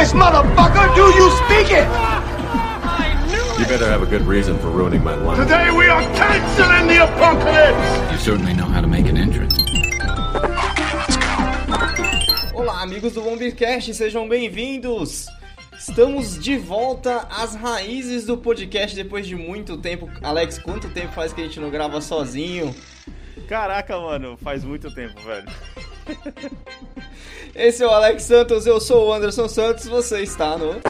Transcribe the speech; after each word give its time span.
English, 0.00 0.18
motherfucker! 0.18 0.94
Do 0.94 1.02
you 1.12 1.30
speak 1.44 1.70
it? 1.72 1.86
You 3.58 3.66
better 3.66 3.86
have 3.86 4.02
a 4.02 4.06
good 4.06 4.22
reason 4.22 4.58
for 4.58 4.68
ruining 4.68 5.04
my 5.04 5.14
life. 5.14 5.36
Today 5.36 5.70
we 5.70 5.88
are 5.88 6.00
canceling 6.14 6.88
the 6.88 7.04
apocalypse! 7.04 8.12
You 8.12 8.18
certainly 8.18 8.54
know 8.54 8.64
how 8.64 8.80
to 8.80 8.86
make 8.86 9.06
an 9.06 9.18
entrance. 9.18 9.54
Olá, 12.54 12.80
amigos 12.80 13.12
do 13.12 13.20
Bombcast, 13.20 13.92
sejam 13.92 14.26
bem-vindos! 14.26 15.26
Estamos 15.78 16.38
de 16.38 16.56
volta 16.56 17.28
às 17.30 17.54
raízes 17.54 18.24
do 18.24 18.38
podcast 18.38 18.96
depois 18.96 19.26
de 19.26 19.36
muito 19.36 19.76
tempo. 19.76 20.08
Alex, 20.22 20.58
quanto 20.58 20.88
tempo 20.88 21.12
faz 21.12 21.34
que 21.34 21.42
a 21.42 21.44
gente 21.44 21.60
não 21.60 21.68
grava 21.68 22.00
sozinho? 22.00 22.74
Caraca, 23.46 24.00
mano, 24.00 24.38
faz 24.42 24.64
muito 24.64 24.90
tempo, 24.94 25.20
velho. 25.20 25.46
Esse 27.54 27.82
é 27.82 27.86
o 27.86 27.90
Alex 27.90 28.22
Santos, 28.22 28.66
eu 28.66 28.80
sou 28.80 29.08
o 29.08 29.12
Anderson 29.12 29.48
Santos, 29.48 29.86
você 29.86 30.20
está 30.22 30.56
no. 30.56 30.80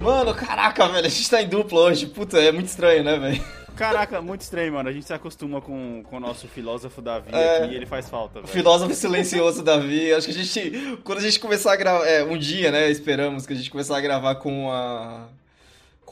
Mano, 0.00 0.34
caraca, 0.34 0.88
velho, 0.88 1.06
a 1.06 1.08
gente 1.08 1.30
tá 1.30 1.40
em 1.42 1.48
dupla 1.48 1.80
hoje. 1.82 2.06
Puta, 2.06 2.38
é 2.40 2.50
muito 2.50 2.66
estranho, 2.66 3.04
né, 3.04 3.16
velho? 3.18 3.44
Caraca, 3.76 4.20
muito 4.20 4.40
estranho, 4.42 4.72
mano. 4.72 4.88
A 4.88 4.92
gente 4.92 5.06
se 5.06 5.14
acostuma 5.14 5.60
com, 5.60 6.02
com 6.02 6.16
o 6.16 6.20
nosso 6.20 6.46
filósofo 6.48 7.00
Davi 7.00 7.30
É. 7.32 7.58
aqui 7.58 7.72
e 7.72 7.76
ele 7.76 7.86
faz 7.86 8.08
falta, 8.08 8.40
velho. 8.40 8.52
Filósofo 8.52 8.92
silencioso 8.94 9.62
Davi. 9.62 10.12
Acho 10.12 10.26
que 10.26 10.32
a 10.32 10.44
gente. 10.44 10.98
Quando 11.04 11.18
a 11.18 11.22
gente 11.22 11.38
começar 11.40 11.72
a 11.72 11.76
gravar. 11.76 12.04
É, 12.06 12.22
um 12.22 12.36
dia, 12.36 12.70
né? 12.70 12.90
Esperamos 12.90 13.46
que 13.46 13.52
a 13.52 13.56
gente 13.56 13.70
começar 13.70 13.96
a 13.96 14.00
gravar 14.00 14.34
com 14.36 14.70
a. 14.70 15.28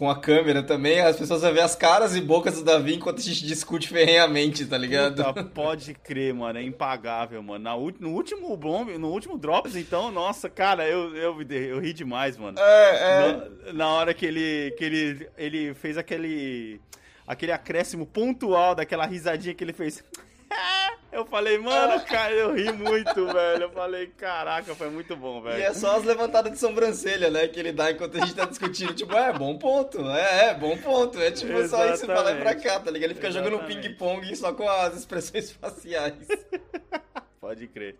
Com 0.00 0.08
a 0.08 0.18
câmera 0.18 0.62
também, 0.62 0.98
as 0.98 1.14
pessoas 1.14 1.42
vão 1.42 1.52
ver 1.52 1.60
as 1.60 1.76
caras 1.76 2.16
e 2.16 2.22
bocas 2.22 2.54
do 2.54 2.64
Davi 2.64 2.94
enquanto 2.94 3.18
a 3.18 3.22
gente 3.22 3.44
discute 3.44 3.86
ferrenhamente, 3.86 4.64
tá 4.64 4.78
ligado? 4.78 5.22
Puta, 5.22 5.44
pode 5.44 5.92
crer, 5.92 6.32
mano. 6.32 6.58
É 6.58 6.62
impagável, 6.62 7.42
mano. 7.42 7.62
Na, 7.62 7.76
no 7.76 8.14
último 8.14 8.56
bomb, 8.56 8.96
no 8.96 9.08
último 9.08 9.36
Drops, 9.36 9.76
então, 9.76 10.10
nossa, 10.10 10.48
cara, 10.48 10.88
eu, 10.88 11.14
eu, 11.14 11.42
eu 11.42 11.78
ri 11.78 11.92
demais, 11.92 12.38
mano. 12.38 12.58
É, 12.58 12.96
é. 12.96 13.32
Na, 13.66 13.72
na 13.74 13.88
hora 13.90 14.14
que 14.14 14.24
ele, 14.24 14.70
que 14.78 14.84
ele, 14.84 15.28
ele 15.36 15.74
fez 15.74 15.98
aquele. 15.98 16.80
aquele 17.26 17.52
acréscimo 17.52 18.06
pontual 18.06 18.74
daquela 18.74 19.04
risadinha 19.04 19.52
que 19.52 19.62
ele 19.62 19.74
fez. 19.74 20.02
Eu 21.12 21.24
falei, 21.24 21.58
mano, 21.58 22.00
cara, 22.04 22.32
eu 22.32 22.54
ri 22.54 22.70
muito, 22.72 23.26
velho. 23.26 23.64
Eu 23.64 23.70
falei, 23.70 24.06
caraca, 24.06 24.76
foi 24.76 24.88
muito 24.90 25.16
bom, 25.16 25.42
velho. 25.42 25.58
E 25.58 25.62
é 25.62 25.74
só 25.74 25.96
as 25.96 26.04
levantadas 26.04 26.52
de 26.52 26.58
sobrancelha, 26.58 27.28
né? 27.28 27.48
Que 27.48 27.58
ele 27.58 27.72
dá 27.72 27.90
enquanto 27.90 28.16
a 28.16 28.20
gente 28.20 28.34
tá 28.34 28.44
discutindo. 28.44 28.94
Tipo, 28.94 29.16
é, 29.16 29.32
bom 29.32 29.58
ponto. 29.58 30.08
É, 30.08 30.50
é, 30.50 30.54
bom 30.54 30.76
ponto. 30.76 31.20
É 31.20 31.32
tipo 31.32 31.66
só 31.66 31.92
isso 31.92 32.06
pra 32.06 32.22
lá 32.22 32.30
e 32.30 32.40
pra 32.40 32.54
cá, 32.54 32.78
tá 32.78 32.92
ligado? 32.92 33.10
Ele 33.10 33.16
fica 33.16 33.30
jogando 33.30 33.56
Exatamente. 33.56 33.88
ping-pong 33.88 34.36
só 34.36 34.52
com 34.52 34.68
as 34.68 34.94
expressões 34.98 35.50
faciais. 35.60 36.28
Pode 37.50 37.66
crer. 37.66 37.96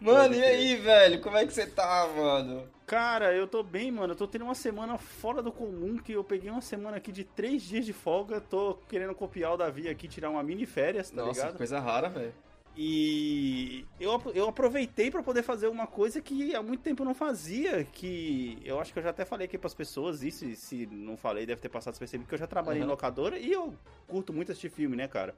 Mano, 0.00 0.18
Pode 0.20 0.34
e 0.34 0.38
crer. 0.38 0.50
aí, 0.54 0.76
velho? 0.76 1.20
Como 1.20 1.36
é 1.36 1.44
que 1.44 1.52
você 1.52 1.66
tá, 1.66 2.08
mano? 2.16 2.68
Cara, 2.86 3.34
eu 3.34 3.44
tô 3.48 3.60
bem, 3.60 3.90
mano. 3.90 4.12
Eu 4.12 4.16
tô 4.16 4.28
tendo 4.28 4.44
uma 4.44 4.54
semana 4.54 4.96
fora 4.96 5.42
do 5.42 5.50
comum, 5.50 5.98
que 5.98 6.12
eu 6.12 6.22
peguei 6.22 6.48
uma 6.48 6.60
semana 6.60 6.98
aqui 6.98 7.10
de 7.10 7.24
três 7.24 7.62
dias 7.62 7.84
de 7.84 7.92
folga. 7.92 8.40
Tô 8.40 8.74
querendo 8.88 9.12
copiar 9.12 9.54
o 9.54 9.56
Davi 9.56 9.88
aqui, 9.88 10.06
tirar 10.06 10.30
uma 10.30 10.44
mini 10.44 10.64
férias, 10.64 11.10
tá 11.10 11.24
Nossa, 11.24 11.40
ligado? 11.40 11.56
coisa 11.56 11.80
rara, 11.80 12.08
velho. 12.08 12.32
E 12.76 13.84
eu, 13.98 14.20
eu 14.32 14.48
aproveitei 14.48 15.10
pra 15.10 15.24
poder 15.24 15.42
fazer 15.42 15.66
uma 15.66 15.88
coisa 15.88 16.20
que 16.20 16.54
há 16.54 16.62
muito 16.62 16.82
tempo 16.82 17.02
eu 17.02 17.06
não 17.06 17.14
fazia, 17.14 17.82
que 17.84 18.58
eu 18.64 18.78
acho 18.78 18.92
que 18.92 18.98
eu 19.00 19.02
já 19.02 19.10
até 19.10 19.24
falei 19.24 19.46
aqui 19.46 19.58
pras 19.58 19.74
pessoas, 19.74 20.22
isso, 20.22 20.44
e 20.44 20.54
se 20.54 20.86
não 20.86 21.16
falei, 21.16 21.46
deve 21.46 21.60
ter 21.60 21.68
passado 21.68 21.94
despercebido, 21.94 22.28
que 22.28 22.34
eu 22.34 22.38
já 22.38 22.46
trabalhei 22.48 22.80
em 22.80 22.84
Uhum. 22.84 22.90
locadora 22.90 23.38
e 23.38 23.50
eu 23.50 23.74
curto 24.06 24.32
muito 24.32 24.52
assistir 24.52 24.70
filme, 24.70 24.96
né, 24.96 25.06
cara? 25.08 25.34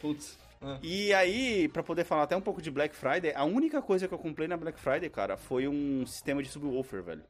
Putz. 0.00 0.36
Ah. 0.62 0.78
E 0.82 1.12
aí, 1.14 1.68
pra 1.68 1.82
poder 1.82 2.04
falar 2.04 2.24
até 2.24 2.36
um 2.36 2.40
pouco 2.40 2.60
de 2.60 2.70
Black 2.70 2.94
Friday, 2.94 3.32
a 3.34 3.44
única 3.44 3.80
coisa 3.80 4.06
que 4.06 4.12
eu 4.12 4.18
comprei 4.18 4.46
na 4.46 4.56
Black 4.56 4.78
Friday, 4.78 5.08
cara, 5.08 5.36
foi 5.36 5.66
um 5.66 6.04
sistema 6.06 6.42
de 6.42 6.48
subwoofer, 6.50 7.02
velho. 7.02 7.24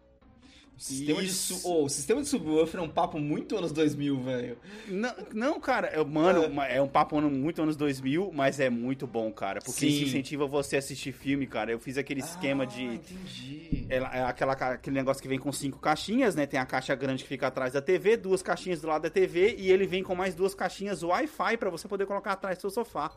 Sistema 0.81 1.23
Isso. 1.23 1.61
oh, 1.63 1.85
o 1.85 1.89
sistema 1.91 2.23
de 2.23 2.29
subwoofer 2.29 2.81
é 2.81 2.83
um 2.83 2.89
papo 2.89 3.19
muito 3.19 3.55
anos 3.55 3.71
2000, 3.71 4.19
velho. 4.23 4.57
Não, 4.89 5.15
não, 5.35 5.61
cara, 5.61 5.89
é, 5.89 6.03
mano, 6.03 6.59
É. 6.63 6.77
é 6.79 6.83
um 6.83 6.89
papo 6.89 7.21
muito 7.21 7.61
anos 7.61 7.77
2000, 7.77 8.33
mas 8.33 8.59
é 8.59 8.71
muito 8.71 9.07
bom, 9.07 9.31
cara, 9.31 9.61
porque 9.61 9.85
isso 9.85 9.99
Sim. 9.99 10.05
incentiva 10.07 10.47
você 10.47 10.77
a 10.77 10.79
assistir 10.79 11.13
filme, 11.13 11.47
cara. 11.47 11.71
Eu 11.71 11.79
fiz 11.79 11.99
aquele 11.99 12.21
esquema 12.21 12.63
Ah, 12.63 12.67
de 12.67 12.83
entendi. 12.85 13.87
É, 13.91 13.97
é 13.97 14.23
aquela, 14.23 14.55
aquele 14.55 14.97
negócio 14.97 15.21
que 15.23 15.29
vem 15.29 15.39
com 15.39 15.53
cinco 15.53 15.79
caixinhas, 15.79 16.35
né? 16.35 16.47
Tem 16.47 16.59
a 16.59 16.65
caixa 16.65 16.95
grande 16.95 17.25
que 17.25 17.29
fica 17.29 17.49
atrás 17.49 17.75
da 17.75 17.83
TV, 17.83 18.17
duas 18.17 18.41
caixinhas 18.43 18.81
do 18.81 18.89
lado 18.89 19.03
da 19.03 19.11
TV 19.11 19.57
e 19.59 19.71
ele 19.71 19.87
vem 19.87 20.03
com 20.03 20.15
mais 20.15 20.35
duas 20.35 20.55
caixinhas 20.55 21.03
Wi-Fi 21.03 21.59
pra 21.59 21.69
você 21.69 21.87
poder 21.87 22.07
colocar 22.07 22.33
atrás 22.33 22.57
do 22.57 22.62
seu 22.62 22.71
sofá. 22.71 23.12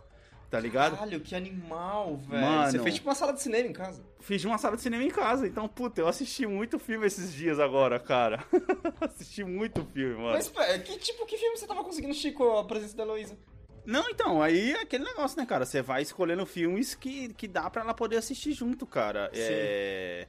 Tá 0.50 0.60
ligado? 0.60 0.96
Caralho, 0.98 1.20
que 1.22 1.34
animal, 1.34 2.18
velho. 2.18 2.42
Mano. 2.44 2.72
Você 2.72 2.80
fez 2.80 2.96
tipo 2.96 3.08
uma 3.08 3.16
sala 3.16 3.32
de 3.34 3.42
cinema 3.42 3.68
em 3.70 3.74
casa. 3.74 4.04
Fiz 4.24 4.46
uma 4.46 4.58
sala 4.58 4.78
de 4.78 4.82
cinema 4.82 5.04
em 5.04 5.10
casa, 5.10 5.46
então, 5.46 5.68
puta, 5.68 6.00
eu 6.00 6.08
assisti 6.08 6.48
muito 6.48 6.80
filme 6.80 7.06
esses 7.06 7.34
dias 7.34 7.60
agora, 7.60 8.00
cara. 8.00 8.42
assisti 9.02 9.44
muito 9.44 9.86
filme, 9.94 10.16
mano. 10.16 10.32
Mas, 10.32 10.48
pera, 10.48 10.80
que 10.80 10.98
tipo, 10.98 11.26
que 11.26 11.38
filme 11.38 11.58
você 11.58 11.68
tava 11.68 11.84
conseguindo 11.84 12.16
com 12.34 12.58
a 12.58 12.64
presença 12.64 12.96
da 12.96 13.04
Heloísa? 13.04 13.38
Não, 13.86 14.10
então, 14.10 14.42
aí 14.42 14.72
é 14.72 14.82
aquele 14.82 15.04
negócio, 15.04 15.38
né, 15.38 15.46
cara? 15.46 15.66
Você 15.66 15.82
vai 15.82 16.04
escolhendo 16.04 16.46
filmes 16.46 16.96
que, 16.96 17.34
que 17.34 17.50
dá 17.50 17.70
pra 17.70 17.82
ela 17.82 17.94
poder 17.94 18.16
assistir 18.16 18.54
junto, 18.54 18.86
cara. 18.86 19.30
É. 19.34 20.26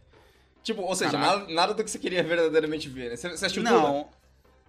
Tipo, 0.64 0.82
ou 0.82 0.96
seja, 0.96 1.16
nada, 1.16 1.46
nada 1.46 1.72
do 1.72 1.84
que 1.84 1.88
você 1.88 1.98
queria 1.98 2.24
verdadeiramente 2.24 2.88
ver, 2.88 3.10
né? 3.10 3.16
Você, 3.16 3.28
você 3.28 3.46
assistiu 3.46 3.62
Duna? 3.62 4.08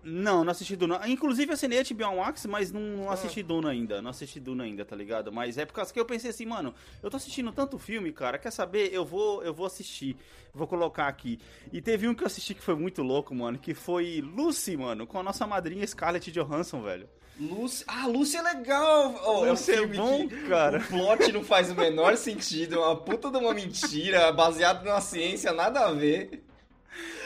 Não. 0.05 0.43
Não, 0.43 0.51
assisti 0.51 0.75
Duna. 0.75 1.01
Inclusive 1.07 1.51
assinei 1.53 1.79
a 1.79 1.83
HBO 1.83 2.17
Max, 2.17 2.45
mas 2.45 2.71
não, 2.71 2.79
Ah. 2.79 2.83
não 2.97 3.09
assisti 3.09 3.41
Duna 3.41 3.71
ainda. 3.71 4.01
Não 4.01 4.11
assisti 4.11 4.39
Duna 4.39 4.63
ainda, 4.63 4.85
tá 4.85 4.95
ligado? 4.95 5.31
Mas 5.31 5.57
é 5.57 5.65
por 5.65 5.73
causa 5.73 5.91
que 5.91 5.99
eu 5.99 6.05
pensei 6.05 6.29
assim, 6.29 6.45
mano, 6.45 6.73
eu 7.01 7.09
tô 7.09 7.17
assistindo 7.17 7.51
tanto 7.51 7.79
filme, 7.79 8.11
cara, 8.13 8.37
quer 8.37 8.51
saber? 8.51 8.93
Eu 8.93 9.03
vou, 9.03 9.43
eu 9.43 9.53
vou 9.53 9.65
assistir. 9.65 10.15
Vou 10.53 10.67
colocar 10.67 11.07
aqui. 11.07 11.39
E 11.73 11.81
teve 11.81 12.07
um 12.07 12.13
que 12.13 12.23
eu 12.23 12.27
assisti 12.27 12.53
que 12.53 12.61
foi 12.61 12.75
muito 12.75 13.01
louco, 13.01 13.33
mano, 13.35 13.57
que 13.57 13.73
foi 13.73 14.21
Lucy, 14.21 14.77
mano, 14.77 15.05
com 15.07 15.19
a 15.19 15.23
nossa 15.23 15.45
madrinha 15.47 15.85
Scarlett 15.85 16.31
Johansson, 16.31 16.81
velho. 16.81 17.09
Lucy. 17.37 17.83
Ah, 17.85 18.07
Lucy 18.07 18.37
é 18.37 18.41
legal! 18.41 19.13
Oh, 19.25 19.43
Lucy 19.43 19.71
é 19.71 19.75
um 19.75 19.77
filme 19.89 19.97
bom, 19.97 20.27
que 20.29 20.47
cara. 20.47 20.77
O 20.77 20.83
plot 20.87 21.31
não 21.33 21.43
faz 21.43 21.69
o 21.69 21.75
menor 21.75 22.15
sentido, 22.17 22.75
é 22.75 22.79
uma 22.79 22.95
puta 22.95 23.29
de 23.29 23.37
uma 23.37 23.53
mentira, 23.53 24.31
baseado 24.31 24.85
na 24.85 25.01
ciência, 25.01 25.51
nada 25.51 25.81
a 25.85 25.91
ver. 25.91 26.41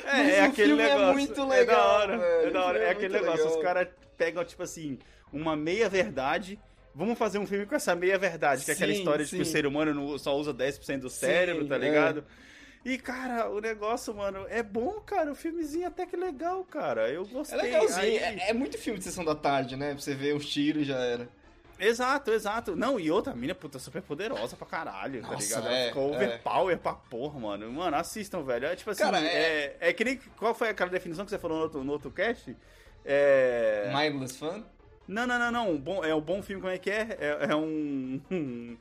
É, 0.09 0.24
Mas 0.24 0.34
é 0.34 0.42
aquele 0.42 0.68
filme 0.70 0.84
é 0.84 0.90
negócio. 0.90 1.14
muito 1.14 1.31
É 1.34 1.36
da 1.36 1.46
legal, 1.47 1.88
hora. 2.00 2.18
velho. 2.18 2.47
É 2.47 2.52
da 2.52 2.66
hora. 2.66 2.80
É 2.80 2.84
é 2.86 2.90
aquele 2.92 3.14
negócio. 3.14 3.38
legal. 3.46 3.58
Os 3.58 3.64
caras 3.64 3.88
pegam, 4.18 4.44
tipo 4.44 4.64
assim, 4.64 4.97
uma 5.31 5.56
meia 5.56 5.88
verdade. 5.90 6.59
Vamos 6.96 7.18
fazer 7.18 7.38
um 7.38 7.46
filme 7.46 7.66
com 7.66 7.75
essa 7.75 7.96
meia 7.96 8.18
verdade, 8.18 8.66
que 8.66 8.72
é 8.72 8.74
aquela 8.74 8.92
Sim, 8.92 8.97
história 8.97 9.24
de 9.24 9.31
que 9.36 9.42
o 9.42 9.46
sim. 9.46 9.52
ser 9.52 9.66
humano 9.66 10.18
só 10.20 10.36
usa 10.36 10.53
10% 10.53 11.00
do 11.02 11.09
cérebro, 11.09 11.68
tá 11.68 11.75
é. 11.75 11.78
ligado? 11.78 12.25
E, 12.84 12.97
cara, 12.97 13.50
o 13.50 13.59
negócio, 13.59 14.14
mano, 14.16 14.46
é 14.50 14.64
bom, 14.64 15.00
cara. 15.02 15.31
O 15.31 15.36
filmezinho 15.36 15.88
até 15.88 16.06
que 16.06 16.16
legal, 16.18 16.64
cara. 16.64 17.09
Eu 17.09 17.24
É 17.24 17.26
gostei. 17.26 17.62
legalzinho, 17.62 18.00
Aí- 18.02 18.18
é, 18.18 18.50
é 18.50 18.53
muito 18.53 18.78
filme 18.78 18.97
de 18.97 19.06
sessão 19.06 19.24
da 19.24 19.36
tarde, 19.36 19.76
né? 19.76 19.91
Pra 19.94 20.00
você 20.02 20.16
ver 20.16 20.34
os 20.36 20.46
tiros 20.50 20.88
já 20.88 20.97
era. 20.97 21.30
Exato, 21.79 22.31
exato. 22.31 22.75
Não, 22.75 23.00
e 23.00 23.09
outra 23.09 23.34
mina, 23.34 23.56
puta, 23.56 23.79
super 23.79 24.01
poderosa 24.01 24.56
pra 24.56 24.67
caralho, 24.67 25.22
tá 25.22 25.31
Nossa, 25.31 25.59
ligado? 25.59 25.67
é, 25.67 25.81
Ela 25.81 25.88
ficou 25.88 26.13
é. 26.13 26.16
overpower 26.17 26.78
pra 26.78 26.94
porra, 26.94 27.40
mano. 27.40 27.72
Mano, 27.72 27.95
assistam, 27.95 28.44
velho. 28.44 28.66
É 28.67 28.75
tipo 28.75 28.91
assim, 28.91 29.03
Cara, 29.03 29.19
é... 29.22 29.78
É, 29.79 29.94
que 29.94 30.03
nem. 30.03 30.17
Qual 30.38 30.53
foi 30.53 30.69
aquela 30.69 30.90
definição 30.90 31.23
que 31.23 31.31
você 31.31 31.40
falou 31.40 31.57
no 31.57 31.63
outro, 31.63 31.84
no 31.84 31.91
outro 31.94 32.12
cast? 32.12 32.56
É. 33.06 33.91
Mindless 33.94 34.38
Fan? 34.38 34.63
Não, 35.07 35.25
não, 35.25 35.40
não, 35.40 35.51
não. 35.51 35.78
Bom, 35.78 36.03
é 36.03 36.13
um 36.13 36.22
bom 36.22 36.41
filme, 36.44 36.62
como 36.62 36.73
é 36.73 36.78
que 36.78 36.91
é? 36.91 37.17
É, 37.19 37.51
é 37.51 37.56
um, 37.56 38.22
um. 38.29 38.78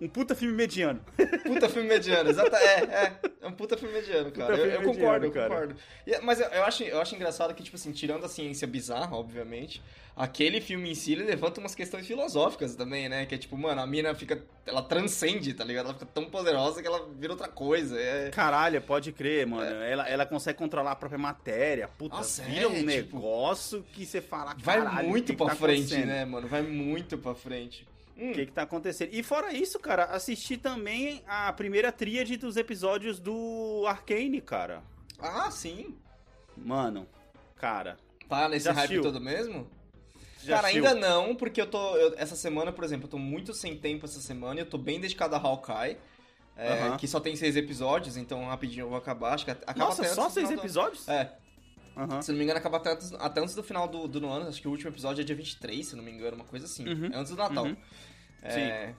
Um 0.00 0.08
puta 0.08 0.34
filme 0.34 0.54
mediano. 0.54 1.00
Puta 1.44 1.68
filme 1.68 1.88
mediano, 1.88 2.30
exato. 2.30 2.54
É, 2.56 2.74
é. 2.84 3.20
É 3.42 3.46
um 3.46 3.52
puta 3.52 3.76
filme 3.76 3.94
mediano, 3.94 4.30
cara. 4.30 4.54
Puta 4.54 4.66
eu, 4.66 4.70
filme 4.70 4.86
eu 4.86 4.92
concordo, 4.94 5.26
mediano, 5.26 5.26
eu 5.26 5.32
cara. 5.32 5.48
concordo. 5.48 5.76
E- 6.06 6.18
mas 6.20 6.40
eu, 6.40 6.46
eu 6.48 6.64
acho, 6.64 6.82
eu 6.84 7.00
acho 7.00 7.14
engraçado 7.14 7.54
que, 7.54 7.62
tipo 7.62 7.76
assim, 7.76 7.92
tirando 7.92 8.24
a 8.24 8.28
ciência 8.28 8.66
bizarra, 8.66 9.14
obviamente, 9.16 9.82
aquele 10.16 10.60
filme 10.60 10.90
em 10.90 10.94
si, 10.94 11.12
ele 11.12 11.24
levanta 11.24 11.60
umas 11.60 11.74
questões 11.74 12.06
filosóficas 12.06 12.74
também, 12.74 13.08
né? 13.08 13.26
Que 13.26 13.34
é 13.34 13.38
tipo, 13.38 13.56
mano, 13.56 13.80
a 13.80 13.86
mina 13.86 14.14
fica. 14.14 14.42
Ela 14.66 14.82
transcende, 14.82 15.52
tá 15.54 15.64
ligado? 15.64 15.86
Ela 15.86 15.94
fica 15.94 16.06
tão 16.06 16.26
poderosa 16.26 16.80
que 16.80 16.86
ela 16.86 17.08
vira 17.18 17.32
outra 17.32 17.48
coisa. 17.48 17.98
É. 17.98 18.30
Caralho, 18.30 18.80
pode 18.82 19.12
crer, 19.12 19.46
mano. 19.46 19.70
Ela, 19.82 20.08
ela 20.08 20.26
consegue 20.26 20.58
controlar 20.58 20.92
a 20.92 20.96
própria 20.96 21.18
matéria. 21.18 21.88
Puta, 21.88 22.16
Nossa, 22.16 22.42
vira 22.42 22.64
é, 22.64 22.68
um 22.68 22.74
tipo, 22.74 22.86
negócio 22.86 23.84
que 23.92 24.04
você 24.06 24.20
fala, 24.20 24.54
Vai 24.58 24.80
muito 25.02 25.26
que 25.26 25.32
que 25.32 25.36
pra 25.38 25.48
tá 25.48 25.56
frente, 25.56 25.96
né, 25.96 26.24
mano? 26.24 26.46
Vai 26.46 26.62
muito 26.62 27.18
pra 27.18 27.34
frente. 27.34 27.86
Hum, 28.20 28.30
O 28.30 28.34
que 28.34 28.46
que 28.46 28.52
tá 28.52 28.62
acontecendo? 28.62 29.10
E 29.12 29.22
fora 29.22 29.52
isso, 29.52 29.78
cara, 29.78 30.04
assisti 30.04 30.56
também 30.56 31.22
a 31.26 31.52
primeira 31.52 31.90
tríade 31.90 32.36
dos 32.36 32.56
episódios 32.56 33.18
do 33.18 33.84
Arcane, 33.86 34.40
cara. 34.40 34.82
Ah, 35.18 35.50
sim. 35.50 35.96
Mano, 36.56 37.06
cara. 37.56 37.96
Tá 38.28 38.48
nesse 38.48 38.68
hype 38.68 38.78
assistiu? 38.78 39.02
todo 39.02 39.20
mesmo? 39.20 39.66
já 40.42 40.56
Cara, 40.56 40.68
assistiu? 40.68 40.86
ainda 40.88 41.00
não, 41.00 41.34
porque 41.34 41.60
eu 41.60 41.66
tô. 41.66 41.96
eu- 41.96 42.14
essa 42.16 42.36
semana, 42.36 42.72
por 42.72 42.84
exemplo, 42.84 43.06
eu 43.06 43.10
tô 43.10 43.18
muito 43.18 43.52
sem 43.54 43.76
tempo 43.76 44.04
essa 44.06 44.20
semana 44.20 44.60
e 44.60 44.62
eu 44.62 44.66
tô 44.66 44.78
bem 44.78 45.00
dedicado 45.00 45.34
a 45.34 45.38
Hawkeye. 45.38 45.96
é, 46.56 46.72
Aham. 46.72 46.96
Que 46.98 47.08
só 47.08 47.18
tem 47.20 47.34
seis 47.36 47.56
episódios, 47.56 48.16
então 48.18 48.44
rapidinho 48.46 48.84
eu 48.84 48.88
vou 48.90 48.98
acabar. 48.98 49.34
Acho 49.34 49.44
que 49.46 49.50
acaba 49.50 49.78
Nossa, 49.78 50.04
só 50.14 50.28
seis 50.28 50.50
episódios? 50.50 51.08
É. 51.08 51.32
aham. 52.04 52.22
Se 52.22 52.30
não 52.30 52.38
me 52.38 52.44
engano, 52.44 52.58
acaba 52.58 52.78
até 52.78 52.92
antes, 52.92 53.12
até 53.12 53.40
antes 53.40 53.54
do 53.54 53.62
final 53.62 53.88
do, 53.88 54.08
do 54.08 54.28
ano. 54.28 54.48
Acho 54.48 54.60
que 54.60 54.68
o 54.68 54.70
último 54.70 54.90
episódio 54.90 55.22
é 55.22 55.24
dia 55.24 55.36
23, 55.36 55.86
se 55.86 55.96
não 55.96 56.02
me 56.02 56.10
engano, 56.10 56.36
uma 56.36 56.44
coisa 56.44 56.66
assim. 56.66 56.88
Uhum. 56.88 57.10
É 57.12 57.16
antes 57.16 57.30
do 57.30 57.36
Natal. 57.36 57.64
Uhum. 57.64 57.76
É... 58.42 58.94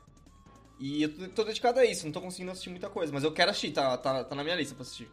E 0.79 1.03
eu 1.03 1.29
tô, 1.29 1.43
dedicado 1.43 1.79
a 1.79 1.85
isso, 1.85 2.05
não 2.05 2.11
tô 2.11 2.19
conseguindo 2.19 2.51
assistir 2.51 2.71
muita 2.71 2.89
coisa, 2.89 3.13
mas 3.13 3.23
eu 3.23 3.31
quero 3.31 3.51
assistir, 3.51 3.71
tá, 3.71 3.95
tá, 3.97 4.23
tá 4.23 4.35
na 4.35 4.43
minha 4.43 4.55
lista 4.55 4.73
pra 4.73 4.81
assistir. 4.81 5.07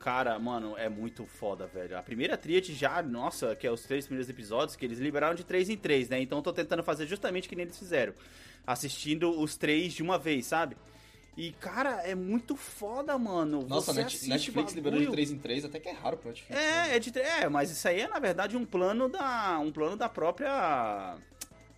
Cara, 0.00 0.38
mano, 0.38 0.76
é 0.76 0.88
muito 0.88 1.24
foda, 1.24 1.66
velho. 1.66 1.96
A 1.96 2.02
primeira 2.02 2.36
tríade 2.36 2.74
já, 2.74 3.00
nossa, 3.00 3.54
que 3.54 3.66
é 3.66 3.70
os 3.70 3.82
três 3.82 4.06
primeiros 4.06 4.28
episódios, 4.28 4.74
que 4.74 4.84
eles 4.84 4.98
liberaram 4.98 5.36
de 5.36 5.44
três 5.44 5.68
em 5.68 5.76
três, 5.76 6.08
né? 6.08 6.20
Então 6.20 6.38
eu 6.38 6.42
tô 6.42 6.52
tentando 6.52 6.82
fazer 6.82 7.06
justamente 7.06 7.46
o 7.46 7.48
que 7.48 7.54
nem 7.54 7.64
eles 7.64 7.78
fizeram. 7.78 8.12
Assistindo 8.66 9.30
os 9.40 9.56
três 9.56 9.92
de 9.92 10.02
uma 10.02 10.18
vez, 10.18 10.46
sabe? 10.46 10.76
E, 11.38 11.52
cara, 11.52 12.02
é 12.02 12.14
muito 12.16 12.56
foda, 12.56 13.16
mano. 13.16 13.64
Nossa, 13.68 13.92
Net- 13.92 14.28
Netflix 14.28 14.72
liberou 14.72 14.98
de 14.98 15.04
bagulho. 15.06 15.12
3 15.12 15.30
em 15.30 15.38
3, 15.38 15.64
até 15.66 15.78
que 15.78 15.88
é 15.88 15.92
raro 15.92 16.16
pra 16.16 16.30
Netflix. 16.30 16.60
né? 16.60 16.88
É, 16.90 16.96
é, 16.96 16.98
de, 16.98 17.16
é, 17.18 17.48
mas 17.48 17.70
isso 17.70 17.86
aí 17.86 18.00
é 18.00 18.08
na 18.08 18.18
verdade 18.18 18.56
um 18.56 18.64
plano 18.66 19.08
da 19.08 19.56
um 19.60 19.70
plano 19.70 19.96
da 19.96 20.08
própria 20.08 21.16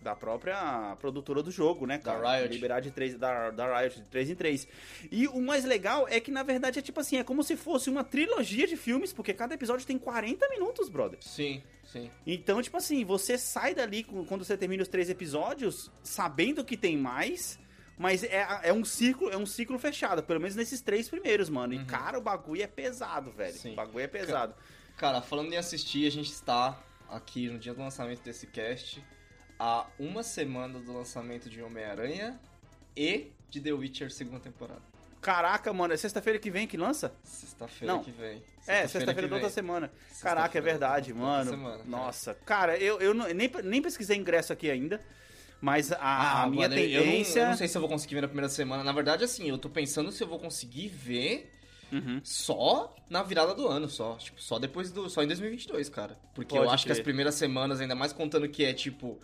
da 0.01 0.15
própria 0.15 0.97
produtora 0.99 1.43
do 1.43 1.51
jogo, 1.51 1.85
né, 1.85 1.99
Da 1.99 2.13
cara? 2.13 2.37
Riot. 2.39 2.51
Liberar 2.55 2.79
de 2.79 2.89
três 2.89 3.15
da, 3.15 3.51
da 3.51 3.79
Riot 3.81 3.97
de 4.01 4.07
3 4.07 4.31
em 4.31 4.35
3. 4.35 4.67
E 5.11 5.27
o 5.27 5.39
mais 5.39 5.63
legal 5.63 6.07
é 6.07 6.19
que 6.19 6.31
na 6.31 6.41
verdade 6.41 6.79
é 6.79 6.81
tipo 6.81 6.99
assim, 6.99 7.17
é 7.17 7.23
como 7.23 7.43
se 7.43 7.55
fosse 7.55 7.87
uma 7.87 8.03
trilogia 8.03 8.65
de 8.65 8.75
filmes, 8.75 9.13
porque 9.13 9.31
cada 9.31 9.53
episódio 9.53 9.85
tem 9.85 9.99
40 9.99 10.49
minutos, 10.49 10.89
brother. 10.89 11.19
Sim, 11.21 11.61
sim. 11.85 12.09
Então, 12.25 12.59
tipo 12.63 12.77
assim, 12.77 13.05
você 13.05 13.37
sai 13.37 13.75
dali 13.75 14.03
quando 14.03 14.43
você 14.43 14.57
termina 14.57 14.81
os 14.81 14.89
três 14.89 15.07
episódios, 15.07 15.91
sabendo 16.01 16.65
que 16.65 16.75
tem 16.75 16.97
mais, 16.97 17.59
mas 18.01 18.23
é, 18.23 18.47
é 18.63 18.73
um 18.73 18.83
ciclo, 18.83 19.29
é 19.29 19.37
um 19.37 19.45
ciclo 19.45 19.77
fechado, 19.77 20.23
pelo 20.23 20.39
menos 20.39 20.55
nesses 20.55 20.81
três 20.81 21.07
primeiros, 21.07 21.49
mano. 21.51 21.71
E 21.75 21.85
cara, 21.85 22.17
o 22.17 22.21
bagulho 22.21 22.63
é 22.63 22.67
pesado, 22.67 23.29
velho. 23.29 23.53
Uhum. 23.53 23.59
Sim. 23.59 23.73
O 23.73 23.75
bagulho 23.75 24.03
é 24.03 24.07
pesado. 24.07 24.55
Cara, 24.97 25.21
falando 25.21 25.53
em 25.53 25.57
assistir, 25.57 26.07
a 26.07 26.09
gente 26.11 26.31
está 26.31 26.81
aqui 27.07 27.47
no 27.47 27.59
dia 27.59 27.75
do 27.75 27.79
lançamento 27.79 28.23
desse 28.23 28.47
cast, 28.47 29.03
há 29.59 29.85
uma 29.99 30.23
semana 30.23 30.79
do 30.79 30.91
lançamento 30.91 31.47
de 31.47 31.61
Homem-Aranha 31.61 32.39
e 32.97 33.31
de 33.51 33.61
The 33.61 33.71
Witcher 33.71 34.09
segunda 34.11 34.39
temporada. 34.39 34.81
Caraca, 35.21 35.71
mano, 35.71 35.93
é 35.93 35.97
sexta-feira 35.97 36.39
que 36.39 36.49
vem 36.49 36.65
que 36.65 36.77
lança? 36.77 37.13
Sexta-feira 37.23 37.93
Não. 37.93 38.03
que 38.03 38.09
vem. 38.09 38.41
É, 38.65 38.87
sexta-feira 38.87 39.27
da 39.27 39.35
outra 39.35 39.51
semana. 39.51 39.91
Sexta-feira 40.07 40.35
Caraca, 40.37 40.57
é 40.57 40.61
verdade, 40.61 41.13
mano. 41.13 41.51
semana, 41.51 41.77
cara. 41.77 41.87
Nossa, 41.89 42.33
cara, 42.43 42.77
eu, 42.77 42.99
eu 42.99 43.13
não- 43.13 43.27
nem, 43.27 43.47
nem 43.63 43.79
pesquisei 43.79 44.17
ingresso 44.17 44.51
aqui 44.51 44.71
ainda, 44.71 44.99
mas 45.61 45.91
a, 45.91 46.41
a 46.43 46.47
minha 46.47 46.65
Ah, 46.65 46.69
mano, 46.69 46.81
eu- 46.81 46.89
eu 46.89 46.99
não- 47.05 47.11
tendência. 47.11 47.39
Eu 47.41 47.45
não, 47.49 47.57
sei 47.57 47.67
se 47.67 47.77
eu 47.77 47.81
vou 47.81 47.89
conseguir 47.89 48.15
ver 48.15 48.21
na 48.21 48.27
primeira 48.27 48.49
semana. 48.49 48.83
Na 48.83 48.91
verdade, 48.91 49.23
assim, 49.23 49.47
eu 49.47 49.57
tô 49.57 49.69
pensando 49.69 50.11
se 50.11 50.23
eu 50.23 50.27
vou 50.27 50.39
conseguir 50.39 50.87
ver 50.89 51.51
Uhum. 51.91 52.19
só 52.23 52.95
na 53.09 53.21
virada 53.21 53.53
do 53.53 53.67
ano, 53.67 53.87
só. 53.89 54.15
Tipo, 54.15 54.41
só 54.41 54.57
depois 54.57 54.91
do. 54.91 55.09
Só 55.09 55.21
em 55.23 55.27
2022, 55.27 55.87
cara. 55.89 56.17
Porque 56.33 56.55
Pode 56.55 56.65
eu 56.67 56.71
acho 56.71 56.83
que 56.83 56.89
crer. 56.89 56.99
as 56.99 57.03
primeiras 57.03 57.35
semanas, 57.35 57.79
ainda 57.79 57.93
mais 57.95 58.11
contando 58.11 58.47
que 58.49 58.63
é 58.65 58.73
tipo. 58.73 59.19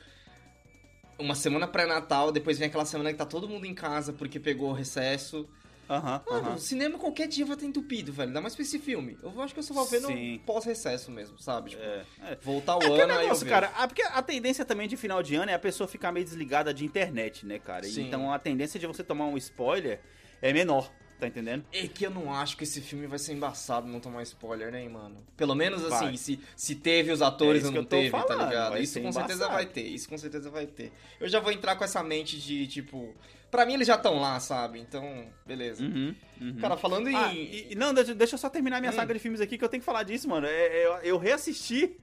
Uma 1.19 1.33
semana 1.33 1.67
pré-natal, 1.67 2.31
depois 2.31 2.59
vem 2.59 2.67
aquela 2.67 2.85
semana 2.85 3.11
que 3.11 3.17
tá 3.17 3.25
todo 3.25 3.49
mundo 3.49 3.65
em 3.65 3.73
casa 3.73 4.13
porque 4.13 4.39
pegou 4.39 4.69
o 4.69 4.73
recesso. 4.73 5.49
Aham, 5.89 6.21
Mano, 6.29 6.47
aham. 6.47 6.55
o 6.55 6.59
cinema 6.59 6.97
qualquer 6.99 7.27
dia 7.27 7.45
vai 7.45 7.55
estar 7.55 7.65
entupido, 7.65 8.11
velho. 8.11 8.27
Ainda 8.29 8.41
mais 8.41 8.53
pra 8.55 8.61
esse 8.63 8.77
filme. 8.77 9.17
Eu 9.23 9.41
acho 9.41 9.53
que 9.53 9.59
eu 9.59 9.63
só 9.63 9.73
vou 9.73 9.85
ver 9.85 10.01
Sim. 10.01 10.33
no 10.33 10.39
pós-recesso 10.39 11.09
mesmo, 11.11 11.39
sabe? 11.39 11.69
Tipo, 11.71 11.81
É, 11.83 12.05
é. 12.23 12.37
voltar 12.41 12.77
o 12.77 12.81
É 12.83 12.85
ano 12.85 12.93
aí 12.95 13.01
eu 13.01 13.21
negócio, 13.21 13.45
vejo. 13.45 13.49
cara, 13.49 13.71
ah, 13.75 13.87
porque 13.87 14.01
a 14.01 14.21
tendência 14.21 14.65
também 14.65 14.87
de 14.87 14.97
final 14.97 15.23
de 15.23 15.35
ano 15.35 15.49
é 15.49 15.53
a 15.53 15.59
pessoa 15.59 15.87
ficar 15.87 16.11
meio 16.11 16.25
desligada 16.25 16.73
de 16.73 16.83
internet, 16.83 17.45
né, 17.45 17.57
cara? 17.59 17.83
Sim. 17.85 18.07
Então 18.07 18.31
a 18.33 18.37
tendência 18.39 18.79
de 18.79 18.85
você 18.85 19.03
tomar 19.03 19.25
um 19.27 19.37
spoiler 19.37 20.01
é 20.41 20.51
menor, 20.51 20.91
tá 21.19 21.25
entendendo? 21.27 21.63
É 21.71 21.87
que 21.87 22.05
eu 22.05 22.11
não 22.11 22.33
acho 22.33 22.57
que 22.57 22.63
esse 22.65 22.81
filme 22.81 23.07
vai 23.07 23.17
ser 23.17 23.31
embaçado 23.33 23.87
não 23.87 23.99
tomar 24.01 24.21
spoiler, 24.23 24.71
né, 24.71 24.87
mano? 24.89 25.25
Pelo 25.37 25.55
menos 25.55 25.81
Vai. 25.83 26.07
assim, 26.09 26.17
se, 26.17 26.39
se 26.55 26.75
teve 26.75 27.11
os 27.13 27.21
atores 27.21 27.63
É 27.63 27.67
ou 27.67 27.71
não 27.71 27.85
teve, 27.85 28.09
falando, 28.09 28.27
tá 28.27 28.35
ligado? 28.45 28.77
Isso 28.77 28.99
com 29.01 29.11
certeza 29.11 29.45
embaçado. 29.45 29.53
vai 29.55 29.65
ter, 29.65 29.83
isso 29.87 30.09
com 30.09 30.17
certeza 30.17 30.49
vai 30.49 30.67
ter. 30.67 30.91
Eu 31.19 31.29
já 31.29 31.39
vou 31.39 31.51
entrar 31.51 31.75
com 31.77 31.83
essa 31.85 32.03
mente 32.03 32.37
de, 32.37 32.67
tipo. 32.67 33.15
Pra 33.49 33.65
mim 33.65 33.73
eles 33.75 33.87
já 33.87 33.95
estão 33.95 34.19
lá, 34.19 34.39
sabe? 34.39 34.79
Então, 34.79 35.25
beleza. 35.45 35.81
Uhum, 35.83 36.13
uhum. 36.41 36.57
Cara, 36.59 36.75
falando 36.77 37.09
em. 37.09 37.15
Ah, 37.15 37.33
e, 37.33 37.73
não, 37.75 37.93
deixa, 37.93 38.13
deixa 38.13 38.35
eu 38.35 38.39
só 38.39 38.49
terminar 38.49 38.79
minha 38.81 38.91
Hum. 38.91 38.95
saga 38.95 39.13
de 39.13 39.19
filmes 39.19 39.39
aqui 39.39 39.57
que 39.57 39.63
eu 39.63 39.69
tenho 39.69 39.81
que 39.81 39.85
falar 39.85 40.03
disso, 40.03 40.27
mano. 40.27 40.45
É, 40.47 40.51
é, 40.51 40.85
eu, 40.85 40.93
eu 41.13 41.17
reassisti 41.17 41.95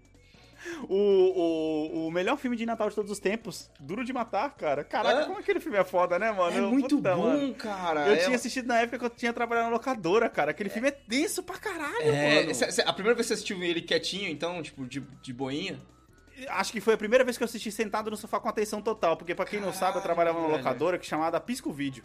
o, 0.89 0.95
o, 0.97 2.07
o 2.07 2.11
melhor 2.11 2.39
filme 2.39 2.57
de 2.57 2.65
Natal 2.65 2.89
de 2.89 2.95
todos 2.95 3.11
os 3.11 3.19
tempos, 3.19 3.71
Duro 3.79 4.03
de 4.05 4.13
Matar, 4.13 4.55
cara. 4.57 4.83
Caraca, 4.83 5.21
É? 5.21 5.25
como 5.27 5.39
aquele 5.39 5.61
filme 5.61 5.77
é 5.77 5.85
foda, 5.85 6.19
né, 6.19 6.33
mano? 6.33 6.57
é 6.57 6.61
Eu- 6.61 6.71
muito 6.71 6.97
puta, 6.97 7.15
bom, 7.15 7.23
mano. 7.25 7.55
cara. 7.55 8.07
Eu 8.09 8.15
é... 8.15 8.17
tinha 8.17 8.37
assistido 8.37 8.67
na 8.67 8.81
época 8.81 8.99
que 8.99 9.05
eu 9.05 9.11
tinha 9.11 9.33
trabalhado 9.33 9.67
na 9.69 9.73
locadora, 9.75 10.29
cara. 10.31 10.53
Aquele 10.53 10.71
filme 10.71 10.89
é 10.89 10.97
denso 11.07 11.43
pra 11.43 11.59
caralho, 11.59 12.03
É, 12.09 12.45
mano. 12.45 12.53
a 12.87 12.93
primeira 12.95 13.15
vez 13.15 13.27
que 13.27 13.29
você 13.29 13.35
assistiu 13.35 13.63
ele 13.63 13.83
quietinho, 13.83 14.31
então, 14.31 14.63
tipo, 14.63 14.87
de, 14.87 15.01
de 15.01 15.33
boinha? 15.35 15.79
Acho 16.49 16.73
que 16.73 16.81
foi 16.81 16.95
a 16.95 16.97
primeira 16.97 17.23
vez 17.25 17.37
que 17.37 17.43
eu 17.43 17.47
assisti 17.47 17.71
sentado 17.71 18.11
no 18.11 18.17
sofá 18.17 18.41
com 18.41 18.49
atenção 18.49 18.83
total, 18.83 19.17
porque 19.17 19.35
pra 19.35 19.45
quem 19.45 19.61
não 19.61 19.73
sabe, 19.73 19.99
eu 19.99 20.03
trabalhava 20.03 20.41
numa 20.41 20.57
locadora 20.57 20.99
que 20.99 21.07
chamada 21.07 21.39
Pisco 21.41 21.73
Vídeo. 21.73 22.03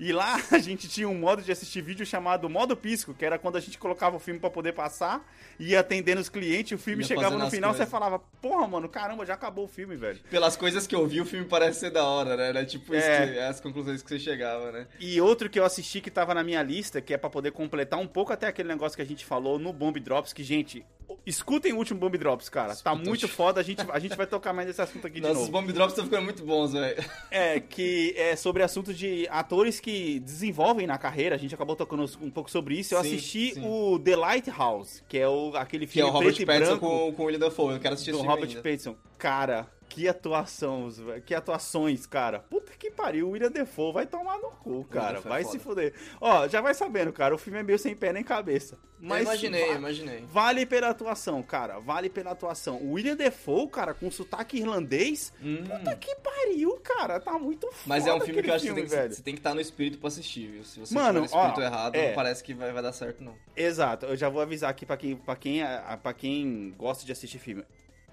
E 0.00 0.12
lá 0.12 0.36
a 0.50 0.58
gente 0.58 0.88
tinha 0.88 1.08
um 1.08 1.14
modo 1.14 1.42
de 1.42 1.52
assistir 1.52 1.82
vídeo 1.82 2.04
chamado 2.06 2.48
modo 2.48 2.74
pisco, 2.76 3.12
que 3.12 3.24
era 3.24 3.38
quando 3.38 3.56
a 3.56 3.60
gente 3.60 3.78
colocava 3.78 4.16
o 4.16 4.18
filme 4.18 4.40
pra 4.40 4.48
poder 4.48 4.72
passar, 4.72 5.22
ia 5.60 5.80
atendendo 5.80 6.20
os 6.20 6.28
clientes, 6.30 6.72
o 6.78 6.82
filme 6.82 7.02
Ia 7.02 7.08
chegava 7.08 7.36
no 7.36 7.50
final, 7.50 7.70
coisas. 7.70 7.86
você 7.86 7.90
falava, 7.90 8.18
porra, 8.40 8.66
mano, 8.66 8.88
caramba, 8.88 9.26
já 9.26 9.34
acabou 9.34 9.66
o 9.66 9.68
filme, 9.68 9.94
velho. 9.94 10.18
Pelas 10.30 10.56
coisas 10.56 10.86
que 10.86 10.94
eu 10.94 11.06
vi, 11.06 11.20
o 11.20 11.26
filme 11.26 11.44
parece 11.46 11.80
ser 11.80 11.90
da 11.90 12.04
hora, 12.04 12.36
né? 12.36 12.48
Era 12.48 12.64
tipo 12.64 12.94
isso 12.94 13.06
É. 13.06 13.26
que- 13.26 13.38
as 13.38 13.60
conclusões 13.60 14.02
que 14.02 14.08
você 14.08 14.18
chegava, 14.18 14.72
né? 14.72 14.86
E 14.98 15.20
outro 15.20 15.50
que 15.50 15.60
eu 15.60 15.64
assisti 15.64 16.00
que 16.00 16.10
tava 16.10 16.32
na 16.34 16.42
minha 16.42 16.62
lista, 16.62 17.00
que 17.02 17.12
é 17.12 17.18
pra 17.18 17.28
poder 17.30 17.52
completar 17.52 17.98
um 18.00 18.06
pouco 18.08 18.32
até 18.32 18.46
aquele 18.46 18.68
negócio 18.68 18.96
que 18.96 19.02
a 19.02 19.06
gente 19.06 19.24
falou 19.24 19.58
no 19.58 19.72
Bomb 19.72 20.00
Drops, 20.00 20.32
que, 20.32 20.42
gente, 20.42 20.84
escutem 21.26 21.72
o 21.72 21.76
último 21.76 21.98
Bomb 21.98 22.16
Drops, 22.16 22.48
cara. 22.48 22.74
Tá 22.76 22.94
muito 22.94 23.26
foda, 23.28 23.60
a 23.60 23.62
gente, 23.62 23.84
a 23.90 23.98
gente 23.98 24.16
vai 24.16 24.26
tocar 24.26 24.52
mais 24.52 24.68
nesse 24.68 24.80
assunto 24.80 25.06
aqui 25.06 25.16
de 25.16 25.22
Nossos 25.22 25.38
novo. 25.48 25.52
bomb 25.52 25.72
drops 25.72 25.92
estão 25.92 26.04
ficando 26.04 26.24
muito 26.24 26.44
bons, 26.44 26.72
velho. 26.72 27.04
É, 27.30 27.60
que 27.60 28.14
é 28.16 28.36
sobre 28.36 28.62
assunto 28.62 28.94
de 28.94 29.26
atores 29.30 29.80
que 29.80 30.20
desenvolvem 30.20 30.86
na 30.86 30.98
carreira. 30.98 31.34
A 31.34 31.38
gente 31.38 31.54
acabou 31.54 31.74
tocando 31.76 32.04
um 32.20 32.30
pouco 32.30 32.50
sobre 32.50 32.78
isso. 32.78 32.94
Eu 32.94 33.02
Sim, 33.02 33.08
assisti 33.08 33.54
sim. 33.54 33.62
o 33.64 33.98
The 33.98 34.16
Lighthouse, 34.16 35.02
que 35.08 35.18
é 35.18 35.28
o, 35.28 35.52
aquele 35.56 35.86
Que 35.86 36.00
é 36.00 36.04
filme 36.04 36.10
o 36.10 36.12
Robert 36.12 36.34
preto 36.34 36.42
e 36.42 36.46
Pattinson 36.46 36.78
branco 36.78 36.88
com, 36.88 37.12
com 37.12 37.22
o 37.22 37.26
William 37.26 37.40
Dafoe. 37.40 37.74
Eu 37.74 37.80
quero 37.80 37.94
assistir 37.94 38.12
do 38.12 38.18
esse 38.18 38.24
filme 38.24 38.34
Robert 38.34 38.56
ainda. 38.56 38.62
Pattinson. 38.62 38.96
Cara, 39.18 39.66
que 39.88 40.08
atuação, 40.08 40.88
que 41.24 41.34
atuações, 41.34 42.06
cara. 42.06 42.40
Puta 42.40 42.72
que 42.78 42.90
pariu, 42.90 43.28
o 43.28 43.30
William 43.30 43.50
Defoe 43.50 43.92
vai 43.92 44.06
tomar 44.06 44.36
no 44.38 44.50
cu, 44.50 44.84
cara. 44.84 45.18
É 45.18 45.20
Vai 45.20 45.42
foda. 45.42 45.52
se 45.52 45.58
fuder. 45.64 45.94
Ó, 46.20 46.46
já 46.48 46.60
vai 46.60 46.74
sabendo, 46.74 47.12
cara, 47.12 47.34
o 47.34 47.38
filme 47.38 47.58
é 47.58 47.62
meio 47.62 47.78
sem 47.78 47.94
pé 47.94 48.12
nem 48.12 48.22
cabeça. 48.24 48.78
Mas 48.98 49.18
eu 49.18 49.24
imaginei, 49.24 49.68
va- 49.68 49.74
imaginei. 49.74 50.24
Vale 50.32 50.64
pela 50.66 50.88
atuação, 50.88 51.42
cara. 51.42 51.78
Vale 51.78 52.08
pela 52.08 52.30
atuação. 52.30 52.76
O 52.78 52.92
William 52.92 53.14
Defoe, 53.14 53.68
cara, 53.68 53.92
com 53.92 54.10
sotaque 54.10 54.56
irlandês. 54.58 55.32
Puta 55.38 55.94
que 55.96 56.14
pariu, 56.16 56.78
cara. 56.82 57.20
Tá 57.20 57.38
muito 57.38 57.66
foda 57.66 57.76
Hum. 57.76 57.84
Mas 57.86 58.06
é 58.06 58.14
um 58.14 58.20
filme 58.20 58.42
que 58.42 58.48
eu 58.50 58.54
acho 58.54 58.64
que 58.64 58.70
você 58.70 58.74
filme, 58.74 58.88
tem 58.90 59.08
que, 59.08 59.14
você 59.14 59.22
tem 59.22 59.34
que 59.34 59.40
estar 59.40 59.54
no 59.54 59.60
espírito 59.60 59.98
pra 59.98 60.08
assistir, 60.08 60.46
viu? 60.50 60.64
Se 60.64 60.80
você 60.80 60.94
Mano, 60.94 61.20
no 61.20 61.26
espírito 61.26 61.60
ó, 61.60 61.62
errado, 61.62 61.94
é. 61.94 62.08
não 62.08 62.14
parece 62.14 62.42
que 62.42 62.54
vai, 62.54 62.72
vai 62.72 62.82
dar 62.82 62.92
certo, 62.92 63.22
não. 63.22 63.34
Exato, 63.54 64.06
eu 64.06 64.16
já 64.16 64.28
vou 64.30 64.40
avisar 64.40 64.70
aqui 64.70 64.86
pra 64.86 64.96
quem, 64.96 65.14
pra 65.14 65.36
quem, 65.36 65.60
pra 66.02 66.14
quem 66.14 66.74
gosta 66.76 67.04
de 67.04 67.12
assistir 67.12 67.38
filme. 67.38 67.64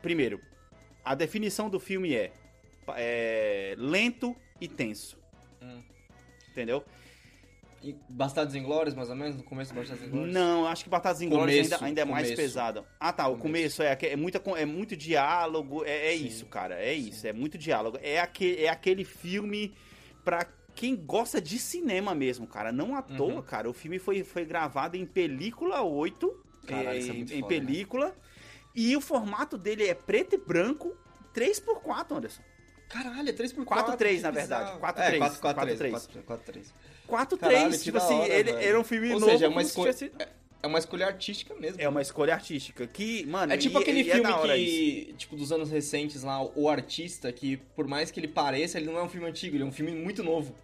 Primeiro, 0.02 0.42
a 1.04 1.16
definição 1.16 1.70
do 1.70 1.80
filme 1.80 2.14
é, 2.14 2.32
é 2.96 3.76
lento 3.78 4.36
e 4.60 4.68
tenso. 4.68 5.18
Hum. 5.62 5.82
Entendeu? 6.52 6.84
E 7.82 7.94
Bastardos 8.08 8.56
Inglórios, 8.56 8.96
mais 8.96 9.10
ou 9.10 9.16
menos? 9.16 9.36
No 9.36 9.44
começo 9.44 9.74
do 9.74 9.80
Bastardos 9.80 10.08
Inglórios? 10.08 10.34
Não, 10.34 10.66
acho 10.68 10.86
que 10.86 10.90
Batatas 10.90 11.22
Inglórias 11.22 11.58
Começo, 11.68 11.74
ainda, 11.76 11.86
ainda 11.86 12.02
é 12.02 12.06
mais 12.06 12.28
começo. 12.28 12.42
pesada. 12.42 12.86
Ah, 12.98 13.12
tá, 13.12 13.28
o 13.28 13.38
Começo. 13.38 13.78
começo, 13.78 13.84
é, 13.84 13.98
é, 14.12 14.16
muita, 14.16 14.42
é 14.58 14.66
muito 14.66 14.96
diálogo, 14.96 15.84
é, 15.84 16.08
é 16.08 16.14
isso, 16.14 16.46
cara, 16.46 16.76
é 16.82 16.94
isso, 16.94 17.28
é 17.28 17.34
muito 17.34 17.58
diálogo. 17.58 17.98
É, 18.02 18.20
aque, 18.22 18.56
é 18.58 18.70
aquele 18.70 19.04
filme 19.04 19.74
pra 20.24 20.48
quem 20.74 20.96
gosta 20.96 21.42
de 21.42 21.60
cinema 21.60 22.16
mesmo, 22.16 22.48
cara. 22.48 22.72
Não 22.72 22.96
à 22.96 23.02
toa, 23.02 23.36
Uhum. 23.36 23.42
cara, 23.42 23.70
o 23.70 23.74
filme 23.74 24.00
foi, 24.00 24.24
foi 24.24 24.46
gravado 24.46 24.96
em 24.96 25.06
película 25.06 25.82
8, 25.82 26.42
Caralho, 26.66 26.88
é, 26.88 27.02
é 27.10 27.14
muito 27.14 27.34
em 27.34 27.42
foda, 27.42 27.54
né? 27.56 27.60
E 28.76 28.96
o 28.96 29.02
formato 29.02 29.58
dele 29.58 29.88
é 29.88 29.94
preto 29.94 30.36
e 30.36 30.38
branco, 30.38 30.96
3x4, 31.36 32.12
Anderson. 32.18 32.42
Caralho, 32.90 33.30
é 33.30 33.34
3x4. 33.34 33.66
4x3, 33.66 33.98
que 34.16 34.20
na 34.22 34.32
verdade. 34.32 34.64
bizarro. 34.72 34.80
4x3, 34.80 35.14
É, 35.14 35.20
4x3. 35.20 35.92
4x3. 35.92 36.26
4x3. 36.26 36.66
4x3, 37.08 37.38
Caralho, 37.40 37.72
que 37.72 37.78
tipo 37.80 37.98
assim, 37.98 38.14
hora, 38.20 38.34
ele 38.34 38.54
velho. 38.54 38.68
era 38.68 38.80
um 38.80 38.84
filme 38.84 39.14
Ou 39.14 39.20
novo. 39.20 39.32
seja, 39.32 39.46
é 39.46 39.50
uma, 39.50 39.64
tivesse- 39.64 40.12
é- 40.20 40.28
é 40.62 40.68
uma 40.68 40.80
escolha 40.80 41.06
artística 41.08 41.54
mesmo. 41.56 41.82
É 41.82 41.90
uma 41.90 42.02
escolha 42.02 42.34
artística, 42.34 42.86
que, 42.88 43.26
mano... 43.26 43.52
É 43.52 43.58
tipo 43.58 43.80
e- 43.80 43.82
aquele 43.82 44.02
e 44.04 44.10
é 44.10 44.14
filme 44.16 44.30
da 44.30 44.38
hora 44.38 44.58
isso. 44.58 44.72
que, 45.08 45.14
tipo, 45.18 45.36
dos 45.36 45.52
anos 45.52 45.70
recentes 45.70 46.24
lá, 46.24 46.42
O 46.56 46.70
Artista, 46.70 47.32
que 47.34 47.58
por 47.76 47.88
mais 47.88 48.12
que 48.12 48.20
ele 48.20 48.28
pareça, 48.28 48.78
ele 48.78 48.88
não 48.88 48.98
é 48.98 49.04
um 49.04 49.10
filme 49.10 49.28
antigo, 49.28 49.56
ele 49.56 49.64
é 49.64 49.66
um 49.66 49.72
filme 49.72 49.92
muito 49.92 50.24
novo. 50.24 50.56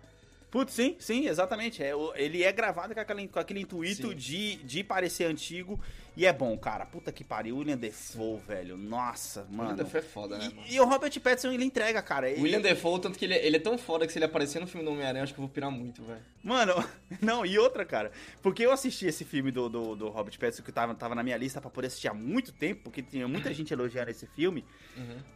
Putz, 0.52 0.74
sim, 0.74 0.96
sim, 1.00 1.28
exatamente. 1.28 1.84
É, 1.84 1.92
ele 2.16 2.42
é 2.44 2.52
gravado 2.52 2.94
com 2.96 3.00
aquele, 3.00 3.28
com 3.28 3.38
aquele 3.40 3.60
intuito 3.62 4.10
Sim. 4.10 4.16
de, 4.16 4.56
de 4.58 4.84
parecer 4.84 5.26
antigo. 5.26 5.80
E 6.16 6.26
é 6.26 6.34
bom, 6.34 6.58
cara. 6.58 6.86
Puta 6.86 7.12
que 7.12 7.24
pariu. 7.24 7.58
William 7.58 7.78
Defoe, 7.78 8.40
velho. 8.48 8.78
Nossa, 8.78 9.46
mano. 9.50 9.70
William 9.70 9.84
Defoe 9.84 10.00
é 10.00 10.04
foda, 10.04 10.38
né, 10.38 10.46
mano? 10.46 10.64
E, 10.68 10.76
e 10.76 10.80
o 10.80 10.86
Robert 10.86 11.20
Pattinson, 11.20 11.52
ele 11.52 11.64
entrega, 11.64 12.02
cara. 12.02 12.28
O 12.30 12.42
William 12.42 12.62
Defoe, 12.62 13.00
tanto 13.00 13.18
que 13.18 13.26
ele, 13.26 13.36
ele 13.36 13.58
é 13.58 13.60
tão 13.60 13.78
foda 13.78 14.06
que 14.06 14.14
se 14.14 14.20
ele 14.20 14.26
aparecer 14.26 14.60
no 14.60 14.68
filme 14.68 14.86
do 14.86 14.92
Homem-Aranha, 14.92 15.24
acho 15.24 15.34
que 15.34 15.40
eu 15.40 15.46
vou 15.46 15.54
pirar 15.54 15.72
muito, 15.72 16.04
velho. 16.04 16.22
Mano, 16.44 16.74
não, 17.22 17.46
e 17.46 17.58
outra, 17.58 17.86
cara. 17.86 18.12
Porque 18.42 18.66
eu 18.66 18.72
assisti 18.72 19.06
esse 19.06 19.26
filme 19.26 19.52
do, 19.52 19.70
do, 19.70 19.96
do 19.96 20.10
Robert 20.10 20.38
Pattinson, 20.38 20.64
que 20.64 20.72
tava, 20.72 20.96
tava 20.96 21.16
na 21.16 21.24
minha 21.24 21.38
lista 21.38 21.60
pra 21.62 21.70
poder 21.70 21.88
assistir 21.88 22.08
há 22.08 22.14
muito 22.14 22.52
tempo, 22.52 22.84
porque 22.84 23.02
tinha 23.02 23.28
muita 23.28 23.54
gente 23.54 23.74
elogiando 23.74 24.12
esse 24.12 24.26
filme, 24.28 24.66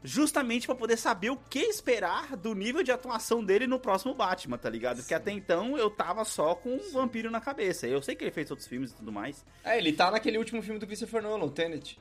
justamente 0.03 0.65
pra 0.65 0.75
poder 0.75 0.98
saber 0.98 1.30
o 1.30 1.38
que 1.38 1.60
esperar 1.60 2.36
do 2.36 2.53
nível 2.53 2.84
de 2.84 2.92
atuação 2.92 3.44
dele 3.44 3.68
no 3.68 3.80
próximo 3.80 4.13
Batman, 4.13 4.58
tá 4.58 4.70
ligado? 4.70 4.98
Porque 4.98 5.13
até 5.13 5.32
então 5.32 5.77
eu 5.77 5.89
tava 5.89 6.24
só 6.25 6.56
com 6.56 6.75
um 6.75 6.92
vampiro 6.92 7.30
na 7.30 7.42
cabeça. 7.42 7.88
Eu 7.88 8.01
sei 8.01 8.15
que 8.15 8.24
ele 8.24 8.32
fez 8.32 8.50
outros 8.50 8.68
filmes 8.68 8.92
e 8.92 8.96
tudo 8.96 9.12
mais. 9.12 9.46
É, 9.63 9.77
ele 9.77 9.94
tá 9.94 10.12
naquele 10.12 10.38
último 10.38 10.62
filme 10.63 10.79
do 10.79 10.88
Christopher 10.88 11.22
Nolan, 11.22 11.46
o 11.46 11.50
Tenet. 11.50 11.98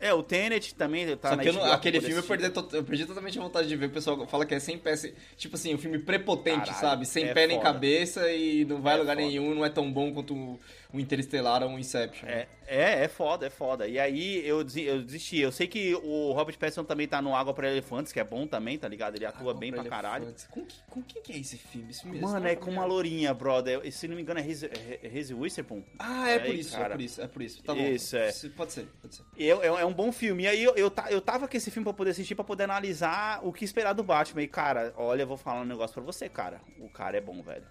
É, 0.00 0.12
o 0.12 0.22
Tenet 0.22 0.74
também 0.74 1.06
tá 1.16 1.30
Só 1.30 1.36
na 1.36 1.42
que 1.42 1.48
eu 1.48 1.52
não- 1.52 1.72
aquele 1.72 2.00
filme 2.00 2.16
eu 2.16 2.22
perdi, 2.24 2.44
eu 2.72 2.84
perdi 2.84 3.06
totalmente 3.06 3.38
a 3.38 3.42
vontade 3.42 3.68
de 3.68 3.76
ver. 3.76 3.86
O 3.86 3.90
pessoal 3.90 4.26
fala 4.26 4.44
que 4.44 4.54
é 4.54 4.58
sem 4.60 4.76
pé, 4.76 4.96
sem- 4.96 5.14
tipo 5.36 5.54
assim, 5.56 5.74
um 5.74 5.78
filme 5.78 5.98
prepotente, 5.98 6.58
Caralho, 6.66 6.80
sabe? 6.80 7.06
Sem 7.06 7.26
é 7.26 7.32
pé 7.32 7.46
nem 7.46 7.56
foda. 7.58 7.72
cabeça 7.72 8.30
e 8.30 8.64
não 8.64 8.82
vai 8.82 8.94
a 8.94 8.96
É 8.96 9.00
lugar 9.00 9.16
foda. 9.16 9.26
nenhum, 9.26 9.54
não 9.54 9.64
é 9.64 9.70
tão 9.70 9.90
bom 9.90 10.12
quanto 10.12 10.58
o, 10.94 11.00
Interestelar 11.00 11.62
ou 11.62 11.70
o 11.70 11.78
Inception. 11.78 12.28
É, 12.28 12.46
é, 12.66 13.04
é 13.04 13.08
foda, 13.08 13.46
é 13.46 13.50
foda. 13.50 13.86
E 13.86 13.98
aí 13.98 14.46
eu, 14.46 14.58
eu 14.76 15.02
desisti. 15.02 15.38
Eu 15.38 15.52
sei 15.52 15.66
que 15.66 15.94
o 15.94 16.32
Robert 16.32 16.58
Pattinson 16.58 16.84
também 16.84 17.06
tá 17.08 17.20
no 17.20 17.34
Água 17.34 17.52
pra 17.52 17.70
Elefantes, 17.70 18.12
que 18.12 18.20
é 18.20 18.24
bom 18.24 18.46
também, 18.46 18.78
tá 18.78 18.88
ligado? 18.88 19.16
Ele 19.16 19.26
atua 19.26 19.52
Ah, 19.52 19.54
bem 19.54 19.72
pra 19.72 19.84
caralho. 19.84 20.24
Elefantes. 20.24 20.46
Com, 20.50 20.64
que- 20.64 20.76
com 20.88 21.02
quem 21.02 21.22
que 21.22 21.32
é 21.32 21.38
esse 21.38 21.56
filme? 21.58 21.90
Esse 21.90 22.02
filme 22.02 22.20
Mano, 22.20 22.46
esse 22.46 22.54
é 22.54 22.56
com 22.56 22.70
uma 22.70 22.84
lourinha, 22.84 23.34
brother. 23.34 23.92
Se 23.92 24.08
não 24.08 24.16
me 24.16 24.22
engano, 24.22 24.40
é 24.40 24.42
Reese, 24.42 24.66
é 25.02 25.08
Reese 25.08 25.34
Witherspoon. 25.34 25.82
Ah, 25.98 26.28
é 26.30 26.38
por 26.38 26.50
Aí, 26.50 26.60
isso, 26.60 26.76
é 26.76 26.88
por 26.88 27.00
isso, 27.00 27.20
é 27.22 27.26
por 27.28 27.42
isso. 27.42 27.62
Tá 27.62 27.74
bom. 27.74 27.80
Isso, 27.82 28.16
é. 28.16 28.32
Pode 28.56 28.72
ser, 28.72 28.86
pode 29.02 29.14
ser. 29.16 29.22
E 29.36 29.44
é, 29.50 29.52
é- 29.52 29.66
é 29.66 29.84
um 29.84 29.92
bom 29.92 30.10
filme. 30.12 30.44
E 30.44 30.46
aí 30.48 30.62
eu, 30.64 30.74
eu, 30.76 30.92
eu 31.10 31.20
tava 31.20 31.46
com 31.48 31.56
esse 31.56 31.70
filme 31.70 31.84
pra 31.84 31.92
poder 31.92 32.10
assistir, 32.10 32.34
pra 32.34 32.44
poder 32.44 32.64
analisar 32.64 33.40
o 33.42 33.52
que 33.52 33.64
esperar 33.64 33.92
do 33.92 34.02
Batman. 34.02 34.42
E, 34.42 34.48
cara, 34.48 34.92
olha, 34.96 35.22
eu 35.22 35.26
vou 35.26 35.36
falar 35.36 35.60
um 35.60 35.64
negócio 35.66 35.94
pra 35.94 36.02
você, 36.02 36.28
cara. 36.28 36.60
O 36.78 36.88
cara 36.88 37.16
é 37.16 37.20
bom, 37.20 37.42
velho. 37.42 37.64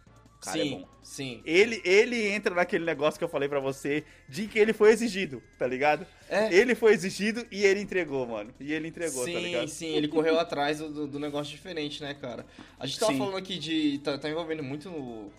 Cara 0.44 0.60
é 0.60 0.64
sim, 0.64 0.72
bom. 0.72 0.88
sim. 1.02 1.42
Ele, 1.46 1.82
ele 1.86 2.28
entra 2.28 2.54
naquele 2.54 2.84
negócio 2.86 3.18
que 3.18 3.24
eu 3.24 3.30
falei 3.30 3.48
pra 3.50 3.60
você 3.60 4.04
de 4.28 4.48
que 4.48 4.60
ele 4.60 4.74
foi 4.74 4.92
exigido, 4.92 5.42
tá 5.58 5.66
ligado? 5.66 6.06
É. 6.30 6.54
Ele 6.54 6.76
foi 6.76 6.94
exigido 6.94 7.46
e 7.52 7.64
ele 7.64 7.80
entregou, 7.80 8.28
mano. 8.28 8.54
E 8.60 8.74
ele 8.74 8.88
entregou, 8.88 9.24
sim, 9.26 9.34
tá 9.34 9.40
ligado? 9.40 9.68
sim, 9.68 9.96
ele 9.96 10.08
correu 10.08 10.40
atrás 10.40 10.80
do, 10.80 11.08
do- 11.08 11.20
negócio 11.20 11.52
diferente, 11.52 12.02
né, 12.02 12.14
cara? 12.14 12.46
A 12.80 12.86
gente 12.86 13.00
tava 13.00 13.12
Sim. 13.14 13.18
falando 13.20 13.38
aqui 13.38 13.58
de. 13.58 14.00
Tá, 14.00 14.18
tá 14.18 14.30
envolvendo 14.30 14.62
muito, 14.64 15.32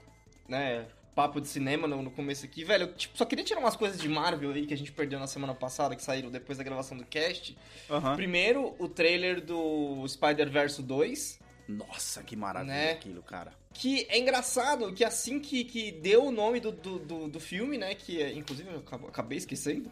né? 0.49 0.87
Papo 1.15 1.41
de 1.41 1.47
cinema 1.47 1.87
no, 1.87 2.03
no 2.03 2.11
começo 2.11 2.45
aqui. 2.45 2.65
Velho, 2.65 2.85
eu 2.85 2.93
tipo, 2.95 3.17
só 3.17 3.25
queria 3.25 3.45
tirar 3.45 3.61
umas 3.61 3.77
coisas 3.77 4.01
de 4.01 4.09
Marvel 4.09 4.51
aí 4.51 4.67
que 4.67 4.75
a 4.75 4.77
gente 4.77 4.91
perdeu 4.91 5.19
na 5.21 5.29
semana 5.29 5.55
passada, 5.55 5.95
que 5.95 6.03
saíram 6.03 6.29
depois 6.29 6.59
da 6.59 6.65
gravação 6.65 6.97
do 6.97 7.05
cast. 7.05 7.57
Aham. 7.89 8.17
Primeiro, 8.17 8.75
o 8.81 8.89
trailer 8.89 9.41
do 9.41 10.05
Spider-Verse 10.09 10.83
2. 10.83 11.39
Nossa, 11.69 12.23
que 12.23 12.35
maravilha 12.35 12.75
Né? 12.75 12.91
aquilo, 12.93 13.23
cara. 13.23 13.53
Que 13.75 14.07
é 14.09 14.19
engraçado 14.19 14.93
que 14.93 15.05
assim 15.05 15.39
que, 15.41 15.65
que 15.65 15.91
deu 15.93 16.25
o 16.27 16.31
nome 16.31 16.61
do, 16.61 16.71
do, 16.73 16.99
do, 16.99 17.29
do 17.29 17.41
filme, 17.41 17.77
né? 17.77 17.95
Que 17.95 18.23
é, 18.23 18.33
inclusive 18.33 18.71
eu 18.73 18.83
acabei 19.09 19.37
esquecendo 19.39 19.91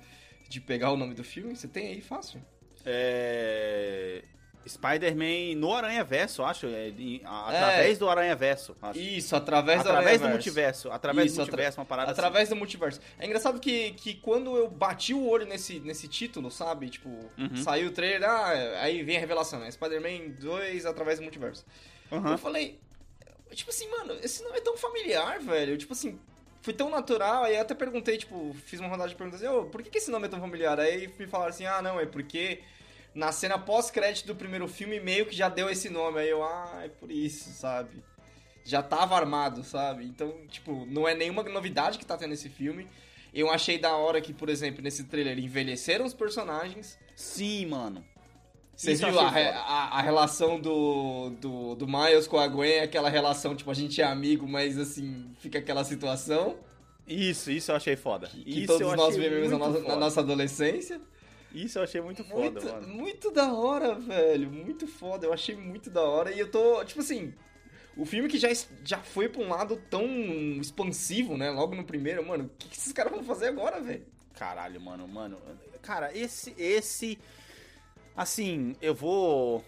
de 0.48 0.60
pegar 0.60 0.90
o 0.92 0.96
nome 0.96 1.14
do 1.14 1.24
filme. 1.24 1.54
Você 1.56 1.66
tem 1.68 1.88
aí 1.88 2.00
fácil? 2.00 2.40
É... 2.84 4.22
Spider-Man 4.64 5.56
no 5.56 5.74
Aranha 5.74 6.04
Verso, 6.04 6.44
acho. 6.44 6.66
É, 6.66 6.92
a- 7.24 7.48
através 7.48 7.98
do 7.98 8.08
Aranha 8.08 8.36
Verso, 8.36 8.76
acho. 8.80 8.98
Isso, 9.00 9.34
através, 9.34 9.82
do 9.82 9.88
através 9.88 10.20
do 10.20 10.28
multiverso. 10.28 10.90
Através 10.92 11.26
Isso, 11.26 11.36
do 11.36 11.42
atra- 11.42 11.50
multiverso, 11.52 11.80
uma 11.80 11.86
parada 11.86 12.12
assim. 12.12 12.20
Através 12.20 12.48
do 12.48 12.54
multiverso. 12.56 13.00
É 13.18 13.26
engraçado 13.26 13.58
que, 13.58 13.90
que 13.94 14.14
quando 14.14 14.56
eu 14.56 14.70
bati 14.70 15.12
o 15.14 15.26
olho 15.28 15.46
nesse, 15.46 15.80
nesse 15.80 16.06
título, 16.06 16.48
sabe? 16.48 16.88
Tipo, 16.90 17.08
Uhum. 17.36 17.56
saiu 17.56 17.88
o 17.88 17.90
trailer, 17.90 18.28
ah, 18.28 18.50
aí 18.82 19.02
vem 19.02 19.16
a 19.16 19.20
revelação, 19.20 19.58
né? 19.58 19.68
Spider-Man 19.68 20.34
2 20.38 20.86
através 20.86 21.18
do 21.18 21.22
multiverso. 21.22 21.64
assim. 22.06 22.16
Aham. 22.20 22.30
Eu 22.32 22.38
falei, 22.38 22.78
tipo 23.54 23.70
assim, 23.70 23.88
mano, 23.88 24.18
esse 24.22 24.42
nome 24.42 24.58
é 24.58 24.60
tão 24.60 24.76
familiar, 24.76 25.40
velho. 25.40 25.76
Tipo 25.76 25.92
assim, 25.92 26.18
foi 26.62 26.72
tão 26.72 26.88
natural. 26.88 27.44
Aí 27.44 27.56
eu 27.56 27.62
até 27.62 27.74
perguntei, 27.74 28.16
tipo, 28.16 28.54
fiz 28.64 28.80
uma 28.80 28.88
rodada 28.88 29.08
de 29.08 29.16
perguntas 29.16 29.42
assim, 29.42 29.52
ô, 29.52 29.64
por 29.64 29.82
que, 29.82 29.90
que 29.90 29.98
esse 29.98 30.10
nome 30.10 30.26
é 30.26 30.30
tão 30.30 30.40
familiar? 30.40 30.78
Aí 30.80 31.12
me 31.18 31.26
falaram 31.26 31.50
assim, 31.50 31.66
ah, 31.66 31.82
não, 31.82 32.00
é 32.00 32.06
porque 32.06 32.60
na 33.14 33.30
cena 33.32 33.58
pós-crédito 33.58 34.26
do 34.26 34.36
primeiro 34.36 34.66
filme 34.66 34.98
meio 35.00 35.26
que 35.26 35.36
já 35.36 35.48
deu 35.48 35.68
esse 35.68 35.90
nome. 35.90 36.20
Aí 36.20 36.30
eu, 36.30 36.42
ah, 36.42 36.82
é 36.84 36.88
por 36.88 37.10
isso, 37.10 37.50
sabe? 37.50 38.02
Já 38.64 38.82
tava 38.82 39.16
armado, 39.16 39.64
sabe? 39.64 40.04
Então, 40.04 40.46
tipo, 40.46 40.86
não 40.86 41.06
é 41.06 41.14
nenhuma 41.14 41.42
novidade 41.42 41.98
que 41.98 42.06
tá 42.06 42.16
tendo 42.16 42.34
esse 42.34 42.48
filme. 42.48 42.88
Eu 43.34 43.50
achei 43.50 43.78
da 43.78 43.96
hora 43.96 44.20
que, 44.20 44.32
por 44.32 44.48
exemplo, 44.48 44.82
nesse 44.82 45.04
trailer 45.04 45.38
envelheceram 45.38 46.04
os 46.04 46.14
personagens. 46.14 46.98
Sim, 47.16 47.66
mano. 47.66 48.04
Você 48.76 48.92
Isso 48.92 49.06
viu 49.06 49.18
a, 49.20 49.28
a, 49.28 49.98
a 49.98 50.02
relação 50.02 50.58
do, 50.60 51.30
do, 51.40 51.74
do 51.76 51.86
Miles 51.86 52.26
com 52.26 52.38
a 52.38 52.48
Gwen, 52.48 52.80
aquela 52.80 53.08
relação, 53.10 53.54
tipo, 53.54 53.70
a 53.70 53.74
gente 53.74 54.00
é 54.00 54.04
amigo, 54.04 54.48
mas 54.48 54.78
assim, 54.78 55.30
fica 55.38 55.58
aquela 55.58 55.84
situação 55.84 56.56
Isso, 57.06 57.50
isso 57.50 57.70
eu 57.70 57.76
achei 57.76 57.96
foda. 57.96 58.28
que 58.28 58.64
isso 58.64 58.78
todos 58.78 58.94
nós 58.96 59.16
vivemos 59.16 59.50
na 59.50 59.58
nossa, 59.58 59.80
na 59.80 59.96
nossa 59.96 60.20
adolescência. 60.20 61.00
Isso 61.52 61.78
eu 61.78 61.82
achei 61.82 62.00
muito 62.00 62.24
foda, 62.24 62.60
Muito, 62.60 62.64
mano. 62.66 62.88
muito 62.88 63.30
da 63.30 63.52
hora, 63.52 63.94
velho. 63.94 64.50
Muito 64.50 64.86
foda. 64.86 65.26
Eu 65.26 65.32
achei 65.34 65.54
muito 65.54 65.90
da 65.90 66.02
hora. 66.02 66.32
E 66.32 66.38
eu 66.38 66.50
tô, 66.50 66.82
tipo 66.84 67.00
assim, 67.00 67.34
o 67.96 68.06
filme 68.06 68.28
que 68.28 68.38
já, 68.38 68.48
já 68.84 68.98
foi 68.98 69.28
pra 69.28 69.42
um 69.42 69.48
lado 69.48 69.76
tão 69.90 70.06
expansivo, 70.60 71.36
né? 71.36 71.50
Logo 71.50 71.74
no 71.74 71.84
primeiro, 71.84 72.26
mano, 72.26 72.44
o 72.44 72.50
que, 72.58 72.68
que 72.68 72.76
esses 72.76 72.92
caras 72.92 73.12
vão 73.12 73.22
fazer 73.22 73.48
agora, 73.48 73.80
velho? 73.82 74.06
Caralho, 74.34 74.80
mano, 74.80 75.06
mano. 75.06 75.38
Cara, 75.82 76.16
esse, 76.16 76.54
esse. 76.56 77.18
Assim, 78.16 78.76
eu 78.80 78.94
vou 78.94 79.64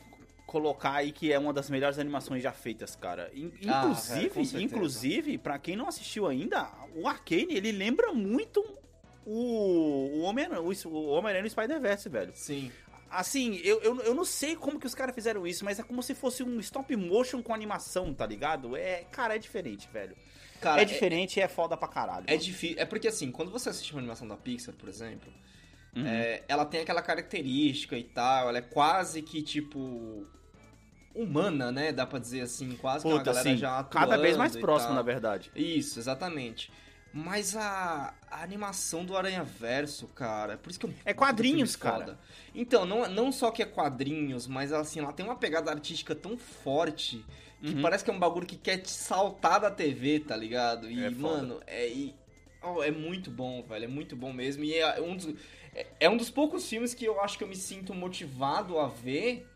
colocar 0.47 0.93
aí 0.93 1.11
que 1.11 1.33
é 1.33 1.39
uma 1.39 1.53
das 1.53 1.69
melhores 1.71 1.99
animações 1.99 2.43
já 2.43 2.53
feitas, 2.53 2.95
cara. 2.95 3.31
Ah, 3.33 3.37
Inclusive, 3.37 4.15
velho, 4.21 4.31
com 4.31 4.45
certeza. 4.45 4.63
inclusive, 4.63 5.39
para 5.39 5.59
quem 5.59 5.77
não 5.77 5.89
assistiu 5.89 6.27
ainda, 6.27 6.71
o 6.95 7.09
Arcane, 7.09 7.55
ele 7.55 7.73
lembra 7.73 8.13
muito 8.13 8.65
o, 9.27 10.19
o 10.19 10.21
Homem-Aranha 10.21 10.61
o, 10.61 10.69
o 10.89 11.07
Homem-Aranha 11.09 11.43
no 11.43 11.51
Spider-Verse, 11.51 12.09
velho. 12.09 12.33
Sim. 12.35 12.71
Assim, 13.11 13.61
eu, 13.63 13.81
eu, 13.81 14.01
eu 14.03 14.15
não 14.15 14.25
sei 14.25 14.57
como 14.57 14.79
que 14.79 14.87
os 14.87 14.95
caras 14.95 15.15
fizeram 15.15 15.47
isso, 15.47 15.65
mas 15.65 15.79
é 15.79 15.83
como 15.83 16.03
se 16.03 16.15
fosse 16.15 16.43
um 16.43 16.59
stop 16.61 16.95
motion 16.97 17.43
com 17.43 17.55
animação, 17.55 18.13
tá 18.13 18.27
ligado? 18.27 18.77
É, 18.77 19.05
cara, 19.11 19.37
é 19.37 19.39
diferente, 19.39 19.89
velho. 19.93 20.17
Cara, 20.61 20.83
é 20.83 20.85
diferente 20.85 21.39
e 21.39 21.43
é 21.43 21.47
foda 21.49 21.77
pra 21.77 21.87
caralho. 21.87 22.25
É 22.27 22.37
difícil. 22.37 22.77
É 22.79 22.85
porque 22.85 23.07
assim, 23.07 23.31
quando 23.31 23.51
você 23.51 23.69
assiste 23.69 23.93
uma 23.93 24.01
animação 24.01 24.27
da 24.27 24.37
Pixar, 24.37 24.75
por 24.75 24.89
exemplo, 24.89 25.33
Uhum. 25.97 26.27
é, 26.27 26.45
ela 26.49 26.65
tem 26.67 26.81
aquela 26.81 27.03
característica 27.03 27.97
e 27.97 28.05
tal, 28.05 28.49
ela 28.49 28.59
é 28.59 28.63
quase 28.63 29.23
que 29.23 29.43
tipo. 29.43 30.27
humana, 31.15 31.73
né? 31.73 31.93
Dá 31.93 32.07
pra 32.07 32.19
dizer 32.19 32.43
assim, 32.43 32.77
quase 32.77 33.07
que 33.07 33.13
uma 33.13 33.23
Puta, 33.23 33.25
galera 33.25 33.55
assim, 33.55 33.57
já 33.57 33.83
cada 33.85 34.17
vez 34.17 34.37
mais 34.37 34.57
próximo, 34.57 34.95
tal. 34.95 34.95
na 34.95 35.03
verdade. 35.03 35.53
Isso, 35.55 35.99
exatamente. 35.99 36.73
Mas 37.13 37.57
a, 37.57 38.15
a 38.31 38.43
animação 38.43 39.05
do 39.05 39.17
Aranha 39.17 39.45
Verso, 39.45 40.09
cara, 40.09 40.59
por 40.59 40.71
isso 40.71 40.81
que 40.81 40.87
eu 40.87 40.95
É 41.05 41.15
quadrinhos, 41.15 41.77
cara. 41.77 42.19
Então, 42.55 42.85
não, 42.85 43.09
não 43.09 43.31
só 43.33 43.51
que 43.51 43.63
é 43.63 43.67
quadrinhos, 43.67 44.47
mas 44.47 44.73
assim, 44.73 45.01
ela 45.01 45.13
tem 45.13 45.25
uma 45.25 45.37
pegada 45.37 45.71
artística 45.71 46.15
tão 46.15 46.37
forte 46.37 47.25
que 47.65 47.75
Uhum. 47.75 47.83
parece 47.83 48.05
que 48.05 48.11
é 48.11 48.13
um 48.15 48.19
bagulho 48.19 48.47
que 48.47 48.57
quer 48.57 48.79
te 48.79 48.91
saltar 48.91 49.61
da 49.61 49.71
TV, 49.71 50.21
tá 50.21 50.37
ligado? 50.37 50.91
E, 50.91 51.09
É 51.09 51.11
mano, 51.11 51.61
é, 51.67 51.89
e- 51.89 52.15
oh, 52.63 52.83
é 52.83 52.91
muito 52.91 53.31
bom, 53.31 53.63
velho, 53.63 53.85
é 53.85 53.89
muito 53.89 54.17
bom 54.17 54.33
mesmo. 54.33 54.65
E 54.65 54.75
é 54.75 55.01
um, 55.01 55.17
dos, 55.17 55.35
é, 56.01 56.09
um 56.09 56.17
dos 56.17 56.31
poucos 56.31 56.69
filmes 56.69 56.95
que 56.95 57.05
eu 57.05 57.21
acho 57.21 57.37
que 57.39 57.45
eu 57.45 57.49
me 57.49 57.57
sinto 57.57 57.93
motivado 57.95 58.79
a 58.79 58.87
ver 58.89 59.47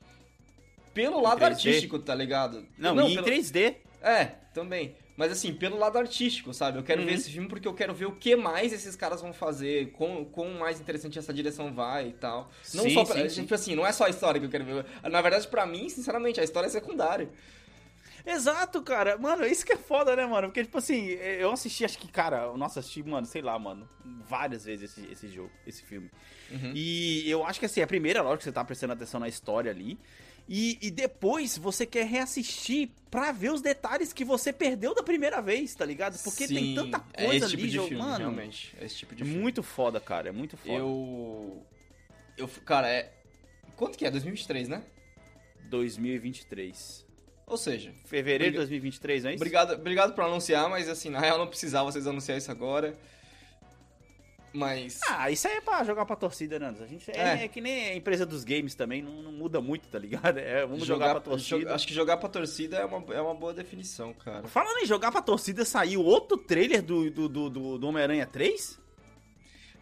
pelo 0.95 1.21
lado 1.21 1.41
3D? 1.41 1.45
artístico, 1.47 1.99
tá 1.99 2.15
ligado? 2.15 2.67
Não, 2.77 3.01
e 3.01 3.13
em 3.13 3.15
pelo- 3.15 3.27
3D. 3.27 3.77
é, 4.03 4.25
também. 4.53 4.97
Mas 5.17 5.33
assim, 5.33 5.53
pelo 5.53 5.77
lado 5.77 5.99
artístico, 5.99 6.55
sabe? 6.55 6.79
Eu 6.79 6.85
quero 6.85 7.01
Uhum. 7.01 7.07
ver 7.09 7.15
esse 7.15 7.29
filme 7.29 7.49
porque 7.49 7.67
eu 7.67 7.75
quero 7.75 7.93
ver 7.93 8.07
o 8.07 8.13
que 8.13 8.37
mais 8.37 8.73
esses 8.73 8.95
caras 8.95 9.21
vão 9.21 9.33
fazer, 9.33 9.91
quão, 9.93 10.25
quão 10.25 10.51
mais 10.51 10.81
interessante 10.81 11.19
essa 11.19 11.35
direção 11.35 11.73
vai 11.73 12.09
e 12.09 12.13
tal. 12.13 12.49
Não 12.73 12.85
Sim, 12.85 12.91
só 12.95 13.05
pra, 13.05 13.15
sim, 13.17 13.29
sim. 13.29 13.43
Tipo 13.43 13.55
assim, 13.55 13.75
não 13.75 13.85
é 13.85 13.91
só 13.91 14.05
a 14.05 14.11
história 14.11 14.39
que 14.39 14.47
eu 14.47 14.51
quero 14.51 14.65
ver. 14.65 14.87
Na 15.11 15.21
verdade, 15.21 15.49
pra 15.49 15.67
mim, 15.67 15.89
sinceramente, 15.89 16.41
a 16.41 16.45
história 16.45 16.69
é 16.69 16.71
secundária. 16.71 17.29
Exato, 18.25 18.83
cara. 18.83 19.17
Mano, 19.17 19.47
isso 19.47 19.65
que 19.65 19.73
é 19.73 19.77
foda, 19.77 20.15
né, 20.17 20.27
mano? 20.27 20.49
Porque, 20.49 20.65
tipo 20.65 20.79
assim, 20.79 21.07
eu 21.07 21.51
assisti, 21.53 21.85
acho 21.85 21.99
que, 21.99 22.09
cara, 22.09 22.53
nossa, 22.57 22.81
assisti, 22.81 23.03
mano, 23.03 23.27
sei 23.27 23.43
lá, 23.43 23.59
mano, 23.59 23.89
várias 24.27 24.65
vezes 24.65 24.91
esse, 24.91 25.11
esse 25.11 25.29
jogo, 25.29 25.51
esse 25.67 25.83
filme. 25.83 26.11
Uhum. 26.51 26.73
E 26.75 27.29
eu 27.31 27.45
acho 27.47 27.59
que, 27.61 27.67
assim, 27.67 27.81
a 27.81 27.87
primeira, 27.87 28.23
lógico 28.23 28.39
que 28.39 28.45
você 28.45 28.53
tá 28.53 28.65
prestando 28.65 28.93
atenção 28.93 29.21
na 29.21 29.29
história 29.29 29.71
ali. 29.71 29.99
E, 30.49 30.79
e 30.81 30.91
depois 30.91 31.59
você 31.59 31.85
quer 31.85 32.07
reassistir 32.07 32.89
pra 33.11 33.33
ver 33.33 33.53
os 33.53 33.61
detalhes 33.61 34.15
que 34.15 34.25
você 34.25 34.51
perdeu 34.51 34.95
da 34.95 35.03
primeira 35.03 35.43
vez, 35.43 35.75
tá 35.75 35.85
ligado? 35.85 36.19
Porque 36.23 36.49
tem 36.49 36.57
Sim, 36.57 36.75
tanta 36.75 37.05
é 37.13 37.27
coisa 37.27 37.45
esse 37.45 37.51
tipo 37.51 37.63
ali, 37.63 37.71
de 37.71 37.77
jogo, 37.77 37.89
filme, 37.89 38.03
mano. 38.03 38.17
realmente. 38.19 38.75
É 38.81 38.87
esse 38.87 38.97
tipo 38.97 39.15
de 39.15 39.25
filme. 39.25 39.39
Muito 39.39 39.63
foda, 39.63 40.01
cara, 40.01 40.31
é 40.31 40.33
muito 40.33 40.57
foda. 40.57 40.73
Eu. 40.73 41.67
Eu. 42.39 42.49
Cara, 42.65 42.89
é. 42.89 43.13
Quanto 43.77 43.99
que 43.99 44.07
é? 44.07 44.11
2023, 44.11 44.69
né? 44.71 44.83
2023. 45.69 47.07
Ou 47.49 47.57
seja, 47.57 47.93
Fevereiro 48.05 48.53
de 48.53 48.59
Obriga- 48.59 48.59
2023, 48.61 49.25
não 49.25 49.31
é 49.31 49.35
isso? 49.35 49.43
obrigado, 49.43 49.73
obrigado 49.73 50.15
por 50.15 50.23
anunciar, 50.25 50.69
mas 50.69 50.89
assim, 50.89 51.09
na 51.09 51.19
real 51.21 51.39
não 51.39 51.47
precisava 51.47 51.91
vocês 51.91 52.07
anunciar 52.07 52.37
isso 52.39 52.51
agora. 52.51 52.95
Mas. 54.53 55.01
Ah, 55.09 55.31
isso 55.31 55.47
aí 55.47 55.57
é 55.57 55.61
pra 55.61 55.85
jogar 55.85 56.07
pra 56.07 56.17
torcida, 56.17 56.59
Nando. 56.59 56.83
A 56.83 56.87
gente 56.87 57.11
é, 57.11 57.17
É. 57.43 57.45
é 57.45 57.49
que 57.49 57.61
nem 57.61 57.91
a 57.91 57.95
empresa 57.95 58.25
dos 58.25 58.45
games 58.45 58.75
também, 58.75 59.03
não, 59.03 59.23
não 59.23 59.31
muda 59.31 59.61
muito, 59.61 59.87
tá 59.89 59.99
ligado? 59.99 60.39
É, 60.41 60.65
vamos 60.67 60.87
jogar, 60.87 61.11
pra 61.11 61.21
torcida. 61.21 61.61
jo- 61.61 61.69
acho 61.71 61.87
que 61.87 61.93
jogar 61.95 62.17
pra 62.17 62.29
torcida 62.31 62.79
é 62.79 62.85
uma, 62.85 63.15
é 63.15 63.21
uma 63.21 63.35
boa 63.35 63.53
definição, 63.53 64.15
cara. 64.15 64.49
Falando 64.49 64.79
em 64.79 64.87
jogar 64.87 65.13
pra 65.13 65.21
torcida, 65.21 65.65
saiu 65.67 66.03
outro 66.03 66.39
trailer 66.39 66.83
do, 66.83 67.11
do, 67.11 67.29
do, 67.29 67.51
do, 67.51 67.79
do 67.79 67.89
Homem-Aranha 67.89 68.27
3? 68.27 68.79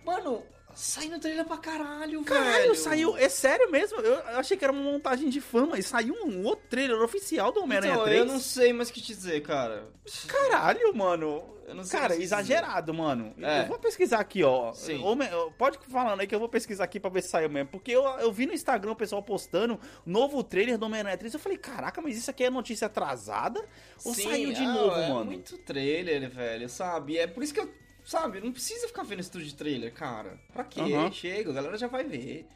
Mano, 0.05 0.43
saindo 0.77 1.19
trailer 1.19 1.45
pra 1.45 1.57
caralho, 1.57 2.23
Caralho, 2.23 2.53
velho. 2.63 2.75
saiu. 2.77 3.17
É 3.17 3.29
sério 3.29 3.71
mesmo? 3.71 3.99
Eu, 4.01 4.19
achei 4.39 4.57
que 4.57 4.65
era 4.65 4.73
uma 4.73 4.83
montagem 4.83 5.29
de 5.29 5.41
fã, 5.41 5.67
mas 5.67 5.87
saiu 5.87 6.15
um 6.25 6.45
outro 6.45 6.67
trailer 6.69 7.01
oficial 7.03 7.51
do 7.51 7.61
Homem-Aranha 7.63 7.95
Então, 7.95 8.05
3. 8.05 8.19
eu 8.21 8.25
não 8.27 8.39
sei 8.39 8.73
mais 8.73 8.89
o 8.89 8.93
que 8.93 9.01
te 9.01 9.15
dizer, 9.15 9.41
cara. 9.43 9.89
Caralho, 10.29 10.95
mano. 10.95 11.43
Eu 11.67 11.75
não 11.75 11.83
sei 11.83 11.99
Cara, 11.99 12.15
exagerado, 12.15 12.95
mano. 12.95 13.35
É. 13.43 13.63
Eu 13.63 13.67
vou 13.67 13.77
pesquisar 13.77 14.21
aqui, 14.21 14.45
ó. 14.45 14.73
Sim. 14.73 15.03
Homem- 15.03 15.29
Pode 15.59 15.79
falando 15.89 16.21
aí 16.21 16.27
que 16.29 16.33
eu 16.35 16.39
vou 16.39 16.49
pesquisar 16.49 16.85
aqui 16.85 17.01
pra 17.01 17.11
ver 17.11 17.23
se 17.23 17.29
saiu 17.31 17.51
mesmo. 17.51 17.71
Porque 17.71 17.91
eu, 17.91 18.05
eu 18.21 18.31
vi 18.31 18.47
no 18.47 18.53
Instagram 18.53 18.93
o 18.93 18.97
pessoal 18.97 19.21
postando 19.21 19.77
novo 20.05 20.45
trailer 20.45 20.79
do 20.79 20.87
Homem-Aranha 20.87 21.17
3. 21.17 21.35
Eu 21.35 21.41
falei, 21.41 21.59
caraca, 21.59 22.01
mas 22.01 22.17
isso 22.17 22.31
aqui 22.31 22.45
é 22.45 22.51
notícia 22.51 22.87
atrasada? 22.87 23.61
Ou 24.05 24.15
Sim, 24.15 24.29
saiu 24.31 24.53
de 24.53 24.63
ah, 24.63 24.73
novo, 24.75 24.97
é 24.97 25.09
mano? 25.09 25.25
muito 25.25 25.59
trailer, 25.59 26.31
velho, 26.31 26.69
sabe? 26.69 27.19
É 27.19 27.27
por 27.27 27.43
isso 27.43 27.53
que 27.53 27.59
eu, 27.59 27.69
sabe, 28.07 28.41
não 28.41 28.53
precisa 28.53 28.87
ficar 28.87 29.03
vendo 29.03 29.21
estúdio 29.21 29.49
de 29.49 29.55
trailer, 29.55 29.93
cara. 29.93 30.39
Pra 30.53 30.65
quê? 30.65 30.81
Aham. 30.81 31.13
Chega, 31.13 31.51
a 31.51 31.55
galera 31.55 31.77
já 31.77 31.89
vai 31.89 32.05
ver. 32.05 32.47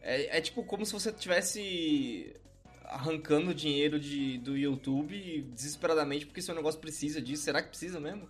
É, 0.00 0.38
é 0.38 0.40
tipo 0.40 0.62
como 0.64 0.84
se 0.84 0.92
você 0.92 1.10
tivesse 1.10 2.36
arrancando 2.84 3.54
dinheiro 3.54 3.98
de, 3.98 4.38
do 4.38 4.56
YouTube 4.56 5.42
desesperadamente 5.54 6.26
porque 6.26 6.42
seu 6.42 6.54
negócio 6.54 6.78
precisa 6.78 7.20
disso. 7.20 7.42
Será 7.42 7.62
que 7.62 7.70
precisa 7.70 7.98
mesmo? 7.98 8.28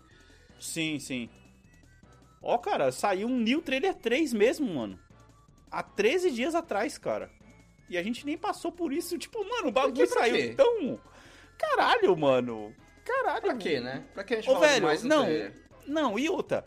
Sim, 0.60 0.98
sim. 0.98 1.28
Ó, 2.40 2.56
cara, 2.58 2.92
saiu 2.92 3.26
um 3.26 3.38
New 3.40 3.60
Trailer 3.60 3.94
3 3.94 4.32
mesmo, 4.32 4.72
mano. 4.74 4.98
Há 5.70 5.82
13 5.82 6.30
dias 6.30 6.54
atrás, 6.54 6.96
cara. 6.96 7.30
E 7.88 7.98
a 7.98 8.02
gente 8.02 8.24
nem 8.24 8.38
passou 8.38 8.70
por 8.70 8.92
isso. 8.92 9.18
Tipo, 9.18 9.42
mano, 9.48 9.68
o 9.68 9.72
bagulho 9.72 10.06
saiu 10.06 10.36
quê? 10.36 10.54
tão. 10.54 11.00
Caralho, 11.58 12.16
mano. 12.16 12.74
Caralho. 13.04 13.42
Pra 13.42 13.56
quê, 13.56 13.80
né? 13.80 14.04
Pra 14.14 14.24
que 14.24 14.34
a 14.34 14.36
gente 14.40 14.50
Ô, 14.50 14.58
velho, 14.60 14.74
demais 14.76 15.02
no 15.02 15.08
não. 15.08 15.24
trailer? 15.24 15.63
Não, 15.86 16.18
e 16.18 16.28
outra. 16.28 16.64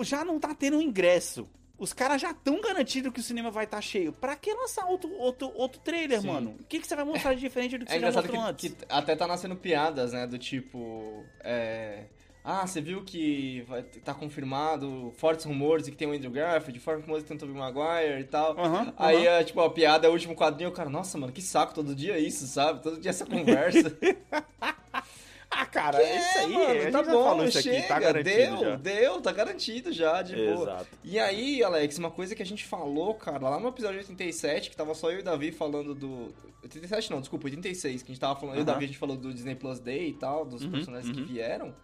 Já 0.00 0.24
não 0.24 0.38
tá 0.40 0.54
tendo 0.54 0.80
ingresso. 0.82 1.48
Os 1.76 1.92
caras 1.92 2.20
já 2.22 2.32
tão 2.32 2.60
garantidos 2.60 3.12
que 3.12 3.20
o 3.20 3.22
cinema 3.22 3.50
vai 3.50 3.64
estar 3.64 3.80
cheio. 3.80 4.12
Pra 4.12 4.36
que 4.36 4.52
lançar 4.54 4.86
outro, 4.86 5.12
outro, 5.18 5.52
outro 5.56 5.80
trailer, 5.80 6.20
Sim. 6.20 6.28
mano? 6.28 6.56
O 6.60 6.64
que, 6.64 6.78
que 6.78 6.86
você 6.86 6.94
vai 6.94 7.04
mostrar 7.04 7.34
de 7.34 7.40
diferente 7.40 7.76
do 7.76 7.84
que 7.84 7.92
É 7.92 7.96
você 7.96 8.00
já 8.00 8.12
mostrou 8.12 8.42
que, 8.42 8.48
antes? 8.48 8.74
que 8.74 8.84
até 8.88 9.16
tá 9.16 9.26
nascendo 9.26 9.56
piadas, 9.56 10.12
né? 10.12 10.26
Do 10.26 10.38
tipo. 10.38 11.24
É. 11.40 12.04
Ah, 12.46 12.66
você 12.66 12.80
viu 12.80 13.02
que 13.02 13.62
vai, 13.62 13.82
tá 13.82 14.12
confirmado 14.12 15.12
fortes 15.16 15.46
rumores 15.46 15.86
de 15.86 15.90
que 15.90 15.96
tem 15.96 16.06
o 16.06 16.12
Andrew 16.12 16.30
Garfield, 16.30 16.78
fortes 16.78 17.02
rumores 17.04 17.22
que 17.24 17.28
tem 17.28 17.36
o 17.38 17.40
Tobey 17.40 17.56
Maguire 17.56 18.20
e 18.20 18.24
tal. 18.24 18.52
Aham, 18.58 18.92
Aí, 18.98 19.26
é, 19.26 19.42
tipo, 19.42 19.60
a 19.62 19.70
piada 19.70 20.06
é 20.06 20.10
o 20.10 20.12
último 20.12 20.34
quadrinho, 20.36 20.68
o 20.68 20.72
cara, 20.72 20.90
nossa, 20.90 21.16
mano, 21.16 21.32
que 21.32 21.40
saco, 21.40 21.72
todo 21.72 21.94
dia 21.94 22.18
isso, 22.18 22.46
sabe? 22.46 22.82
Todo 22.82 23.00
dia 23.00 23.10
essa 23.10 23.24
conversa. 23.26 23.96
Ah, 25.64 25.66
cara, 25.66 26.02
é 26.02 26.18
isso 26.18 26.38
aí. 26.38 26.66
a 26.66 26.74
gente 26.80 26.92
tá 26.92 27.02
bom, 27.02 27.50
chega, 27.50 27.78
aqui, 27.78 27.88
tá 27.88 28.00
garantido 28.00 28.56
deu, 28.56 28.58
já. 28.58 28.76
deu, 28.76 29.20
tá 29.20 29.32
garantido 29.32 29.92
já, 29.92 30.22
de 30.22 30.34
boa. 30.34 30.62
Exato. 30.62 30.86
E 31.04 31.18
aí, 31.18 31.62
Alex, 31.62 31.96
uma 31.98 32.10
coisa 32.10 32.34
que 32.34 32.42
a 32.42 32.46
gente 32.46 32.64
falou, 32.64 33.14
cara, 33.14 33.48
lá 33.48 33.60
no 33.60 33.68
episódio 33.68 33.98
87, 33.98 34.70
que 34.70 34.76
tava 34.76 34.94
só 34.94 35.10
eu 35.10 35.18
e 35.18 35.20
o 35.20 35.24
Davi 35.24 35.52
falando 35.52 35.94
do... 35.94 36.34
87 36.62 37.10
não, 37.10 37.20
desculpa, 37.20 37.46
86, 37.46 38.02
que 38.02 38.10
a 38.10 38.12
gente 38.12 38.20
tava 38.20 38.38
falando, 38.38 38.56
eu 38.56 38.60
e 38.60 38.62
o. 38.62 38.66
Davi, 38.66 38.84
a 38.84 38.86
gente 38.88 38.98
falou 38.98 39.16
do 39.16 39.32
Disney 39.32 39.54
Plus 39.54 39.78
Day 39.78 40.08
e 40.08 40.14
tal, 40.14 40.44
dos 40.44 40.64
Uhum, 40.64 40.72
personagens 40.72 41.14
que 41.14 41.20
uhum. 41.20 41.26
vieram. 41.26 41.74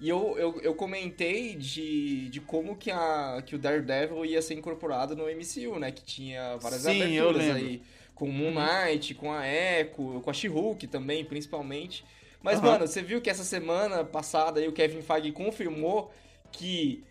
E 0.00 0.08
eu, 0.08 0.34
eu, 0.38 0.60
eu 0.62 0.74
comentei 0.74 1.54
de, 1.54 2.30
de 2.30 2.40
como 2.40 2.74
que, 2.74 2.90
a, 2.90 3.42
que 3.44 3.54
o 3.54 3.58
Daredevil 3.58 4.24
ia 4.24 4.40
ser 4.40 4.54
incorporado 4.54 5.14
no 5.14 5.24
MCU, 5.24 5.78
né? 5.78 5.92
Que 5.92 6.02
tinha 6.02 6.56
várias 6.56 6.82
Sim, 6.82 7.02
aberturas 7.02 7.54
aí. 7.54 7.82
Com 8.14 8.26
o 8.26 8.32
Moon 8.32 8.52
Knight, 8.54 9.14
com 9.14 9.30
a 9.30 9.46
Echo, 9.46 10.20
com 10.22 10.30
a 10.30 10.32
She-Hulk 10.32 10.86
também, 10.86 11.22
principalmente. 11.24 12.02
Mas, 12.42 12.58
Aham. 12.58 12.72
mano, 12.72 12.86
você 12.86 13.02
viu 13.02 13.20
que 13.20 13.28
essa 13.28 13.44
semana 13.44 14.04
passada 14.04 14.60
aí 14.60 14.68
o 14.68 14.72
Kevin 14.72 15.02
Feige 15.02 15.32
confirmou 15.32 16.12
que 16.50 17.04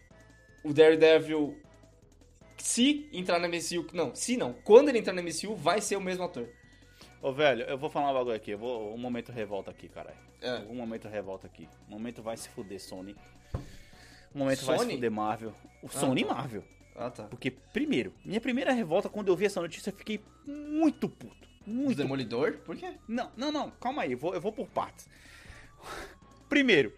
o 0.64 0.74
Daredevil, 0.74 1.58
se 2.58 3.08
entrar 3.14 3.40
na 3.40 3.48
MCU... 3.48 3.86
Não, 3.94 4.14
se 4.16 4.36
não. 4.36 4.54
Quando 4.54 4.90
ele 4.90 5.00
entrar 5.00 5.14
na 5.14 5.22
MCU, 5.22 5.56
vai 5.56 5.82
ser 5.82 5.96
o 5.96 6.02
mesmo 6.02 6.24
ator. 6.24 6.50
Ô, 7.22 7.32
velho, 7.32 7.64
eu 7.64 7.78
vou 7.78 7.90
falar 7.90 8.12
um 8.12 8.14
bagulho 8.14 8.36
aqui. 8.36 8.52
Eu 8.52 8.58
vou, 8.58 8.94
um 8.94 8.98
momento 8.98 9.32
revolta 9.32 9.72
aqui, 9.72 9.88
caralho. 9.88 10.18
É. 10.42 10.60
Um 10.70 10.76
momento 10.76 11.08
revolta 11.08 11.48
aqui. 11.48 11.68
Um 11.88 11.92
momento 11.92 12.22
vai 12.22 12.38
se 12.38 12.50
fuder, 12.50 12.80
Sony. 12.80 13.16
Um 14.34 14.40
momento 14.40 14.66
vai 14.66 14.78
se 14.78 14.84
Sony? 14.84 14.96
fuder, 14.96 15.12
Marvel. 15.12 15.54
O 15.84 15.90
Sony 15.90 16.22
e 16.22 16.26
tá. 16.26 16.34
Marvel. 16.34 16.64
Ah, 16.96 17.10
tá. 17.10 17.24
Porque, 17.26 17.52
primeiro, 17.52 18.14
minha 18.26 18.42
primeira 18.42 18.74
revolta, 18.74 19.10
quando 19.10 19.28
eu 19.28 19.36
vi 19.36 19.46
essa 19.46 19.62
notícia, 19.62 19.90
eu 19.90 19.96
fiquei 19.96 20.22
muito 20.46 21.08
puto. 21.08 21.48
Muito 21.66 21.98
Demolidor? 21.98 22.58
Por 22.66 22.76
quê? 22.76 22.94
Não, 23.08 23.32
não, 23.38 23.52
não, 23.52 23.72
calma 23.72 24.02
aí, 24.02 24.14
eu 24.14 24.18
vou, 24.18 24.34
eu 24.34 24.42
vou 24.42 24.52
por 24.52 24.68
partes. 24.68 25.08
Primeiro, 26.48 26.94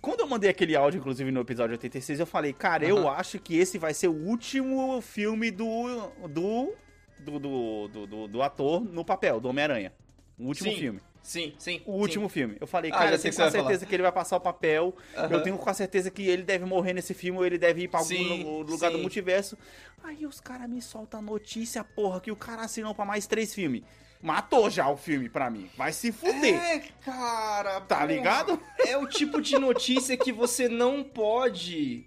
quando 0.00 0.20
eu 0.20 0.26
mandei 0.26 0.50
aquele 0.50 0.74
áudio, 0.74 0.98
inclusive 0.98 1.30
no 1.30 1.40
episódio 1.40 1.72
86, 1.74 2.20
eu 2.20 2.26
falei, 2.26 2.52
cara, 2.52 2.84
eu 2.84 3.08
acho 3.08 3.38
que 3.38 3.56
esse 3.56 3.78
vai 3.78 3.94
ser 3.94 4.08
o 4.08 4.12
último 4.14 5.00
filme 5.00 5.50
do. 5.50 6.10
do. 6.28 6.74
do, 7.18 7.38
do, 7.38 7.88
do, 7.88 8.06
do- 8.06 8.28
do 8.28 8.42
ator 8.42 8.80
no 8.80 9.04
papel, 9.04 9.40
do 9.40 9.48
Homem-Aranha. 9.48 9.92
O 10.38 10.44
último 10.46 10.70
Sim, 10.70 10.76
filme. 10.78 11.00
Sim, 11.22 11.52
sim. 11.58 11.82
O 11.84 11.92
último 11.92 12.30
filme. 12.30 12.56
Eu 12.58 12.66
falei, 12.66 12.90
Ah, 12.90 12.94
cara, 12.94 13.08
já 13.10 13.16
eu 13.16 13.20
tenho 13.20 13.34
com 13.34 13.50
certeza 13.50 13.84
que 13.84 13.94
ele 13.94 14.02
vai 14.02 14.10
passar 14.10 14.36
o 14.38 14.40
papel. 14.40 14.96
Eu 15.30 15.42
tenho 15.42 15.58
com 15.58 15.68
a 15.68 15.74
certeza 15.74 16.10
que 16.10 16.26
ele 16.26 16.42
deve 16.42 16.64
morrer 16.64 16.94
nesse 16.94 17.12
filme 17.12 17.38
ou 17.38 17.44
ele 17.44 17.58
deve 17.58 17.82
ir 17.82 17.88
pra 17.88 18.00
algum 18.00 18.08
Sim, 18.08 18.42
lu- 18.42 18.62
lugar 18.62 18.90
do 18.90 18.96
sim. 18.96 19.02
multiverso. 19.02 19.58
Aí 20.02 20.24
os 20.24 20.40
caras 20.40 20.66
me 20.66 20.80
soltam 20.80 21.20
a 21.20 21.22
notícia, 21.22 21.84
porra, 21.84 22.22
que 22.22 22.32
o 22.32 22.36
cara 22.36 22.62
assinou 22.62 22.94
pra 22.94 23.04
mais 23.04 23.26
três 23.26 23.54
filmes. 23.54 23.82
Matou 24.22 24.68
já 24.68 24.88
o 24.88 24.96
filme 24.96 25.28
pra 25.28 25.48
mim. 25.48 25.70
Vai 25.76 25.92
se 25.92 26.12
fuder. 26.12 26.54
É, 26.54 26.78
cara. 27.04 27.80
Tá 27.80 27.96
porra, 27.96 28.06
ligado? 28.06 28.60
É 28.86 28.96
o 28.98 29.06
tipo 29.06 29.40
de 29.40 29.58
notícia 29.58 30.16
que 30.16 30.30
você 30.30 30.68
não 30.68 31.02
pode. 31.02 32.04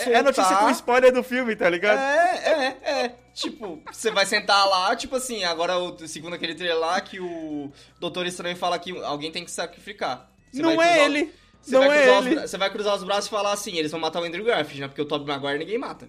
É 0.00 0.16
a 0.16 0.22
notícia 0.22 0.44
soltar. 0.44 0.60
com 0.64 0.70
spoiler 0.70 1.12
do 1.12 1.22
filme, 1.22 1.56
tá 1.56 1.68
ligado? 1.68 1.98
É, 1.98 2.76
é, 2.84 2.90
é. 3.06 3.14
Tipo, 3.34 3.82
você 3.90 4.10
vai 4.10 4.26
sentar 4.26 4.66
lá, 4.68 4.94
tipo 4.94 5.16
assim, 5.16 5.44
agora, 5.44 5.72
segundo 6.06 6.34
aquele 6.34 6.54
trailer 6.54 6.78
lá, 6.78 7.00
que 7.00 7.18
o 7.18 7.72
Doutor 7.98 8.26
Estranho 8.26 8.56
fala 8.56 8.78
que 8.78 8.96
alguém 9.02 9.32
tem 9.32 9.44
que 9.44 9.50
sacrificar. 9.50 10.30
Você 10.52 10.60
não 10.62 10.80
é 10.82 11.04
ele. 11.04 11.32
Você 11.60 11.72
Não 11.72 11.86
vai, 11.86 12.06
é 12.08 12.18
os 12.18 12.26
ele. 12.26 12.34
bra- 12.36 12.46
você 12.46 12.58
vai 12.58 12.70
cruzar 12.70 12.94
os 12.94 13.02
braços 13.02 13.26
e 13.26 13.30
falar 13.30 13.52
assim, 13.52 13.76
eles 13.76 13.90
vão 13.90 13.98
matar 14.00 14.20
o 14.20 14.24
Andrew 14.24 14.44
Garfield, 14.44 14.80
né? 14.82 14.88
Porque 14.88 15.02
o 15.02 15.04
Tobey 15.04 15.26
Maguire 15.26 15.58
ninguém 15.58 15.78
mata. 15.78 16.08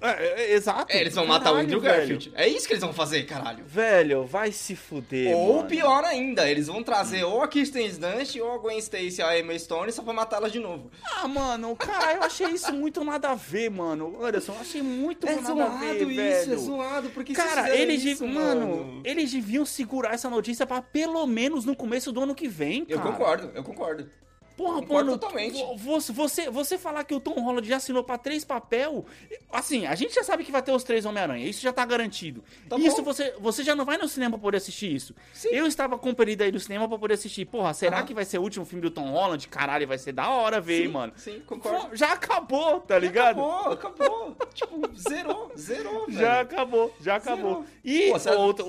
É, 0.00 0.10
é, 0.42 0.52
exato. 0.52 0.92
É, 0.92 1.00
eles 1.00 1.14
vão 1.14 1.26
matar 1.26 1.44
o 1.50 1.54
Caralho, 1.54 1.64
Andrew 1.66 1.80
velho. 1.80 1.96
Garfield. 1.96 2.32
É 2.34 2.46
isso 2.46 2.66
que 2.66 2.74
eles 2.74 2.82
vão 2.82 2.92
fazer, 2.92 3.22
caralho. 3.24 3.64
Velho, 3.64 4.24
vai 4.26 4.52
se 4.52 4.76
fuder, 4.76 5.34
Ou 5.34 5.56
mano. 5.56 5.68
pior 5.68 6.04
ainda, 6.04 6.48
eles 6.50 6.66
vão 6.66 6.82
trazer 6.82 7.24
ou 7.24 7.42
a 7.42 7.48
Kirsten 7.48 7.88
Dunst 7.92 8.36
ou 8.36 8.52
a 8.52 8.58
Gwen 8.58 8.78
Stacy, 8.78 9.22
a 9.22 9.38
Emma 9.38 9.58
Stone, 9.58 9.90
só 9.90 10.02
pra 10.02 10.12
matá-las 10.12 10.52
de 10.52 10.58
novo. 10.58 10.90
Ah, 11.16 11.26
mano, 11.26 11.74
cara, 11.74 12.12
eu 12.14 12.22
achei 12.22 12.48
isso 12.50 12.72
muito 12.74 13.02
nada 13.04 13.30
a 13.30 13.34
ver, 13.34 13.70
mano. 13.70 14.22
Anderson, 14.22 14.52
eu 14.52 14.60
achei 14.60 14.82
muito 14.82 15.26
É 15.26 15.34
nada 15.36 15.50
a 15.50 15.54
zoado 15.54 15.78
ver, 16.06 16.40
isso, 16.40 16.46
velho. 16.46 16.52
é 16.52 16.56
zoado, 16.56 17.10
porque 17.10 17.32
Cara, 17.32 17.74
eles, 17.74 18.04
isso, 18.04 18.24
dev- 18.24 18.34
mano, 18.34 19.00
eles 19.02 19.32
deviam 19.32 19.64
segurar 19.64 20.12
essa 20.12 20.28
notícia 20.28 20.66
pra 20.66 20.82
pelo 20.82 21.26
menos 21.26 21.64
no 21.64 21.74
começo 21.74 22.12
do 22.12 22.20
ano 22.20 22.34
que 22.34 22.48
vem, 22.48 22.84
Eu 22.86 22.98
cara. 22.98 23.12
concordo, 23.12 23.50
eu 23.54 23.64
concordo. 23.64 24.10
Porra, 24.56 24.80
Concordo 24.80 25.06
mano, 25.10 25.18
totalmente. 25.18 25.58
vo- 25.62 25.76
Você, 25.76 26.12
você, 26.12 26.50
você 26.50 26.78
falar 26.78 27.04
que 27.04 27.14
o 27.14 27.20
Tom 27.20 27.34
Holland 27.40 27.68
já 27.68 27.76
assinou 27.76 28.02
pra 28.02 28.16
três 28.16 28.44
papel, 28.44 29.04
assim, 29.52 29.86
a 29.86 29.94
gente 29.94 30.14
já 30.14 30.24
sabe 30.24 30.44
que 30.44 30.50
vai 30.50 30.62
ter 30.62 30.72
os 30.72 30.82
três 30.82 31.04
Homem-Aranha, 31.04 31.46
isso 31.46 31.60
já 31.60 31.72
tá 31.72 31.84
garantido. 31.84 32.42
Tá 32.68 32.78
isso 32.78 32.96
bom. 32.98 33.04
você, 33.04 33.34
você 33.38 33.62
já 33.62 33.74
não 33.74 33.84
vai 33.84 33.98
no 33.98 34.08
cinema 34.08 34.32
pra 34.38 34.42
poder 34.42 34.56
assistir 34.56 34.94
isso. 34.94 35.14
Sim. 35.34 35.48
Eu 35.50 35.66
estava 35.66 35.98
compelido 35.98 36.42
aí 36.42 36.50
no 36.50 36.58
cinema 36.58 36.88
pra 36.88 36.96
poder 36.98 37.14
assistir. 37.14 37.44
Porra, 37.44 37.74
será 37.74 37.98
Aham. 37.98 38.06
que 38.06 38.14
vai 38.14 38.24
ser 38.24 38.38
o 38.38 38.42
último 38.42 38.64
filme 38.64 38.80
do 38.80 38.90
Tom 38.90 39.10
Holland? 39.10 39.46
Caralho, 39.48 39.86
vai 39.86 39.98
ser 39.98 40.12
da 40.12 40.30
hora 40.30 40.60
ver, 40.60 40.82
Sim, 40.86 40.88
mano. 40.88 41.12
sim, 41.16 41.40
concordo. 41.46 41.94
Já 41.94 42.12
acabou, 42.14 42.80
tá 42.80 42.98
ligado? 42.98 43.40
Acabou, 43.42 43.72
acabou. 43.72 44.36
tipo, 44.54 44.90
zerou, 44.98 45.52
zerou, 45.56 46.06
velho. 46.06 46.18
Já 46.18 46.40
acabou, 46.40 46.94
já 47.00 47.16
acabou. 47.16 47.50
Zerou. 47.50 47.66
E 47.84 48.10
Pô, 48.10 48.18
sabe- 48.18 48.36
outro, 48.36 48.66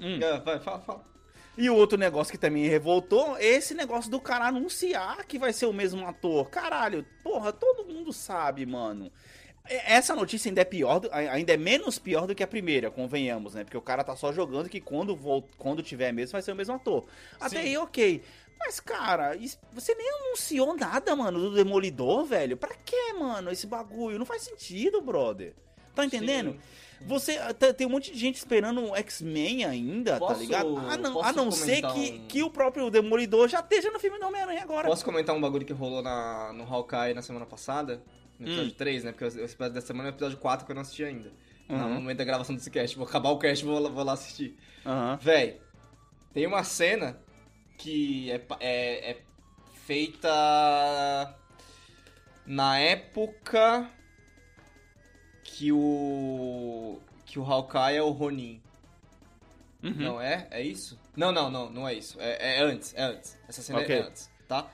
hum. 0.00 0.18
É, 0.20 0.40
vai, 0.40 0.58
fala, 0.58 0.80
fala. 0.80 1.04
E 1.58 1.68
o 1.68 1.74
outro 1.74 1.98
negócio 1.98 2.30
que 2.30 2.38
também 2.38 2.66
revoltou 2.68 3.36
esse 3.38 3.74
negócio 3.74 4.08
do 4.08 4.20
cara 4.20 4.46
anunciar 4.46 5.26
que 5.26 5.40
vai 5.40 5.52
ser 5.52 5.66
o 5.66 5.72
mesmo 5.72 6.06
ator. 6.06 6.48
Caralho, 6.48 7.04
porra, 7.22 7.52
todo 7.52 7.84
mundo 7.84 8.12
sabe, 8.12 8.64
mano. 8.64 9.10
Essa 9.68 10.14
notícia 10.14 10.48
ainda 10.48 10.60
é 10.60 10.64
pior, 10.64 11.02
ainda 11.10 11.52
é 11.52 11.56
menos 11.56 11.98
pior 11.98 12.26
do 12.28 12.34
que 12.34 12.42
a 12.44 12.46
primeira, 12.46 12.90
convenhamos, 12.92 13.54
né? 13.54 13.64
Porque 13.64 13.76
o 13.76 13.82
cara 13.82 14.04
tá 14.04 14.14
só 14.14 14.32
jogando 14.32 14.68
que 14.68 14.80
quando, 14.80 15.16
vol- 15.16 15.46
quando 15.58 15.82
tiver 15.82 16.12
mesmo 16.12 16.32
vai 16.32 16.42
ser 16.42 16.52
o 16.52 16.56
mesmo 16.56 16.76
ator. 16.76 17.04
Até 17.40 17.60
Sim. 17.60 17.68
aí, 17.68 17.76
ok. 17.76 18.22
Mas, 18.58 18.80
cara, 18.80 19.36
você 19.72 19.94
nem 19.94 20.08
anunciou 20.10 20.76
nada, 20.76 21.14
mano, 21.14 21.38
do 21.40 21.54
Demolidor, 21.54 22.24
velho. 22.24 22.56
Pra 22.56 22.74
quê, 22.84 23.12
mano, 23.18 23.50
esse 23.50 23.66
bagulho? 23.66 24.18
Não 24.18 24.24
faz 24.24 24.42
sentido, 24.42 25.00
brother. 25.02 25.54
Tá 25.94 26.04
entendendo? 26.04 26.52
Sim. 26.52 26.60
Você 27.06 27.38
tá- 27.54 27.72
tem 27.72 27.86
um 27.86 27.90
monte 27.90 28.12
de 28.12 28.18
gente 28.18 28.36
esperando 28.36 28.80
um 28.80 28.94
X-Men 28.96 29.64
ainda, 29.64 30.12
tá 30.14 30.18
Posso- 30.18 30.40
ligado? 30.40 30.76
A 30.78 30.96
não, 30.96 31.22
a 31.22 31.32
não 31.32 31.50
ser 31.50 31.80
que, 31.82 32.12
um- 32.12 32.26
que 32.26 32.42
o 32.42 32.50
próprio 32.50 32.90
Demolidor 32.90 33.48
já 33.48 33.60
esteja 33.60 33.90
no 33.90 33.98
filme 34.00 34.18
do 34.18 34.26
Homem-Aranha 34.26 34.62
agora. 34.62 34.88
Posso 34.88 35.04
comentar 35.04 35.34
um 35.34 35.40
bagulho 35.40 35.64
que 35.64 35.72
rolou 35.72 36.02
na, 36.02 36.52
no 36.52 36.64
Hawkeye 36.64 37.14
na 37.14 37.22
semana 37.22 37.46
passada? 37.46 38.02
No 38.38 38.46
episódio 38.46 38.72
3, 38.72 39.04
né? 39.04 39.12
Porque 39.12 39.24
esse 39.24 39.38
episódio 39.40 39.74
dessa 39.74 39.86
semana 39.88 40.08
é 40.08 40.12
o 40.12 40.14
episódio 40.14 40.38
4 40.38 40.64
que 40.66 40.72
eu 40.72 40.74
não 40.74 40.82
assisti 40.82 41.04
ainda. 41.04 41.32
No 41.68 41.76
Uhum. 41.76 41.94
momento 41.94 42.18
da 42.18 42.24
gravação 42.24 42.54
desse 42.54 42.70
cast. 42.70 42.96
Vou 42.96 43.06
acabar 43.06 43.30
o 43.30 43.38
cast 43.38 43.64
e 43.64 43.68
vou, 43.68 43.78
lá- 43.78 43.90
vou 43.90 44.04
lá 44.04 44.12
assistir. 44.14 44.56
Aham. 44.86 45.18
Véi, 45.20 45.60
tem 46.32 46.46
uma 46.46 46.64
cena 46.64 47.18
que 47.76 48.30
é, 48.30 48.40
é, 48.60 49.10
é 49.10 49.16
feita 49.86 50.28
na 52.46 52.78
época 52.78 53.88
que 55.50 55.72
o 55.72 56.98
que 57.24 57.38
o 57.38 57.44
Hawkeye 57.44 57.96
é 57.96 58.02
o 58.02 58.10
Ronin. 58.10 58.60
Uhum. 59.82 59.94
Não 59.96 60.20
é? 60.20 60.46
É 60.50 60.60
isso? 60.62 60.98
Não, 61.16 61.30
não, 61.32 61.50
não, 61.50 61.70
não 61.70 61.88
é 61.88 61.94
isso. 61.94 62.18
É, 62.20 62.58
é 62.58 62.60
antes, 62.62 62.94
é 62.96 63.02
antes. 63.02 63.36
Essa 63.48 63.62
cena 63.62 63.80
Ok. 63.80 63.94
é 63.94 64.00
antes, 64.00 64.30
tá? 64.48 64.66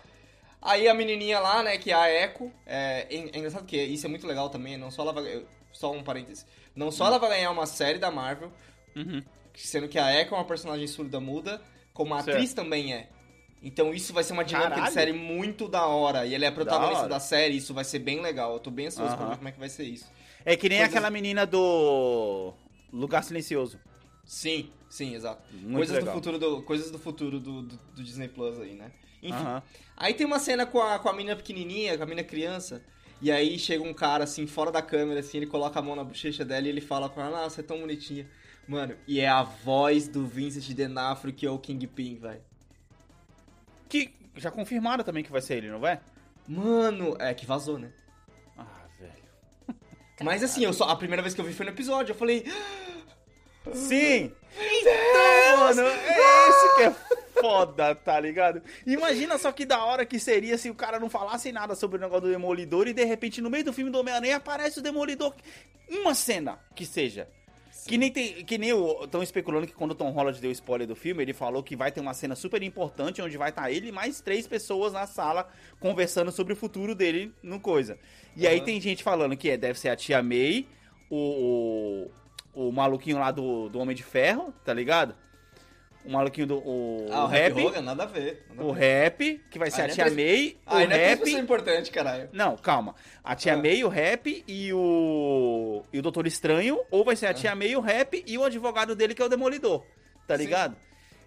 Aí 0.62 0.88
a 0.88 0.94
menininha 0.94 1.40
lá, 1.40 1.62
né, 1.62 1.76
que 1.76 1.90
é 1.90 1.94
a 1.94 2.10
Echo, 2.10 2.50
é, 2.66 3.06
é 3.10 3.38
engraçado 3.38 3.66
que 3.66 3.76
isso 3.82 4.06
é 4.06 4.08
muito 4.08 4.26
legal 4.26 4.48
também, 4.48 4.76
não 4.78 4.90
só 4.90 5.02
ela 5.02 5.12
vai, 5.12 5.44
só 5.72 5.92
um 5.92 6.02
parênteses, 6.02 6.46
não 6.74 6.90
só 6.90 7.06
ela 7.06 7.18
vai 7.18 7.30
ganhar 7.30 7.50
uma 7.50 7.66
série 7.66 7.98
da 7.98 8.10
Marvel, 8.10 8.50
Uhum. 8.96 9.22
sendo 9.54 9.88
que 9.88 9.98
a 9.98 10.10
Echo 10.18 10.34
é 10.34 10.38
uma 10.38 10.44
personagem 10.44 10.86
surda 10.86 11.20
muda, 11.20 11.60
como 11.92 12.14
a 12.14 12.22
Certo. 12.22 12.36
atriz 12.36 12.54
também 12.54 12.94
é. 12.94 13.08
Então 13.62 13.92
isso 13.92 14.12
vai 14.14 14.22
ser 14.24 14.32
uma 14.32 14.44
dinâmica 14.44 14.70
Caralho. 14.76 14.88
de 14.88 14.94
série 14.94 15.12
muito 15.12 15.68
da 15.68 15.86
hora. 15.86 16.24
E 16.26 16.34
ela 16.34 16.44
é 16.46 16.50
protagonista 16.50 17.00
hora. 17.00 17.08
da 17.08 17.20
série, 17.20 17.56
isso 17.56 17.72
vai 17.74 17.82
ser 17.84 17.98
bem 17.98 18.20
legal. 18.20 18.52
Eu 18.54 18.60
tô 18.60 18.70
bem 18.70 18.86
ansioso 18.86 19.14
pra 19.16 19.24
Aham. 19.24 19.30
ver 19.32 19.36
como 19.38 19.48
é 19.48 19.52
que 19.52 19.58
vai 19.58 19.68
ser 19.70 19.84
isso. 19.84 20.06
É 20.44 20.56
que 20.56 20.68
nem 20.68 20.82
aquela 20.82 21.10
menina 21.10 21.46
do 21.46 22.52
Lugar 22.92 23.24
Silencioso. 23.24 23.78
Sim, 24.24 24.70
sim, 24.88 25.14
exato. 25.14 25.42
Muito 25.52 25.76
coisas 25.76 25.96
legal. 25.96 26.14
do 26.14 26.16
futuro 26.16 26.38
do 26.38 26.62
coisas 26.62 26.90
do 26.90 26.98
futuro 26.98 27.40
do, 27.40 27.62
do, 27.62 27.76
do 27.76 28.02
Disney 28.02 28.28
Plus 28.28 28.60
aí, 28.60 28.74
né? 28.74 28.92
Enfim. 29.22 29.34
Aham. 29.34 29.62
Aí 29.96 30.12
tem 30.12 30.26
uma 30.26 30.38
cena 30.38 30.66
com 30.66 30.80
a, 30.80 30.98
com 30.98 31.08
a 31.08 31.12
menina 31.12 31.36
pequenininha, 31.36 31.96
com 31.96 32.02
a 32.02 32.06
menina 32.06 32.26
criança, 32.26 32.82
e 33.22 33.30
aí 33.30 33.58
chega 33.58 33.82
um 33.82 33.94
cara 33.94 34.24
assim, 34.24 34.46
fora 34.46 34.70
da 34.70 34.82
câmera, 34.82 35.20
assim, 35.20 35.38
ele 35.38 35.46
coloca 35.46 35.78
a 35.78 35.82
mão 35.82 35.96
na 35.96 36.04
bochecha 36.04 36.44
dela 36.44 36.66
e 36.66 36.68
ele 36.68 36.80
fala 36.80 37.08
com 37.08 37.22
ela, 37.22 37.44
ah, 37.44 37.48
você 37.48 37.60
é 37.60 37.64
tão 37.64 37.80
bonitinha. 37.80 38.28
Mano, 38.66 38.96
e 39.06 39.20
é 39.20 39.28
a 39.28 39.42
voz 39.42 40.08
do 40.08 40.26
Vincent 40.26 40.74
D'Onofrio 40.74 41.32
que 41.32 41.46
é 41.46 41.50
o 41.50 41.58
Kingpin, 41.58 42.16
velho. 42.16 42.42
Que 43.88 44.12
já 44.36 44.50
confirmaram 44.50 45.04
também 45.04 45.22
que 45.22 45.32
vai 45.32 45.40
ser 45.40 45.56
ele, 45.56 45.70
não 45.70 45.80
vai? 45.80 46.00
Mano, 46.46 47.16
é 47.18 47.32
que 47.32 47.46
vazou, 47.46 47.78
né? 47.78 47.92
Ah. 50.20 50.24
Mas 50.24 50.42
assim, 50.42 50.64
eu 50.64 50.72
só, 50.72 50.84
a 50.84 50.96
primeira 50.96 51.22
vez 51.22 51.34
que 51.34 51.40
eu 51.40 51.44
vi 51.44 51.52
foi 51.52 51.66
no 51.66 51.72
episódio, 51.72 52.12
eu 52.12 52.16
falei, 52.16 52.44
Sim! 53.72 54.32
Então, 54.56 55.58
mano, 55.58 55.82
é 55.82 56.48
esse 56.48 56.76
que 56.76 56.82
é 56.82 57.40
foda, 57.40 57.94
tá 57.94 58.20
ligado? 58.20 58.62
Imagina 58.86 59.38
só 59.38 59.50
que 59.50 59.64
da 59.64 59.82
hora 59.84 60.04
que 60.04 60.18
seria 60.18 60.58
se 60.58 60.68
o 60.68 60.74
cara 60.74 61.00
não 61.00 61.08
falasse 61.08 61.50
nada 61.50 61.74
sobre 61.74 61.96
o 61.96 62.00
negócio 62.00 62.22
do 62.22 62.30
Demolidor 62.30 62.86
e 62.86 62.92
de 62.92 63.04
repente 63.04 63.40
no 63.40 63.50
meio 63.50 63.64
do 63.64 63.72
filme 63.72 63.90
do 63.90 63.98
Homem-Aranha 63.98 64.36
aparece 64.36 64.78
o 64.78 64.82
Demolidor. 64.82 65.34
Uma 65.88 66.14
cena 66.14 66.58
que 66.74 66.84
seja. 66.84 67.28
Que 67.86 67.98
nem 67.98 68.10
tem, 68.10 68.44
que 68.44 68.56
nem 68.56 68.72
o 68.72 69.04
estão 69.04 69.22
especulando 69.22 69.66
que 69.66 69.74
quando 69.74 69.90
o 69.90 69.94
Tom 69.94 70.10
Holland 70.10 70.40
deu 70.40 70.50
spoiler 70.50 70.86
do 70.86 70.96
filme, 70.96 71.22
ele 71.22 71.34
falou 71.34 71.62
que 71.62 71.76
vai 71.76 71.92
ter 71.92 72.00
uma 72.00 72.14
cena 72.14 72.34
super 72.34 72.62
importante 72.62 73.20
onde 73.20 73.36
vai 73.36 73.50
estar 73.50 73.70
ele 73.70 73.88
e 73.88 73.92
mais 73.92 74.20
três 74.20 74.46
pessoas 74.46 74.92
na 74.92 75.06
sala 75.06 75.48
conversando 75.78 76.32
sobre 76.32 76.54
o 76.54 76.56
futuro 76.56 76.94
dele 76.94 77.32
no 77.42 77.60
coisa. 77.60 77.98
E 78.34 78.46
aí 78.46 78.56
Aham. 78.56 78.64
tem 78.64 78.80
gente 78.80 79.02
falando 79.02 79.36
que 79.36 79.50
é, 79.50 79.56
deve 79.56 79.78
ser 79.78 79.90
a 79.90 79.96
tia 79.96 80.22
May, 80.22 80.66
o, 81.10 82.10
o, 82.54 82.68
o 82.68 82.72
maluquinho 82.72 83.18
lá 83.18 83.30
do, 83.30 83.68
do 83.68 83.78
Homem 83.78 83.94
de 83.94 84.02
Ferro, 84.02 84.52
tá 84.64 84.72
ligado? 84.72 85.14
O 86.04 86.12
maluquinho 86.12 86.46
do 86.46 86.58
o, 86.58 87.06
ah, 87.10 87.22
o 87.22 87.24
o 87.24 87.26
Rap 87.28 87.54
rap, 87.54 87.66
Hogan, 87.66 87.80
nada 87.82 88.02
a 88.02 88.06
ver. 88.06 88.44
Nada 88.50 88.62
a 88.62 88.64
o 88.66 88.74
ver. 88.74 88.80
rap, 88.80 89.40
que 89.50 89.58
vai 89.58 89.70
ser 89.70 89.80
Ah, 89.80 89.84
a 89.84 89.88
é 89.88 89.90
tia 89.90 90.10
May, 90.10 90.56
Ah, 90.66 90.74
o 90.74 90.76
ainda 90.78 90.94
é 90.96 91.08
rap. 91.08 91.20
pessoa 91.20 91.40
importante, 91.40 91.90
caralho. 91.90 92.28
Não, 92.32 92.56
calma. 92.56 92.94
A 93.22 93.34
tia 93.34 93.54
Ah. 93.54 93.56
May, 93.56 93.82
o 93.82 93.88
rap 93.88 94.44
e 94.46 94.72
o. 94.72 95.82
E 95.92 95.98
o 95.98 96.02
Doutor 96.02 96.26
Estranho, 96.26 96.78
ou 96.90 97.04
vai 97.04 97.16
ser 97.16 97.26
a 97.26 97.32
tia 97.34 97.54
May, 97.54 97.74
o 97.74 97.80
rap 97.80 98.22
e 98.26 98.36
o 98.36 98.44
advogado 98.44 98.94
dele, 98.94 99.14
que 99.14 99.22
é 99.22 99.24
o 99.24 99.28
Demolidor. 99.30 99.80
Tá 100.26 100.34
Ah. 100.34 100.36
Sim. 100.38 100.44
ligado? 100.44 100.76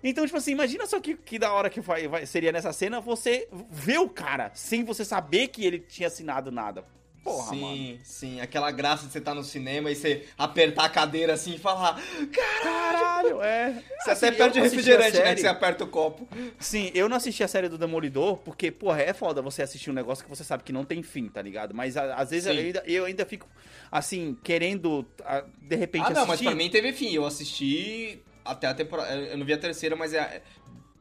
Então, 0.03 0.23
tipo 0.25 0.37
assim, 0.37 0.51
imagina 0.51 0.85
só 0.85 0.99
que, 0.99 1.15
que 1.15 1.39
da 1.39 1.51
hora 1.51 1.71
que 1.71 1.81
vai, 1.81 2.07
vai- 2.07 2.25
seria 2.27 2.51
nessa 2.51 2.71
cena 2.71 3.01
você 3.01 3.47
ver 3.71 3.97
o 3.97 4.07
cara 4.07 4.51
sem 4.53 4.83
você 4.83 5.03
saber 5.03 5.47
que 5.47 5.65
ele 5.65 5.79
tinha 5.79 6.05
assinado 6.07 6.51
nada. 6.51 6.85
Porra, 7.27 7.49
sim, 7.49 7.61
mano. 7.61 7.99
sim. 8.03 8.39
Aquela 8.41 8.71
graça 8.71 9.05
de 9.05 9.11
você 9.11 9.17
estar 9.19 9.33
no 9.35 9.43
cinema 9.43 9.91
e 9.91 9.95
você 9.95 10.25
apertar 10.37 10.85
a 10.85 10.89
cadeira 10.89 11.33
assim 11.33 11.55
e 11.55 11.57
falar. 11.59 12.01
Caralho, 12.31 13.41
é. 13.41 13.83
Você 13.99 14.11
Assim, 14.11 14.25
até 14.27 14.37
perde 14.37 14.59
a 14.59 14.63
refrigerante, 14.63 15.17
né? 15.17 15.35
Que 15.35 15.41
você 15.41 15.47
aperta 15.47 15.83
o 15.83 15.87
copo. 15.87 16.27
Sim, 16.59 16.89
eu 16.93 17.09
não 17.09 17.17
assisti 17.17 17.43
a 17.43 17.47
série 17.47 17.67
do 17.67 17.77
Demolidor, 17.77 18.37
porque, 18.37 18.71
porra, 18.71 19.01
é 19.01 19.13
foda 19.13 19.41
você 19.41 19.61
assistir 19.61 19.89
um 19.89 19.93
negócio 19.93 20.23
que 20.23 20.29
você 20.29 20.43
sabe 20.43 20.63
que 20.63 20.71
não 20.71 20.85
tem 20.85 21.03
fim, 21.03 21.27
tá 21.27 21.41
ligado? 21.41 21.73
Mas 21.73 21.97
a- 21.97 22.15
às 22.15 22.29
vezes 22.29 22.45
eu 22.47 22.53
ainda, 22.53 22.83
eu 22.85 23.05
ainda 23.05 23.25
fico, 23.25 23.47
assim, 23.91 24.37
querendo, 24.43 25.05
ah, 25.25 25.43
de 25.61 25.75
repente, 25.75 26.05
Ah, 26.05 26.09
não, 26.11 26.21
mas 26.21 26.29
assistir. 26.35 26.45
pra 26.45 26.55
mim 26.55 26.69
teve 26.69 26.93
fim. 26.93 27.13
Eu 27.13 27.25
assisti 27.25 28.21
até 28.45 28.67
a 28.67 28.73
temporada. 28.73 29.13
Eu 29.13 29.37
não 29.37 29.45
vi 29.45 29.51
a 29.53 29.57
terceira, 29.57 29.95
mas 29.95 30.13
é. 30.13 30.41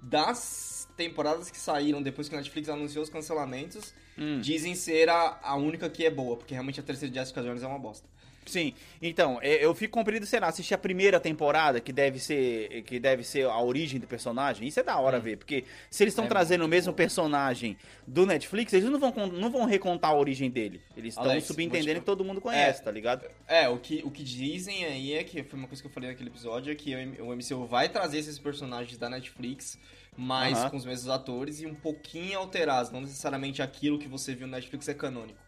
Das 0.02 0.75
temporadas 0.96 1.50
que 1.50 1.58
saíram 1.58 2.02
depois 2.02 2.28
que 2.28 2.34
a 2.34 2.38
Netflix 2.38 2.68
anunciou 2.68 3.02
os 3.04 3.10
cancelamentos, 3.10 3.94
Hum. 4.18 4.40
dizem 4.40 4.74
ser 4.74 5.10
a, 5.10 5.38
a 5.42 5.54
única 5.56 5.90
que 5.90 6.04
é 6.06 6.10
boa, 6.10 6.36
porque 6.36 6.54
realmente 6.54 6.80
a 6.80 6.82
terceira 6.82 7.12
de 7.12 7.18
Jessica 7.18 7.42
Jones 7.42 7.62
é 7.62 7.66
uma 7.66 7.78
bosta. 7.78 8.08
Sim, 8.46 8.74
então, 9.02 9.40
é, 9.42 9.62
eu 9.62 9.74
fico 9.74 9.92
comprido, 9.92 10.24
sei 10.24 10.38
lá, 10.38 10.46
assistir 10.46 10.72
a 10.72 10.78
primeira 10.78 11.18
temporada, 11.18 11.80
que 11.80 11.92
deve 11.92 12.20
ser 12.20 12.82
que 12.84 13.00
deve 13.00 13.24
ser 13.24 13.44
a 13.46 13.60
origem 13.60 13.98
do 13.98 14.06
personagem, 14.06 14.68
isso 14.68 14.78
é 14.78 14.84
da 14.84 14.96
hora 15.00 15.18
ver, 15.18 15.36
porque 15.36 15.64
se 15.90 16.04
eles 16.04 16.12
estão 16.12 16.26
É 16.26 16.28
trazendo 16.28 16.64
o 16.64 16.68
mesmo 16.68 16.92
bom. 16.92 16.96
personagem 16.96 17.76
do 18.06 18.24
Netflix, 18.24 18.72
eles 18.72 18.88
não 18.88 19.00
vão, 19.00 19.12
não 19.26 19.50
vão 19.50 19.64
recontar 19.64 20.12
a 20.12 20.16
origem 20.16 20.48
dele. 20.48 20.80
Eles 20.96 21.14
estão 21.14 21.40
subentendendo 21.40 21.94
te- 21.94 22.00
que 22.00 22.06
todo 22.06 22.24
mundo 22.24 22.40
conhece, 22.40 22.80
É. 22.80 22.84
tá 22.84 22.90
ligado? 22.92 23.26
É, 23.48 23.68
o 23.68 23.78
que, 23.78 24.00
o 24.04 24.12
que 24.12 24.22
dizem 24.22 24.84
aí 24.84 25.12
é 25.14 25.24
que, 25.24 25.42
foi 25.42 25.58
uma 25.58 25.66
coisa 25.66 25.82
que 25.82 25.88
eu 25.88 25.92
falei 25.92 26.08
naquele 26.10 26.30
episódio, 26.30 26.70
é 26.72 26.74
que 26.76 26.94
o 27.20 27.32
MCU 27.34 27.66
vai 27.66 27.88
trazer 27.88 28.18
esses 28.18 28.38
personagens 28.38 28.96
da 28.96 29.10
Netflix, 29.10 29.76
mas 30.16 30.58
Aham. 30.58 30.70
com 30.70 30.76
os 30.76 30.84
mesmos 30.84 31.08
atores 31.08 31.60
e 31.60 31.66
um 31.66 31.74
pouquinho 31.74 32.38
alterados. 32.38 32.90
Não 32.90 33.00
necessariamente 33.00 33.62
aquilo 33.62 33.98
que 33.98 34.08
você 34.08 34.34
viu 34.34 34.46
na 34.46 34.56
Netflix 34.56 34.88
é 34.88 34.94
canônico. 34.94 35.38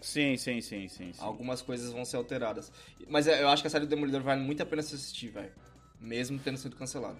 Sim, 0.00 0.36
sim, 0.36 0.60
sim, 0.60 0.88
sim. 0.88 1.12
sim. 1.12 1.22
Algumas 1.22 1.60
coisas 1.60 1.92
vão 1.92 2.04
ser 2.04 2.16
alteradas. 2.16 2.70
Mas 3.08 3.26
é, 3.26 3.42
eu 3.42 3.48
acho 3.48 3.62
que 3.62 3.66
a 3.66 3.70
série 3.70 3.84
do 3.84 3.88
Demolidor 3.88 4.22
vale 4.22 4.40
muito 4.40 4.62
a 4.62 4.66
pena 4.66 4.80
se 4.82 4.94
assistir, 4.94 5.28
velho. 5.28 5.52
Mesmo 6.00 6.38
tendo 6.38 6.56
sido 6.56 6.76
cancelada. 6.76 7.18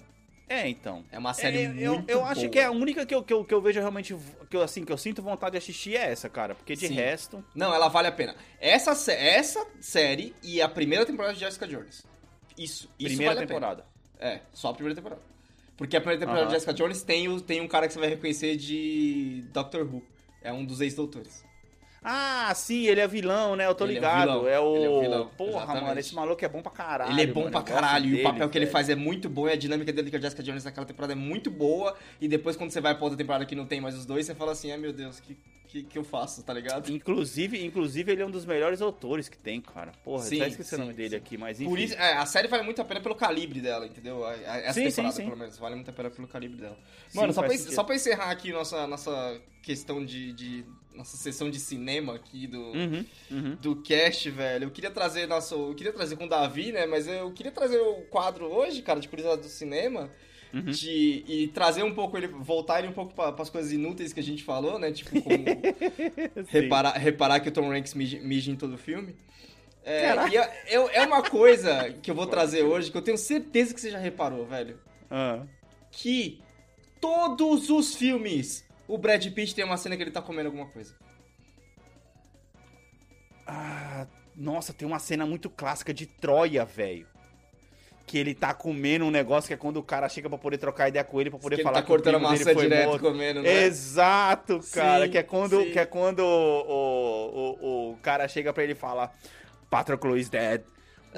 É, 0.49 0.67
então. 0.69 1.05
É 1.11 1.19
uma 1.19 1.35
série 1.35 1.59
É, 1.59 1.75
eu, 1.77 1.95
muito 1.97 2.09
eu 2.09 2.25
acho 2.25 2.43
boa. 2.43 2.51
que 2.51 2.59
é 2.59 2.65
a 2.65 2.71
única 2.71 3.05
que 3.05 3.15
eu, 3.15 3.23
que 3.23 3.33
eu, 3.33 3.45
que 3.45 3.53
eu 3.53 3.61
vejo 3.61 3.81
realmente, 3.81 4.17
que 4.49 4.57
eu, 4.57 4.63
assim, 4.63 4.85
que 4.85 4.93
eu 4.93 4.97
sinto 4.97 5.21
vontade 5.21 5.53
de 5.53 5.59
assistir 5.59 5.97
é 5.97 6.11
essa, 6.11 6.29
cara. 6.29 6.55
Porque 6.55 6.75
de 6.75 6.89
Sim. 6.89 6.95
resto. 6.95 7.45
Não, 7.55 7.75
ela 7.75 7.89
vale 7.89 8.09
a 8.09 8.13
pena. 8.13 8.35
Essa, 8.61 8.93
essa 9.13 9.67
série 9.81 10.35
e 10.43 10.63
a 10.63 10.69
primeira 10.69 11.05
temporada 11.05 11.35
de 11.35 11.41
Jessica 11.41 11.67
Jones. 11.67 12.07
Isso, 12.57 12.89
isso 12.99 13.09
primeira 13.09 13.35
vale 13.35 13.47
temporada. 13.47 13.85
É, 14.19 14.41
só 14.53 14.69
a 14.71 14.75
primeira 14.75 14.95
temporada. 14.95 15.21
Porque 15.79 15.97
a 15.97 16.01
primeira 16.01 16.19
temporada 16.21 16.43
Aham. 16.43 16.49
de 16.49 16.55
Jessica 16.55 16.75
Jones 16.75 17.03
tem, 17.03 17.29
o, 17.29 17.41
tem 17.41 17.61
um 17.63 17.69
cara 17.69 17.87
que 17.87 17.95
você 17.95 17.99
vai 18.01 18.09
reconhecer 18.11 18.57
de 18.57 19.45
Doctor 19.53 19.83
Who. 19.83 20.03
É 20.43 20.53
um 20.53 20.65
dos 20.65 20.81
ex-doutores. 20.83 21.47
Ah, 22.03 22.53
sim, 22.55 22.87
ele 22.87 23.01
é 23.01 23.09
vilão, 23.09 23.57
né? 23.57 23.67
Eu 23.67 23.75
tô 23.75 23.85
Ele 23.85 23.93
é 23.93 23.95
ligado. 23.97 24.21
vilão, 24.21 24.49
É, 24.49 24.59
o. 24.61 24.77
ele 24.77 24.85
é 24.85 24.89
o 24.89 25.01
vilão, 25.01 25.31
Porra, 25.37 25.51
exatamente. 25.65 25.85
mano, 25.85 26.01
esse 26.01 26.15
maluco 26.15 26.45
é 26.45 26.49
bom 26.49 26.63
pra 26.63 26.71
caralho. 26.71 27.13
ele 27.13 27.23
é 27.23 27.27
bom 27.27 27.41
mano, 27.41 27.53
pra 27.53 27.63
caralho. 27.63 28.07
e 28.07 28.09
o 28.09 28.11
dele, 28.17 28.23
papel 28.23 28.49
que 28.49 28.59
ele 28.59 28.67
faz 28.67 28.89
é 28.89 28.95
muito 28.95 29.29
bom. 29.29 29.49
E 29.49 29.53
a 29.53 29.57
dinâmica 29.57 29.93
dele 29.93 30.11
com 30.11 30.17
a 30.17 30.21
Jessica 30.21 30.43
Jones 30.43 30.65
naquela 30.65 30.87
temporada 30.87 31.13
é 31.13 31.17
muito 31.17 31.51
boa. 31.51 31.97
E 32.21 32.27
depois, 32.29 32.57
quando 32.57 32.71
você 32.71 32.81
vai 32.81 32.95
pra 32.95 33.03
outra 33.05 33.17
temporada 33.19 33.45
que 33.45 33.55
não 33.55 33.67
tem 33.67 33.81
mais 33.81 33.97
os 33.97 34.05
dois, 34.07 34.27
você 34.27 34.35
fala 34.35 34.53
assim: 34.53 34.71
ai 34.71 34.79
meu 34.79 34.93
Deus, 34.93 35.19
que, 35.21 35.37
que, 35.69 35.83
que 35.83 35.99
eu 35.99 36.03
faço, 36.05 36.43
tá 36.43 36.53
ligado? 36.53 36.91
Inclusive, 36.91 37.65
inclusive, 37.65 38.11
ele 38.11 38.23
é 38.23 38.27
um 38.27 38.31
dos 38.31 38.45
melhores 38.45 38.81
autores 38.81 39.29
que 39.29 39.37
tem, 39.39 39.61
cara. 39.61 39.93
Porra, 40.03 40.23
Sim, 40.25 40.37
eu 40.37 40.43
até 40.43 40.51
esqueci 40.51 40.71
sim, 40.71 40.77
o 40.77 40.79
nome 40.79 40.95
dele 40.95 41.11
sim. 41.11 41.17
aqui, 41.17 41.37
mas 41.39 41.61
enfim. 41.61 41.69
Por 41.71 41.79
isso, 41.79 41.95
é, 41.95 42.15
a 42.15 42.27
série 42.27 42.49
vale 42.49 42.63
muito 42.63 42.81
a 42.81 42.85
pena 42.85 43.01
pelo 43.01 43.15
calibre 43.15 43.61
dela, 43.61 43.87
entendeu? 43.87 44.27
Essa 44.27 44.73
Sim, 44.73 44.85
sim, 44.85 44.91
temporada, 44.97 45.17
sim. 45.17 45.25
pelo 45.25 45.37
menos, 45.37 45.59
vale 45.59 45.75
muito 45.75 45.91
a 45.91 45.93
pena 45.93 46.11
pelo 46.11 46.27
calibre 46.27 46.57
dela. 46.61 46.79
Sim, 47.09 47.19
Mano, 47.19 47.33
só, 47.33 47.43
pra, 47.43 47.57
só 47.59 47.85
pra 47.85 47.95
encerrar 47.95 48.31
aqui 48.31 48.51
nossa, 48.53 48.87
nossa 48.87 49.41
questão 49.63 50.05
de, 50.05 50.33
de- 50.33 50.65
Nossa 50.95 51.17
sessão 51.17 51.49
de 51.49 51.61
cinema 51.61 52.15
aqui 52.17 52.47
do, 52.49 52.59
Uhum, 52.59 53.05
uhum. 53.31 53.55
do 53.61 53.77
cast, 53.83 54.29
velho. 54.31 54.65
Eu 54.65 54.71
queria 54.71 54.91
trazer 54.91 55.29
nosso. 55.29 55.55
Eu 55.55 55.75
queria 55.77 55.93
trazer 55.93 56.17
com 56.17 56.25
o 56.25 56.29
Davi, 56.29 56.73
né? 56.73 56.87
Mas 56.87 57.07
eu 57.07 57.31
queria 57.33 57.53
trazer 57.53 57.79
o 57.79 58.03
quadro 58.11 58.47
hoje, 58.47 58.83
cara, 58.83 58.99
de 58.99 59.09
curiosidade 59.09 59.43
do 59.43 59.49
cinema. 59.49 60.11
Uhum. 60.53 60.63
De, 60.63 61.25
e 61.29 61.49
trazer 61.49 61.83
um 61.83 61.95
pouco 61.95 62.17
ele, 62.17 62.27
voltar 62.27 62.79
ele 62.79 62.89
um 62.89 62.93
pouco 62.93 63.15
para 63.15 63.35
as 63.43 63.51
coisas 63.51 63.71
inúteis 63.71 64.13
que 64.13 64.21
a 64.21 64.23
gente 64.23 64.43
falou, 64.43 64.79
né? 64.79 64.91
Tipo, 64.93 65.21
como 65.21 65.45
reparar, 66.49 66.93
reparar 66.93 67.41
que 67.41 67.49
o 67.49 67.53
Tom 67.53 67.71
Hanks 67.73 67.95
mija, 67.95 68.51
em 68.51 68.57
todo 68.57 68.75
o 68.75 68.79
filme. 68.79 69.15
É, 69.85 70.07
é, 70.07 70.75
é- 70.77 70.97
é 71.01 71.07
uma 71.07 71.23
coisa 71.23 71.93
que 72.03 72.11
eu 72.11 72.15
vou 72.15 72.27
trazer 72.27 72.63
hoje 72.63 72.91
que 72.91 72.97
eu 72.97 73.03
tenho 73.03 73.19
certeza 73.19 73.75
que 73.75 73.81
você 73.81 73.91
já 73.91 73.99
reparou, 73.99 74.47
velho. 74.47 74.79
Ah. 75.11 75.43
Que 75.91 76.41
todos 77.01 77.71
os 77.71 77.95
filmes 77.95 78.67
o 78.89 78.97
Brad 78.97 79.25
Pitt 79.33 79.55
tem 79.55 79.65
uma 79.65 79.77
cena 79.77 79.97
que 79.97 80.03
ele 80.03 80.11
tá 80.11 80.23
comendo 80.23 80.49
alguma 80.49 80.67
coisa. 80.67 80.95
Ah, 83.47 84.07
nossa, 84.35 84.73
tem 84.73 84.87
uma 84.89 84.99
cena 84.99 85.27
muito 85.27 85.51
clássica 85.51 85.93
de 85.93 86.07
Troia, 86.07 86.65
velho. 86.65 87.07
Que 88.09 88.19
ele 88.19 88.35
tá 88.35 88.55
comendo 88.55 89.05
um 89.05 89.11
negócio 89.11 89.47
que 89.47 89.55
é 89.55 89.57
quando 89.57 89.77
o 89.77 89.83
cara 89.83 90.09
chega 90.09 90.29
pra 90.29 90.39
poder 90.39 90.57
trocar 90.57 90.89
ideia 90.89 91.05
com 91.05 91.21
ele, 91.21 91.29
pra 91.31 91.39
poder 91.39 91.57
Que 91.57 91.61
ele 91.61 91.69
falar 91.69 91.77
tá 91.77 91.83
que 91.83 91.87
o 91.87 91.95
cortando 91.95 92.15
dele 92.15 92.25
maçã 92.27 92.45
foi 92.55 92.63
direto 92.63 92.89
morto. 92.89 93.03
comendo, 93.03 93.43
né? 93.43 93.65
Exato, 93.65 94.61
cara. 94.73 95.05
Sim, 95.05 95.11
que 95.11 95.19
é 95.19 95.23
quando, 95.23 95.63
sim. 95.63 95.71
que 95.71 95.79
é 95.79 95.85
quando 95.85 96.21
o, 96.21 96.25
o, 96.25 97.59
o, 97.61 97.93
o 97.93 97.97
cara 97.99 98.27
chega 98.27 98.53
pra 98.53 98.65
ele 98.65 98.73
e 98.73 98.75
fala: 98.77 99.13
Patroclo 99.71 100.17
is 100.17 100.29
dead. 100.31 100.63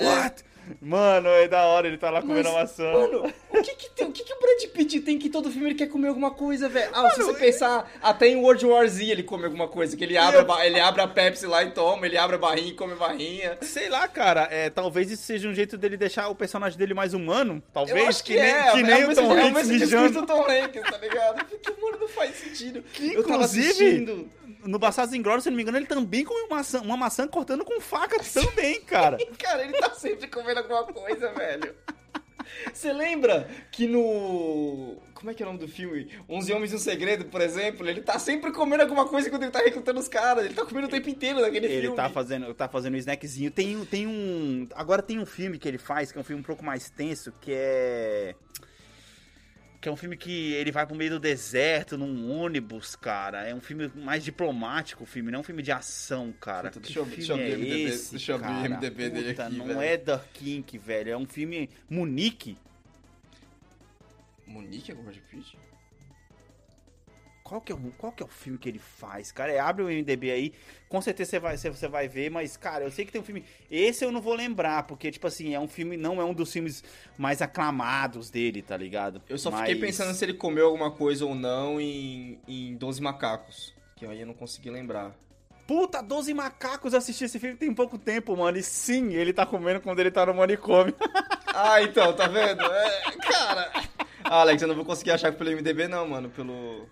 What? 0.01 0.45
Mano, 0.81 1.29
é 1.31 1.49
da 1.49 1.65
hora, 1.65 1.89
ele 1.89 1.99
tá 1.99 2.11
lá 2.11 2.21
comendo 2.23 2.49
a 2.49 2.53
maçã. 2.53 2.93
Mano, 2.93 3.25
o 3.51 3.61
que 3.63 3.75
que, 3.75 3.91
tem, 3.91 4.07
o 4.07 4.13
que 4.13 4.23
que 4.23 4.33
o 4.33 4.39
Brad 4.39 4.71
Pitt 4.73 5.01
tem 5.01 5.19
que 5.19 5.29
todo 5.29 5.51
filme 5.51 5.67
ele 5.71 5.75
quer 5.75 5.89
comer 5.89 6.07
alguma 6.09 6.31
coisa, 6.31 6.69
velho? 6.69 6.89
Ah, 6.95 7.11
se 7.11 7.21
você 7.23 7.33
pensar, 7.37 7.91
até 8.01 8.29
em 8.29 8.37
World 8.37 8.65
War 8.67 8.87
Z 8.87 9.05
ele 9.05 9.25
come 9.25 9.47
alguma 9.47 9.67
coisa, 9.67 9.97
que 9.97 10.05
ele 10.05 10.17
abre, 10.17 10.39
a, 10.39 10.45
ba- 10.45 10.65
ele 10.65 10.79
abre 10.79 11.01
a 11.03 11.09
Pepsi 11.09 11.45
lá 11.45 11.65
e 11.65 11.73
toma, 11.73 12.07
ele 12.07 12.17
abre 12.17 12.37
a 12.37 12.39
barrinha 12.39 12.69
e 12.69 12.75
come 12.75 12.95
barrinha. 12.95 13.59
Sei 13.63 13.89
lá, 13.89 14.07
cara, 14.07 14.47
é, 14.49 14.71
talvez 14.71 15.11
isso 15.11 15.25
seja 15.25 15.49
um 15.49 15.55
jeito 15.55 15.77
dele 15.77 15.97
deixar 15.97 16.29
o 16.29 16.37
personagem 16.37 16.79
dele 16.79 16.95
mais 16.95 17.15
humano. 17.15 17.61
Talvez, 17.73 17.99
Eu 17.99 18.07
acho 18.09 18.23
que, 18.23 18.35
nem, 18.35 18.43
é, 18.45 18.71
que 18.71 18.79
é 18.79 18.83
nem 18.85 19.05
o 19.07 19.11
o 19.11 19.15
Tom 19.17 19.23
mesmo, 19.23 19.33
é 19.33 19.43
o 19.43 19.47
Hanks 19.49 19.67
mesmo 19.69 19.73
mijando. 19.73 20.27
Tom 20.27 20.43
Hanks, 20.49 20.83
tá 20.89 20.99
ligado? 20.99 21.45
Porque, 21.47 21.71
mano, 21.83 21.99
não 22.01 22.09
faz 22.09 22.37
sentido. 22.37 22.85
Que, 22.93 23.13
Eu 23.13 23.23
tava 23.25 23.35
inclusive, 23.35 23.69
assistindo. 23.71 24.31
No 24.65 24.79
Bastardos 24.79 25.15
Inglórios, 25.15 25.45
se 25.45 25.51
não 25.51 25.57
me 25.57 25.63
engano, 25.63 25.79
ele 25.79 25.87
também 25.87 26.25
comeu 26.25 26.49
maçã, 26.49 26.81
uma 26.81 26.97
maçã 26.97 27.27
cortando 27.29 27.65
com 27.65 27.81
faca 27.81 28.19
também, 28.33 28.81
cara. 28.83 29.17
Cara, 29.39 29.63
ele 29.65 29.75
tá 29.75 29.91
sempre 29.95 30.27
comendo 30.29 30.61
alguma 30.61 30.85
coisa, 30.85 31.33
velho. 31.35 31.75
Você 32.73 32.93
lembra 32.93 33.49
que 33.71 33.87
no. 33.87 34.97
Como 35.15 35.31
é 35.31 35.35
que 35.35 35.43
é 35.43 35.47
o 35.47 35.51
nome 35.51 35.61
do 35.61 35.69
filme? 35.69 36.11
11 36.29 36.53
Homens 36.53 36.73
e 36.73 36.77
um 36.77 36.79
Segredo, 36.79 37.27
por 37.27 37.41
exemplo, 37.41 37.87
ele 37.89 38.01
tá 38.01 38.19
sempre 38.19 38.51
comendo 38.51 38.83
alguma 38.83 39.07
coisa 39.07 39.29
quando 39.31 39.43
ele 39.43 39.53
tá 39.53 39.61
recrutando 39.61 40.01
os 40.01 40.09
caras. 40.09 40.47
Ele 40.47 40.55
tá 40.55 40.65
comendo 40.65 40.87
o 40.89 40.91
tempo 40.91 41.09
inteiro 41.11 41.41
naquele 41.41 41.67
Ele 41.67 41.81
filme. 41.83 41.97
tá 41.97 42.09
fazendo, 42.09 42.53
tá 42.55 42.67
fazendo 42.69 42.95
um 42.95 42.97
snackzinho. 42.97 43.51
Tem, 43.51 43.77
um- 43.77 43.85
tem 43.85 44.07
um. 44.07 44.67
Agora 44.75 45.01
tem 45.03 45.19
um 45.19 45.27
filme 45.27 45.59
que 45.59 45.69
ele 45.69 45.79
faz, 45.79 46.11
que 46.11 46.19
é 46.19 46.21
um 46.21 46.25
filme 46.25 46.41
um 46.41 46.45
pouco 46.45 46.65
mais 46.65 46.91
tenso, 46.91 47.33
que 47.41 47.53
é. 47.55 48.35
Que 49.81 49.89
é 49.89 49.93
um 49.93 49.97
filme 49.97 50.15
que 50.17 50.53
ele 50.53 50.71
vai 50.71 50.85
pro 50.87 50.95
meio 50.95 51.13
do 51.13 51.19
deserto, 51.19 51.97
num 51.97 52.31
ônibus, 52.31 52.95
cara. 52.95 53.49
É 53.49 53.55
um 53.55 53.61
filme 53.63 53.91
mais 53.95 54.23
diplomático, 54.23 55.05
o 55.05 55.07
filme, 55.07 55.31
não 55.31 55.39
é 55.39 55.41
um 55.41 55.43
filme 55.45 55.63
de 55.63 55.73
ação, 55.73 56.33
cara. 56.39 56.69
Puta, 56.71 56.81
deixa 56.81 56.99
eu- 56.99 57.05
filme 57.07 57.17
deixa 57.17 57.33
eu 57.33 57.37
abrir 57.37 57.51
é 57.51 57.57
MDB 57.57 57.83
esse, 57.85 58.11
deixa 58.11 58.33
eu 58.33 58.37
abrir 58.37 58.49
o? 58.53 58.61
MDB 58.75 59.09
dele 59.11 59.31
aqui, 59.31 59.57
Não 59.57 59.67
velho. 59.67 59.81
é 59.81 59.97
Dark 59.97 60.27
Kink, 60.35 60.77
velho. 60.77 61.11
É 61.13 61.17
um 61.17 61.27
filme. 61.27 61.71
Munique. 61.89 62.59
Monique 64.47 64.93
é 64.93 64.95
com 64.95 65.03
Brad 65.03 65.17
Pitt? 65.31 65.57
Qual 67.51 67.61
que, 67.61 67.73
é 67.73 67.75
o, 67.75 67.79
qual 67.99 68.13
que 68.13 68.23
é 68.23 68.27
o 68.27 68.29
filme 68.29 68.57
que 68.57 68.69
ele 68.69 68.79
faz, 68.79 69.33
cara? 69.33 69.51
É, 69.51 69.59
abre 69.59 69.83
o 69.83 69.89
MDB 69.89 70.31
aí, 70.31 70.53
com 70.89 71.03
certeza 71.03 71.31
você 71.33 71.39
vai, 71.41 71.57
você, 71.57 71.89
vai 71.89 72.07
ver, 72.07 72.31
mas, 72.31 72.57
cara, 72.57 72.85
eu 72.85 72.93
sei 72.93 73.05
que 73.05 73.11
tem 73.11 73.21
um 73.21 73.25
filme. 73.25 73.45
Esse 73.69 74.05
eu 74.05 74.13
não 74.13 74.21
vou 74.21 74.35
lembrar, 74.37 74.85
porque, 74.85 75.11
tipo 75.11 75.27
assim, 75.27 75.53
é 75.53 75.59
um 75.59 75.67
filme, 75.67 75.97
não 75.97 76.21
é 76.21 76.25
um 76.25 76.33
dos 76.33 76.53
filmes 76.53 76.85
mais 77.19 77.43
aclamados 77.43 78.31
dele, 78.31 78.63
tá 78.63 78.77
ligado? 78.77 79.21
Eu 79.29 79.37
só 79.37 79.51
Mas- 79.51 79.63
fiquei 79.63 79.75
pensando 79.75 80.15
se 80.15 80.25
ele 80.25 80.35
comeu 80.35 80.67
alguma 80.67 80.93
coisa 80.93 81.27
ou 81.27 81.35
não 81.35 81.81
em, 81.81 82.39
em 82.47 82.77
12 82.77 83.03
Macacos. 83.03 83.75
Que 83.97 84.07
aí 84.07 84.21
eu 84.21 84.29
não 84.29 84.35
consegui 84.35 84.71
lembrar. 84.71 85.13
Puta, 85.67 86.01
12 86.01 86.33
macacos, 86.33 86.93
eu 86.93 86.99
assisti 87.01 87.25
esse 87.25 87.41
filme 87.41 87.57
tem 87.57 87.75
pouco 87.75 87.99
tempo, 87.99 88.37
mano. 88.37 88.59
E 88.59 88.63
sim, 88.63 89.13
ele 89.13 89.33
tá 89.33 89.45
comendo 89.45 89.81
quando 89.81 89.99
ele 89.99 90.13
tá 90.13 90.25
no 90.25 90.35
manicômio. 90.35 90.95
Ah, 91.53 91.83
então, 91.83 92.13
tá 92.15 92.29
vendo? 92.29 92.63
É, 92.63 93.01
cara. 93.29 93.73
Ah, 94.23 94.41
Alex, 94.43 94.63
eu 94.63 94.69
não 94.69 94.77
vou 94.77 94.85
conseguir 94.85 95.11
achar 95.11 95.33
pelo 95.33 95.51
MDB, 95.51 95.89
não, 95.89 96.07
mano. 96.09 96.31
Pelo. 96.31 96.89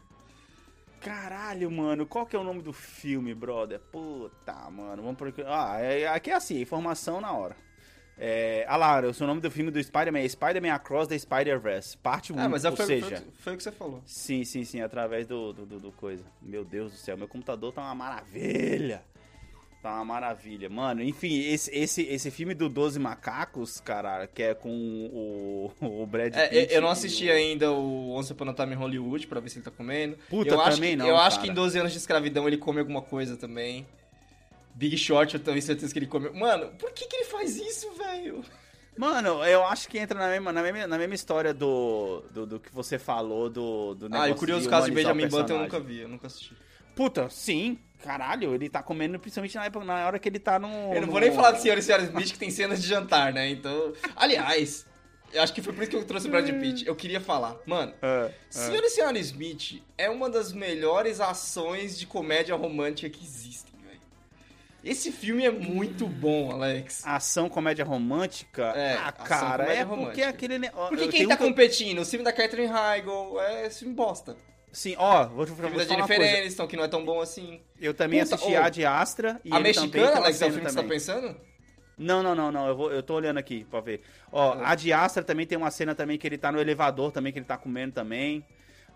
Caralho, 1.01 1.71
mano, 1.71 2.07
qual 2.07 2.27
que 2.27 2.35
é 2.35 2.39
o 2.39 2.45
nome 2.45 2.63
do 2.63 2.73
filme, 2.73 3.35
brother? 3.35 3.79
Puta, 3.81 4.53
mano, 4.71 5.03
vamos 5.03 5.17
por 5.17 5.29
aqui. 5.29 5.43
Ah, 5.47 5.79
é, 5.81 6.07
aqui 6.09 6.31
é 6.31 6.35
assim, 6.35 6.61
informação 6.61 7.21
na 7.21 7.33
hora. 7.33 7.57
É, 8.21 8.65
ah 8.69 8.77
lá, 8.77 9.01
o 9.07 9.15
seu 9.15 9.29
nome 9.29 9.41
do 9.41 9.49
filme 9.49 9.71
do 9.71 9.81
Spider-Man 9.83 10.19
é 10.19 10.29
Spider-Man 10.29 10.73
Across 10.75 11.07
the 11.09 11.17
Spider-Verse, 11.19 11.97
parte 11.99 12.33
1, 12.33 12.39
Ah, 12.41 12.49
mas 12.49 12.65
é, 12.65 12.71
ou 12.71 12.77
foi, 12.77 12.87
seja... 12.87 13.07
foi, 13.07 13.25
foi 13.39 13.55
o 13.55 13.57
que 13.57 13.63
você 13.63 13.71
falou. 13.71 14.03
Sim, 14.05 14.43
sim, 14.45 14.65
sim, 14.65 14.81
através 14.81 15.25
do, 15.29 15.53
do, 15.53 15.65
do- 15.65 15.79
do 15.79 15.93
coisa. 15.93 16.25
Meu 16.43 16.65
Deus 16.65 16.91
do 16.91 16.99
céu, 16.99 17.17
meu 17.17 17.29
computador 17.29 17.73
tá 17.73 17.81
uma 17.81 17.95
maravilha. 17.95 19.03
Tá 19.83 19.95
uma 19.95 20.05
maravilha. 20.05 20.69
Mano, 20.69 21.03
enfim, 21.03 21.39
esse, 21.39 21.71
esse, 21.73 22.03
esse 22.03 22.31
filme 22.33 22.53
do 22.53 22.69
12 22.69 22.99
Macacos, 22.99 23.81
cara, 23.81 24.27
que 24.27 24.43
é 24.43 24.53
com 24.55 24.69
o, 24.71 25.73
o 25.81 26.05
Brad 26.07 26.35
É, 26.35 26.49
Pitt. 26.49 26.75
eu 26.75 26.81
não 26.83 26.89
assisti 26.89 27.31
ainda 27.31 27.71
o 27.71 28.11
Once 28.11 28.33
Upon 28.33 28.49
a 28.51 28.55
Time 28.55 28.73
em 28.73 28.77
Hollywood 28.77 29.27
pra 29.29 29.39
ver 29.39 29.49
se 29.51 29.59
ele 29.59 29.65
tá 29.65 29.71
comendo. 29.71 30.19
Puta, 30.29 30.53
eu 30.53 30.61
acho 30.61 30.77
também 30.77 30.91
que, 30.91 30.97
não, 30.97 31.07
Eu 31.07 31.17
acho 31.17 31.37
cara. 31.37 31.47
que 31.47 31.53
em 31.53 31.55
12 31.55 31.79
anos 31.79 31.93
de 31.93 31.99
escravidão 31.99 32.49
ele 32.49 32.57
come 32.59 32.81
alguma 32.81 33.01
coisa 33.03 33.37
também. 33.37 33.87
Big 34.75 34.97
Short, 34.97 35.35
eu 35.35 35.41
tenho 35.41 35.63
certeza 35.63 35.93
que 35.93 35.99
ele 36.01 36.07
come. 36.07 36.29
Mano, 36.31 36.73
por 36.79 36.91
que, 36.93 37.07
que 37.07 37.17
ele 37.17 37.25
faz 37.27 37.57
isso, 37.57 37.89
velho? 37.93 38.45
Mano, 38.97 39.45
eu 39.45 39.65
acho 39.65 39.89
que 39.89 39.97
entra 39.97 40.19
na 40.19 40.29
mesma, 40.29 40.53
na 40.53 40.61
mesma, 40.61 40.87
na 40.89 40.99
mesma 40.99 41.15
história 41.15 41.55
do, 41.55 42.25
do, 42.33 42.47
do 42.47 42.59
que 42.61 42.73
você 42.75 42.99
falou 42.99 43.49
do, 43.49 43.95
do 43.95 44.07
Ah, 44.07 44.09
e 44.09 44.11
negócio 44.11 44.33
o 44.35 44.37
curioso 44.39 44.69
caso 44.69 44.87
de 44.89 44.93
Benjamin 44.93 45.29
Button 45.29 45.53
eu 45.55 45.59
nunca 45.61 45.79
vi, 45.79 46.01
eu 46.01 46.09
nunca 46.09 46.27
assisti. 46.27 46.53
Puta, 46.99 47.31
sim, 47.31 47.79
caralho, 48.03 48.57
ele 48.57 48.69
tá 48.69 48.83
comendo 48.83 49.21
principalmente 49.21 49.55
na, 49.55 49.67
época, 49.67 49.85
na 49.85 50.05
hora 50.05 50.19
que 50.19 50.29
ele 50.29 50.41
tá 50.41 50.59
no... 50.59 50.67
Eu 50.93 51.03
não 51.03 51.07
no- 51.07 51.13
vou 51.13 51.21
nem 51.21 51.31
falar 51.31 51.53
de 51.53 51.63
Senhora 51.63 51.79
e 51.79 51.83
Senhora 51.85 52.03
Smith 52.03 52.33
que 52.33 52.39
tem 52.41 52.51
cenas 52.51 52.83
de 52.83 52.89
jantar, 52.89 53.33
né? 53.33 53.49
Então. 53.49 53.93
Aliás, 54.17 54.85
eu 55.33 55.41
acho 55.41 55.55
que 55.55 55.63
foi 55.63 55.73
por 55.73 55.83
isso 55.83 55.93
que 55.93 55.97
eu 55.97 56.05
trouxe 56.05 56.27
o 56.27 56.31
Brad 56.33 56.51
Pitt. 56.59 56.85
Eu 56.89 56.97
queria 56.97 57.21
falar, 57.21 57.57
mano. 57.65 57.95
É, 58.03 58.27
é. 58.27 58.33
Senhora 58.51 58.85
e 58.85 58.91
Senhora 58.91 59.17
Smith 59.21 59.81
é 59.97 60.11
uma 60.11 60.29
das 60.29 60.53
melhores 60.53 61.21
ações 61.21 61.97
de 61.97 62.05
comédia 62.05 62.57
romântica 62.57 63.09
que 63.09 63.25
existem, 63.25 63.81
velho. 63.81 64.01
Esse 64.83 65.13
filme 65.13 65.45
é 65.45 65.53
muito 65.53 66.05
bom, 66.05 66.51
Alex. 66.51 67.07
Ação, 67.07 67.49
comédia 67.49 67.85
romântica? 67.85 68.73
É, 68.75 68.95
ah, 68.95 69.13
cara, 69.13 69.73
é 69.73 69.85
porque 69.85 70.01
romântica. 70.01 70.29
aquele... 70.31 70.69
Porque 70.69 71.05
eu 71.05 71.09
quem 71.11 71.29
tá 71.29 71.35
um 71.35 71.37
que 71.37 71.45
competindo? 71.45 72.01
O 72.01 72.05
filme 72.05 72.25
da 72.25 72.33
Catherine 72.33 72.73
Heigl 72.73 73.41
é 73.41 73.69
esse 73.69 73.79
filme 73.79 73.95
bosta. 73.95 74.37
Sim, 74.73 74.95
ó, 74.99 75.25
vou, 75.27 75.47
vou, 75.47 75.47
filme 75.47 75.63
falar 75.85 75.85
da 76.07 76.07
Jennifer. 76.07 76.39
Aniston, 76.41 76.67
que 76.67 76.77
não 76.77 76.85
é 76.85 76.89
tão 76.89 77.05
bom 77.05 77.21
assim. 77.21 77.61
Eu 77.81 77.95
também 77.95 78.21
Puta, 78.23 78.35
assisti 78.35 78.53
ô, 78.55 78.63
a 78.63 78.69
de 78.69 78.85
Astra 78.85 79.41
e 79.45 79.49
a 79.49 79.57
também 79.57 79.63
mexicana, 79.75 80.17
Alex, 80.17 80.43
é 80.43 80.47
o 80.47 80.51
filme 80.51 80.65
que 80.67 80.71
você 80.71 80.77
tá 80.77 80.83
também. 80.83 80.97
pensando? 80.99 81.37
Não, 81.97 82.23
não, 82.23 82.35
não, 82.35 82.53
não. 82.53 82.69
Eu, 82.69 82.77
vou, 82.77 82.93
eu 82.93 83.03
tô 83.03 83.15
olhando 83.15 83.39
aqui 83.39 83.65
pra 83.65 83.81
ver. 83.81 84.03
Ó, 84.31 84.53
Ah. 84.53 84.71
a 84.71 84.75
de 84.75 84.93
Astra 84.93 85.25
também 85.25 85.47
tem 85.47 85.59
uma 85.59 85.71
cena 85.71 85.95
também 85.95 86.17
que 86.19 86.27
ele 86.27 86.39
tá 86.39 86.53
no 86.53 86.61
elevador 86.61 87.11
também, 87.11 87.33
que 87.33 87.39
ele 87.39 87.47
tá 87.47 87.57
comendo 87.57 87.93
também. 87.95 88.45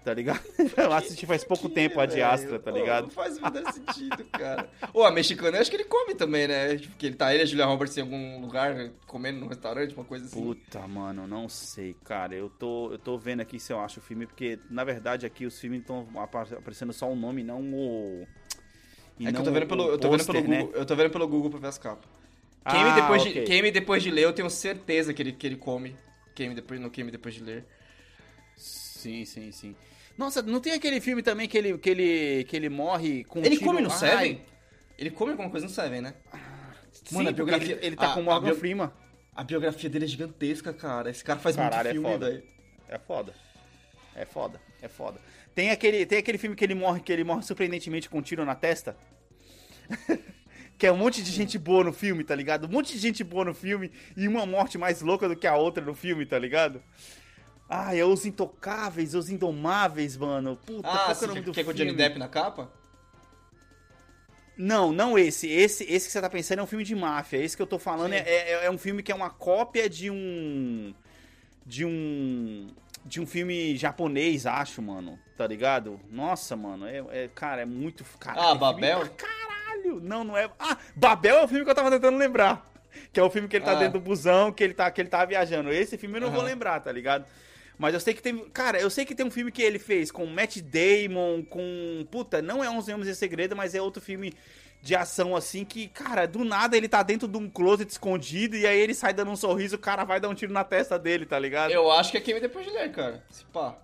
Tá 0.05 0.12
ligado? 0.12 0.43
Eu 0.77 0.93
assisti 0.93 1.27
faz 1.27 1.45
pouco 1.45 1.69
Que, 1.69 1.75
tempo 1.75 2.01
a 2.01 2.07
de? 2.07 2.21
Astra, 2.21 2.59
tá 2.59 2.71
ligado? 2.73 3.05
não 3.05 3.11
faz 3.11 3.38
o 3.38 3.43
menor 3.43 3.73
sentido, 3.73 4.25
cara. 4.33 4.69
Ô, 4.93 5.05
a 5.05 5.12
mexicana, 5.12 5.57
eu 5.57 5.61
acho 5.61 5.71
que 5.71 5.77
ele 5.77 5.85
come 5.85 6.15
também, 6.15 6.49
né? 6.49 6.77
Tipo, 6.77 6.97
que 6.97 7.07
ele 7.07 7.15
tá 7.15 7.33
ele 7.33 7.43
e 7.43 7.45
a 7.45 7.47
Julia 7.47 7.67
Roberts 7.67 7.97
em 7.97 8.01
algum 8.01 8.41
lugar, 8.41 8.91
comendo 9.07 9.38
num 9.38 9.47
restaurante, 9.47 9.95
uma 9.95 10.05
coisa 10.05 10.27
assim. 10.27 10.43
Puta, 10.43 10.87
mano, 10.88 11.27
não 11.29 11.49
sei, 11.49 11.95
cara. 12.05 12.35
Eu 12.35 12.51
tô, 12.51 12.91
eu 12.91 12.99
tô 12.99 13.17
vendo 13.17 13.41
aqui 13.41 13.61
se 13.61 13.73
eu 13.73 13.79
acho 13.79 14.01
o 14.01 14.03
filme, 14.03 14.27
porque 14.27 14.59
na 14.69 14.83
verdade 14.83 15.25
aqui 15.25 15.47
os 15.47 15.59
filmes 15.61 15.81
estão 15.83 16.09
aparecendo 16.17 16.93
só 16.93 17.09
o 17.11 17.15
nome, 17.15 17.45
não 17.45 17.61
o. 17.61 18.27
e 19.21 19.27
é 19.29 19.33
que 19.33 19.38
eu 19.38 19.45
tô 19.45 19.53
vendo 19.53 19.67
pelo, 19.67 19.88
eu 19.88 19.99
tô 19.99 20.11
vendo 20.11 20.25
pelo 20.25 20.49
né? 20.49 20.59
Google, 20.62 20.77
eu 20.81 20.87
tô 20.87 20.97
vendo 20.97 21.11
pelo 21.11 21.29
Google 21.29 21.51
pra 21.51 21.61
ver 21.61 21.69
as 21.69 21.79
capas. 21.79 22.11
Ah, 22.65 22.73
Queime 22.73 22.93
depois, 23.01 23.23
ok. 23.23 23.33
de, 23.33 23.43
queime 23.43 23.71
depois 23.71 24.03
de 24.03 24.11
ler, 24.11 24.25
eu 24.25 24.33
tenho 24.33 24.51
certeza 24.51 25.15
que 25.15 25.23
ele, 25.23 25.33
que 25.33 25.47
ele 25.47 25.57
come. 25.57 25.97
Queime 26.35 26.55
depois, 26.55 26.81
no 26.81 26.91
queime 26.91 27.11
depois 27.11 27.35
de 27.35 27.43
ler. 27.43 27.65
Sim, 28.57 29.25
sim, 29.25 29.51
sim. 29.51 29.77
Nossa, 30.16 30.42
não 30.42 30.61
tem 30.61 30.72
aquele 30.75 31.01
filme 31.01 31.22
também 31.22 31.48
que 31.48 31.57
ele, 31.59 31.79
que 31.79 31.90
ele, 31.90 32.44
que 32.44 32.57
ele 32.57 32.68
morre 32.68 33.25
com 33.25 33.40
um 33.40 33.44
Ele 33.44 33.57
tiro- 33.57 33.66
come 33.70 33.81
no 33.83 33.90
Ai, 33.90 33.96
Seven? 33.98 34.42
Ele 34.98 35.11
come 35.11 35.31
alguma 35.33 35.51
coisa 35.51 35.66
no 35.66 35.72
Seven, 35.72 36.01
né? 36.03 36.14
Sim, 36.92 37.16
Mano, 37.16 37.31
a 37.31 37.33
porque 37.33 37.44
biografia- 37.51 37.77
ele, 37.77 37.87
ele 37.87 37.96
tá 37.96 38.11
a- 38.12 38.14
com 38.14 38.20
o 38.20 38.22
a 38.22 38.27
Morgan 38.35 38.46
bio- 38.51 38.57
Freeman. 38.57 38.90
A 39.35 39.42
biografia 39.42 39.88
dele 39.88 40.05
é 40.05 40.09
gigantesca, 40.09 40.72
cara. 40.75 41.09
Esse 41.11 41.25
cara 41.25 41.38
faz 41.38 41.57
Caralho, 41.57 41.88
é 41.88 41.92
muito 41.94 42.03
filme, 42.07 42.12
foda. 42.18 42.31
velho. 42.31 42.42
É 42.88 42.98
foda. 42.98 43.35
É 44.14 44.25
foda, 44.27 44.61
é 44.83 44.88
foda. 44.88 45.20
Tem 45.55 45.70
aquele, 45.70 46.05
tem 46.05 46.18
aquele 46.18 46.37
filme 46.37 46.55
que 46.55 46.62
ele 46.62 46.75
morre, 46.75 47.01
que 47.01 47.11
ele 47.11 47.25
morre 47.25 47.42
surpreendentemente 47.42 48.11
com 48.11 48.18
um 48.18 48.22
tiro 48.22 48.44
na 48.44 48.55
testa. 48.55 48.94
que 50.79 50.87
é 50.87 50.92
um 50.92 50.96
monte 50.96 51.22
de 51.22 51.31
gente 51.31 51.59
boa 51.59 51.83
no 51.85 51.92
filme, 51.92 52.22
tá 52.25 52.35
ligado? 52.35 52.66
Um 52.66 52.70
monte 52.70 52.92
de 52.92 52.98
gente 52.98 53.25
boa 53.25 53.44
no 53.44 53.55
filme 53.55 53.90
e 54.16 54.29
uma 54.29 54.44
morte 54.44 54.77
mais 54.77 55.01
louca 55.01 55.29
do 55.29 55.35
que 55.37 55.46
a 55.46 55.57
outra 55.57 55.83
no 55.85 55.94
filme, 55.94 56.27
tá 56.27 56.38
ligado? 56.38 56.83
Ah, 57.74 57.96
é 57.96 58.04
Os 58.04 58.26
Intocáveis, 58.26 59.14
Os 59.14 59.30
Indomáveis, 59.30 60.16
mano. 60.16 60.56
Puta, 60.56 60.87
Ah, 60.88 61.04
qual 61.06 61.16
que 61.16 61.24
é 61.24 61.24
o 61.24 61.28
nome 61.28 61.40
do 61.40 61.52
quer 61.52 61.64
com 61.64 61.70
o 61.70 61.74
filme? 61.74 61.90
Johnny 61.90 61.96
Depp 61.96 62.18
na 62.18 62.28
capa? 62.28 62.70
Não, 64.56 64.92
não 64.92 65.18
esse. 65.18 65.48
Esse 65.48 65.85
esse 65.85 66.06
que 66.06 66.12
você 66.12 66.20
tá 66.20 66.28
pensando 66.28 66.58
é 66.58 66.62
um 66.62 66.66
filme 66.66 66.85
de 66.85 66.94
máfia. 66.94 67.38
Esse 67.38 67.56
que 67.56 67.62
eu 67.62 67.66
tô 67.66 67.78
falando 67.78 68.12
é, 68.12 68.18
é, 68.18 68.64
é 68.66 68.70
um 68.70 68.76
filme 68.78 69.02
que 69.02 69.11
é 69.11 69.14
uma 69.14 69.30
cópia 69.30 69.88
de 69.88 70.11
um. 70.11 70.94
De 71.64 71.85
um. 71.85 72.68
De 73.04 73.20
um 73.20 73.26
filme 73.26 73.76
japonês, 73.76 74.46
acho, 74.46 74.80
mano. 74.82 75.18
Tá 75.37 75.46
ligado? 75.46 75.98
Nossa, 76.11 76.54
mano. 76.54 76.87
É, 76.87 76.98
é- 77.24 77.30
cara, 77.35 77.62
é 77.62 77.64
muito. 77.64 78.04
Cara, 78.20 78.50
Ah, 78.50 78.54
Babel? 78.54 79.08
Caralho! 79.16 79.98
Não, 80.00 80.22
não 80.22 80.37
é. 80.37 80.48
Ah, 80.58 80.76
Babel 80.94 81.37
é 81.38 81.44
o 81.44 81.48
filme 81.48 81.64
que 81.64 81.70
eu 81.70 81.74
tava 81.74 81.90
tentando 81.90 82.18
lembrar. 82.18 82.70
Que 83.12 83.18
é 83.18 83.22
o 83.22 83.30
filme 83.30 83.48
que 83.48 83.56
ele 83.56 83.64
tá 83.64 83.72
Ah. 83.72 83.76
dentro 83.76 83.98
do 83.98 84.04
busão, 84.04 84.52
que 84.52 84.62
ele 84.62 84.74
tá, 84.74 84.90
que 84.90 85.00
ele 85.00 85.08
tá 85.08 85.24
viajando. 85.24 85.72
Esse 85.72 85.96
filme 85.96 86.18
eu 86.18 86.20
não 86.20 86.30
vou 86.30 86.40
Aham. 86.40 86.48
lembrar, 86.50 86.78
tá 86.80 86.92
ligado? 86.92 87.24
Mas 87.83 87.95
eu 87.95 87.99
sei 88.01 88.14
que 88.14 88.23
tem. 88.23 88.38
Cara, 88.51 88.81
eu 88.81 88.88
sei 88.88 89.05
que 89.05 89.12
tem 89.12 89.27
um 89.27 89.31
filme 89.31 89.51
que 89.51 89.61
ele 89.61 89.81
fez 89.81 90.12
com 90.12 90.25
Matt 90.25 90.59
Damon, 90.59 91.42
com. 91.42 92.07
Puta, 92.12 92.40
não 92.40 92.62
é 92.62 92.71
11 92.71 92.92
Homens 92.95 93.09
em 93.09 93.14
Segredo, 93.14 93.57
mas 93.57 93.75
é 93.75 93.83
outro 93.83 94.01
filme 94.01 94.33
de 94.81 94.95
ação 94.95 95.35
assim 95.35 95.64
que, 95.64 95.88
cara, 95.88 96.25
do 96.27 96.45
nada 96.45 96.77
ele 96.77 96.88
tá 96.88 97.03
dentro 97.03 97.27
de 97.27 97.37
um 97.37 97.51
closet 97.51 97.90
escondido 97.90 98.57
e 98.57 98.64
aí 98.68 98.79
ele 98.79 98.95
sai 98.95 99.12
dando 99.12 99.33
um 99.33 99.37
sorriso, 99.37 99.75
o 99.75 99.79
cara 99.81 100.05
vai 100.05 100.21
dar 100.21 100.29
um 100.29 100.35
tiro 100.35 100.53
na 100.53 100.62
testa 100.62 100.97
dele, 100.97 101.27
tá 101.27 101.37
ligado? 101.40 101.73
Eu 101.73 101.90
acho 101.90 102.12
que 102.12 102.18
é 102.18 102.21
Queime 102.21 102.40
Depois 102.40 102.64
de 102.64 102.71
Ler, 102.73 102.92
cara. 102.92 103.25
Se 103.29 103.45
pá. 103.47 103.77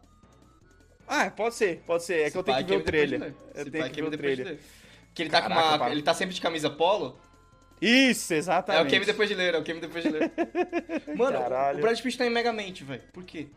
Ah, 1.09 1.29
pode 1.31 1.57
ser, 1.57 1.83
pode 1.85 2.05
ser. 2.05 2.21
É 2.21 2.25
Se 2.27 2.33
que 2.33 2.39
eu 2.39 2.45
pá, 2.45 2.63
tenho 2.63 2.67
que 2.67 2.77
ver 2.77 2.83
Queime 2.83 2.83
o 2.83 2.85
trailer. 2.87 3.21
Ler. 3.21 3.35
Eu 3.57 3.71
tenho 3.71 3.85
pá, 3.85 3.91
que 3.91 3.95
ver 4.03 4.03
Queime 4.03 4.09
o 4.09 4.19
trailer. 4.19 4.47
Ler. 4.47 4.61
Que 5.13 5.23
ele 5.23 5.31
tá 5.31 5.43
Caraca, 5.43 5.61
com 5.61 5.69
uma. 5.69 5.79
Pablo. 5.79 5.95
Ele 5.95 6.03
tá 6.03 6.15
sempre 6.15 6.35
de 6.37 6.41
camisa 6.41 6.71
polo. 6.71 7.19
Isso, 7.83 8.33
É 8.33 8.37
exatamente. 8.37 8.87
o 8.87 8.89
Queime 8.91 9.07
Depois 9.07 9.29
de 9.29 9.35
Ler, 9.35 9.55
é 9.55 9.59
o 9.59 9.65
Queime 9.65 9.81
Depois 9.81 10.05
de 10.05 10.11
Ler. 10.11 10.31
Mano, 11.17 11.37
Caralho. 11.39 11.79
o 11.79 11.81
Brad 11.81 12.01
Pitt 12.01 12.17
tá 12.17 12.25
em 12.27 12.31
Megamente, 12.31 12.85
velho. 12.85 13.03
Por 13.13 13.25
quê? 13.25 13.49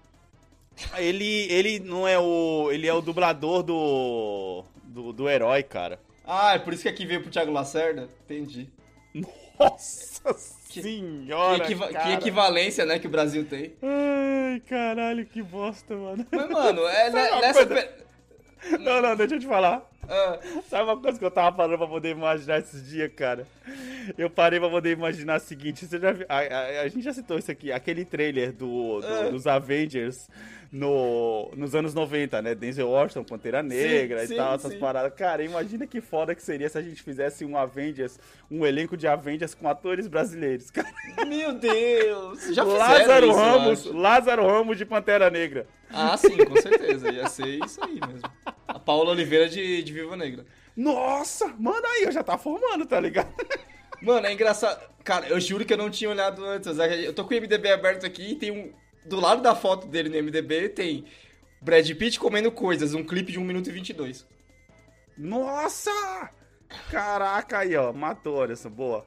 Ele, 0.97 1.47
ele 1.51 1.79
não 1.79 2.07
é 2.07 2.17
o. 2.19 2.69
Ele 2.71 2.87
é 2.87 2.93
o 2.93 3.01
dublador 3.01 3.63
do. 3.63 4.63
do, 4.83 5.13
do 5.13 5.29
herói, 5.29 5.63
cara. 5.63 5.99
Ah, 6.25 6.53
é 6.55 6.59
por 6.59 6.73
isso 6.73 6.83
que 6.83 6.89
aqui 6.89 7.05
veio 7.05 7.21
pro 7.21 7.31
Thiago 7.31 7.51
Lacerda? 7.51 8.09
Entendi. 8.25 8.69
Nossa 9.59 10.33
Que- 10.69 10.81
senhora! 10.81 11.57
que, 11.65 11.73
equiva- 11.73 11.87
que 11.87 12.09
equivalência, 12.13 12.85
né, 12.85 12.97
que 12.99 13.07
o 13.07 13.09
Brasil 13.09 13.45
tem. 13.45 13.73
Ai, 13.81 14.59
caralho, 14.61 15.25
que 15.25 15.41
bosta, 15.43 15.95
mano. 15.95 16.25
Mas, 16.31 16.49
mano, 16.49 16.81
é 16.87 17.09
uma 17.09 17.41
nessa. 17.41 17.65
coisa? 17.65 17.89
Não, 18.79 19.01
não, 19.01 19.15
deixa 19.15 19.35
eu 19.35 19.39
te 19.39 19.47
falar. 19.47 19.89
Sabe 20.69 20.83
uma 20.83 20.97
coisa 20.97 21.17
que 21.19 21.25
eu 21.25 21.31
tava 21.31 21.55
falando 21.55 21.77
pra 21.77 21.87
poder 21.87 22.09
imaginar 22.09 22.59
esses 22.59 22.87
dias, 22.89 23.11
cara? 23.15 23.47
Eu 24.17 24.29
parei 24.29 24.59
pra 24.59 24.69
poder 24.69 24.91
imaginar 24.91 25.37
o 25.37 25.43
seguinte: 25.43 25.85
você 25.85 25.99
já 25.99 26.11
viu, 26.11 26.25
a, 26.27 26.37
a- 26.39 26.81
a 26.81 26.87
gente 26.87 27.03
já 27.03 27.13
citou 27.13 27.37
isso 27.37 27.51
aqui, 27.51 27.71
aquele 27.71 28.03
trailer 28.05 28.51
do, 28.51 28.99
do- 29.01 29.07
Ah. 29.07 29.29
dos 29.29 29.47
Avengers 29.47 30.27
no, 30.71 31.51
nos 31.55 31.75
anos 31.75 31.93
90, 31.93 32.41
né? 32.41 32.55
Denzel 32.55 32.89
Washington, 32.89 33.23
Pantera 33.25 33.61
Negra 33.61 34.25
sim, 34.25 34.33
e 34.33 34.37
tal, 34.37 34.55
essas 34.55 34.71
sim. 34.73 34.79
paradas. 34.79 35.13
Cara, 35.13 35.43
imagina 35.43 35.85
que 35.85 35.99
foda 36.01 36.33
que 36.33 36.41
seria 36.41 36.69
se 36.69 36.77
a 36.77 36.81
gente 36.81 37.03
fizesse 37.03 37.43
um 37.45 37.57
Avengers, 37.57 38.17
um 38.49 38.65
elenco 38.65 38.95
de 38.97 39.07
Avengers 39.07 39.53
com 39.53 39.67
atores 39.67 40.07
brasileiros, 40.07 40.71
cara. 40.71 40.87
meu 41.27 41.53
Deus! 41.53 42.53
Já 42.53 42.63
Lázaro 42.63 43.27
isso, 43.27 43.35
Ramos. 43.37 43.85
Lázaro 43.85 44.47
Ramos 44.47 44.77
de 44.77 44.85
Pantera 44.85 45.29
Negra. 45.29 45.67
Ah, 45.93 46.15
sim, 46.15 46.37
com 46.37 46.55
certeza. 46.61 47.11
Ia 47.11 47.27
ser 47.27 47.59
isso 47.65 47.83
aí 47.83 47.99
mesmo. 48.07 48.21
A 48.65 48.79
Paula 48.79 49.11
Oliveira 49.11 49.49
de, 49.49 49.83
de 49.83 50.00
Negra. 50.15 50.45
Nossa, 50.75 51.47
manda 51.59 51.87
aí, 51.87 52.03
eu 52.03 52.11
já 52.11 52.23
tá 52.23 52.37
formando, 52.37 52.85
tá 52.85 52.99
ligado? 52.99 53.33
Mano, 54.01 54.25
é 54.25 54.33
engraçado. 54.33 54.89
Cara, 55.03 55.27
eu 55.27 55.39
juro 55.39 55.65
que 55.65 55.73
eu 55.73 55.77
não 55.77 55.89
tinha 55.89 56.09
olhado 56.09 56.43
antes. 56.43 56.67
Eu 57.03 57.13
tô 57.13 57.23
com 57.23 57.33
o 57.33 57.37
MDB 57.37 57.71
aberto 57.71 58.05
aqui 58.05 58.31
e 58.31 58.35
tem 58.35 58.51
um. 58.51 58.73
Do 59.05 59.19
lado 59.19 59.41
da 59.41 59.55
foto 59.55 59.87
dele 59.87 60.09
no 60.09 60.23
MDB 60.23 60.69
tem 60.69 61.05
Brad 61.61 61.89
Pitt 61.91 62.19
comendo 62.19 62.51
coisas, 62.51 62.93
um 62.93 63.03
clipe 63.03 63.31
de 63.31 63.39
1 63.39 63.43
minuto 63.43 63.67
e 63.67 63.73
22. 63.73 64.25
Nossa! 65.17 65.91
Caraca, 66.89 67.59
aí, 67.59 67.75
ó. 67.75 67.91
Matou, 67.91 68.37
olha 68.37 68.53
essa 68.53 68.69
boa. 68.69 69.05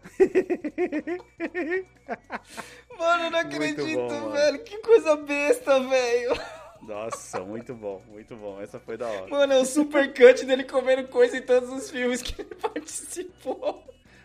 Mano, 2.99 3.25
eu 3.25 3.31
não 3.31 3.39
acredito, 3.39 3.97
bom, 3.97 4.09
mano. 4.09 4.33
velho. 4.33 4.59
Que 4.65 4.79
coisa 4.79 5.17
besta, 5.17 5.81
velho. 5.81 6.41
Nossa, 6.87 7.41
muito 7.41 7.75
bom, 7.75 8.03
muito 8.09 8.37
bom. 8.37 8.61
Essa 8.61 8.79
foi 8.79 8.97
da 8.97 9.07
hora. 9.07 9.29
Mano, 9.29 9.53
é 9.53 9.59
o 9.59 9.65
super 9.65 10.09
cut 10.13 10.45
dele 10.45 10.65
comendo 10.65 11.09
coisa 11.09 11.37
em 11.37 11.43
todos 11.43 11.71
os 11.71 11.91
filmes 11.91 12.21
que 12.23 12.41
ele 12.41 12.55
participou. 12.61 13.83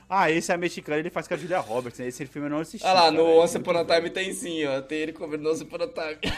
Ah, 0.09 0.29
esse 0.31 0.51
é 0.51 0.57
mexicano, 0.57 0.97
ele 0.99 1.09
faz 1.11 1.27
com 1.27 1.35
a 1.35 1.37
Julia 1.37 1.59
Roberts. 1.59 1.99
né? 1.99 2.07
Esse 2.07 2.25
filme 2.25 2.47
eu 2.47 2.51
não 2.51 2.59
assisti. 2.59 2.85
Olha 2.85 2.93
lá, 2.93 2.99
cara, 3.01 3.11
no 3.11 3.27
é 3.29 3.35
Once 3.43 3.57
Upon 3.57 3.77
a 3.77 3.83
bom. 3.83 3.93
Time 3.95 4.09
tem 4.09 4.33
sim, 4.33 4.65
ó. 4.65 4.81
Tem 4.81 4.97
ele 4.99 5.13
comendo 5.13 5.43
no 5.43 5.51
Once 5.51 5.63
Upon 5.63 5.77
a 5.83 5.87
Time. 5.87 6.33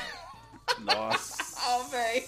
Nossa. 0.80 1.36
Ah, 1.58 1.78
velho. 1.90 2.24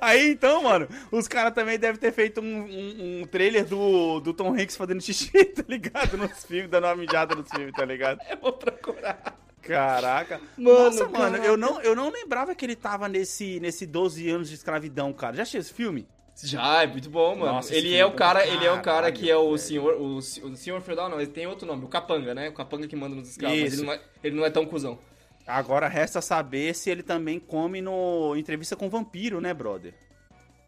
Aí 0.00 0.30
então, 0.30 0.62
mano, 0.62 0.88
os 1.10 1.26
caras 1.28 1.52
também 1.54 1.78
devem 1.78 2.00
ter 2.00 2.12
feito 2.12 2.40
um, 2.40 2.44
um- 2.64 3.20
um 3.22 3.26
trailer 3.26 3.64
do, 3.66 4.20
do 4.20 4.32
Tom 4.32 4.54
Hanks 4.54 4.76
fazendo 4.76 5.00
xixi, 5.02 5.30
tá 5.56 5.64
ligado? 5.68 6.16
Nos 6.16 6.44
filmes, 6.44 6.70
dando 6.70 6.84
uma 6.86 6.96
mijada 6.96 7.34
nos 7.34 7.48
filmes, 7.50 7.72
tá 7.74 7.84
ligado? 7.84 8.20
Eu 8.30 8.38
vou 8.38 8.52
procurar. 8.52 9.36
Caraca. 9.66 10.40
Mano, 10.56 10.84
Nossa, 10.84 11.08
mano, 11.08 11.32
caraca. 11.32 11.44
eu 11.44 11.56
não, 11.56 11.80
eu 11.80 11.94
não 11.94 12.10
lembrava 12.10 12.54
que 12.54 12.64
ele 12.64 12.76
tava 12.76 13.08
nesse, 13.08 13.58
nesse 13.60 13.86
12 13.86 14.28
anos 14.28 14.48
de 14.48 14.54
escravidão, 14.54 15.12
cara. 15.12 15.36
Já 15.36 15.42
assistiu 15.42 15.60
esse 15.60 15.72
filme? 15.72 16.06
Já, 16.42 16.82
é 16.82 16.86
muito 16.86 17.08
bom, 17.08 17.36
mano. 17.36 17.52
Nossa, 17.52 17.74
ele 17.74 17.94
é 17.94 17.98
é 17.98 18.06
o 18.06 18.10
bom 18.10 18.16
cara, 18.16 18.46
ele 18.46 18.64
é 18.64 18.70
o 18.72 18.74
cara 18.76 18.82
caralho, 18.82 19.14
que 19.14 19.30
é 19.30 19.36
o 19.36 19.44
velho. 19.44 19.58
senhor, 19.58 19.94
o, 20.00 20.16
o 20.16 20.56
senhor 20.56 20.80
feudal 20.80 21.08
não, 21.08 21.20
ele 21.20 21.30
tem 21.30 21.46
outro 21.46 21.66
nome, 21.66 21.84
o 21.84 21.88
capanga, 21.88 22.34
né? 22.34 22.48
O 22.48 22.52
capanga 22.52 22.88
que 22.88 22.96
manda 22.96 23.14
nos 23.14 23.28
escravos, 23.28 23.56
ele 23.56 23.82
não, 23.82 23.92
é, 23.92 24.00
ele 24.22 24.36
não 24.36 24.44
é 24.44 24.50
tão 24.50 24.66
cuzão. 24.66 24.98
Agora 25.46 25.86
resta 25.88 26.20
saber 26.20 26.74
se 26.74 26.90
ele 26.90 27.02
também 27.02 27.38
come 27.38 27.80
no 27.80 28.34
Entrevista 28.36 28.74
com 28.74 28.86
o 28.86 28.90
Vampiro, 28.90 29.40
né, 29.40 29.52
brother? 29.54 29.94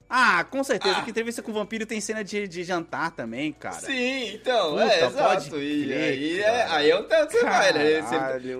Ah, 0.09 0.45
com 0.45 0.62
certeza 0.62 0.99
Ah. 0.99 1.03
que 1.03 1.11
Entrevista 1.11 1.42
com 1.42 1.51
o 1.51 1.55
Vampiro 1.55 1.85
tem 1.85 2.01
cena 2.01 2.23
de, 2.23 2.47
de 2.47 2.62
jantar 2.62 3.11
também, 3.11 3.53
cara. 3.53 3.75
Sim, 3.81 4.35
então, 4.35 4.73
Puta, 4.73 4.85
é, 4.85 5.07
exato. 5.07 5.61
E 5.61 5.85
crer, 5.85 5.99
aí, 6.01 6.40
é, 6.40 6.66
aí 6.71 6.90
é 6.90 6.99
um 6.99 7.03
tanto 7.05 7.33
você 7.33 7.42
vai, 7.42 7.73
né? 7.73 8.01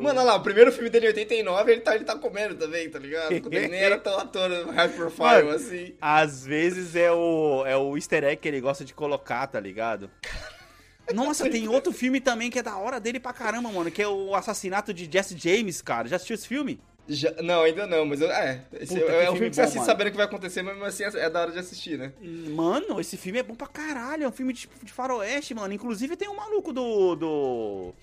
Mano, 0.01 0.21
olha 0.21 0.23
lá, 0.23 0.35
o 0.37 0.43
primeiro 0.43 0.73
filme 0.73 0.91
dele 0.91 1.07
em 1.07 1.09
89, 1.11 1.73
ele 1.73 1.81
tá, 1.83 1.95
ele 1.95 2.05
tá 2.05 2.17
comendo 2.17 2.57
também, 2.57 2.91
tá 2.91 2.99
ligado? 2.99 3.31
Ele 3.33 3.69
nem 3.69 3.81
era 3.81 3.97
tão 3.99 4.19
ator 4.19 4.51
high 4.75 4.89
profile 4.89 5.25
Mano, 5.45 5.51
assim. 5.51 5.95
Às 6.01 6.45
vezes 6.45 6.97
é 6.97 7.13
o, 7.13 7.65
é 7.65 7.77
o 7.77 7.97
easter 7.97 8.25
egg 8.25 8.37
que 8.43 8.49
ele 8.49 8.61
gosta 8.61 8.85
de 8.85 8.93
colocar, 8.93 9.47
tá 9.47 9.61
ligado? 9.61 10.11
Nossa, 11.15 11.49
tem 11.49 11.69
outro 11.69 11.93
filme 11.93 12.21
também 12.21 12.51
que 12.51 12.59
é 12.59 12.63
da 12.65 12.77
hora 12.77 12.99
dele 12.99 13.21
pra 13.21 13.33
caramba, 13.33 13.71
mano, 13.71 13.91
que 13.93 14.03
é 14.03 14.09
o 14.09 14.35
assassinato 14.35 14.93
de 14.93 15.09
Jesse 15.11 15.37
James, 15.39 15.81
cara. 15.81 16.09
Já 16.09 16.17
assistiu 16.17 16.35
esse 16.35 16.49
filme? 16.49 16.81
Já- 17.09 17.35
não, 17.43 17.63
ainda 17.63 17.87
não, 17.87 18.05
mas 18.05 18.21
eu, 18.21 18.31
é, 18.31 18.65
esse 18.81 18.99
Puta, 18.99 19.13
é, 19.13 19.25
é 19.27 19.31
um 19.31 19.35
filme 19.35 19.37
filme 19.37 19.51
que 19.51 19.55
você 19.57 19.61
bom, 19.61 19.65
assiste 19.65 19.77
mano. 19.79 19.87
sabendo 19.87 20.07
o 20.09 20.11
que 20.11 20.17
vai 20.17 20.27
acontecer, 20.27 20.63
mas 20.63 20.83
assim 20.83 21.05
é, 21.05 21.25
é 21.27 21.31
da 21.31 21.41
hora 21.41 21.53
de 21.53 21.59
assistir, 21.59 21.97
né? 21.99 22.13
Mano, 22.21 23.01
esse 23.01 23.17
filme 23.17 23.39
é 23.39 23.43
bom 23.43 23.55
pra 23.55 23.67
caralho. 23.69 24.25
É 24.25 24.29
um 24.29 24.33
filme 24.33 24.53
de, 24.53 24.69
de 24.83 24.93
faroeste, 24.93 25.55
mano. 25.55 25.73
Inclusive 25.73 26.17
tem 26.17 26.29
um 26.29 26.35
maluco 26.37 26.73
do. 26.73 27.15
do. 27.15 27.95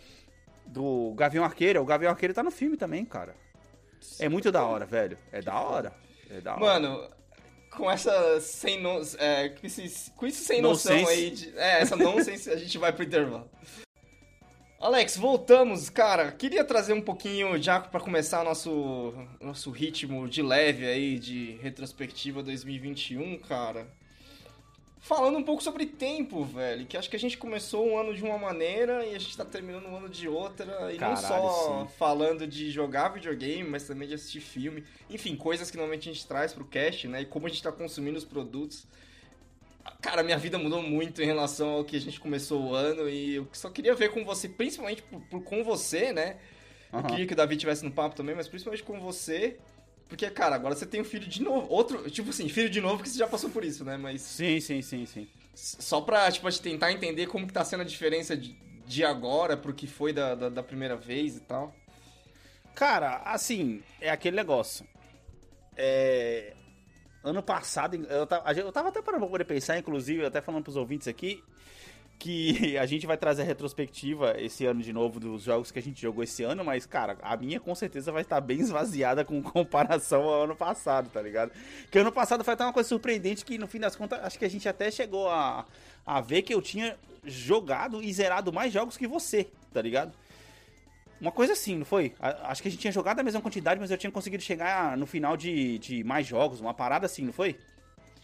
do 0.65 1.13
Gavião 1.15 1.43
Arqueiro. 1.43 1.81
O 1.81 1.85
Gavião 1.85 2.11
Arqueiro 2.11 2.33
tá 2.33 2.41
no 2.43 2.51
filme 2.51 2.77
também, 2.77 3.03
cara. 3.03 3.35
É 4.19 4.29
muito 4.29 4.51
da 4.51 4.63
hora, 4.63 4.85
velho. 4.85 5.17
É 5.31 5.41
da 5.41 5.59
hora. 5.59 5.93
É 6.29 6.39
da 6.41 6.51
hora. 6.53 6.59
Mano, 6.61 7.09
com 7.71 7.89
essa 7.91 8.39
sem 8.39 8.81
no, 8.81 9.01
é, 9.17 9.49
com, 9.49 9.65
esse, 9.67 10.11
com 10.11 10.25
isso 10.27 10.43
sem 10.43 10.61
noção 10.61 10.95
Nonsense. 10.95 11.11
aí, 11.21 11.29
de, 11.31 11.53
é, 11.57 11.81
essa 11.81 11.95
nonsense, 11.95 12.49
a 12.49 12.55
gente 12.55 12.77
vai 12.77 12.93
pro 12.93 13.03
intervalo. 13.03 13.49
Alex, 14.83 15.15
voltamos, 15.15 15.89
cara. 15.89 16.29
Queria 16.33 16.61
trazer 16.61 16.91
um 16.91 16.99
pouquinho, 16.99 17.57
já 17.57 17.79
pra 17.79 18.01
começar 18.01 18.43
nosso, 18.43 19.13
nosso 19.39 19.71
ritmo 19.71 20.27
de 20.27 20.41
leve 20.41 20.85
aí, 20.85 21.17
de 21.17 21.57
retrospectiva 21.61 22.43
2021, 22.43 23.37
cara. 23.37 23.87
Falando 24.99 25.37
um 25.37 25.43
pouco 25.43 25.63
sobre 25.63 25.85
tempo, 25.85 26.43
velho. 26.43 26.85
Que 26.85 26.97
acho 26.97 27.09
que 27.09 27.15
a 27.15 27.19
gente 27.19 27.37
começou 27.37 27.87
um 27.87 27.97
ano 27.97 28.13
de 28.13 28.25
uma 28.25 28.37
maneira 28.37 29.05
e 29.05 29.15
a 29.15 29.19
gente 29.19 29.37
tá 29.37 29.45
terminando 29.45 29.85
um 29.85 29.95
ano 29.95 30.09
de 30.09 30.27
outra. 30.27 30.91
E 30.91 30.99
não 30.99 31.15
Caralho, 31.15 31.27
só 31.27 31.85
sim. 31.85 31.93
falando 31.97 32.45
de 32.45 32.69
jogar 32.69 33.07
videogame, 33.07 33.63
mas 33.63 33.87
também 33.87 34.09
de 34.09 34.15
assistir 34.15 34.41
filme. 34.41 34.83
Enfim, 35.09 35.37
coisas 35.37 35.71
que 35.71 35.77
normalmente 35.77 36.09
a 36.09 36.13
gente 36.13 36.27
traz 36.27 36.51
pro 36.51 36.65
cast, 36.65 37.07
né? 37.07 37.21
E 37.21 37.25
como 37.25 37.47
a 37.47 37.49
gente 37.49 37.63
tá 37.63 37.71
consumindo 37.71 38.17
os 38.17 38.25
produtos. 38.25 38.85
Cara, 40.01 40.23
minha 40.23 40.37
vida 40.37 40.57
mudou 40.57 40.81
muito 40.81 41.21
em 41.21 41.25
relação 41.25 41.69
ao 41.69 41.83
que 41.85 41.95
a 41.95 41.99
gente 42.01 42.19
começou 42.19 42.61
o 42.61 42.73
ano 42.75 43.09
e 43.09 43.35
eu 43.35 43.47
só 43.53 43.69
queria 43.69 43.95
ver 43.95 44.09
com 44.11 44.23
você, 44.23 44.47
principalmente 44.49 45.01
por, 45.03 45.21
por- 45.21 45.43
com 45.43 45.63
você, 45.63 46.11
né? 46.13 46.37
Eu 46.97 47.03
Aham. 47.03 47.05
queria 47.05 47.25
que 47.25 47.33
o 47.33 47.35
Davi 47.35 47.57
tivesse 47.57 47.83
no 47.83 47.91
papo 47.91 48.15
também, 48.15 48.35
mas 48.35 48.47
principalmente 48.47 48.83
com 48.83 48.99
você. 48.99 49.57
Porque, 50.07 50.29
cara, 50.29 50.55
agora 50.55 50.75
você 50.75 50.85
tem 50.85 51.01
um 51.01 51.05
filho 51.05 51.27
de 51.27 51.41
novo. 51.41 51.67
Outro, 51.69 52.09
tipo 52.11 52.29
assim, 52.29 52.47
filho 52.49 52.69
de 52.69 52.81
novo 52.81 53.01
que 53.03 53.09
você 53.09 53.17
já 53.17 53.27
passou 53.27 53.49
por 53.49 53.63
isso, 53.65 53.83
né? 53.83 53.97
Mas 53.97 54.21
Sim, 54.21 54.59
sim, 54.59 54.81
sim, 54.81 55.05
sim. 55.05 55.27
só 55.55 56.01
pra, 56.01 56.31
tipo, 56.31 56.47
a 56.47 56.51
gente 56.51 56.61
tentar 56.63 56.91
entender 56.91 57.27
como 57.27 57.47
que 57.47 57.53
tá 57.53 57.63
sendo 57.63 57.81
a 57.81 57.85
diferença 57.85 58.35
de, 58.37 58.55
de 58.85 59.03
agora 59.05 59.57
pro 59.57 59.73
que 59.73 59.87
foi 59.87 60.13
da, 60.13 60.35
da, 60.35 60.49
da 60.49 60.63
primeira 60.63 60.95
vez 60.95 61.37
e 61.37 61.41
tal. 61.41 61.73
Cara, 62.75 63.17
assim, 63.25 63.83
é 64.01 64.09
aquele 64.09 64.35
negócio. 64.35 64.85
É. 65.75 66.53
Ano 67.23 67.41
passado, 67.41 67.95
eu 67.95 68.27
tava, 68.27 68.51
eu 68.51 68.71
tava 68.71 68.89
até 68.89 69.01
parando 69.01 69.21
pra 69.21 69.31
poder 69.31 69.45
pensar, 69.45 69.77
inclusive, 69.77 70.25
até 70.25 70.41
falando 70.41 70.63
pros 70.63 70.75
ouvintes 70.75 71.07
aqui, 71.07 71.41
que 72.19 72.77
a 72.77 72.85
gente 72.85 73.07
vai 73.07 73.15
trazer 73.15 73.43
a 73.43 73.45
retrospectiva 73.45 74.35
esse 74.37 74.65
ano 74.65 74.81
de 74.81 74.91
novo 74.91 75.21
dos 75.21 75.43
jogos 75.43 75.71
que 75.71 75.79
a 75.79 75.81
gente 75.81 76.01
jogou 76.01 76.21
esse 76.21 76.43
ano, 76.43 76.65
mas, 76.65 76.85
cara, 76.85 77.17
a 77.21 77.37
minha 77.37 77.61
com 77.61 77.73
certeza 77.73 78.11
vai 78.11 78.23
estar 78.23 78.41
bem 78.41 78.59
esvaziada 78.59 79.23
com 79.23 79.41
comparação 79.43 80.23
ao 80.23 80.43
ano 80.43 80.55
passado, 80.55 81.09
tá 81.09 81.21
ligado? 81.21 81.51
Que 81.89 81.99
ano 81.99 82.11
passado 82.11 82.43
foi 82.43 82.55
até 82.55 82.65
uma 82.65 82.73
coisa 82.73 82.89
surpreendente 82.89 83.45
que, 83.45 83.57
no 83.57 83.67
fim 83.67 83.79
das 83.79 83.95
contas, 83.95 84.19
acho 84.21 84.37
que 84.37 84.45
a 84.45 84.49
gente 84.49 84.67
até 84.67 84.91
chegou 84.91 85.29
a, 85.29 85.65
a 86.05 86.19
ver 86.19 86.41
que 86.41 86.53
eu 86.53 86.61
tinha 86.61 86.97
jogado 87.23 88.03
e 88.03 88.11
zerado 88.11 88.51
mais 88.51 88.73
jogos 88.73 88.97
que 88.97 89.07
você, 89.07 89.47
tá 89.73 89.81
ligado? 89.81 90.11
Uma 91.23 91.31
coisa 91.31 91.53
assim, 91.53 91.77
não 91.77 91.85
foi? 91.85 92.13
A- 92.19 92.51
Acho 92.51 92.61
que 92.61 92.67
a 92.67 92.71
gente 92.71 92.81
tinha 92.81 92.91
jogado 92.91 93.17
a 93.19 93.23
mesma 93.23 93.39
quantidade, 93.41 93.79
mas 93.79 93.89
eu 93.89 93.97
tinha 93.97 94.11
conseguido 94.11 94.43
chegar 94.43 94.97
no 94.97 95.05
final 95.07 95.37
de, 95.37 95.79
de 95.79 96.03
mais 96.03 96.27
jogos, 96.27 96.59
uma 96.59 96.73
parada 96.73 97.05
assim, 97.05 97.23
não 97.23 97.31
foi? 97.31 97.57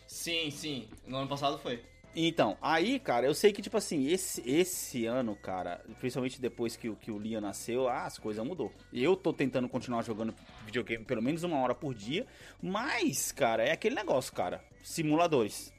Sim, 0.05 0.51
sim. 0.51 0.89
No 1.07 1.17
ano 1.19 1.27
passado 1.29 1.57
foi. 1.59 1.81
Então, 2.13 2.57
aí, 2.61 2.99
cara, 2.99 3.25
eu 3.25 3.33
sei 3.33 3.53
que, 3.53 3.61
tipo 3.61 3.77
assim, 3.77 4.07
esse, 4.07 4.41
esse 4.45 5.05
ano, 5.05 5.33
cara, 5.35 5.79
principalmente 5.99 6.41
depois 6.41 6.75
que, 6.75 6.89
o- 6.89 6.95
que 6.97 7.09
o 7.09 7.17
Liam 7.17 7.39
nasceu, 7.39 7.87
ah, 7.87 8.03
as 8.05 8.17
coisas 8.17 8.45
mudou. 8.45 8.69
Eu 8.91 9.15
tô 9.15 9.31
tentando 9.31 9.69
continuar 9.69 10.01
jogando 10.03 10.33
videogame 10.65 11.05
pelo 11.05 11.21
menos 11.21 11.43
uma 11.43 11.57
hora 11.61 11.73
por 11.73 11.93
dia, 11.93 12.27
mas, 12.61 13.31
cara, 13.31 13.63
é 13.63 13.71
aquele 13.71 13.95
negócio, 13.95 14.33
cara, 14.33 14.61
simuladores. 14.83 15.71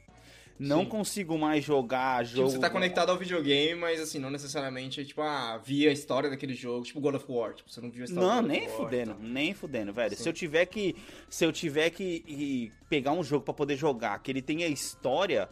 Não 0.63 0.83
Sim. 0.83 0.89
consigo 0.89 1.37
mais 1.39 1.63
jogar 1.63 2.23
Tipo, 2.23 2.37
jogo. 2.37 2.49
você 2.51 2.59
tá 2.59 2.69
conectado 2.69 3.09
ao 3.09 3.17
videogame, 3.17 3.73
mas 3.79 3.99
assim, 3.99 4.19
não 4.19 4.29
necessariamente, 4.29 5.03
tipo, 5.03 5.19
ah, 5.21 5.57
via 5.57 5.89
a 5.89 5.91
história 5.93 6.29
daquele 6.29 6.53
jogo, 6.53 6.85
tipo 6.85 7.01
God 7.01 7.15
of 7.15 7.25
War, 7.27 7.55
tipo, 7.55 7.67
você 7.67 7.81
não 7.81 7.89
viu 7.89 8.03
a 8.03 8.05
história 8.05 8.27
Não, 8.29 8.41
nem 8.43 8.67
War, 8.67 8.77
fudendo, 8.77 9.11
então. 9.13 9.23
nem 9.27 9.53
fudendo, 9.55 9.91
velho. 9.91 10.15
Sim. 10.15 10.21
Se 10.21 10.29
eu 10.29 10.33
tiver 10.33 10.67
que. 10.67 10.95
Se 11.29 11.43
eu 11.43 11.51
tiver 11.51 11.89
que, 11.89 12.71
pegar 12.87 13.11
um 13.11 13.23
jogo 13.23 13.43
pra 13.43 13.55
poder 13.55 13.75
jogar, 13.75 14.19
que 14.19 14.29
ele 14.31 14.41
tenha 14.41 14.67
história. 14.67 15.49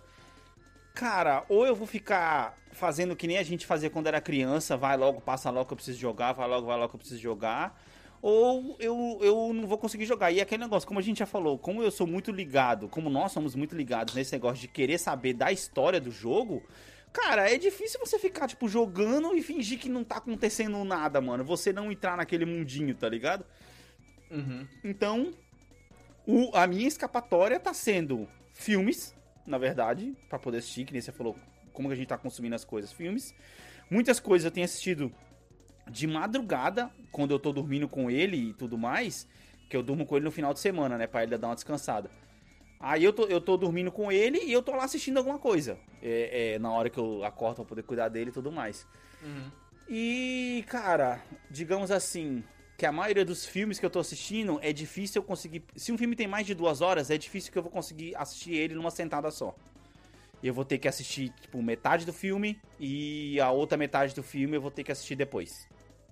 Cara, 0.93 1.43
ou 1.49 1.65
eu 1.65 1.75
vou 1.75 1.87
ficar 1.87 2.55
fazendo 2.71 3.15
que 3.15 3.25
nem 3.25 3.37
a 3.37 3.43
gente 3.43 3.65
fazia 3.65 3.89
quando 3.89 4.07
era 4.07 4.19
criança, 4.21 4.75
vai 4.77 4.95
logo, 4.97 5.21
passa 5.21 5.49
logo 5.49 5.65
que 5.65 5.73
eu 5.73 5.77
preciso 5.77 5.97
jogar, 5.97 6.33
vai 6.33 6.47
logo, 6.47 6.67
vai 6.67 6.77
logo 6.77 6.89
que 6.89 6.95
eu 6.95 6.99
preciso 6.99 7.21
jogar. 7.21 7.81
Ou 8.21 8.75
eu, 8.79 9.19
eu 9.21 9.53
não 9.53 9.65
vou 9.67 9.77
conseguir 9.77 10.05
jogar. 10.05 10.31
E 10.31 10.39
é 10.39 10.41
aquele 10.43 10.63
negócio, 10.63 10.87
como 10.87 10.99
a 10.99 11.03
gente 11.03 11.19
já 11.19 11.25
falou, 11.25 11.57
como 11.57 11.81
eu 11.81 11.89
sou 11.91 12.05
muito 12.05 12.31
ligado, 12.31 12.89
como 12.89 13.09
nós 13.09 13.31
somos 13.31 13.55
muito 13.55 13.75
ligados 13.75 14.13
nesse 14.13 14.33
negócio 14.33 14.59
de 14.59 14.67
querer 14.67 14.97
saber 14.97 15.33
da 15.33 15.51
história 15.51 15.99
do 15.99 16.11
jogo, 16.11 16.61
Cara, 17.11 17.51
é 17.51 17.57
difícil 17.57 17.99
você 17.99 18.19
ficar, 18.19 18.47
tipo, 18.47 18.69
jogando 18.69 19.33
e 19.35 19.41
fingir 19.41 19.79
que 19.79 19.89
não 19.89 20.03
tá 20.03 20.17
acontecendo 20.17 20.83
nada, 20.83 21.19
mano. 21.19 21.43
Você 21.43 21.73
não 21.73 21.91
entrar 21.91 22.15
naquele 22.15 22.45
mundinho, 22.45 22.93
tá 22.93 23.09
ligado? 23.09 23.43
Uhum. 24.29 24.67
Então, 24.83 25.33
o- 26.27 26.51
a 26.55 26.67
minha 26.67 26.87
escapatória 26.87 27.59
tá 27.59 27.73
sendo 27.73 28.27
filmes, 28.53 29.15
na 29.43 29.57
verdade, 29.57 30.15
pra 30.29 30.37
poder 30.37 30.59
assistir, 30.59 30.85
que 30.85 30.93
nem 30.93 31.01
você 31.01 31.11
falou, 31.11 31.35
como 31.73 31.87
que 31.87 31.93
a 31.95 31.97
gente 31.97 32.07
tá 32.09 32.15
consumindo 32.17 32.53
as 32.53 32.63
coisas, 32.63 32.91
filmes. 32.93 33.33
Muitas 33.89 34.19
coisas 34.19 34.45
eu 34.45 34.51
tenho 34.51 34.65
assistido 34.65 35.11
de 35.89 36.07
madrugada, 36.07 36.91
quando 37.11 37.31
eu 37.31 37.39
tô 37.39 37.51
dormindo 37.51 37.87
com 37.87 38.09
ele 38.09 38.49
e 38.49 38.53
tudo 38.53 38.77
mais, 38.77 39.27
que 39.69 39.75
eu 39.75 39.83
durmo 39.83 40.05
com 40.05 40.15
ele 40.15 40.25
no 40.25 40.31
final 40.31 40.53
de 40.53 40.59
semana, 40.59 40.97
né, 40.97 41.07
pra 41.07 41.23
ele 41.23 41.37
dar 41.37 41.47
uma 41.47 41.55
descansada. 41.55 42.09
Aí 42.79 43.03
eu 43.03 43.11
tô, 43.11 43.25
eu 43.25 43.41
tô 43.41 43.57
dormindo 43.57 43.91
com 43.91 44.11
ele 44.11 44.39
e 44.39 44.53
eu 44.53 44.61
tô 44.61 44.71
lá 44.71 44.85
assistindo 44.85 45.17
alguma 45.17 45.37
coisa, 45.37 45.77
é, 46.01 46.53
é, 46.53 46.59
na 46.59 46.71
hora 46.71 46.89
que 46.89 46.97
eu 46.97 47.23
acordo 47.25 47.57
pra 47.57 47.65
poder 47.65 47.83
cuidar 47.83 48.07
dele 48.07 48.29
e 48.29 48.33
tudo 48.33 48.51
mais. 48.51 48.87
Uhum. 49.21 49.51
E, 49.89 50.63
cara, 50.67 51.21
digamos 51.49 51.91
assim, 51.91 52.43
que 52.77 52.85
a 52.85 52.91
maioria 52.91 53.25
dos 53.25 53.45
filmes 53.45 53.77
que 53.77 53.85
eu 53.85 53.89
tô 53.89 53.99
assistindo 53.99 54.57
é 54.61 54.71
difícil 54.71 55.21
eu 55.21 55.25
conseguir. 55.25 55.63
Se 55.75 55.91
um 55.91 55.97
filme 55.97 56.15
tem 56.15 56.27
mais 56.27 56.47
de 56.47 56.53
duas 56.53 56.79
horas, 56.79 57.09
é 57.09 57.17
difícil 57.17 57.51
que 57.51 57.57
eu 57.57 57.63
vou 57.63 57.71
conseguir 57.71 58.15
assistir 58.15 58.53
ele 58.53 58.75
numa 58.75 58.91
sentada 58.91 59.29
só. 59.29 59.53
Eu 60.41 60.53
vou 60.53 60.63
ter 60.63 60.77
que 60.77 60.87
assistir, 60.87 61.33
tipo, 61.41 61.61
metade 61.61 62.05
do 62.05 62.13
filme 62.13 62.57
e 62.79 63.37
a 63.41 63.51
outra 63.51 63.77
metade 63.77 64.15
do 64.15 64.23
filme 64.23 64.55
eu 64.55 64.61
vou 64.61 64.71
ter 64.71 64.85
que 64.85 64.91
assistir 64.91 65.15
depois. 65.15 65.67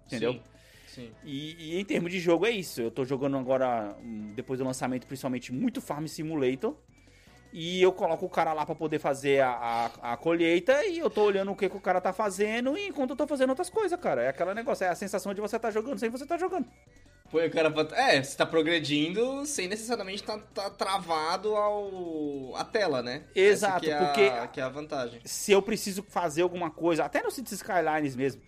Entendeu? 0.07 0.33
Sim. 0.33 0.41
Sim. 0.87 1.11
E, 1.23 1.75
e 1.75 1.79
em 1.79 1.85
termos 1.85 2.11
de 2.11 2.19
jogo 2.19 2.45
é 2.45 2.49
isso. 2.49 2.81
Eu 2.81 2.89
tô 2.89 3.05
jogando 3.05 3.37
agora, 3.37 3.95
hum, 4.01 4.31
depois 4.35 4.57
do 4.57 4.65
lançamento, 4.65 5.05
principalmente 5.05 5.53
muito 5.53 5.79
Farm 5.79 6.07
Simulator. 6.07 6.75
E 7.53 7.81
eu 7.81 7.93
coloco 7.93 8.25
o 8.25 8.29
cara 8.29 8.51
lá 8.51 8.65
pra 8.65 8.75
poder 8.75 8.99
fazer 8.99 9.41
a, 9.41 9.51
a, 10.01 10.13
a 10.13 10.17
colheita 10.17 10.83
e 10.85 10.99
eu 10.99 11.09
tô 11.09 11.23
olhando 11.23 11.51
o 11.51 11.55
que, 11.55 11.69
que 11.69 11.77
o 11.77 11.79
cara 11.79 12.01
tá 12.01 12.11
fazendo 12.11 12.77
e 12.77 12.87
enquanto 12.87 13.11
eu 13.11 13.15
tô 13.15 13.25
fazendo 13.27 13.49
outras 13.51 13.69
coisas, 13.69 13.97
cara. 13.99 14.23
É 14.23 14.29
aquele 14.29 14.53
negócio, 14.53 14.83
é 14.83 14.89
a 14.89 14.95
sensação 14.95 15.33
de 15.33 15.39
você 15.39 15.57
tá 15.57 15.71
jogando 15.71 15.97
sem 15.99 16.09
você 16.09 16.25
tá 16.25 16.37
jogando. 16.37 16.65
Põe 17.31 17.47
o 17.47 17.51
cara 17.51 17.69
pra... 17.71 17.87
É, 17.97 18.21
você 18.23 18.35
tá 18.37 18.45
progredindo 18.45 19.45
sem 19.45 19.67
necessariamente 19.67 20.23
tá, 20.23 20.37
tá 20.53 20.69
travado 20.69 21.55
ao... 21.55 22.53
à 22.55 22.63
tela, 22.65 23.01
né? 23.01 23.23
Exato, 23.35 23.89
é 23.89 23.93
a- 23.93 24.05
porque- 24.05 24.31
que 24.53 24.59
é 24.59 24.63
a 24.63 24.69
vantagem. 24.69 25.19
Se 25.23 25.51
eu 25.51 25.61
preciso 25.61 26.03
fazer 26.03 26.41
alguma 26.41 26.69
coisa, 26.71 27.03
até 27.05 27.21
no 27.21 27.29
Cities 27.31 27.53
Skylines 27.61 28.15
mesmo, 28.15 28.41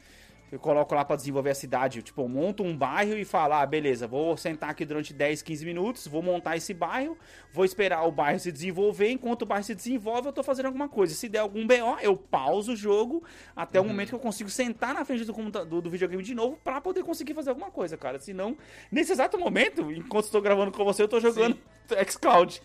eu 0.52 0.60
coloco 0.60 0.95
lá 0.95 1.06
pra 1.06 1.16
desenvolver 1.16 1.52
a 1.52 1.56
cidade, 1.56 2.02
tipo, 2.02 2.22
eu 2.22 2.28
monto 2.28 2.64
um 2.64 2.76
bairro 2.76 3.18
e 3.18 3.24
falo, 3.24 3.54
ah, 3.54 3.66
beleza, 3.66 4.08
vou 4.08 4.36
sentar 4.36 4.70
aqui 4.70 4.86
durante 4.86 5.14
10, 5.14 5.41
15 5.41 5.66
minutos, 5.66 6.08
vou 6.08 6.22
montar 6.22 6.58
esse 6.58 6.74
bairro, 6.74 7.18
vou 7.52 7.64
esperar 7.64 8.04
o 8.08 8.12
bairro 8.12 8.39
se 8.39 8.52
desenvolver, 8.52 9.12
enquanto 9.12 9.43
o 9.43 9.45
bairro 9.45 9.64
se 9.64 9.76
desenvolve, 9.76 10.28
eu 10.28 10.34
tô 10.34 10.43
fazendo 10.43 10.68
alguma 10.68 10.89
coisa. 10.89 11.14
Se 11.14 11.30
der 11.30 11.39
algum 11.39 11.68
BO, 11.68 12.00
eu 12.02 12.18
pauso 12.18 12.74
o 12.74 12.76
jogo 12.76 13.24
até 13.56 13.80
o 13.80 13.86
momento 13.86 14.10
que 14.10 14.16
eu 14.16 14.20
consigo 14.20 14.50
sentar 14.50 14.93
na 14.93 15.06
frente 15.06 15.26
do, 15.26 15.34
do, 15.66 15.82
do 15.82 15.89
videogame 15.89 16.24
de 16.24 16.34
novo 16.34 16.60
pra 16.64 16.82
poder 16.82 17.04
conseguir 17.04 17.34
fazer 17.34 17.50
alguma 17.50 17.70
coisa, 17.70 17.97
cara. 17.97 18.20
Senão, 18.20 18.58
nesse 18.91 19.12
exato 19.12 19.38
momento, 19.38 19.91
enquanto 19.91 20.26
estou 20.26 20.41
gravando 20.41 20.72
com 20.72 20.84
você, 20.84 21.04
eu 21.04 21.08
tô 21.08 21.20
jogando 21.20 21.58
xCloud. 22.10 22.62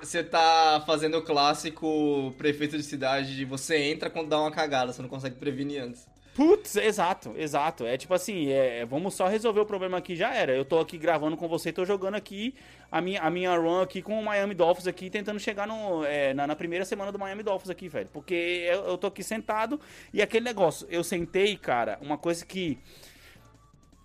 Você 0.00 0.22
tá 0.22 0.82
fazendo 0.86 1.16
o 1.16 1.22
clássico 1.22 2.34
prefeito 2.36 2.76
de 2.76 2.82
cidade 2.82 3.34
de 3.34 3.44
você 3.44 3.76
entra 3.78 4.10
quando 4.10 4.28
dá 4.28 4.38
uma 4.38 4.50
cagada, 4.50 4.92
você 4.92 5.00
não 5.00 5.08
consegue 5.08 5.36
prevenir 5.36 5.82
antes. 5.82 6.06
Putz, 6.34 6.74
exato, 6.76 7.32
exato. 7.36 7.86
É 7.86 7.96
tipo 7.96 8.12
assim, 8.12 8.50
é, 8.50 8.84
vamos 8.84 9.14
só 9.14 9.28
resolver 9.28 9.60
o 9.60 9.66
problema 9.66 9.98
aqui 9.98 10.16
já 10.16 10.34
era. 10.34 10.52
Eu 10.52 10.64
tô 10.64 10.80
aqui 10.80 10.98
gravando 10.98 11.36
com 11.36 11.46
você, 11.46 11.72
tô 11.72 11.84
jogando 11.84 12.16
aqui 12.16 12.54
a 12.90 13.00
minha, 13.00 13.20
a 13.22 13.30
minha 13.30 13.56
run 13.56 13.80
aqui 13.80 14.02
com 14.02 14.18
o 14.18 14.24
Miami 14.24 14.52
Dolphins 14.52 14.88
aqui, 14.88 15.08
tentando 15.08 15.38
chegar 15.38 15.66
no, 15.66 16.04
é, 16.04 16.34
na, 16.34 16.44
na 16.48 16.56
primeira 16.56 16.84
semana 16.84 17.12
do 17.12 17.18
Miami 17.20 17.44
Dolphins 17.44 17.70
aqui, 17.70 17.88
velho. 17.88 18.08
Porque 18.12 18.34
eu, 18.34 18.84
eu 18.84 18.98
tô 18.98 19.06
aqui 19.06 19.22
sentado 19.22 19.80
e 20.12 20.20
aquele 20.20 20.44
negócio, 20.44 20.88
eu 20.90 21.04
sentei, 21.04 21.56
cara, 21.56 21.98
uma 22.02 22.18
coisa 22.18 22.44
que 22.44 22.78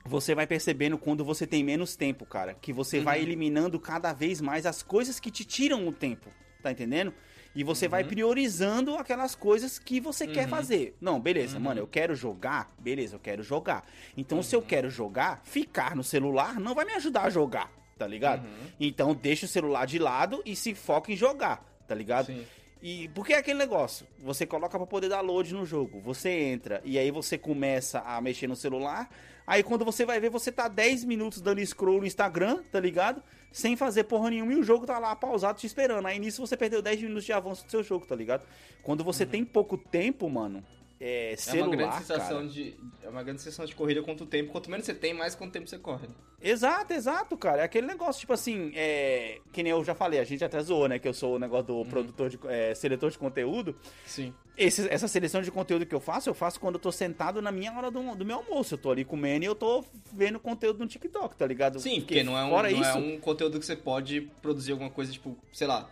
você 0.06 0.36
vai 0.36 0.46
percebendo 0.46 1.00
quando 1.00 1.26
você 1.26 1.48
tem 1.48 1.64
menos 1.64 1.96
tempo, 1.96 2.28
cara. 2.28 2.54
Que 2.54 2.72
você 2.72 3.00
vai 3.00 3.22
eliminando 3.22 3.80
cada 3.80 4.14
vez 4.14 4.40
mais 4.40 4.68
as 4.68 4.84
coisas 4.84 5.20
que 5.20 5.32
te 5.32 5.44
tiram 5.44 5.88
o 5.88 5.92
tempo. 5.92 6.30
Tá 6.62 6.72
entendendo? 6.72 7.14
E 7.56 7.64
você 7.64 7.88
vai 7.88 8.04
priorizando 8.04 8.96
aquelas 8.96 9.34
coisas 9.36 9.80
que 9.80 10.00
você 10.00 10.28
quer 10.28 10.48
fazer. 10.48 10.96
Não, 11.02 11.20
beleza, 11.20 11.60
mano, 11.60 11.82
eu 11.82 11.88
quero 11.88 12.16
jogar. 12.16 12.72
Beleza, 12.80 13.16
eu 13.16 13.20
quero 13.20 13.42
jogar. 13.42 13.84
Então, 14.16 14.42
se 14.44 14.56
eu 14.56 14.62
quero 14.62 14.90
jogar, 14.90 15.42
ficar 15.44 15.96
no 15.96 16.04
celular 16.04 16.60
não 16.60 16.76
vai 16.76 16.86
me 16.86 16.94
ajudar 16.94 17.24
a 17.24 17.30
jogar, 17.30 17.72
tá 17.98 18.08
ligado? 18.08 18.48
Então, 18.80 19.16
deixa 19.16 19.46
o 19.46 19.50
celular 19.50 19.86
de 19.86 19.98
lado 19.98 20.42
e 20.46 20.56
se 20.56 20.76
foca 20.76 21.12
em 21.12 21.16
jogar, 21.16 21.64
tá 21.88 21.96
ligado? 21.96 22.28
Sim. 22.28 22.46
E 22.82 23.10
porque 23.10 23.34
é 23.34 23.38
aquele 23.38 23.60
negócio, 23.60 24.08
você 24.20 24.46
coloca 24.46 24.78
pra 24.78 24.88
poder 24.88 25.10
dar 25.10 25.20
load 25.20 25.54
no 25.54 25.66
jogo, 25.66 26.00
você 26.00 26.30
entra 26.30 26.82
e 26.86 26.98
aí 26.98 27.12
você 27.12 27.38
começa 27.38 28.00
a 28.00 28.22
mexer 28.22 28.48
no 28.48 28.56
celular, 28.56 29.10
aí 29.46 29.62
quando 29.64 29.84
você 29.84 30.06
vai 30.06 30.18
ver, 30.20 30.30
você 30.30 30.50
tá 30.50 30.70
10 30.70 31.04
minutos 31.04 31.42
dando 31.42 31.66
scroll 31.66 32.00
no 32.00 32.08
Instagram, 32.08 32.64
tá 32.72 32.80
ligado? 32.80 33.22
Sem 33.52 33.76
fazer 33.76 34.04
porra 34.04 34.30
nenhuma 34.30 34.54
e 34.54 34.56
o 34.58 34.64
jogo 34.64 34.86
tá 34.86 35.00
lá 35.00 35.16
pausado 35.16 35.60
te 35.60 35.66
esperando. 35.66 36.06
Aí 36.06 36.20
nisso 36.20 36.46
você 36.46 36.56
perdeu 36.56 36.82
10 36.82 37.02
minutos 37.02 37.26
de 37.26 37.34
avanço 37.34 37.66
do 37.66 37.72
seu 37.72 37.84
jogo, 37.84 38.06
tá 38.06 38.16
ligado? 38.16 38.46
Quando 38.84 39.04
você 39.04 39.26
tem 39.26 39.44
pouco 39.44 39.78
tempo, 39.78 40.30
mano, 40.30 40.64
é 41.00 41.34
É 41.34 41.36
celular, 41.36 41.68
uma 41.68 41.76
grande 41.76 41.96
sensação 41.98 42.38
cara. 42.38 42.48
de. 42.50 42.76
É 43.04 43.10
uma 43.10 43.24
grande 43.24 43.42
sensação 43.42 43.66
de 43.66 43.74
corrida 43.76 44.02
quanto 44.04 44.26
tempo. 44.26 44.52
Quanto 44.52 44.70
menos 44.70 44.86
você 44.86 44.94
tem, 44.94 45.14
mais 45.14 45.34
quanto 45.36 45.52
tempo 45.54 45.68
você 45.68 45.78
corre. 45.80 46.08
né? 46.08 46.14
Exato, 46.42 46.94
exato, 46.94 47.36
cara. 47.38 47.62
É 47.62 47.66
aquele 47.66 47.86
negócio, 47.88 48.20
tipo 48.22 48.32
assim, 48.34 48.72
é... 48.76 49.40
que 49.52 49.62
nem 49.62 49.72
eu 49.72 49.84
já 49.84 49.94
falei, 49.94 50.20
a 50.20 50.24
gente 50.24 50.44
até 50.44 50.62
zoou, 50.62 50.88
né? 50.88 50.98
Que 51.00 51.08
eu 51.08 51.14
sou 51.14 51.36
o 51.36 51.40
negócio 51.40 51.66
do 51.68 51.86
produtor 51.86 52.30
de. 52.30 52.40
é, 52.48 52.74
seletor 52.76 53.10
de 53.12 53.18
conteúdo. 53.18 53.76
Sim. 54.06 54.34
Esse- 54.58 54.90
essa 54.90 55.08
seleção 55.08 55.42
de 55.42 55.50
conteúdo 55.52 55.86
que 55.86 55.96
eu 55.96 56.00
faço, 56.02 56.30
eu 56.30 56.34
faço 56.34 56.60
quando 56.60 56.76
eu 56.76 56.82
tô 56.82 56.92
sentado 56.92 57.42
na 57.42 57.52
minha 57.52 57.72
hora 57.74 57.90
do, 57.90 58.16
do 58.16 58.26
meu 58.26 58.38
almoço. 58.38 58.74
Eu 58.74 58.78
tô 58.78 58.92
ali 58.92 59.06
comendo 59.06 59.46
e 59.46 59.48
eu 59.48 59.56
tô 59.56 59.84
vendo 60.14 60.40
conteúdo 60.40 60.80
no 60.80 60.88
TikTok, 60.88 61.36
tá 61.36 61.46
ligado? 61.48 61.80
Sim, 61.80 62.02
porque 62.02 62.24
não 62.24 62.38
é 62.38 62.44
um, 62.44 62.50
não 62.50 62.68
isso, 62.68 62.84
é 62.84 62.94
um 62.96 63.20
conteúdo 63.20 63.58
que 63.60 63.66
você 63.66 63.76
pode 63.76 64.30
produzir 64.42 64.74
alguma 64.74 64.90
coisa, 64.90 65.12
tipo, 65.12 65.38
sei 65.54 65.66
lá, 65.68 65.90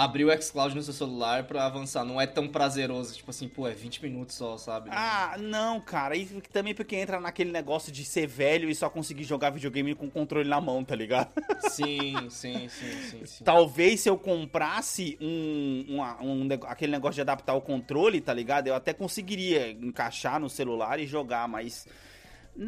abrir 0.00 0.24
o 0.24 0.42
xCloud 0.42 0.76
no 0.76 0.82
seu 0.82 0.94
celular 0.94 1.42
pra 1.44 1.66
avançar. 1.66 2.04
Não 2.04 2.20
é 2.20 2.26
tão 2.26 2.46
prazeroso, 2.46 3.14
tipo 3.16 3.30
assim, 3.30 3.48
pô, 3.48 3.66
é 3.66 3.72
20 3.74 4.00
minutos 4.00 4.36
só, 4.36 4.56
sabe? 4.56 4.90
Ah, 4.92 5.36
não, 5.40 5.80
cara. 5.80 6.14
E 6.14 6.24
também 6.52 6.72
porque 6.72 6.94
entra 6.94 7.18
naquele 7.18 7.50
negócio 7.50 7.90
de 7.90 8.04
ser 8.04 8.26
velho 8.28 8.70
e 8.70 8.74
só 8.76 8.88
conseguir 8.88 9.24
jogar 9.24 9.50
videogame 9.50 9.96
com 9.96 10.06
o 10.06 10.10
controle 10.10 10.48
na 10.48 10.60
mão, 10.60 10.84
tá 10.84 10.94
ligado? 10.94 11.30
Sim, 11.70 12.28
sim, 12.30 12.68
sim, 12.68 13.00
sim, 13.10 13.26
sim. 13.26 13.44
Talvez 13.44 14.00
se 14.00 14.08
eu 14.08 14.16
comprasse 14.16 15.18
um, 15.20 15.84
uma- 15.88 16.22
um 16.22 16.48
aquele 16.66 16.92
negócio 16.92 17.16
de 17.16 17.20
adaptar 17.22 17.54
o 17.54 17.60
controle, 17.60 18.20
tá 18.20 18.32
ligado? 18.32 18.68
Eu 18.68 18.76
até 18.76 18.92
conseguiria 18.92 19.70
encaixar 19.72 20.38
no 20.38 20.48
celular 20.48 21.00
e 21.00 21.06
jogar, 21.08 21.48
mas 21.48 21.88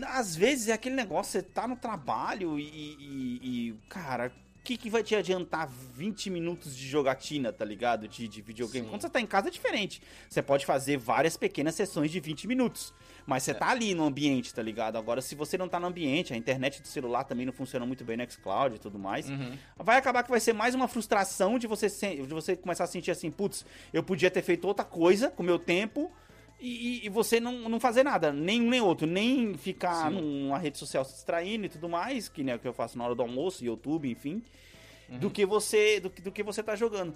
às 0.08 0.34
vezes 0.34 0.68
é 0.68 0.72
aquele 0.72 0.94
negócio, 0.96 1.32
você 1.32 1.42
tá 1.42 1.68
no 1.68 1.76
trabalho 1.76 2.58
e, 2.58 2.62
e- 2.64 3.40
e, 3.68 3.74
cara, 3.88 4.32
que, 4.62 4.76
que 4.76 4.90
vai 4.90 5.02
te 5.02 5.14
adiantar 5.16 5.68
20 5.68 6.28
minutos 6.30 6.76
de 6.76 6.86
jogatina, 6.86 7.52
tá 7.52 7.64
ligado? 7.64 8.06
De, 8.06 8.28
de 8.28 8.42
videogame. 8.42 8.84
Sim. 8.84 8.90
Quando 8.90 9.02
você 9.02 9.08
tá 9.08 9.20
em 9.20 9.26
casa 9.26 9.48
é 9.48 9.50
diferente. 9.50 10.02
Você 10.28 10.42
pode 10.42 10.66
fazer 10.66 10.96
várias 10.98 11.36
pequenas 11.36 11.74
sessões 11.74 12.10
de 12.10 12.20
20 12.20 12.46
minutos. 12.46 12.92
Mas 13.26 13.42
você 13.42 13.54
tá 13.54 13.68
ali 13.68 13.94
no 13.94 14.04
ambiente, 14.04 14.52
tá 14.52 14.62
ligado? 14.62 14.96
Agora, 14.96 15.20
se 15.22 15.34
você 15.34 15.56
não 15.56 15.68
tá 15.68 15.78
no 15.78 15.86
ambiente, 15.86 16.32
a 16.32 16.36
internet 16.36 16.82
do 16.82 16.88
celular 16.88 17.24
também 17.24 17.46
não 17.46 17.52
funciona 17.52 17.86
muito 17.86 18.04
bem 18.04 18.16
no 18.16 18.30
xCloud 18.30 18.76
e 18.76 18.78
tudo 18.78 18.98
mais, 18.98 19.28
Uhum. 19.28 19.56
vai 19.78 19.96
acabar 19.96 20.22
que 20.22 20.30
vai 20.30 20.40
ser 20.40 20.52
mais 20.52 20.74
uma 20.74 20.88
frustração 20.88 21.58
de 21.58 21.66
você, 21.66 21.88
se- 21.88 22.16
de 22.16 22.22
você 22.34 22.56
começar 22.56 22.84
a 22.84 22.86
sentir 22.86 23.10
assim, 23.10 23.30
putz, 23.30 23.64
eu 23.92 24.02
podia 24.02 24.30
ter 24.30 24.42
feito 24.42 24.66
outra 24.66 24.84
coisa 24.84 25.30
com 25.30 25.42
o 25.42 25.46
meu 25.46 25.58
tempo 25.58 26.10
e, 26.60 27.06
e- 27.06 27.08
você 27.08 27.40
não, 27.40 27.68
não 27.68 27.80
fazer 27.80 28.02
nada, 28.02 28.32
nem 28.32 28.60
um 28.60 28.68
nem 28.70 28.80
outro, 28.80 29.06
nem 29.06 29.54
ficar 29.54 30.10
Sim. 30.10 30.20
numa 30.20 30.58
rede 30.58 30.78
social 30.78 31.04
se 31.04 31.14
distraindo 31.14 31.66
e 31.66 31.68
tudo 31.68 31.88
mais, 31.88 32.28
que 32.28 32.42
nem 32.44 32.52
é 32.52 32.56
o 32.56 32.58
que 32.58 32.68
eu 32.68 32.72
faço 32.72 32.96
na 32.98 33.04
hora 33.04 33.14
do 33.14 33.22
almoço, 33.22 33.64
YouTube, 33.64 34.10
enfim, 34.10 34.42
Uhum. 35.08 35.18
do 35.18 35.30
que 35.30 35.44
você 35.44 35.98
do, 36.00 36.08
que- 36.10 36.22
do 36.22 36.30
que 36.30 36.42
você 36.42 36.62
tá 36.62 36.76
jogando. 36.76 37.14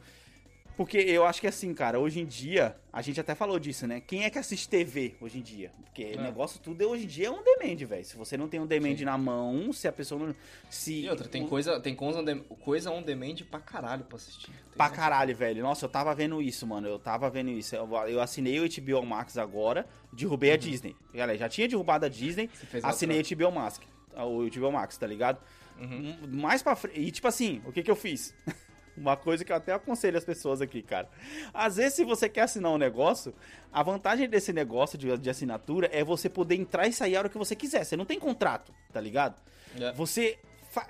Porque 0.76 0.98
eu 0.98 1.24
acho 1.24 1.40
que 1.40 1.46
assim, 1.46 1.72
cara, 1.72 2.00
hoje 2.00 2.20
em 2.20 2.26
dia, 2.26 2.74
a 2.92 3.00
gente 3.00 3.20
até 3.20 3.32
falou 3.34 3.60
disso, 3.60 3.86
né? 3.86 4.00
Quem 4.00 4.24
é 4.24 4.30
que 4.30 4.38
assiste 4.38 4.68
TV 4.68 5.14
hoje 5.20 5.38
em 5.38 5.42
dia? 5.42 5.70
Porque 5.84 6.02
É. 6.02 6.16
negócio 6.20 6.58
tudo 6.60 6.82
é, 6.82 6.86
hoje 6.86 7.04
em 7.04 7.06
dia 7.06 7.28
é 7.28 7.30
um 7.30 7.44
demand, 7.44 7.76
velho. 7.86 8.04
Se 8.04 8.16
você 8.16 8.36
não 8.36 8.48
tem 8.48 8.58
um 8.58 8.66
demand 8.66 8.96
Sim. 8.96 9.04
na 9.04 9.16
mão, 9.16 9.72
se 9.72 9.86
a 9.86 9.92
pessoa 9.92 10.26
não. 10.26 10.34
Se 10.68 11.02
E 11.04 11.08
outra, 11.08 11.28
tem 11.28 11.44
o- 11.44 11.48
coisa, 11.48 11.78
tem 11.78 11.94
coisa 11.94 12.90
on, 12.90 13.02
demand 13.02 13.36
pra 13.48 13.60
caralho 13.60 14.02
pra 14.04 14.16
assistir. 14.16 14.46
Tem 14.50 14.76
Pra 14.76 14.90
caralho, 14.90 15.36
velho. 15.36 15.62
Nossa, 15.62 15.84
eu 15.84 15.88
tava 15.88 16.12
vendo 16.14 16.42
isso, 16.42 16.66
mano. 16.66 16.88
Eu 16.88 16.98
tava 16.98 17.30
vendo 17.30 17.50
isso. 17.50 17.76
Eu, 17.76 17.88
eu 18.08 18.20
assinei 18.20 18.58
o 18.58 18.64
HBO 18.68 19.06
Max 19.06 19.38
agora, 19.38 19.86
derrubei 20.12 20.50
a 20.52 20.56
Disney. 20.56 20.96
Galera, 21.14 21.38
já 21.38 21.48
tinha 21.48 21.68
derrubado 21.68 22.04
a 22.06 22.08
Disney, 22.08 22.50
assinei 22.82 23.20
o 23.20 23.24
HBO 23.36 23.52
Max. 23.52 23.80
O 24.16 24.44
HBO 24.48 24.72
Max, 24.72 24.96
tá 24.96 25.06
ligado? 25.06 25.38
Uhum. 25.80 26.16
Um- 26.24 26.36
Mais 26.40 26.62
pra 26.62 26.74
frente. 26.76 27.00
E 27.00 27.10
tipo 27.12 27.28
assim, 27.28 27.62
o 27.64 27.70
que 27.72 27.82
que 27.82 27.90
eu 27.90 27.96
fiz? 27.96 28.34
Uma 28.96 29.16
coisa 29.16 29.44
que 29.44 29.50
eu 29.50 29.56
até 29.56 29.72
aconselho 29.72 30.16
as 30.16 30.24
pessoas 30.24 30.60
aqui, 30.60 30.80
cara. 30.82 31.08
Às 31.52 31.76
vezes, 31.76 31.94
se 31.94 32.04
você 32.04 32.28
quer 32.28 32.42
assinar 32.42 32.70
um 32.70 32.78
negócio, 32.78 33.34
a 33.72 33.82
vantagem 33.82 34.28
desse 34.28 34.52
negócio 34.52 34.96
de, 34.96 35.16
de 35.18 35.28
assinatura 35.30 35.88
é 35.92 36.04
você 36.04 36.28
poder 36.28 36.54
entrar 36.54 36.86
e 36.86 36.92
sair 36.92 37.16
a 37.16 37.20
hora 37.20 37.28
que 37.28 37.36
você 37.38 37.56
quiser. 37.56 37.84
Você 37.84 37.96
não 37.96 38.04
tem 38.04 38.20
contrato, 38.20 38.72
tá 38.92 39.00
ligado? 39.00 39.34
É. 39.80 39.92
Você. 39.92 40.38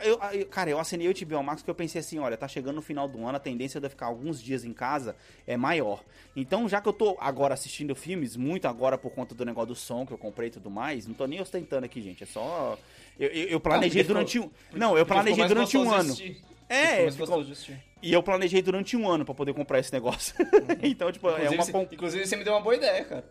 eu- 0.03 0.19
eu- 0.33 0.47
cara, 0.47 0.69
eu 0.71 0.79
assinei 0.79 1.09
o 1.09 1.13
HBO 1.15 1.43
Max 1.43 1.63
porque 1.63 1.71
eu 1.71 1.75
pensei 1.75 2.01
assim: 2.01 2.19
olha, 2.19 2.37
tá 2.37 2.47
chegando 2.47 2.77
no 2.77 2.83
final 2.83 3.09
do 3.09 3.25
ano, 3.27 3.37
a 3.37 3.41
tendência 3.41 3.81
de 3.81 3.87
eu 3.87 3.91
ficar 3.91 4.07
alguns 4.07 4.43
dias 4.43 4.65
em 4.65 4.73
casa 4.75 5.17
é 5.47 5.57
maior. 5.57 6.03
Então, 6.37 6.69
já 6.69 6.83
que 6.83 6.89
eu 6.89 6.93
tô 6.93 7.17
agora 7.21 7.55
assistindo 7.55 7.95
filmes, 7.95 8.37
muito 8.37 8.67
agora 8.69 8.99
por 8.99 9.13
conta 9.13 9.35
do 9.35 9.45
negócio 9.47 9.69
do 9.69 9.75
som 9.75 10.05
que 10.05 10.13
eu 10.13 10.19
comprei 10.19 10.49
e 10.49 10.53
tudo 10.53 10.71
mais, 10.71 11.07
não 11.07 11.15
tô 11.15 11.27
nem 11.27 11.41
ostentando 11.41 11.87
aqui, 11.87 12.03
gente. 12.03 12.23
É 12.23 12.27
só. 12.27 12.79
Eu, 13.19 13.29
eu- 13.31 13.61
planejei 13.61 14.03
Ah, 14.03 14.05
durante 14.05 14.39
um. 14.39 14.51
Não, 14.75 14.99
eu 14.99 15.07
planejei 15.07 15.47
durante 15.47 15.79
um 15.79 15.91
ano. 15.91 16.01
assistir. 16.13 16.43
É, 16.67 17.11
Ficou 17.11 17.27
E 18.05 18.13
eu 18.13 18.23
planejei 18.23 18.61
durante 18.63 18.97
um 18.97 19.09
ano 19.09 19.25
pra 19.25 19.35
poder 19.35 19.55
comprar 19.55 19.79
esse 19.79 19.93
negócio. 19.93 20.35
então, 20.83 21.11
tipo, 21.11 21.29
é 21.31 21.45
Inclusive, 21.45 21.55
uma. 21.57 21.65
você- 21.65 21.95
inclusive, 21.95 22.27
você 22.27 22.37
me 22.37 22.45
deu 22.45 22.53
uma 22.53 22.61
boa 22.61 22.75
ideia, 22.77 23.05
cara. 23.05 23.25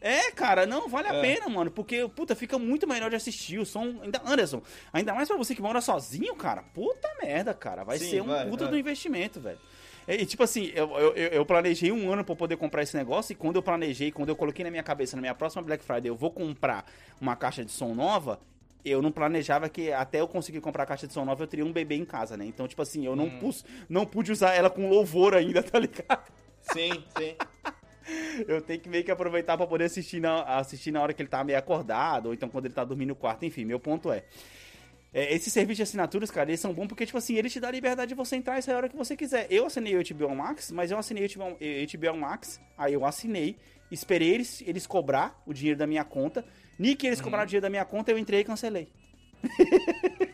É, 0.00 0.30
cara, 0.32 0.66
não, 0.66 0.88
vale 0.88 1.08
a 1.08 1.14
É. 1.14 1.20
pena, 1.20 1.48
mano. 1.48 1.70
Porque, 1.70 2.06
puta, 2.08 2.34
fica 2.34 2.58
muito 2.58 2.86
melhor 2.86 3.08
de 3.08 3.16
assistir. 3.16 3.58
O 3.58 3.64
som. 3.64 3.98
Ainda, 4.02 4.20
Anderson, 4.24 4.62
ainda 4.92 5.14
mais 5.14 5.26
pra 5.28 5.36
você 5.36 5.54
que 5.54 5.62
mora 5.62 5.80
sozinho, 5.80 6.34
cara. 6.36 6.62
Puta 6.74 7.08
merda, 7.22 7.54
cara. 7.54 7.82
Vai 7.84 7.98
Sim, 7.98 8.10
ser 8.10 8.20
um 8.22 8.26
vai, 8.26 8.46
puta 8.48 8.64
vai. 8.64 8.72
do 8.72 8.78
investimento, 8.78 9.40
velho. 9.40 9.58
E, 10.06 10.14
e, 10.22 10.26
tipo 10.26 10.42
assim, 10.42 10.70
eu, 10.74 10.90
eu, 10.98 11.12
eu- 11.14 11.46
planejei 11.46 11.90
um 11.90 12.12
ano 12.12 12.22
pra 12.24 12.36
poder 12.36 12.56
comprar 12.56 12.82
esse 12.82 12.96
negócio. 12.96 13.32
E 13.32 13.36
quando 13.36 13.56
eu 13.56 13.62
planejei, 13.62 14.12
quando 14.12 14.28
eu 14.28 14.36
coloquei 14.36 14.64
na 14.64 14.70
minha 14.70 14.82
cabeça, 14.82 15.16
na 15.16 15.22
minha 15.22 15.34
próxima 15.34 15.62
Black 15.62 15.82
Friday, 15.84 16.10
eu 16.10 16.14
vou 16.16 16.30
comprar 16.30 16.84
uma 17.20 17.34
caixa 17.34 17.64
de 17.64 17.72
som 17.72 17.94
nova. 17.94 18.38
Eu 18.88 19.02
não 19.02 19.10
planejava 19.10 19.68
que 19.68 19.92
até 19.92 20.20
eu 20.20 20.28
conseguir 20.28 20.60
comprar 20.60 20.84
a 20.84 20.86
caixa 20.86 21.06
de 21.06 21.12
som 21.12 21.24
nova 21.24 21.42
eu 21.42 21.48
teria 21.48 21.64
um 21.64 21.72
bebê 21.72 21.96
em 21.96 22.04
casa, 22.04 22.36
né? 22.36 22.44
Então, 22.46 22.68
tipo 22.68 22.80
assim, 22.80 23.04
eu 23.04 23.16
não, 23.16 23.24
Hum. 23.24 23.38
pus, 23.40 23.64
não 23.88 24.06
pude 24.06 24.30
usar 24.30 24.54
ela 24.54 24.70
com 24.70 24.88
louvor 24.88 25.34
ainda, 25.34 25.60
tá 25.62 25.78
ligado? 25.78 26.30
Sim, 26.72 26.90
sim. 27.18 27.34
Eu 28.46 28.60
tenho 28.62 28.78
que 28.78 28.88
meio 28.88 29.02
que 29.02 29.10
aproveitar 29.10 29.56
pra 29.56 29.66
poder 29.66 29.86
assistir 29.86 30.20
na, 30.20 30.42
assistir 30.58 30.92
na 30.92 31.02
hora 31.02 31.12
que 31.12 31.20
ele 31.20 31.28
tá 31.28 31.42
meio 31.42 31.58
acordado, 31.58 32.26
ou 32.26 32.34
então 32.34 32.48
quando 32.48 32.66
ele 32.66 32.74
tá 32.74 32.84
dormindo 32.84 33.08
no 33.08 33.16
quarto, 33.16 33.44
enfim, 33.44 33.64
meu 33.64 33.80
ponto 33.80 34.12
é. 34.12 34.22
é 35.12 35.34
esses 35.34 35.52
serviços 35.52 35.78
de 35.78 35.82
assinaturas, 35.82 36.30
cara, 36.30 36.48
eles 36.48 36.60
são 36.60 36.72
bons 36.72 36.86
porque, 36.86 37.04
tipo 37.04 37.18
assim, 37.18 37.34
eles 37.34 37.52
te 37.52 37.58
dão 37.58 37.68
a 37.68 37.72
liberdade 37.72 38.10
de 38.10 38.14
você 38.14 38.36
entrar 38.36 38.60
e 38.60 38.62
sair 38.62 38.74
a 38.74 38.76
hora 38.76 38.88
que 38.88 38.96
você 38.96 39.16
quiser. 39.16 39.48
Eu 39.50 39.66
assinei 39.66 39.96
o 39.96 40.02
HBO 40.04 40.36
Max, 40.36 40.70
mas 40.70 40.92
eu 40.92 40.98
assinei 40.98 41.26
o 41.26 41.28
HBO, 41.28 41.56
HBO 41.58 42.16
Max, 42.16 42.60
aí 42.78 42.92
eu 42.92 43.04
assinei, 43.04 43.56
esperei 43.90 44.34
eles, 44.34 44.62
eles 44.64 44.86
cobrar 44.86 45.42
o 45.44 45.52
dinheiro 45.52 45.76
da 45.76 45.86
minha 45.86 46.04
conta. 46.04 46.44
Que 46.96 47.06
eles 47.06 47.20
cobraram 47.20 47.44
o 47.44 47.46
dinheiro 47.46 47.62
da 47.62 47.70
minha 47.70 47.84
conta, 47.84 48.10
eu 48.10 48.18
entrei 48.18 48.40
e 48.40 48.44
cancelei. 48.44 48.88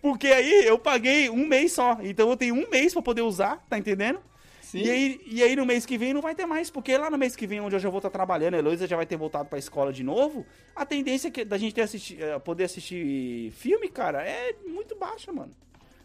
Porque 0.00 0.28
aí 0.28 0.64
eu 0.66 0.78
paguei 0.78 1.28
um 1.28 1.46
mês 1.46 1.72
só. 1.72 1.98
Então 2.02 2.30
eu 2.30 2.36
tenho 2.36 2.54
um 2.54 2.68
mês 2.70 2.92
pra 2.92 3.02
poder 3.02 3.22
usar, 3.22 3.64
tá 3.68 3.78
entendendo? 3.78 4.20
Sim. 4.62 4.82
E 4.82 4.90
aí, 4.90 5.20
e 5.26 5.42
aí 5.42 5.56
no 5.56 5.64
mês 5.64 5.86
que 5.86 5.96
vem 5.96 6.12
não 6.12 6.20
vai 6.20 6.34
ter 6.34 6.44
mais, 6.46 6.70
porque 6.70 6.96
lá 6.96 7.10
no 7.10 7.16
mês 7.16 7.34
que 7.34 7.46
vem, 7.46 7.60
onde 7.60 7.74
eu 7.74 7.80
já 7.80 7.88
vou 7.88 7.98
estar 7.98 8.10
trabalhando, 8.10 8.54
a 8.54 8.58
Heloísa 8.58 8.86
já 8.86 8.96
vai 8.96 9.06
ter 9.06 9.16
voltado 9.16 9.48
pra 9.48 9.58
escola 9.58 9.92
de 9.92 10.02
novo, 10.04 10.44
a 10.76 10.84
tendência 10.84 11.30
que, 11.30 11.44
da 11.44 11.56
gente 11.56 11.74
ter 11.74 11.82
assisti, 11.82 12.22
eh, 12.22 12.38
poder 12.38 12.64
assistir 12.64 13.50
filme, 13.52 13.88
cara, 13.88 14.22
é 14.22 14.54
muito 14.66 14.94
baixa, 14.94 15.32
mano. 15.32 15.52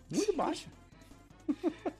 Muito 0.09 0.33
baixa. 0.33 0.67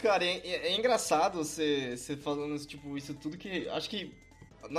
Cara, 0.00 0.24
é, 0.24 0.38
é- 0.46 0.68
é 0.68 0.76
engraçado 0.78 1.38
você, 1.38 1.96
você 1.96 2.16
falando 2.16 2.56
tipo, 2.64 2.96
isso 2.96 3.12
tudo 3.14 3.36
que. 3.36 3.68
Acho 3.68 3.90
que. 3.90 4.14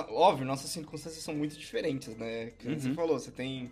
Óbvio, 0.09 0.45
nossas 0.45 0.69
circunstâncias 0.71 1.23
são 1.23 1.33
muito 1.35 1.57
diferentes, 1.57 2.15
né? 2.17 2.51
Que 2.59 2.67
nem 2.67 2.79
você 2.79 2.89
Uhum. 2.89 2.95
falou, 2.95 3.19
você 3.19 3.31
tem 3.31 3.69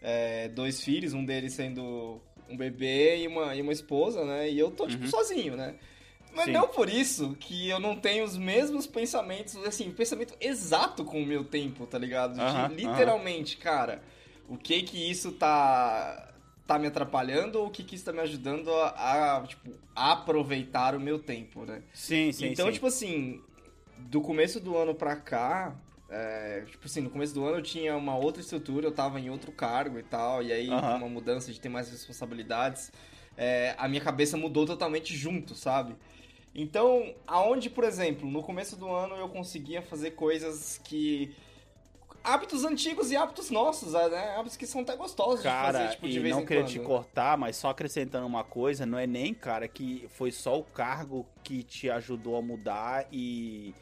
é, 0.00 0.48
dois 0.48 0.80
filhos, 0.82 1.12
um 1.14 1.24
deles 1.24 1.52
sendo 1.54 2.20
um 2.48 2.56
bebê 2.56 3.18
e 3.22 3.28
uma, 3.28 3.54
e 3.54 3.62
uma 3.62 3.72
esposa, 3.72 4.24
né? 4.24 4.50
E 4.50 4.58
eu 4.58 4.70
tô, 4.70 4.86
tipo, 4.86 5.06
sozinho, 5.08 5.56
né? 5.56 5.74
Mas 6.34 6.46
Sim. 6.46 6.52
não 6.52 6.68
por 6.68 6.88
isso 6.88 7.36
que 7.38 7.68
eu 7.68 7.78
não 7.78 7.94
tenho 7.94 8.24
os 8.24 8.36
mesmos 8.38 8.86
pensamentos, 8.86 9.54
assim, 9.66 9.90
pensamento 9.90 10.34
exato 10.40 11.04
com 11.04 11.22
o 11.22 11.26
meu 11.26 11.44
tempo, 11.44 11.86
tá 11.86 11.98
ligado? 11.98 12.42
De, 12.42 12.42
Aham, 12.42 12.68
literalmente, 12.68 13.56
cara, 13.58 14.02
o 14.48 14.56
que 14.56 14.82
que 14.82 15.10
isso 15.10 15.32
tá 15.32 16.28
tá 16.66 16.78
me 16.78 16.86
atrapalhando 16.86 17.58
ou 17.58 17.66
o 17.66 17.70
que 17.70 17.82
que 17.82 17.96
isso 17.96 18.04
tá 18.04 18.12
me 18.12 18.20
ajudando 18.20 18.72
a, 18.72 19.36
a, 19.38 19.42
tipo, 19.46 19.72
aproveitar 19.94 20.94
o 20.94 21.00
meu 21.00 21.18
tempo, 21.18 21.64
né? 21.66 21.82
Sim, 21.92 22.32
sim, 22.32 22.54
então, 22.54 22.66
sim. 22.66 22.72
tipo 22.72 22.86
assim, 22.86 23.40
do 24.08 24.20
começo 24.20 24.60
do 24.60 24.76
ano 24.76 24.94
pra 24.94 25.16
cá, 25.16 25.74
é, 26.08 26.64
tipo 26.70 26.86
assim, 26.86 27.00
no 27.00 27.10
começo 27.10 27.32
do 27.34 27.44
ano 27.44 27.58
eu 27.58 27.62
tinha 27.62 27.96
uma 27.96 28.16
outra 28.16 28.40
estrutura, 28.42 28.86
eu 28.86 28.92
tava 28.92 29.18
em 29.18 29.30
outro 29.30 29.50
cargo 29.52 29.98
e 29.98 30.02
tal, 30.02 30.42
e 30.42 30.52
aí 30.52 30.68
com 30.68 30.74
uma 30.76 31.08
mudança 31.08 31.52
de 31.52 31.60
ter 31.60 31.68
mais 31.68 31.90
responsabilidades, 31.90 32.92
é, 33.36 33.74
a 33.78 33.88
minha 33.88 34.00
cabeça 34.02 34.36
mudou 34.36 34.66
totalmente 34.66 35.16
junto, 35.16 35.54
sabe? 35.54 35.96
Então, 36.54 37.14
aonde, 37.26 37.70
por 37.70 37.82
exemplo, 37.84 38.30
no 38.30 38.42
começo 38.42 38.76
do 38.76 38.90
ano 38.92 39.16
eu 39.16 39.28
conseguia 39.28 39.80
fazer 39.80 40.12
coisas 40.12 40.78
que. 40.84 41.34
Hábitos 42.22 42.64
antigos 42.64 43.10
e 43.10 43.16
hábitos 43.16 43.50
nossos, 43.50 43.94
né? 43.94 44.36
Hábitos 44.36 44.56
que 44.56 44.66
são 44.66 44.82
até 44.82 44.94
gostosos 44.94 45.38
de 45.38 45.44
Cara, 45.44 45.72
fazer, 45.78 45.90
tipo, 45.94 46.08
de 46.08 46.18
e 46.18 46.20
vez 46.20 46.36
não 46.36 46.42
em 46.42 46.46
quando. 46.46 46.66
te 46.66 46.78
cortar, 46.78 47.36
mas 47.36 47.56
só 47.56 47.70
acrescentando 47.70 48.26
uma 48.26 48.44
coisa, 48.44 48.86
não 48.86 48.96
é 48.96 49.08
nem, 49.08 49.34
cara, 49.34 49.66
que 49.66 50.06
foi 50.12 50.30
só 50.30 50.56
o 50.56 50.62
cargo 50.62 51.26
que 51.42 51.64
te 51.64 51.90
ajudou 51.90 52.36
a 52.36 52.42
mudar 52.42 53.08
e, 53.10 53.74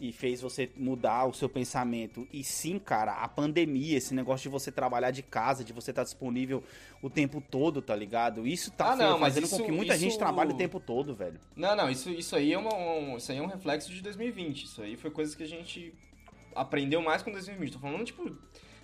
e 0.00 0.12
fez 0.12 0.40
você 0.40 0.70
mudar 0.76 1.24
o 1.26 1.32
seu 1.34 1.48
pensamento. 1.48 2.26
E 2.32 2.44
sim, 2.44 2.78
cara, 2.78 3.14
a 3.14 3.26
pandemia, 3.28 3.96
esse 3.98 4.14
negócio 4.14 4.44
de 4.44 4.48
você 4.48 4.70
trabalhar 4.70 5.10
de 5.10 5.22
casa, 5.22 5.64
de 5.64 5.72
você 5.72 5.90
estar 5.90 6.04
disponível 6.04 6.62
o 7.02 7.10
tempo 7.10 7.40
todo, 7.50 7.82
tá 7.82 7.96
ligado? 7.96 8.46
Isso 8.46 8.70
tá 8.70 8.92
Ah, 8.92 8.96
não, 8.96 9.18
mas 9.18 9.34
fazendo 9.34 9.48
com 9.50 9.56
isso- 9.56 9.64
que 9.64 9.72
muita 9.72 9.98
gente 9.98 10.10
isso- 10.10 10.18
trabalhe 10.18 10.52
o 10.52 10.56
tempo 10.56 10.78
todo, 10.78 11.14
velho. 11.14 11.40
Não, 11.56 11.74
não, 11.74 11.90
isso, 11.90 12.10
isso 12.10 12.36
aí 12.36 12.52
é 12.52 12.58
uma, 12.58 12.72
um, 12.74 13.16
isso 13.16 13.32
aí 13.32 13.38
é 13.38 13.42
um 13.42 13.46
reflexo 13.46 13.90
de 13.92 14.00
2020. 14.00 14.64
Isso 14.64 14.80
aí 14.82 14.96
foi 14.96 15.10
coisa 15.10 15.36
que 15.36 15.42
a 15.42 15.48
gente 15.48 15.92
aprendeu 16.54 17.02
mais 17.02 17.22
com 17.22 17.32
2020. 17.32 17.72
Tô 17.72 17.78
falando, 17.80 18.04
tipo, 18.04 18.36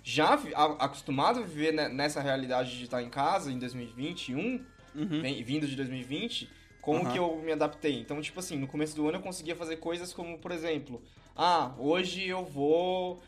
já 0.03 0.33
acostumado 0.79 1.39
a 1.39 1.43
viver 1.43 1.71
ne- 1.73 1.89
nessa 1.89 2.21
realidade 2.21 2.77
de 2.77 2.83
estar 2.83 3.01
em 3.01 3.09
casa 3.09 3.51
em 3.51 3.57
2021, 3.57 4.63
Uhum. 4.93 5.21
vindo 5.43 5.67
de 5.67 5.75
2020, 5.75 6.49
como 6.85 7.01
Aham. 7.01 7.11
que 7.11 7.17
eu 7.17 7.35
me 7.37 7.51
adaptei? 7.51 7.99
Então, 7.99 8.21
tipo 8.21 8.39
assim, 8.39 8.59
no 8.59 8.67
começo 8.67 8.95
do 8.95 9.07
ano 9.09 9.17
eu 9.17 9.21
conseguia 9.21 9.55
fazer 9.55 9.77
coisas 9.77 10.13
como, 10.13 10.37
por 10.37 10.51
exemplo, 10.51 11.01
ah, 11.35 11.73
hoje 11.79 12.27
eu 12.27 12.45
vou, 12.45 13.23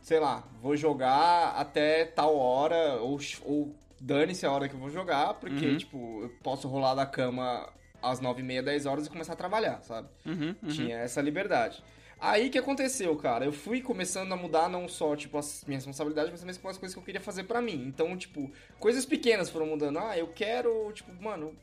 sei 0.00 0.18
lá, 0.18 0.42
vou 0.62 0.74
jogar 0.74 1.50
até 1.50 2.06
tal 2.06 2.34
hora, 2.34 2.94
ou, 2.94 3.20
ou 3.44 3.74
dane-se 4.00 4.46
a 4.46 4.50
hora 4.50 4.70
que 4.70 4.74
eu 4.74 4.80
vou 4.80 4.88
jogar, 4.88 5.34
porque, 5.34 5.66
Uhum. 5.66 5.76
tipo, 5.76 6.22
eu 6.22 6.30
posso 6.42 6.66
rolar 6.66 6.94
da 6.94 7.04
cama 7.04 7.70
às 8.02 8.20
9 8.20 8.40
e 8.40 8.44
meia, 8.44 8.62
10 8.62 8.86
horas 8.86 9.06
e 9.06 9.10
começar 9.10 9.34
a 9.34 9.36
trabalhar, 9.36 9.82
sabe? 9.82 10.08
Uhum, 10.24 10.56
uhum. 10.62 10.68
Tinha 10.70 10.96
essa 10.96 11.20
liberdade. 11.20 11.84
Aí 12.18 12.48
que 12.48 12.58
aconteceu, 12.58 13.14
cara? 13.16 13.44
Eu 13.44 13.52
fui 13.52 13.82
começando 13.82 14.32
a 14.32 14.36
mudar 14.36 14.68
não 14.70 14.88
só, 14.88 15.14
tipo, 15.14 15.36
as 15.36 15.62
minhas 15.68 15.84
responsabilidades, 15.84 16.30
mas 16.32 16.40
também 16.40 16.70
as 16.70 16.78
coisas 16.78 16.94
que 16.94 16.98
eu 16.98 17.04
queria 17.04 17.20
fazer 17.20 17.44
pra 17.44 17.60
mim. 17.60 17.84
Então, 17.86 18.16
tipo, 18.16 18.50
coisas 18.80 19.04
pequenas 19.04 19.50
foram 19.50 19.66
mudando. 19.66 19.98
Ah, 19.98 20.18
eu 20.18 20.26
quero, 20.28 20.90
tipo, 20.92 21.12
mano, 21.22 21.54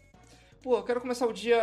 pô, 0.66 0.78
eu 0.78 0.84
quero 0.84 1.00
começar 1.00 1.28
o 1.28 1.32
dia. 1.32 1.62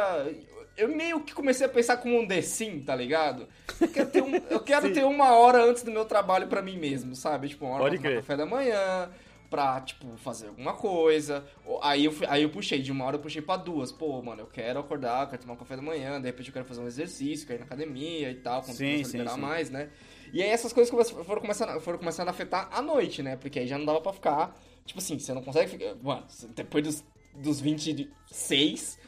Eu 0.77 0.89
meio 0.89 1.21
que 1.21 1.35
comecei 1.35 1.67
a 1.67 1.69
pensar 1.69 1.97
como 1.97 2.21
um 2.21 2.27
The 2.27 2.41
Sim, 2.41 2.81
tá 2.81 2.95
ligado? 2.95 3.49
Eu 3.81 3.89
quero 3.89 4.09
ter, 4.09 4.23
um- 4.23 4.37
eu 4.49 4.61
quero 4.61 4.93
ter 4.95 5.05
uma 5.05 5.33
hora 5.33 5.65
antes 5.65 5.83
do 5.83 5.91
meu 5.91 6.05
trabalho 6.05 6.47
pra 6.47 6.63
mim 6.63 6.77
mesmo, 6.79 7.17
sabe? 7.17 7.49
Tipo, 7.49 7.67
uma 7.67 7.75
hora 7.75 7.83
Pode 7.83 7.99
pra 7.99 8.09
tomar 8.11 8.21
café 8.23 8.37
da 8.37 8.47
manhã, 8.47 9.11
pra, 9.51 9.81
tipo, 9.81 10.17
fazer 10.19 10.47
alguma 10.49 10.73
coisa. 10.75 11.45
Aí 11.83 12.05
eu, 12.05 12.15
aí 12.29 12.45
eu 12.45 12.49
puxei, 12.49 12.81
de 12.81 12.93
uma 12.93 13.05
hora 13.05 13.17
eu 13.17 13.21
puxei 13.21 13.43
pra 13.43 13.57
duas. 13.57 13.91
Pô, 13.91 14.23
mano, 14.23 14.43
eu 14.43 14.47
quero 14.47 14.79
acordar, 14.79 15.29
quero 15.29 15.43
tomar 15.43 15.55
um 15.55 15.59
café 15.59 15.75
da 15.75 15.83
manhã, 15.83 16.21
de 16.21 16.27
repente 16.29 16.47
eu 16.47 16.53
quero 16.53 16.65
fazer 16.65 16.81
um 16.81 16.87
exercício, 16.87 17.45
quero 17.45 17.59
ir 17.59 17.61
na 17.63 17.67
academia 17.67 18.31
e 18.31 18.37
tal, 18.37 18.63
quando 18.63 18.77
Sim, 18.77 19.03
sim, 19.03 19.19
liberar 19.19 19.35
sim. 19.35 19.41
mais, 19.41 19.69
né? 19.69 19.91
E 20.33 20.41
aí 20.43 20.49
essas 20.49 20.73
coisas 20.73 20.91
foram 21.11 21.41
começando, 21.43 21.79
foram 21.81 21.99
começando 21.99 22.29
a 22.29 22.31
afetar 22.31 22.69
à 22.73 22.81
noite, 22.81 23.21
né? 23.21 23.35
Porque 23.37 23.59
aí 23.59 23.67
já 23.67 23.77
não 23.77 23.85
dava 23.85 24.01
pra 24.01 24.13
ficar, 24.15 24.57
tipo 24.87 25.01
assim, 25.01 25.19
você 25.19 25.35
não 25.35 25.43
consegue 25.43 25.71
ficar, 25.73 25.97
mano, 25.97 26.25
depois 26.55 26.83
dos, 26.85 27.05
dos 27.35 27.61
26, 27.61 28.99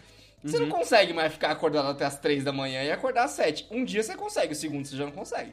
você 0.42 0.56
Uhum. 0.58 0.66
não 0.66 0.76
consegue 0.78 1.12
mais 1.12 1.32
ficar 1.32 1.50
acordado 1.50 1.88
até 1.88 2.04
as 2.04 2.18
3 2.18 2.44
da 2.44 2.52
manhã 2.52 2.82
e 2.82 2.90
acordar 2.90 3.24
às 3.24 3.32
7. 3.32 3.66
Um 3.70 3.84
dia 3.84 4.02
você 4.02 4.14
consegue, 4.14 4.52
o 4.52 4.56
segundo 4.56 4.84
você 4.86 4.96
já 4.96 5.04
não 5.04 5.12
consegue. 5.12 5.52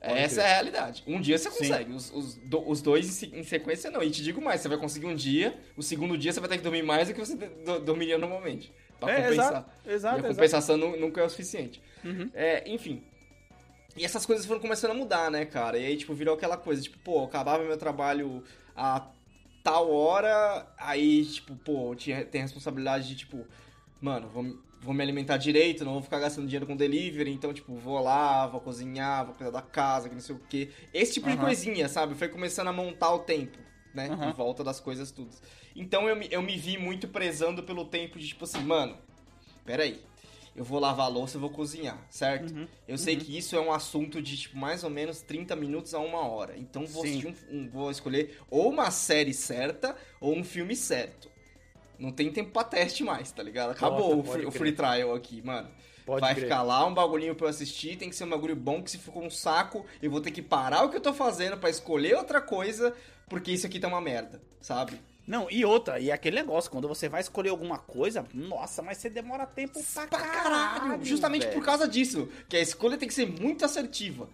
Pode 0.00 0.16
Essa 0.16 0.42
é 0.42 0.44
a 0.44 0.48
realidade. 0.54 1.02
Um 1.08 1.20
dia 1.20 1.36
você 1.36 1.50
consegue, 1.50 1.92
os, 1.92 2.12
os, 2.12 2.34
do- 2.36 2.68
os 2.70 2.80
dois 2.80 3.06
em, 3.06 3.10
se- 3.10 3.36
em 3.36 3.42
sequência 3.42 3.90
não. 3.90 4.00
E 4.00 4.10
te 4.10 4.22
digo 4.22 4.40
mais, 4.40 4.60
você 4.60 4.68
vai 4.68 4.78
conseguir 4.78 5.06
um 5.06 5.14
dia, 5.14 5.58
o 5.76 5.82
segundo 5.82 6.16
dia 6.16 6.32
você 6.32 6.38
vai 6.38 6.48
ter 6.48 6.58
que 6.58 6.62
dormir 6.62 6.82
mais 6.84 7.08
do 7.08 7.14
que 7.14 7.20
você 7.20 7.34
do- 7.34 7.80
dormiria 7.80 8.16
normalmente. 8.16 8.72
pra 9.00 9.12
É, 9.12 9.22
compensar. 9.22 9.46
exato, 9.46 9.70
exato, 9.86 9.86
E 9.86 9.90
a 9.90 9.94
exato. 9.94 10.28
compensação 10.34 10.76
nu- 10.76 10.96
nunca 10.98 11.20
é 11.20 11.24
o 11.24 11.28
suficiente. 11.30 11.80
Uhum. 12.04 12.30
É, 12.34 12.62
enfim. 12.68 13.02
E 13.96 14.04
essas 14.04 14.24
coisas 14.26 14.44
foram 14.46 14.60
começando 14.60 14.92
a 14.92 14.94
mudar, 14.94 15.30
né, 15.30 15.44
cara? 15.44 15.76
E 15.78 15.84
aí, 15.86 15.96
tipo, 15.96 16.14
virou 16.14 16.34
aquela 16.34 16.56
coisa, 16.56 16.80
tipo, 16.82 16.98
pô, 17.00 17.20
eu 17.20 17.24
acabava 17.24 17.62
meu 17.64 17.76
trabalho 17.76 18.42
a 18.76 19.00
tal 19.62 19.90
hora, 19.90 20.66
aí, 20.78 21.24
tipo, 21.26 21.56
pô, 21.56 21.94
tinha, 21.94 22.24
tem 22.24 22.40
a 22.42 22.44
responsabilidade 22.44 23.08
de, 23.08 23.16
tipo, 23.16 23.48
mano, 24.00 24.28
vou, 24.28 24.42
me- 24.42 24.58
vou 24.80 24.94
me 24.94 25.02
alimentar 25.02 25.36
direito, 25.36 25.84
não 25.84 25.94
vou 25.94 26.02
ficar 26.02 26.18
gastando 26.20 26.46
dinheiro 26.46 26.66
com 26.66 26.76
delivery, 26.76 27.32
então, 27.32 27.52
tipo, 27.52 27.74
vou 27.76 28.00
lá, 28.00 28.46
vou 28.46 28.60
cozinhar, 28.60 29.26
vou 29.26 29.34
cuidar 29.34 29.50
da 29.50 29.62
casa, 29.62 30.08
que 30.08 30.14
não 30.14 30.22
sei 30.22 30.34
o 30.34 30.40
quê. 30.48 30.70
Esse 30.92 31.14
tipo 31.14 31.28
de 31.28 31.34
Aham. 31.34 31.44
coisinha, 31.46 31.88
sabe? 31.88 32.14
Foi 32.14 32.28
começando 32.28 32.68
a 32.68 32.72
montar 32.72 33.12
o 33.14 33.20
tempo, 33.20 33.58
né? 33.92 34.08
Aham. 34.12 34.30
Em 34.30 34.32
volta 34.32 34.62
das 34.64 34.80
coisas 34.80 35.10
tudo. 35.10 35.34
Então 35.74 36.08
eu 36.08 36.16
me, 36.16 36.28
eu 36.30 36.42
me 36.42 36.56
vi 36.56 36.78
muito 36.78 37.08
prezando 37.08 37.62
pelo 37.62 37.84
tempo 37.84 38.18
de, 38.18 38.28
tipo 38.28 38.44
assim, 38.44 38.60
mano, 38.62 38.96
peraí. 39.64 40.00
Eu 40.58 40.64
vou 40.64 40.80
lavar 40.80 41.06
a 41.06 41.08
louça, 41.08 41.36
eu 41.36 41.40
vou 41.40 41.50
cozinhar, 41.50 41.96
certo? 42.10 42.52
Uhum. 42.52 42.66
Eu 42.88 42.98
sei 42.98 43.14
que 43.16 43.38
isso 43.38 43.54
é 43.54 43.60
um 43.60 43.72
assunto 43.72 44.20
de, 44.20 44.36
tipo, 44.36 44.56
mais 44.58 44.82
ou 44.82 44.90
menos 44.90 45.20
30 45.20 45.54
minutos 45.54 45.94
a 45.94 46.00
uma 46.00 46.26
hora. 46.26 46.56
Então 46.58 46.84
vou, 46.84 47.04
um- 47.06 47.34
um- 47.48 47.68
vou 47.70 47.90
escolher 47.92 48.36
ou 48.50 48.68
uma 48.68 48.90
série 48.90 49.32
certa 49.32 49.96
ou 50.20 50.34
um 50.36 50.42
filme 50.42 50.74
certo. 50.74 51.30
Não 51.96 52.10
tem 52.10 52.32
tempo 52.32 52.50
pra 52.50 52.64
teste 52.64 53.04
mais, 53.04 53.30
tá 53.30 53.40
ligado? 53.40 53.70
Acabou 53.70 54.16
Bota, 54.16 54.28
o, 54.28 54.32
free, 54.32 54.46
o 54.46 54.50
free 54.50 54.72
trial 54.72 55.14
aqui, 55.14 55.40
mano. 55.42 55.68
Pode 56.04 56.22
Vai 56.22 56.34
crer. 56.34 56.44
ficar 56.46 56.62
lá 56.62 56.84
um 56.86 56.92
bagulhinho 56.94 57.36
pra 57.36 57.46
eu 57.46 57.50
assistir, 57.50 57.96
tem 57.96 58.08
que 58.10 58.16
ser 58.16 58.24
um 58.24 58.30
bagulho 58.30 58.56
bom, 58.56 58.82
que 58.82 58.90
se 58.90 58.98
ficou 58.98 59.22
um 59.22 59.30
saco, 59.30 59.86
eu 60.02 60.10
vou 60.10 60.20
ter 60.20 60.32
que 60.32 60.42
parar 60.42 60.82
o 60.84 60.88
que 60.90 60.96
eu 60.96 61.00
tô 61.00 61.12
fazendo 61.12 61.56
pra 61.56 61.70
escolher 61.70 62.16
outra 62.16 62.40
coisa, 62.40 62.92
porque 63.28 63.52
isso 63.52 63.66
aqui 63.66 63.78
tá 63.78 63.86
uma 63.86 64.00
merda, 64.00 64.40
sabe? 64.60 64.98
Não, 65.28 65.46
e 65.50 65.62
outra, 65.64 66.00
e 66.00 66.10
aquele 66.10 66.36
negócio, 66.36 66.70
quando 66.70 66.88
você 66.88 67.06
vai 67.08 67.20
escolher 67.20 67.50
alguma 67.50 67.76
coisa, 67.78 68.24
nossa, 68.32 68.80
mas 68.80 68.96
você 68.96 69.10
demora 69.10 69.44
tempo 69.46 69.78
pra, 69.92 70.06
Pra 70.06 70.20
caralho! 70.20 71.04
Justamente 71.04 71.42
velho. 71.42 71.52
por 71.54 71.62
causa 71.64 71.86
disso, 71.86 72.28
que 72.48 72.56
a 72.56 72.60
escolha 72.60 72.96
tem 72.96 73.06
que 73.06 73.12
ser 73.14 73.26
muito 73.26 73.62
assertiva. 73.62 74.26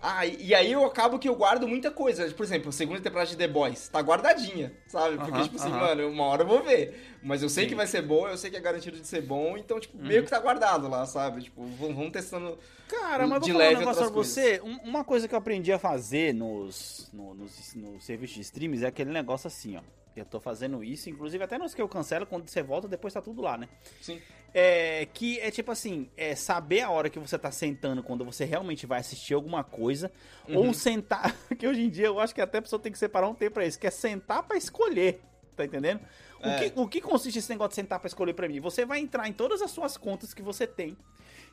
Ah, 0.00 0.26
e 0.26 0.54
aí 0.54 0.70
eu 0.70 0.84
acabo 0.84 1.18
que 1.18 1.26
eu 1.26 1.34
guardo 1.34 1.66
muita 1.66 1.90
coisa. 1.90 2.30
Por 2.32 2.44
exemplo, 2.44 2.68
a 2.68 2.72
segunda 2.72 3.00
temporada 3.00 3.30
de 3.30 3.36
The 3.36 3.48
Boys 3.48 3.88
tá 3.88 3.98
guardadinha, 4.00 4.74
sabe? 4.86 5.16
Porque, 5.16 5.30
Aham, 5.32 5.42
tipo 5.44 5.56
assim, 5.56 5.70
aham. 5.70 5.80
mano, 5.80 6.08
uma 6.10 6.24
hora 6.24 6.42
eu 6.42 6.46
vou 6.46 6.62
ver. 6.62 7.16
Mas 7.22 7.42
eu 7.42 7.48
sei 7.48 7.64
Sim. 7.64 7.70
que 7.70 7.74
vai 7.74 7.86
ser 7.86 8.02
bom, 8.02 8.28
eu 8.28 8.36
sei 8.36 8.50
que 8.50 8.58
é 8.58 8.60
garantido 8.60 9.00
de 9.00 9.06
ser 9.06 9.22
bom, 9.22 9.56
então, 9.56 9.80
tipo, 9.80 9.96
Uhum. 9.96 10.04
meio 10.06 10.22
que 10.22 10.28
tá 10.28 10.38
guardado 10.38 10.86
lá, 10.86 11.06
sabe? 11.06 11.44
Tipo, 11.44 11.64
vamos, 11.80 12.10
testando. 12.12 12.58
Cara, 12.88 13.26
mas 13.26 13.40
de 13.42 13.50
vou 13.50 13.58
falar 13.58 13.64
um 13.64 13.68
leve 13.70 13.80
negócio 13.80 14.02
pra 14.04 14.10
você. 14.12 14.60
Um- 14.62 14.80
Uma 14.84 15.02
coisa 15.02 15.26
que 15.26 15.34
eu 15.34 15.38
aprendi 15.38 15.72
a 15.72 15.78
fazer 15.78 16.34
nos, 16.34 17.08
no, 17.10 17.32
nos, 17.34 17.74
nos 17.74 18.04
serviços 18.04 18.36
de 18.36 18.42
streams 18.42 18.84
é 18.84 18.88
aquele 18.88 19.10
negócio 19.10 19.48
assim, 19.48 19.78
ó. 19.78 19.80
Eu 20.16 20.24
tô 20.24 20.40
fazendo 20.40 20.82
isso, 20.82 21.10
inclusive 21.10 21.44
até 21.44 21.58
nos 21.58 21.74
que 21.74 21.82
eu 21.82 21.88
cancelo, 21.88 22.24
quando 22.26 22.48
você 22.48 22.62
volta, 22.62 22.88
depois 22.88 23.12
tá 23.12 23.20
tudo 23.20 23.42
lá, 23.42 23.58
né? 23.58 23.68
Sim. 24.00 24.20
É, 24.54 25.06
que 25.12 25.38
é 25.40 25.50
tipo 25.50 25.70
assim, 25.70 26.08
é 26.16 26.34
saber 26.34 26.80
a 26.80 26.90
hora 26.90 27.10
que 27.10 27.18
você 27.18 27.38
tá 27.38 27.50
sentando 27.50 28.02
quando 28.02 28.24
você 28.24 28.44
realmente 28.46 28.86
vai 28.86 29.00
assistir 29.00 29.34
alguma 29.34 29.62
coisa, 29.62 30.10
Uhum. 30.48 30.68
ou 30.68 30.74
sentar, 30.74 31.34
que 31.58 31.66
hoje 31.66 31.82
em 31.82 31.90
dia 31.90 32.06
eu 32.06 32.18
acho 32.18 32.34
que 32.34 32.40
até 32.40 32.58
a 32.58 32.62
pessoa 32.62 32.80
tem 32.80 32.90
que 32.90 32.98
separar 32.98 33.28
um 33.28 33.34
tempo 33.34 33.54
pra 33.54 33.66
isso, 33.66 33.78
que 33.78 33.86
é 33.86 33.90
sentar 33.90 34.42
pra 34.44 34.56
escolher, 34.56 35.20
tá 35.54 35.64
entendendo? 35.64 36.00
O, 36.40 36.46
É. 36.48 36.70
que, 36.70 36.80
o 36.80 36.88
que 36.88 37.00
consiste 37.02 37.38
esse 37.38 37.50
negócio 37.50 37.70
de 37.70 37.74
sentar 37.76 37.98
pra 37.98 38.06
escolher 38.08 38.32
pra 38.32 38.48
mim? 38.48 38.58
Você 38.60 38.86
vai 38.86 39.00
entrar 39.00 39.28
em 39.28 39.32
todas 39.34 39.60
as 39.60 39.70
suas 39.70 39.96
contas 39.98 40.32
que 40.32 40.40
você 40.42 40.66
tem, 40.66 40.96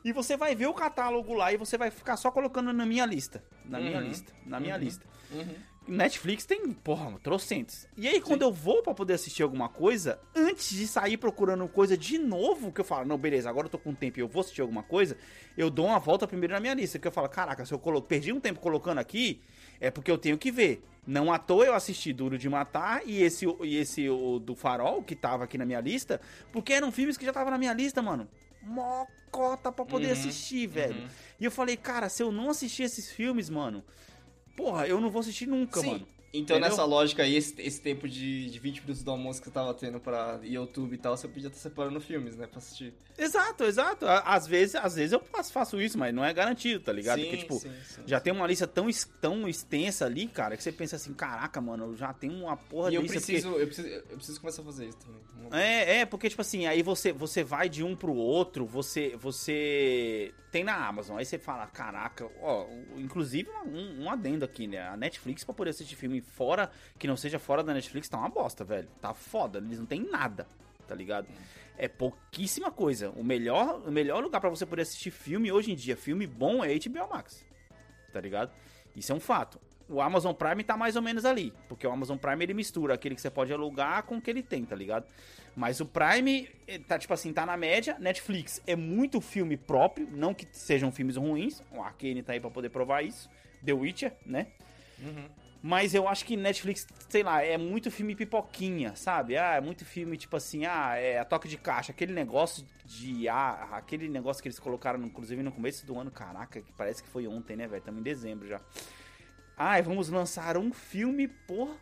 e 0.02 0.12
você 0.12 0.36
vai 0.36 0.54
ver 0.54 0.66
o 0.66 0.74
catálogo 0.74 1.34
lá 1.34 1.52
e 1.52 1.56
você 1.58 1.76
vai 1.76 1.90
ficar 1.90 2.16
só 2.16 2.30
colocando 2.30 2.72
na 2.72 2.86
minha 2.86 3.04
lista, 3.04 3.44
na 3.66 3.78
minha 3.78 3.98
Uhum. 3.98 4.08
lista, 4.08 4.32
na 4.46 4.58
minha 4.60 4.74
Uhum. 4.76 4.80
lista. 4.80 5.06
Uhum. 5.30 5.54
Netflix 5.86 6.46
tem, 6.46 6.72
porra, 6.72 7.18
trocentos. 7.22 7.86
E 7.96 8.08
aí, 8.08 8.20
quando 8.20 8.42
eu 8.42 8.50
vou 8.50 8.82
pra 8.82 8.94
poder 8.94 9.14
assistir 9.14 9.42
alguma 9.42 9.68
coisa, 9.68 10.18
antes 10.34 10.70
de 10.70 10.86
sair 10.86 11.16
procurando 11.18 11.68
coisa 11.68 11.96
de 11.96 12.16
novo, 12.16 12.72
que 12.72 12.80
eu 12.80 12.84
falo, 12.84 13.04
não, 13.06 13.18
beleza, 13.18 13.50
agora 13.50 13.66
eu 13.66 13.70
tô 13.70 13.78
com 13.78 13.94
tempo 13.94 14.18
e 14.18 14.22
eu 14.22 14.28
vou 14.28 14.40
assistir 14.40 14.62
alguma 14.62 14.82
coisa, 14.82 15.16
eu 15.56 15.68
dou 15.68 15.86
uma 15.86 15.98
volta 15.98 16.26
primeiro 16.26 16.54
na 16.54 16.60
minha 16.60 16.72
lista. 16.74 16.98
Que 16.98 17.06
eu 17.06 17.12
falo, 17.12 17.28
caraca, 17.28 17.66
se 17.66 17.72
eu 17.74 17.78
colo... 17.78 18.00
perdi 18.00 18.32
um 18.32 18.40
tempo 18.40 18.60
colocando 18.60 18.98
aqui, 18.98 19.42
é 19.78 19.90
porque 19.90 20.10
eu 20.10 20.16
tenho 20.16 20.38
que 20.38 20.50
ver. 20.50 20.82
Não 21.06 21.30
à 21.30 21.38
toa 21.38 21.66
eu 21.66 21.74
assisti 21.74 22.14
Duro 22.14 22.38
de 22.38 22.48
Matar 22.48 23.02
e 23.04 23.22
esse, 23.22 23.44
e 23.62 23.76
esse 23.76 24.08
o 24.08 24.38
do 24.38 24.54
Farol, 24.54 25.02
que 25.02 25.14
tava 25.14 25.44
aqui 25.44 25.58
na 25.58 25.66
minha 25.66 25.80
lista, 25.80 26.18
porque 26.50 26.72
eram 26.72 26.90
filmes 26.90 27.18
que 27.18 27.26
já 27.26 27.32
tava 27.32 27.50
na 27.50 27.58
minha 27.58 27.74
lista, 27.74 28.00
mano. 28.00 28.26
Mocota 28.62 29.70
pra 29.70 29.84
poder 29.84 30.06
Uhum, 30.06 30.12
assistir, 30.14 30.66
velho. 30.66 31.02
uhum. 31.02 31.08
E 31.38 31.44
eu 31.44 31.50
falei, 31.50 31.76
cara, 31.76 32.08
se 32.08 32.22
eu 32.22 32.32
não 32.32 32.48
assistir 32.48 32.84
esses 32.84 33.10
filmes, 33.10 33.50
mano, 33.50 33.84
porra, 34.56 34.86
eu 34.86 35.00
não 35.00 35.10
vou 35.10 35.20
assistir 35.20 35.46
nunca, 35.46 35.80
Sim. 35.80 35.86
mano. 35.86 36.06
Então, 36.36 36.56
Entendeu? 36.56 36.68
nessa 36.68 36.84
lógica 36.84 37.22
aí, 37.22 37.36
esse, 37.36 37.54
esse 37.62 37.80
tempo 37.80 38.08
de, 38.08 38.50
de 38.50 38.58
20 38.58 38.80
minutos 38.80 39.04
do 39.04 39.10
almoço 39.12 39.38
que 39.40 39.46
você 39.46 39.52
tava 39.54 39.72
tendo 39.72 40.00
pra 40.00 40.40
YouTube 40.42 40.92
e 40.94 40.98
tal, 40.98 41.16
você 41.16 41.28
podia 41.28 41.46
estar 41.46 41.60
separando 41.60 42.00
filmes, 42.00 42.34
né? 42.36 42.48
Pra 42.48 42.58
assistir. 42.58 42.92
Exato, 43.16 43.62
exato. 43.62 44.04
Às 44.08 44.44
vezes, 44.44 44.74
às 44.74 44.96
vezes 44.96 45.12
eu 45.12 45.22
faço, 45.52 45.80
isso, 45.80 45.96
mas 45.96 46.12
não 46.12 46.24
é 46.24 46.34
garantido, 46.34 46.80
tá 46.82 46.92
ligado? 46.92 47.20
Sim, 47.20 47.26
Porque, 47.26 47.36
tipo, 47.36 47.54
sim, 47.60 47.70
sim. 47.84 48.02
já 48.04 48.18
tem 48.18 48.32
uma 48.32 48.48
lista 48.48 48.66
tão, 48.66 48.88
tão 49.20 49.46
extensa 49.48 50.06
ali, 50.06 50.26
cara, 50.26 50.56
que 50.56 50.64
você 50.64 50.72
pensa 50.72 50.96
assim, 50.96 51.14
caraca, 51.14 51.60
mano, 51.60 51.84
eu 51.84 51.96
já 51.96 52.12
tenho 52.12 52.32
uma 52.32 52.56
porra 52.56 52.90
de 52.90 52.96
eu 52.96 53.02
lista. 53.02 53.20
preciso, 53.20 53.50
eu, 53.50 53.66
preciso, 53.68 53.86
eu 53.88 54.16
preciso 54.16 54.40
começar 54.40 54.62
a 54.62 54.64
fazer 54.64 54.88
isso 54.88 54.98
também. 54.98 55.20
porque- 55.40 55.56
É, 55.56 55.98
é, 56.00 56.04
porque, 56.04 56.28
tipo 56.28 56.42
assim, 56.42 56.66
aí 56.66 56.82
você, 56.82 57.12
você 57.12 57.44
vai 57.44 57.68
de 57.68 57.84
um 57.84 57.94
pro 57.94 58.12
outro, 58.12 58.66
você, 58.66 59.14
você 59.16 60.34
tem 60.54 60.62
na 60.62 60.86
Amazon, 60.86 61.18
aí 61.18 61.24
você 61.24 61.36
fala, 61.36 61.66
caraca, 61.66 62.30
ó, 62.40 62.68
inclusive 62.96 63.50
um, 63.66 64.04
um 64.04 64.08
adendo 64.08 64.44
aqui, 64.44 64.68
né? 64.68 64.86
A 64.86 64.96
Netflix, 64.96 65.42
pra 65.42 65.52
poder 65.52 65.70
assistir 65.70 65.96
filme 65.96 66.20
fora, 66.20 66.70
que 66.96 67.08
não 67.08 67.16
seja 67.16 67.40
fora 67.40 67.60
da 67.60 67.74
Netflix, 67.74 68.08
tá 68.08 68.18
uma 68.18 68.28
bosta, 68.28 68.62
velho. 68.62 68.88
Tá 69.00 69.12
foda, 69.12 69.58
eles 69.58 69.80
não 69.80 69.86
tem 69.86 70.08
nada, 70.08 70.46
tá 70.86 70.94
ligado? 70.94 71.26
É 71.76 71.88
pouquíssima 71.88 72.70
coisa. 72.70 73.10
O 73.16 73.24
melhor, 73.24 73.82
o 73.84 73.90
melhor 73.90 74.22
lugar 74.22 74.40
pra 74.40 74.48
você 74.48 74.64
poder 74.64 74.82
assistir 74.82 75.10
filme 75.10 75.50
hoje 75.50 75.72
em 75.72 75.74
dia, 75.74 75.96
filme 75.96 76.24
bom, 76.24 76.64
é 76.64 76.72
HBO 76.78 77.08
Max. 77.10 77.44
Tá 78.12 78.20
ligado? 78.20 78.52
Isso 78.94 79.10
é 79.10 79.14
um 79.16 79.18
fato. 79.20 79.58
O 79.88 80.00
Amazon 80.00 80.32
Prime 80.32 80.64
tá 80.64 80.76
mais 80.76 80.96
ou 80.96 81.02
menos 81.02 81.24
ali. 81.24 81.52
Porque 81.68 81.86
o 81.86 81.90
Amazon 81.90 82.16
Prime 82.16 82.42
ele 82.42 82.54
mistura 82.54 82.94
aquele 82.94 83.14
que 83.14 83.20
você 83.20 83.30
pode 83.30 83.52
alugar 83.52 84.02
com 84.04 84.16
o 84.16 84.20
que 84.20 84.30
ele 84.30 84.42
tem, 84.42 84.64
tá 84.64 84.74
ligado? 84.74 85.06
Mas 85.56 85.80
o 85.80 85.86
Prime 85.86 86.48
eh, 86.66 86.78
tá 86.78 86.98
tipo 86.98 87.12
assim, 87.12 87.32
tá 87.32 87.46
na 87.46 87.56
média. 87.56 87.96
Netflix 87.98 88.62
é 88.66 88.74
muito 88.74 89.20
filme 89.20 89.56
próprio. 89.56 90.08
Não 90.10 90.34
que 90.34 90.46
sejam 90.52 90.90
filmes 90.90 91.16
ruins. 91.16 91.62
O 91.70 91.80
Arcane 91.80 92.22
tá 92.22 92.32
aí 92.32 92.40
pra 92.40 92.50
poder 92.50 92.70
provar 92.70 93.02
isso. 93.02 93.28
The 93.64 93.72
Witcher, 93.72 94.12
né? 94.26 94.48
Uhum. 94.98 95.28
Mas 95.66 95.94
eu 95.94 96.06
acho 96.06 96.26
que 96.26 96.36
Netflix, 96.36 96.86
sei 97.08 97.22
lá, 97.22 97.42
é 97.42 97.56
muito 97.56 97.90
filme 97.90 98.14
pipoquinha, 98.14 98.94
sabe? 98.94 99.38
Ah, 99.38 99.54
é 99.54 99.62
muito 99.62 99.82
filme 99.82 100.14
tipo 100.14 100.36
assim, 100.36 100.66
ah, 100.66 100.94
é 100.94 101.18
a 101.18 101.24
toque 101.24 101.48
de 101.48 101.56
caixa, 101.56 101.90
aquele 101.90 102.12
negócio 102.12 102.66
de 102.84 103.26
ah, 103.30 103.70
aquele 103.72 104.06
negócio 104.06 104.42
que 104.42 104.48
eles 104.48 104.58
colocaram, 104.58 105.02
inclusive 105.02 105.42
no 105.42 105.50
começo 105.50 105.86
do 105.86 105.98
ano, 105.98 106.10
caraca, 106.10 106.60
que 106.60 106.70
parece 106.74 107.02
que 107.02 107.08
foi 107.08 107.26
ontem, 107.26 107.56
né, 107.56 107.66
velho? 107.66 107.78
Estamos 107.78 107.98
em 108.00 108.02
dezembro 108.02 108.46
já. 108.46 108.60
Ah, 109.56 109.80
vamos 109.80 110.08
lançar 110.08 110.56
um 110.56 110.72
filme 110.72 111.28
por 111.28 111.76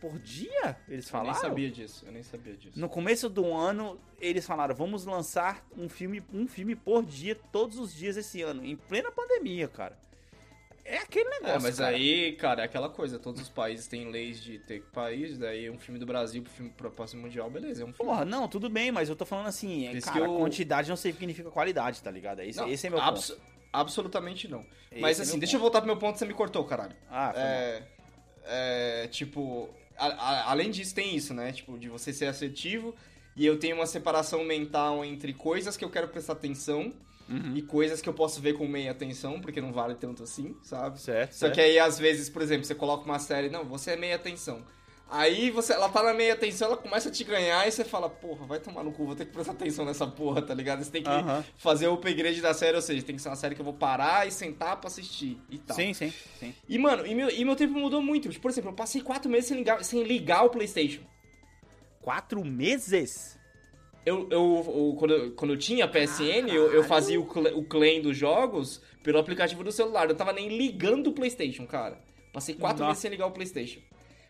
por 0.00 0.18
dia? 0.18 0.78
Eles 0.88 1.04
Eu 1.06 1.10
falaram? 1.12 1.32
nem 1.32 1.40
sabia 1.42 1.70
disso, 1.70 2.06
eu 2.06 2.12
nem 2.12 2.22
sabia 2.22 2.54
disso. 2.54 2.80
No 2.80 2.88
começo 2.88 3.28
do 3.28 3.52
ano, 3.52 4.00
eles 4.18 4.46
falaram: 4.46 4.74
vamos 4.74 5.04
lançar 5.04 5.66
um 5.76 5.88
filme, 5.88 6.22
um 6.32 6.46
filme 6.48 6.74
por 6.74 7.04
dia, 7.04 7.34
todos 7.52 7.78
os 7.78 7.94
dias 7.94 8.16
esse 8.16 8.40
ano, 8.42 8.64
em 8.64 8.76
plena 8.76 9.10
pandemia, 9.12 9.68
cara. 9.68 9.98
É 10.82 10.96
aquele 10.98 11.28
negócio. 11.28 11.54
É, 11.54 11.58
mas 11.60 11.76
cara. 11.78 11.94
aí, 11.94 12.32
cara, 12.32 12.62
é 12.62 12.64
aquela 12.64 12.88
coisa, 12.88 13.18
todos 13.18 13.40
os 13.42 13.48
países 13.50 13.86
têm 13.86 14.10
leis 14.10 14.40
de 14.42 14.58
ter 14.58 14.82
país, 14.92 15.38
daí 15.38 15.68
um 15.70 15.78
filme 15.78 16.00
do 16.00 16.06
Brasil 16.06 16.42
pro 16.42 16.50
filme 16.50 16.70
pro 16.70 16.90
próximo 16.90 17.22
mundial, 17.22 17.48
beleza, 17.50 17.82
é 17.82 17.84
um 17.84 17.92
filme. 17.92 17.98
Porra, 18.10 18.24
não, 18.24 18.48
tudo 18.48 18.68
bem, 18.70 18.90
mas 18.90 19.08
eu 19.08 19.14
tô 19.14 19.24
falando 19.26 19.46
assim, 19.46 19.86
é, 19.86 19.92
isso 19.92 20.06
cara, 20.10 20.24
eu- 20.24 20.38
quantidade 20.38 20.88
não 20.88 20.96
significa 20.96 21.48
qualidade, 21.50 22.02
tá 22.02 22.10
ligado? 22.10 22.40
Esse, 22.40 22.58
Não, 22.58 22.68
esse 22.68 22.86
é 22.86 22.90
meu 22.90 22.98
abso- 23.00 23.36
ponto. 23.36 23.49
Absolutamente 23.72 24.48
não. 24.48 24.64
Esse 24.90 25.00
Mas 25.00 25.18
é 25.18 25.22
assim, 25.22 25.32
meu 25.32 25.40
deixa 25.40 25.56
eu 25.56 25.60
voltar 25.60 25.80
pro 25.80 25.86
meu 25.86 25.96
ponto, 25.96 26.18
você 26.18 26.24
me 26.26 26.34
cortou, 26.34 26.64
caralho. 26.64 26.96
Ah, 27.10 27.30
foi 27.32 27.42
mal. 27.42 27.50
É, 27.50 27.82
é, 28.44 29.08
tipo, 29.08 29.68
a- 29.96 30.06
a- 30.06 30.50
além 30.50 30.70
disso 30.70 30.94
tem 30.94 31.14
isso, 31.14 31.32
né? 31.34 31.52
Tipo, 31.52 31.78
de 31.78 31.88
você 31.88 32.12
ser 32.12 32.26
assertivo 32.26 32.94
e 33.36 33.46
eu 33.46 33.58
tenho 33.58 33.76
uma 33.76 33.86
separação 33.86 34.44
mental 34.44 35.04
entre 35.04 35.32
coisas 35.32 35.76
que 35.76 35.84
eu 35.84 35.90
quero 35.90 36.08
prestar 36.08 36.32
atenção 36.32 36.92
Uhum. 37.28 37.54
e 37.54 37.62
coisas 37.62 38.00
que 38.02 38.08
eu 38.08 38.12
posso 38.14 38.40
ver 38.40 38.54
com 38.54 38.66
meia 38.66 38.90
atenção, 38.90 39.40
porque 39.40 39.60
não 39.60 39.72
vale 39.72 39.94
tanto 39.94 40.24
assim, 40.24 40.56
sabe? 40.64 41.00
Certo, 41.00 41.32
Só 41.32 41.38
certo. 41.46 41.54
que 41.54 41.60
aí, 41.60 41.78
às 41.78 41.96
vezes, 41.96 42.28
por 42.28 42.42
exemplo, 42.42 42.64
você 42.64 42.74
coloca 42.74 43.04
uma 43.04 43.20
série, 43.20 43.48
não, 43.48 43.64
você 43.64 43.92
é 43.92 43.96
meia 43.96 44.16
atenção. 44.16 44.64
Aí 45.12 45.50
você, 45.50 45.72
ela 45.72 45.88
tá 45.88 46.04
na 46.04 46.14
meia 46.14 46.34
atenção, 46.34 46.68
ela 46.68 46.76
começa 46.76 47.08
a 47.08 47.12
te 47.12 47.24
ganhar 47.24 47.66
e 47.66 47.72
você 47.72 47.84
fala, 47.84 48.08
porra, 48.08 48.46
vai 48.46 48.60
tomar 48.60 48.84
no 48.84 48.92
cu, 48.92 49.06
vou 49.06 49.16
ter 49.16 49.26
que 49.26 49.32
prestar 49.32 49.52
atenção 49.52 49.84
nessa 49.84 50.06
porra, 50.06 50.40
tá 50.40 50.54
ligado? 50.54 50.84
Você 50.84 50.90
tem 50.90 51.02
que 51.02 51.08
Aham. 51.08 51.44
fazer 51.56 51.88
o 51.88 51.94
upgrade 51.94 52.40
da 52.40 52.54
série, 52.54 52.76
ou 52.76 52.82
seja, 52.82 53.02
tem 53.02 53.16
que 53.16 53.20
ser 53.22 53.28
uma 53.28 53.34
série 53.34 53.56
que 53.56 53.60
eu 53.60 53.64
vou 53.64 53.74
parar 53.74 54.28
e 54.28 54.30
sentar 54.30 54.76
pra 54.76 54.86
assistir 54.86 55.36
e 55.50 55.58
tal. 55.58 55.74
Sim, 55.76 55.92
sim, 55.92 56.12
sim. 56.38 56.54
E, 56.68 56.78
mano, 56.78 57.04
e 57.04 57.12
meu, 57.12 57.28
e 57.28 57.44
meu 57.44 57.56
tempo 57.56 57.74
mudou 57.74 58.00
muito. 58.00 58.28
Tipo, 58.28 58.42
Por 58.42 58.50
exemplo, 58.52 58.70
eu 58.70 58.74
passei 58.74 59.00
quatro 59.02 59.28
meses 59.28 59.46
sem 59.48 59.56
ligar, 59.56 59.82
sem 59.82 60.02
ligar 60.04 60.44
o 60.44 60.50
PlayStation. 60.50 61.02
Quatro 62.00 62.44
meses? 62.44 63.36
Eu, 64.06 64.28
eu, 64.30 64.64
eu- 64.66 64.96
quando, 64.96 65.10
eu, 65.14 65.32
quando 65.32 65.50
eu 65.54 65.58
tinha 65.58 65.88
PSN, 65.88 66.48
eu, 66.54 66.72
eu 66.72 66.84
fazia 66.84 67.20
o, 67.20 67.24
o 67.24 67.64
claim 67.64 68.00
dos 68.00 68.16
jogos 68.16 68.80
pelo 69.02 69.18
aplicativo 69.18 69.62
do 69.64 69.72
celular. 69.72 70.08
Eu 70.08 70.14
tava 70.14 70.32
nem 70.32 70.56
ligando 70.56 71.08
o 71.08 71.12
PlayStation, 71.12 71.66
cara. 71.66 71.98
Passei 72.32 72.54
quatro 72.54 72.78
Nossa. 72.78 72.90
meses 72.90 73.02
sem 73.02 73.10
ligar 73.10 73.26
o 73.26 73.32
PlayStation. 73.32 73.80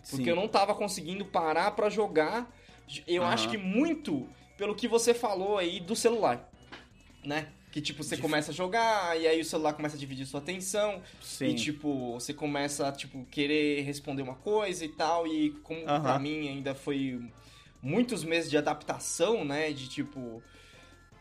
Porque 0.09 0.25
Sim. 0.25 0.31
eu 0.31 0.37
não 0.37 0.49
tava 0.49 0.75
conseguindo 0.75 1.25
parar 1.25 1.73
pra 1.73 1.91
jogar. 1.91 2.51
Eu 3.07 3.23
Aham. 3.23 3.33
acho 3.33 3.49
que 3.51 3.59
muito 3.59 4.29
pelo 4.57 4.75
que 4.75 4.89
você 4.89 5.15
falou 5.15 5.59
aí 5.59 5.81
do 5.81 5.95
celular, 5.97 6.51
né? 7.25 7.49
Que, 7.71 7.81
tipo, 7.81 8.03
você 8.03 8.17
começa 8.17 8.51
a 8.51 8.55
jogar, 8.55 9.19
e 9.21 9.29
aí 9.29 9.41
o 9.41 9.45
celular 9.45 9.75
começa 9.75 9.95
a 9.95 9.99
dividir 9.99 10.27
sua 10.27 10.41
atenção. 10.41 11.01
Sim. 11.23 11.47
E, 11.47 11.55
tipo, 11.55 12.15
você 12.15 12.35
começa 12.35 12.89
a, 12.89 12.93
tipo, 12.93 13.25
querer 13.27 13.83
responder 13.83 14.23
uma 14.23 14.35
coisa 14.35 14.85
e 14.85 14.89
tal. 14.89 15.25
E 15.27 15.51
como 15.63 15.87
Aham. 15.87 16.03
pra 16.03 16.19
mim 16.19 16.49
ainda 16.49 16.75
foi 16.75 17.21
muitos 17.81 18.25
meses 18.25 18.51
de 18.51 18.59
adaptação, 18.59 19.45
né? 19.45 19.71
De, 19.71 19.89
tipo, 19.89 20.43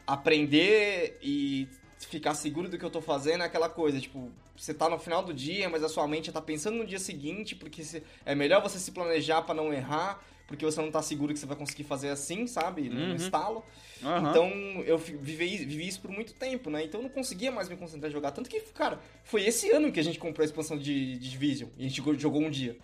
aprender 0.07 1.19
e 1.21 1.67
ficar 2.07 2.33
seguro 2.33 2.69
do 2.69 2.77
que 2.77 2.85
eu 2.85 2.89
tô 2.89 3.01
fazendo 3.01 3.41
é 3.43 3.45
aquela 3.45 3.69
coisa, 3.69 3.99
tipo, 3.99 4.31
você 4.55 4.73
tá 4.73 4.89
no 4.89 4.97
final 4.97 5.23
do 5.23 5.33
dia, 5.33 5.69
mas 5.69 5.83
a 5.83 5.89
sua 5.89 6.07
mente 6.07 6.31
tá 6.31 6.41
pensando 6.41 6.77
no 6.77 6.85
dia 6.85 6.99
seguinte, 6.99 7.55
porque 7.55 7.83
se- 7.83 8.03
é 8.25 8.33
melhor 8.33 8.61
você 8.61 8.79
se 8.79 8.91
planejar 8.91 9.41
pra 9.41 9.53
não 9.53 9.73
errar, 9.73 10.23
porque 10.47 10.65
você 10.65 10.81
não 10.81 10.89
tá 10.89 11.01
seguro 11.01 11.33
que 11.33 11.39
você 11.39 11.45
vai 11.45 11.55
conseguir 11.57 11.83
fazer 11.83 12.09
assim, 12.09 12.47
sabe? 12.47 12.89
No 12.89 12.99
Uhum. 13.09 13.15
estalo. 13.15 13.63
Aham. 14.03 14.29
Então, 14.29 14.49
eu 14.85 14.97
vivi, 14.97 15.57
vivi 15.65 15.87
isso 15.87 16.01
por 16.01 16.09
muito 16.09 16.33
tempo, 16.33 16.69
né? 16.69 16.83
Então, 16.83 17.01
eu 17.01 17.03
não 17.03 17.09
conseguia 17.09 17.51
mais 17.51 17.69
me 17.69 17.75
concentrar 17.77 18.09
em 18.09 18.13
jogar. 18.13 18.31
Tanto 18.31 18.49
que, 18.49 18.59
cara, 18.61 18.99
foi 19.23 19.43
esse 19.45 19.69
ano 19.71 19.91
que 19.91 19.99
a 19.99 20.03
gente 20.03 20.17
comprou 20.17 20.41
a 20.41 20.45
expansão 20.45 20.77
de, 20.77 21.17
de 21.19 21.29
Division. 21.29 21.69
E 21.77 21.85
a 21.85 21.87
gente 21.89 22.01
jogou, 22.19 22.41
um 22.41 22.49
dia. 22.49 22.75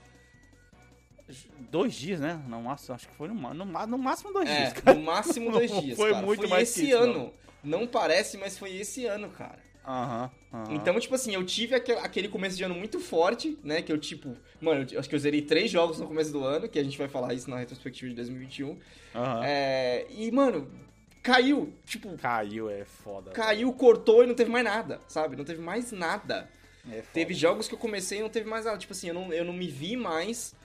Dois 1.71 1.95
dias, 1.95 2.19
né? 2.19 2.39
No 2.47 2.61
máximo, 2.61 2.93
acho 2.93 3.07
que 3.07 3.15
foi 3.15 3.27
no, 3.27 3.33
no, 3.53 3.65
no 3.65 3.97
máximo 3.97 4.31
dois 4.31 4.47
É, 4.47 4.57
dias, 4.57 4.73
cara. 4.73 4.95
no 4.95 5.03
máximo 5.03 5.49
dois 5.51 5.71
dias, 5.81 5.97
foi 5.97 6.11
cara. 6.11 6.23
muito 6.25 6.39
foi 6.41 6.47
mais 6.47 6.69
esse 6.69 6.81
que 6.81 6.87
isso, 6.89 6.97
ano. 6.97 7.13
Não. 7.13 7.33
Parece, 7.91 8.37
mas 8.37 8.57
foi 8.57 8.75
esse 8.75 9.05
ano, 9.05 9.29
cara. 9.29 9.59
Aham. 9.87 10.31
Então, 10.71 10.99
tipo 10.99 11.13
assim, 11.13 11.35
eu 11.35 11.45
tive 11.45 11.75
aque- 11.75 11.91
aquele 11.91 12.27
começo 12.27 12.57
de 12.57 12.63
ano 12.63 12.73
muito 12.73 12.99
forte, 12.99 13.57
né? 13.63 13.81
Que 13.81 13.91
eu, 13.91 13.97
tipo... 13.99 14.35
Mano, 14.59 14.85
eu 14.91 14.99
acho 14.99 15.07
que 15.07 15.13
eu 15.13 15.19
zerei 15.19 15.41
três 15.43 15.69
jogos 15.69 15.99
no 15.99 16.07
começo 16.07 16.31
do 16.31 16.43
ano, 16.43 16.67
que 16.67 16.79
a 16.79 16.83
gente 16.83 16.97
vai 16.97 17.07
falar 17.07 17.33
isso 17.35 17.49
na 17.49 17.57
retrospectiva 17.57 18.09
de 18.09 18.15
2021. 18.15 18.77
Aham. 19.13 19.41
É, 19.45 20.07
e, 20.09 20.31
mano, 20.31 20.71
caiu. 21.21 21.71
Tipo, 21.85 22.17
Caiu, 22.17 22.67
é 22.69 22.83
foda. 22.85 23.31
caiu, 23.31 23.71
cortou 23.73 24.23
e 24.23 24.27
não 24.27 24.33
teve 24.33 24.49
mais 24.49 24.65
nada, 24.65 24.99
sabe? 25.07 25.35
Não 25.35 25.45
teve 25.45 25.61
mais 25.61 25.91
nada. 25.91 26.49
É. 26.91 27.01
Teve 27.13 27.33
jogos 27.33 27.67
que 27.67 27.73
eu 27.75 27.79
comecei 27.79 28.19
e 28.19 28.21
não 28.21 28.29
teve 28.29 28.49
mais 28.49 28.65
nada. 28.65 28.77
Tipo 28.77 28.93
assim, 28.93 29.09
eu 29.09 29.13
não, 29.13 29.31
eu 29.33 29.43
não 29.45 29.53
me 29.53 29.67
vi 29.67 29.95
mais 29.95 30.55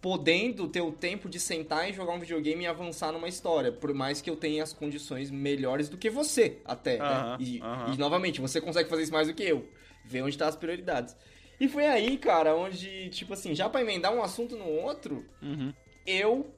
podendo 0.00 0.68
ter 0.68 0.80
o 0.80 0.92
tempo 0.92 1.28
de 1.28 1.40
sentar 1.40 1.88
e 1.90 1.92
jogar 1.92 2.12
um 2.12 2.20
videogame 2.20 2.64
e 2.64 2.66
avançar 2.66 3.10
numa 3.12 3.28
história. 3.28 3.72
Por 3.72 3.92
mais 3.92 4.20
que 4.20 4.30
eu 4.30 4.36
tenha 4.36 4.62
as 4.62 4.72
condições 4.72 5.30
melhores 5.30 5.88
do 5.88 5.96
que 5.98 6.08
você, 6.08 6.60
até. 6.64 6.98
né? 6.98 7.04
Aham, 7.04 7.36
E, 7.40 7.60
aham. 7.60 7.92
e, 7.94 7.98
novamente, 7.98 8.40
você 8.40 8.60
consegue 8.60 8.88
fazer 8.88 9.02
isso 9.02 9.12
mais 9.12 9.26
do 9.28 9.34
que 9.34 9.42
eu. 9.42 9.68
Ver 10.04 10.22
onde 10.22 10.38
tá 10.38 10.46
as 10.48 10.56
prioridades. 10.56 11.16
E 11.60 11.66
foi 11.68 11.86
aí, 11.86 12.16
cara, 12.16 12.54
onde, 12.54 13.10
tipo 13.10 13.32
assim, 13.34 13.54
já 13.54 13.68
pra 13.68 13.80
emendar 13.80 14.14
um 14.14 14.22
assunto 14.22 14.56
no 14.56 14.66
outro, 14.66 15.26
Uhum. 15.42 15.74
eu, 16.06 16.54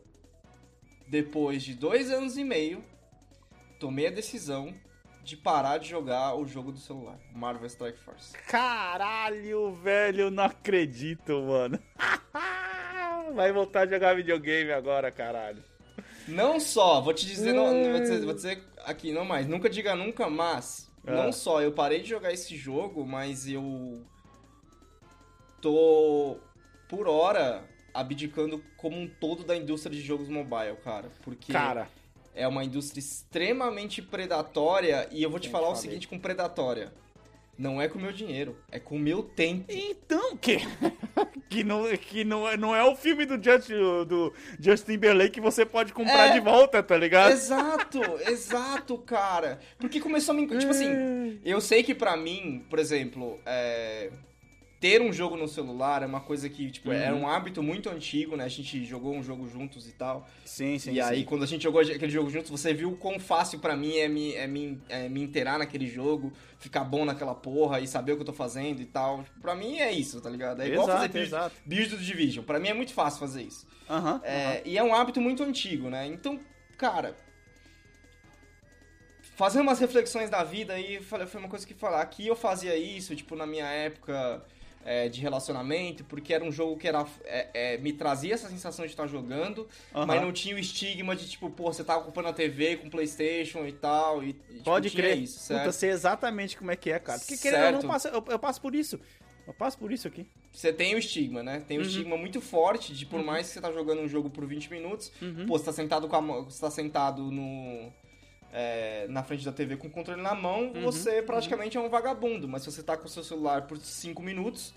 depois 1.07 1.62
de 1.62 1.74
dois 1.74 2.11
anos 2.11 2.36
e 2.36 2.45
meio, 2.45 2.84
tomei 3.78 4.09
a 4.09 4.11
decisão 4.11 4.74
de 5.24 5.36
parar 5.36 5.78
de 5.78 5.88
jogar 5.88 6.34
o 6.34 6.47
jogo 6.47 6.70
do 6.72 6.78
celular, 6.78 7.18
Marvel 7.32 7.66
Strike 7.66 7.99
Force. 7.99 8.32
Caralho, 8.47 9.72
velho, 9.76 10.30
não 10.30 10.45
acredito, 10.45 11.41
mano. 11.43 11.78
Vai 13.35 13.53
voltar 13.53 13.81
a 13.83 13.91
jogar 13.91 14.14
videogame 14.16 14.72
agora, 14.72 15.11
caralho. 15.11 15.62
Não 16.28 16.61
só, 16.61 17.01
vou 17.01 17.12
te 17.14 17.26
dizer, 17.26 17.53
não, 17.53 17.66
Hum. 17.72 17.91
vou, 17.93 18.01
dizer, 18.01 18.24
vou 18.24 18.35
dizer 18.35 18.62
aqui, 18.85 19.12
não 19.12 19.24
mais, 19.24 19.47
nunca 19.47 19.68
diga 19.68 19.95
nunca, 19.95 20.28
mas 20.28 20.91
Ah. 21.07 21.12
não 21.12 21.33
só 21.33 21.61
eu 21.62 21.72
parei 21.72 22.01
de 22.01 22.09
jogar 22.09 22.33
esse 22.33 22.57
jogo, 22.57 23.05
mas 23.07 23.49
eu 23.49 24.05
tô 25.61 26.39
por 26.89 27.09
hora 27.09 27.64
abdicando 27.93 28.62
como 28.76 28.97
um 28.99 29.09
todo 29.09 29.45
da 29.45 29.57
indústria 29.57 29.95
de 29.95 30.03
jogos 30.03 30.28
mobile, 30.28 30.76
cara, 30.85 31.11
porque 31.22 31.53
Cara, 31.53 31.89
é 32.35 32.47
uma 32.47 32.64
indústria 32.64 33.01
extremamente 33.01 34.01
predatória 34.01 35.09
e 35.11 35.22
eu 35.22 35.31
vou 35.31 35.41
te 35.41 35.47
Sim, 35.47 35.53
falar 35.53 35.70
o 35.70 35.74
seguinte 35.76 36.07
com 36.09 36.18
predatória. 36.18 36.93
Não 37.61 37.81
é 37.81 37.87
com 37.89 37.99
o 37.99 38.03
meu 38.03 38.11
dinheiro, 38.11 38.57
é 38.73 38.81
com 38.81 38.97
o 38.97 38.99
meu 38.99 39.23
tempo. 39.23 39.67
então 39.69 40.35
que 40.39 40.57
que 41.51 41.63
não 41.63 41.85
que 41.97 42.25
não 42.25 42.49
é, 42.49 42.57
não 42.57 42.75
é 42.75 42.83
o 42.83 42.97
filme 42.97 43.27
do 43.27 43.35
Justin 43.35 43.75
do 44.09 44.33
Justin 44.59 44.93
Timberlake 44.93 45.33
que 45.35 45.41
você 45.43 45.67
pode 45.67 45.93
comprar 45.93 46.29
É. 46.29 46.33
de 46.33 46.41
volta, 46.41 46.83
tá 46.83 46.97
ligado? 46.97 47.33
Exato, 47.33 48.01
exato, 48.31 48.97
cara. 48.97 49.61
Porque 49.79 50.01
começou 50.01 50.35
a 50.35 50.39
me. 50.39 50.47
Tipo 50.47 50.71
assim, 50.71 51.39
eu 51.45 51.61
sei 51.61 51.83
que 51.83 51.95
pra 51.95 52.17
mim, 52.17 52.65
por 52.71 52.79
exemplo, 52.79 53.39
é, 53.45 54.11
ter 54.81 55.03
um 55.03 55.12
jogo 55.12 55.37
no 55.37 55.47
celular 55.47 56.03
é 56.03 56.07
uma 56.07 56.20
coisa 56.20 56.49
que, 56.49 56.70
tipo, 56.70 56.91
era 56.91 57.14
Uhum. 57.14 57.22
um 57.22 57.28
hábito 57.28 57.62
muito 57.62 57.91
antigo, 57.91 58.35
né? 58.35 58.45
A 58.45 58.49
gente 58.49 58.83
jogou 58.87 59.14
um 59.14 59.22
jogo 59.22 59.47
juntos 59.47 59.87
e 59.87 59.93
tal. 59.93 60.26
Sim, 60.43 60.78
sim, 60.78 60.93
e 60.93 61.01
aí, 61.03 61.22
quando 61.22 61.43
a 61.43 61.47
gente 61.47 61.62
jogou 61.62 61.83
aquele 61.83 62.11
jogo 62.11 62.31
juntos, 62.31 62.51
você 62.51 62.72
viu 62.72 62.93
o 62.93 62.97
quão 62.97 63.20
fácil 63.20 63.59
pra 63.59 63.76
mim 63.76 63.99
é 63.99 64.09
me, 64.09 64.33
é, 64.35 64.47
me, 64.47 64.81
é 64.89 65.07
me 65.07 65.20
inteirar 65.22 65.59
naquele 65.59 65.87
jogo, 65.87 66.33
ficar 66.59 66.83
bom 66.83 67.05
naquela 67.05 67.35
porra 67.35 67.78
e 67.78 67.87
saber 67.87 68.12
o 68.12 68.16
que 68.16 68.22
eu 68.22 68.26
tô 68.26 68.33
fazendo 68.33 68.81
e 68.81 68.87
tal. 68.87 69.22
Pra 69.43 69.55
mim 69.55 69.76
é 69.78 69.93
isso, 69.93 70.18
tá 70.18 70.31
ligado? 70.31 70.62
É 70.62 70.68
igual 70.68 70.89
Exato, 70.89 71.12
fazer 71.12 71.28
build, 71.28 71.55
build 71.66 71.97
do 71.97 71.99
Division. 72.03 72.43
Pra 72.45 72.59
mim 72.59 72.68
é 72.68 72.74
muito 72.74 72.95
fácil 72.95 73.20
fazer 73.20 73.43
isso. 73.43 73.68
Aham. 73.89 74.20
É, 74.24 74.62
E 74.64 74.78
é 74.78 74.83
um 74.83 74.95
hábito 74.95 75.20
muito 75.20 75.43
antigo, 75.43 75.91
né? 75.91 76.07
Então, 76.07 76.41
cara. 76.78 77.14
Fazendo 79.37 79.62
umas 79.62 79.78
reflexões 79.78 80.28
da 80.31 80.43
vida 80.45 80.72
aí, 80.74 81.03
foi 81.03 81.18
uma 81.39 81.49
coisa 81.49 81.66
que 81.66 81.74
falar. 81.74 82.01
Aqui 82.03 82.26
eu 82.26 82.37
fazia 82.37 82.76
isso, 82.76 83.14
tipo, 83.16 83.35
na 83.37 83.47
minha 83.47 83.66
época 83.66 84.43
é, 84.85 85.09
de 85.09 85.20
relacionamento, 85.20 86.05
porque 86.05 86.33
era 86.33 86.43
um 86.45 86.51
jogo 86.51 86.76
que 86.76 86.89
era, 86.89 87.07
é, 87.24 87.49
é, 87.74 87.78
me 87.78 87.93
trazia 87.93 88.35
essa 88.35 88.49
sensação 88.49 88.85
de 88.87 88.93
estar 88.93 89.07
jogando, 89.07 89.68
mas 90.07 90.20
não 90.22 90.33
tinha 90.33 90.55
o 90.57 90.59
estigma 90.59 91.14
de, 91.14 91.28
tipo, 91.28 91.51
pô, 91.51 91.72
você 91.72 91.85
tá 91.85 91.97
ocupando 91.97 92.28
a 92.28 92.33
TV 92.33 92.76
com 92.78 92.89
Playstation 92.89 93.66
e 93.66 93.72
tal. 93.72 94.22
E, 94.24 94.33
tipo, 94.33 94.64
Pode 94.64 94.91
tinha 94.91 95.03
crer. 95.03 95.18
isso, 95.18 95.35
Puta, 95.41 95.45
certo? 95.61 95.72
sei 95.72 95.91
exatamente 95.91 96.57
como 96.57 96.70
é 96.70 96.76
que 96.76 96.91
é, 96.91 96.99
cara. 96.99 97.18
Porque 97.18 97.37
querendo 97.37 97.76
ou 97.76 97.83
não, 97.83 97.89
passo, 97.91 98.09
eu, 98.09 98.24
eu 98.28 98.39
passo 98.39 98.61
por 98.61 98.74
isso. 98.74 98.99
Eu 99.47 99.55
passo 99.55 99.76
por 99.78 99.91
isso 99.91 100.07
aqui. 100.07 100.26
Você 100.53 100.72
tem 100.72 100.95
o 100.95 100.99
estigma, 100.99 101.43
né? 101.43 101.62
Tem 101.66 101.76
o 101.78 101.81
Uhum. 101.81 101.87
estigma 101.87 102.16
muito 102.16 102.41
forte 102.41 102.95
de 102.95 103.05
por 103.05 103.22
mais 103.22 103.49
que 103.49 103.55
você 103.55 103.61
tá 103.61 103.72
jogando 103.72 104.01
um 104.01 104.09
jogo 104.09 104.31
por 104.31 104.47
20 104.47 104.70
minutos, 104.70 105.11
Uhum. 105.20 105.47
pô, 105.47 105.59
você 105.59 105.64
tá 105.64 105.72
sentado 105.72 106.07
com 106.09 106.14
a 106.16 106.20
mão, 106.20 106.45
você 106.45 106.61
tá 106.61 106.70
sentado 106.70 107.22
no 107.31 107.93
é, 108.53 109.07
na 109.09 109.22
frente 109.22 109.44
da 109.44 109.53
TV 109.53 109.76
com 109.76 109.86
o 109.88 109.90
controle 109.90 110.20
na 110.22 110.34
mão, 110.34 110.72
Uhum. 110.72 110.82
você 110.82 111.22
praticamente 111.22 111.76
é 111.76 111.80
um 111.80 111.88
vagabundo, 111.88 112.48
mas 112.48 112.62
se 112.62 112.70
você 112.70 112.82
tá 112.82 112.96
com 112.96 113.07
o 113.07 113.09
seu 113.09 113.22
celular 113.24 113.62
por 113.66 113.78
5 113.78 114.22
minutos, 114.22 114.74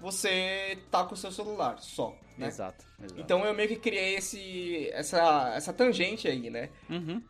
você 0.00 0.78
tá 0.90 1.04
com 1.04 1.14
o 1.14 1.16
seu 1.16 1.32
celular 1.32 1.78
só, 1.80 2.14
né? 2.36 2.46
Exato, 2.46 2.84
exato. 3.02 3.20
Então 3.20 3.44
eu 3.44 3.52
meio 3.54 3.68
que 3.68 3.76
criei 3.76 4.14
esse 4.16 4.88
essa 4.92 5.52
essa 5.56 5.72
tangente 5.72 6.28
aí, 6.28 6.50
né? 6.50 6.68
Uhum. 6.88 7.20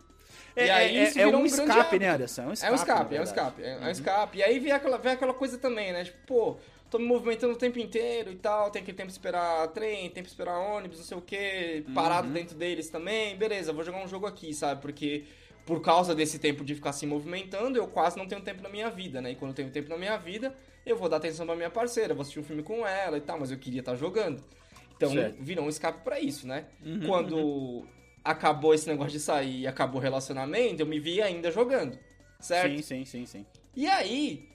E 0.56 0.60
É, 0.60 0.70
aí 0.70 0.96
é, 0.96 1.20
é 1.22 1.26
um 1.26 1.36
um 1.40 1.46
escape, 1.46 1.98
né, 1.98 2.08
Anderson? 2.08 2.42
É 2.42 2.46
um 2.48 2.52
escape. 2.52 2.68
É 2.68 2.72
um 2.72 2.74
escape, 2.74 3.14
é 3.16 3.20
um 3.20 3.22
escape, 3.22 3.62
é 3.62 3.76
um 3.78 3.80
Uhum. 3.84 3.90
escape. 3.90 4.38
E 4.38 4.42
aí 4.42 4.58
vem 4.58 4.72
aquela, 4.72 4.98
vem 4.98 5.12
aquela 5.12 5.32
coisa 5.32 5.56
também, 5.56 5.92
né? 5.92 6.04
Tipo, 6.04 6.18
pô, 6.26 6.56
tô 6.90 6.98
me 6.98 7.06
movimentando 7.06 7.52
o 7.54 7.56
tempo 7.56 7.78
inteiro 7.78 8.30
e 8.32 8.36
tal, 8.36 8.70
tem 8.70 8.82
aquele 8.82 8.96
tempo 8.96 9.06
de 9.08 9.12
esperar 9.12 9.68
trem, 9.68 10.10
tempo 10.10 10.26
de 10.26 10.32
esperar 10.32 10.58
ônibus, 10.58 10.98
não 10.98 11.04
sei 11.06 11.16
o 11.16 11.20
quê, 11.22 11.84
parado 11.94 12.26
Uhum. 12.26 12.34
dentro 12.34 12.56
deles 12.56 12.90
também, 12.90 13.36
beleza, 13.36 13.72
vou 13.72 13.84
jogar 13.84 14.02
um 14.04 14.08
jogo 14.08 14.26
aqui, 14.26 14.52
sabe? 14.52 14.82
Porque 14.82 15.24
por 15.68 15.82
causa 15.82 16.14
desse 16.14 16.38
tempo 16.38 16.64
de 16.64 16.74
ficar 16.74 16.94
se 16.94 17.04
movimentando, 17.06 17.76
eu 17.76 17.86
quase 17.86 18.16
não 18.16 18.26
tenho 18.26 18.40
tempo 18.40 18.62
na 18.62 18.70
minha 18.70 18.88
vida, 18.88 19.20
né? 19.20 19.32
E 19.32 19.34
quando 19.34 19.50
eu 19.50 19.54
tenho 19.54 19.70
tempo 19.70 19.90
na 19.90 19.98
minha 19.98 20.16
vida, 20.16 20.56
eu 20.86 20.96
vou 20.96 21.10
dar 21.10 21.18
atenção 21.18 21.44
pra 21.44 21.54
minha 21.54 21.68
parceira, 21.68 22.14
vou 22.14 22.22
assistir 22.22 22.40
um 22.40 22.42
filme 22.42 22.62
com 22.62 22.86
ela 22.86 23.18
e 23.18 23.20
tal, 23.20 23.38
mas 23.38 23.50
eu 23.50 23.58
queria 23.58 23.80
estar 23.80 23.94
jogando. 23.94 24.42
Então 24.96 25.12
Certo. 25.12 25.42
virou 25.42 25.66
um 25.66 25.68
escape 25.68 26.02
pra 26.02 26.18
isso, 26.18 26.46
né? 26.46 26.64
Uhum, 26.82 27.00
Quando 27.04 27.86
acabou 28.24 28.72
esse 28.72 28.88
negócio 28.88 29.12
de 29.12 29.20
sair 29.20 29.60
e 29.60 29.66
acabou 29.66 30.00
o 30.00 30.02
relacionamento, 30.02 30.80
eu 30.80 30.86
me 30.86 30.98
vi 30.98 31.20
ainda 31.20 31.50
jogando, 31.50 31.98
certo? 32.40 32.76
Sim, 32.78 32.82
sim, 32.82 33.04
sim, 33.04 33.26
sim. 33.26 33.46
E 33.76 33.86
aí, 33.86 34.48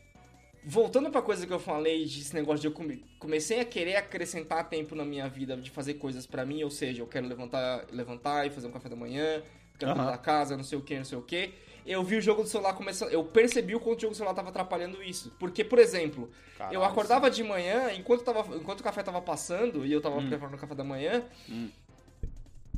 voltando 0.66 1.12
pra 1.12 1.22
coisa 1.22 1.46
que 1.46 1.54
eu 1.54 1.60
falei, 1.60 2.06
desse 2.06 2.34
negócio 2.34 2.60
de 2.62 2.68
eu 2.68 2.72
come- 2.72 3.04
comecei 3.20 3.60
a 3.60 3.66
querer 3.66 3.98
acrescentar 3.98 4.68
tempo 4.68 4.96
na 4.96 5.06
minha 5.06 5.30
vida, 5.30 5.56
de 5.58 5.70
fazer 5.70 5.94
coisas 5.94 6.26
pra 6.26 6.44
mim, 6.44 6.64
ou 6.64 6.72
seja, 6.72 7.04
eu 7.04 7.08
quero 7.08 7.28
levantar, 7.28 7.86
levantar 7.92 8.48
e 8.48 8.50
fazer 8.50 8.66
um 8.68 8.72
café 8.72 8.90
da 8.90 8.96
manhã, 8.96 9.44
cuidar 9.78 9.94
da 10.12 10.18
casa, 10.18 10.56
não 10.58 10.64
sei 10.64 10.78
o 10.78 10.82
que, 10.82 10.98
não 10.98 11.06
sei 11.06 11.18
o 11.18 11.22
que. 11.22 11.54
Eu 11.86 12.02
vi 12.04 12.16
o 12.16 12.22
jogo 12.22 12.44
do 12.44 12.48
celular 12.48 12.74
começando, 12.74 13.12
eu 13.12 13.24
percebi 13.26 13.76
o 13.76 13.80
quanto 13.80 13.98
o 13.98 14.02
jogo 14.02 14.14
do 14.14 14.18
celular 14.18 14.34
tava 14.34 14.50
atrapalhando 14.50 15.04
isso. 15.04 15.34
Porque, 15.38 15.64
por 15.66 15.80
exemplo, 15.80 16.32
Caralho, 16.58 16.76
eu 16.76 16.84
acordava 16.84 17.30
de 17.30 17.44
manhã, 17.44 17.92
enquanto, 17.94 18.24
tava, 18.24 18.56
enquanto 18.56 18.80
o 18.80 18.84
café 18.84 19.04
tava 19.04 19.22
passando 19.22 19.86
e 19.86 19.92
eu 19.92 20.00
tava 20.00 20.22
preparando 20.22 20.56
o 20.56 20.58
café 20.58 20.76
da 20.76 20.84
manhã, 20.84 21.24
Hum. 21.50 21.70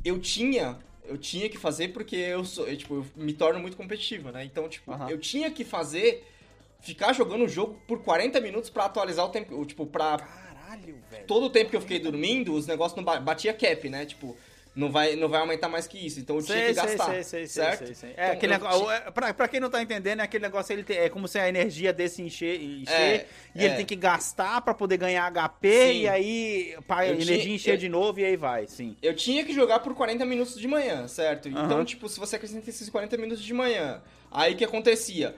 eu 0.04 0.18
tinha. 0.18 0.78
Eu 1.04 1.16
tinha 1.16 1.48
que 1.48 1.56
fazer 1.56 1.92
porque 1.92 2.16
eu 2.16 2.44
sou. 2.44 2.66
Eu, 2.66 2.76
tipo, 2.76 2.94
eu 2.96 3.06
me 3.14 3.32
torno 3.32 3.60
muito 3.60 3.76
competitivo, 3.76 4.32
né? 4.32 4.44
Então, 4.44 4.68
tipo, 4.68 4.90
Aham. 4.90 5.08
eu 5.08 5.18
tinha 5.18 5.50
que 5.52 5.64
fazer. 5.64 6.26
Ficar 6.80 7.12
jogando 7.12 7.44
o 7.44 7.48
jogo 7.48 7.80
por 7.86 8.02
40 8.02 8.40
minutos 8.40 8.70
pra 8.70 8.86
atualizar 8.86 9.24
o 9.24 9.28
tempo. 9.28 9.64
Tipo, 9.64 9.86
pra. 9.86 10.16
Caralho, 10.18 10.98
velho. 11.08 11.26
Todo 11.26 11.46
o 11.46 11.50
tempo 11.50 11.70
que 11.70 11.76
eu 11.76 11.80
fiquei 11.80 12.00
dormindo, 12.00 12.52
os 12.54 12.66
negócios 12.66 12.96
não 12.96 13.04
ba- 13.04 13.20
batia 13.20 13.54
cap, 13.54 13.88
né? 13.88 14.04
Tipo, 14.04 14.36
Não 14.76 14.90
vai, 14.92 15.16
não 15.16 15.26
vai 15.26 15.40
aumentar 15.40 15.70
mais 15.70 15.86
que 15.86 15.96
isso. 16.06 16.20
Então 16.20 16.36
eu 16.36 16.42
tinha 16.42 16.66
que 16.66 16.74
gastar. 16.74 17.06
sei, 17.06 17.22
sei, 17.24 17.46
certo? 17.46 17.86
sei, 17.86 17.94
sei. 17.94 18.10
É, 18.10 18.12
Então, 18.24 18.32
aquele 18.34 18.52
eu 18.52 18.58
negócio, 18.58 18.90
é, 18.90 19.10
pra, 19.10 19.32
pra 19.32 19.48
quem 19.48 19.58
não 19.58 19.70
tá 19.70 19.80
entendendo, 19.82 20.20
é 20.20 20.22
aquele 20.24 20.44
negócio, 20.44 20.70
ele 20.72 20.84
tem- 20.84 20.98
é 20.98 21.08
como 21.08 21.26
se 21.26 21.38
a 21.38 21.48
energia 21.48 21.94
desse 21.94 22.20
encher, 22.20 22.60
encher 22.62 22.92
É, 22.92 23.26
e 23.54 23.62
é. 23.62 23.64
ele 23.64 23.74
tem 23.76 23.86
que 23.86 23.96
gastar 23.96 24.60
pra 24.60 24.74
poder 24.74 24.98
ganhar 24.98 25.24
HP, 25.32 25.70
Sim. 25.92 26.00
e 26.02 26.08
aí 26.08 26.76
pra 26.86 27.06
Eu 27.06 27.14
energia 27.14 27.38
tinha- 27.38 27.54
encher 27.54 27.70
eu- 27.74 27.78
de 27.78 27.88
novo, 27.88 28.20
e 28.20 28.24
aí 28.26 28.36
vai, 28.36 28.66
sim. 28.68 28.94
Eu 29.02 29.16
tinha 29.16 29.42
que 29.46 29.54
jogar 29.54 29.78
por 29.80 29.94
40 29.94 30.26
minutos 30.26 30.60
de 30.60 30.68
manhã, 30.68 31.08
certo? 31.08 31.48
Então, 31.48 31.62
Aham. 31.78 31.84
tipo, 31.86 32.06
se 32.06 32.20
você 32.20 32.36
acrescenta 32.36 32.68
esses 32.68 32.90
40 32.90 33.16
minutos 33.16 33.42
de 33.42 33.54
manhã, 33.54 34.02
aí 34.30 34.52
o 34.52 34.56
que 34.58 34.64
acontecia? 34.64 35.34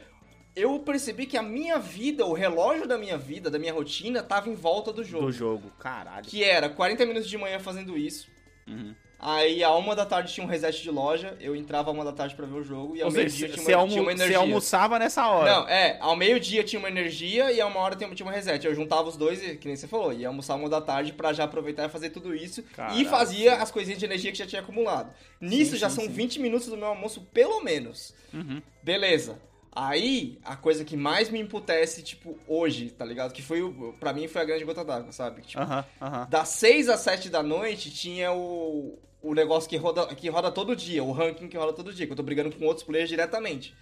Eu 0.57 0.81
percebi 0.81 1.27
que 1.27 1.37
a 1.37 1.43
minha 1.45 1.79
vida, 1.79 2.27
o 2.27 2.33
relógio 2.33 2.89
da 2.89 2.99
minha 2.99 3.17
vida, 3.17 3.49
da 3.49 3.59
minha 3.61 3.73
rotina, 3.73 4.21
tava 4.21 4.49
em 4.51 4.55
volta 4.57 4.93
do 4.93 5.05
jogo. 5.05 5.27
Do 5.27 5.31
jogo, 5.33 5.71
caralho. 5.79 6.25
Que 6.27 6.43
era 6.43 6.69
40 6.69 7.07
minutos 7.07 7.31
de 7.31 7.39
manhã 7.39 7.61
fazendo 7.61 7.97
isso. 7.97 8.29
Uhum. 8.67 8.97
Aí, 9.21 9.65
a 9.65 9.75
uma 9.75 9.97
da 9.97 10.07
tarde 10.07 10.33
tinha 10.33 10.47
um 10.47 10.49
reset 10.49 10.81
de 10.81 10.91
loja, 10.93 11.37
eu 11.41 11.57
entrava 11.57 11.91
a 11.91 11.93
uma 11.93 12.05
da 12.05 12.13
tarde 12.13 12.37
pra 12.37 12.47
ver 12.47 12.55
o 12.55 12.63
jogo, 12.63 12.95
e 12.95 13.03
ao 13.03 13.11
meio-dia 13.11 13.49
você 13.49 13.53
tinha, 13.55 13.65
você 13.65 13.73
almo- 13.73 13.89
tinha 13.91 14.01
uma 14.03 14.13
você 14.13 14.17
energia. 14.17 14.39
almoçava 14.39 14.97
nessa 14.97 15.27
hora. 15.27 15.53
Não, 15.53 15.69
é, 15.69 15.97
ao 16.01 16.15
meio-dia 16.15 16.63
tinha 16.63 16.79
uma 16.79 16.89
energia 16.89 17.51
e 17.51 17.61
a 17.61 17.67
uma 17.67 17.81
hora 17.81 17.97
tinha 17.97 18.09
tinha 18.15 18.29
um 18.29 18.31
reset. 18.33 18.65
Eu 18.65 18.75
juntava 18.77 19.09
os 19.09 19.17
dois, 19.17 19.41
que 19.59 19.67
nem 19.67 19.75
você 19.75 19.89
falou, 19.89 20.13
ia 20.13 20.29
almoçar 20.29 20.55
uma 20.55 20.69
da 20.69 20.81
tarde 20.81 21.13
pra 21.13 21.33
já 21.33 21.43
aproveitar 21.45 21.87
e 21.87 21.89
fazer 21.89 22.11
tudo 22.11 22.33
isso. 22.33 22.63
Caralho, 22.77 23.01
e 23.01 23.05
fazia 23.07 23.57
as 23.57 23.73
coisinhas 23.73 23.99
de 23.99 24.05
energia 24.05 24.31
que 24.31 24.39
já 24.39 24.47
tinha 24.47 24.61
acumulado. 24.63 25.13
Nisso 25.41 25.73
Sim, 25.73 25.79
já 25.79 25.91
sim, 25.91 25.97
são 25.97 26.05
sim. 26.05 26.11
20 26.13 26.39
minutos 26.41 26.69
do 26.69 26.77
meu 26.77 26.87
almoço, 26.87 27.21
pelo 27.33 27.61
menos. 27.61 28.15
Uhum. 28.33 28.63
Beleza. 28.85 29.41
Aí, 29.75 30.39
a 30.45 30.57
coisa 30.57 30.85
que 30.85 30.97
mais 30.97 31.29
me 31.29 31.41
emputece, 31.41 32.03
tipo, 32.03 32.39
hoje, 32.49 32.91
tá 32.91 33.05
ligado? 33.05 33.33
Que 33.33 33.43
foi, 33.43 33.63
o, 33.63 33.93
pra 34.01 34.13
mim, 34.13 34.27
foi 34.27 34.43
a 34.43 34.45
grande 34.45 34.65
gota 34.65 34.85
d'água, 34.85 35.13
sabe? 35.13 35.43
Tipo, 35.43 35.61
Aham, 35.63 35.85
aham. 36.01 36.27
das 36.31 36.49
6 36.51 36.89
às 36.89 37.01
7 37.01 37.29
da 37.29 37.43
noite 37.43 37.91
tinha 37.91 38.33
o, 38.33 38.99
o 39.23 39.35
negócio 39.35 39.69
que 39.69 39.77
roda, 39.77 40.07
que 40.15 40.29
roda 40.29 40.51
todo 40.51 40.77
dia, 40.77 41.03
o 41.03 41.13
ranking 41.13 41.49
que 41.49 41.57
roda 41.57 41.73
todo 41.73 41.93
dia, 41.93 42.07
que 42.07 42.13
eu 42.13 42.17
tô 42.17 42.23
brigando 42.23 42.55
com 42.55 42.65
outros 42.65 42.85
players 42.85 43.09
diretamente. 43.09 43.75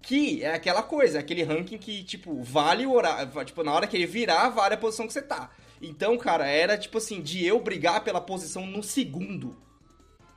Que 0.00 0.44
é 0.44 0.54
aquela 0.54 0.82
coisa, 0.82 1.18
é 1.18 1.20
aquele 1.20 1.42
ranking 1.42 1.78
que, 1.78 2.04
tipo, 2.04 2.40
vale 2.42 2.86
o 2.86 2.92
horário. 2.92 3.44
Tipo, 3.44 3.64
na 3.64 3.72
hora 3.72 3.86
que 3.86 3.96
ele 3.96 4.06
virar, 4.06 4.48
vale 4.50 4.74
a 4.74 4.78
posição 4.78 5.06
que 5.06 5.12
você 5.12 5.22
tá. 5.22 5.50
Então, 5.82 6.16
cara, 6.16 6.46
era 6.46 6.76
tipo 6.76 6.98
assim, 6.98 7.20
de 7.20 7.44
eu 7.44 7.60
brigar 7.60 8.02
pela 8.02 8.20
posição 8.20 8.66
no 8.66 8.82
segundo. 8.82 9.56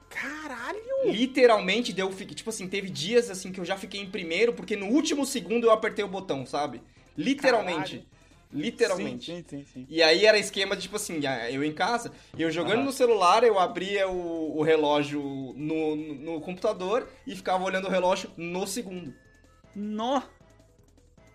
Caralho! 0.09 0.79
Literalmente 1.05 1.93
deu. 1.93 2.13
Tipo 2.13 2.49
assim, 2.49 2.67
teve 2.67 2.89
dias 2.89 3.29
assim 3.29 3.51
que 3.51 3.59
eu 3.59 3.65
já 3.65 3.77
fiquei 3.77 4.01
em 4.01 4.09
primeiro, 4.09 4.53
porque 4.53 4.75
no 4.75 4.87
último 4.87 5.25
segundo 5.25 5.65
eu 5.65 5.71
apertei 5.71 6.03
o 6.03 6.07
botão, 6.07 6.45
sabe? 6.45 6.81
Literalmente. 7.17 7.99
Caralho. 7.99 8.11
Literalmente. 8.53 9.31
Sim, 9.31 9.45
sim, 9.47 9.65
sim. 9.73 9.87
E 9.89 10.03
aí 10.03 10.25
era 10.25 10.37
esquema 10.37 10.75
de, 10.75 10.83
tipo 10.83 10.95
assim, 10.95 11.25
ah, 11.25 11.49
eu 11.49 11.63
em 11.63 11.73
casa, 11.73 12.11
eu 12.37 12.51
jogando 12.51 12.77
Aham. 12.77 12.85
no 12.85 12.91
celular, 12.91 13.43
eu 13.43 13.57
abria 13.57 14.09
o, 14.09 14.57
o 14.57 14.61
relógio 14.61 15.21
no, 15.55 15.95
no, 15.95 16.13
no 16.15 16.41
computador 16.41 17.07
e 17.25 17.35
ficava 17.35 17.63
olhando 17.63 17.87
o 17.87 17.91
relógio 17.91 18.29
no 18.35 18.67
segundo. 18.67 19.13
Nó! 19.75 20.21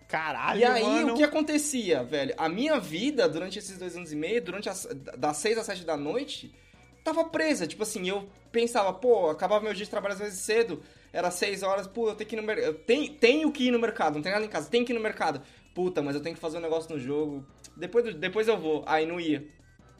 Caralho, 0.09 0.61
e 0.61 0.65
aí, 0.65 0.83
mano. 0.83 1.15
o 1.15 1.17
que 1.17 1.25
acontecia, 1.25 2.05
velho? 2.05 2.33
A 2.39 2.49
minha 2.49 2.79
vida, 2.79 3.29
durante 3.29 3.59
esses 3.59 3.77
dois 3.77 3.97
anos 3.97 4.13
e 4.13 4.17
meio, 4.17 4.41
durante 4.41 4.69
as, 4.69 4.87
das 5.19 5.39
seis 5.39 5.59
às 5.59 5.67
sete 5.67 5.85
da 5.85 5.97
noite, 5.97 6.55
tava 7.03 7.25
presa. 7.25 7.67
Tipo 7.67 7.83
assim, 7.83 8.09
eu 8.09 8.29
pensava, 8.53 8.93
pô, 8.93 9.31
acabava 9.31 9.65
meu 9.65 9.75
dia 9.75 9.85
de 9.85 9.91
trabalho 9.91 10.15
às 10.15 10.21
vezes 10.21 10.41
cedo, 10.41 10.81
era 11.13 11.31
seis 11.31 11.63
horas, 11.63 11.89
pô, 11.89 12.11
eu 12.11 12.15
tenho 12.15 12.29
que 12.29 12.37
ir 12.37 12.41
no 12.41 12.47
mercado. 12.47 12.75
Tenho, 12.75 13.15
tenho 13.15 13.51
que 13.51 13.65
ir 13.65 13.71
no 13.73 13.81
mercado, 13.81 14.15
não 14.15 14.23
tem 14.23 14.31
nada 14.31 14.45
em 14.45 14.49
casa, 14.49 14.71
tenho 14.71 14.85
que 14.85 14.93
ir 14.93 14.95
no 14.95 15.01
mercado. 15.01 15.43
Puta, 15.77 16.01
mas 16.01 16.17
eu 16.17 16.23
tenho 16.23 16.35
que 16.35 16.41
fazer 16.41 16.57
um 16.57 16.63
negócio 16.63 16.91
no 16.91 16.99
jogo. 16.99 17.45
Depois, 17.77 18.15
depois 18.15 18.49
eu 18.49 18.57
vou. 18.57 18.83
Aí 18.87 19.05
não 19.05 19.21
ia. 19.21 19.47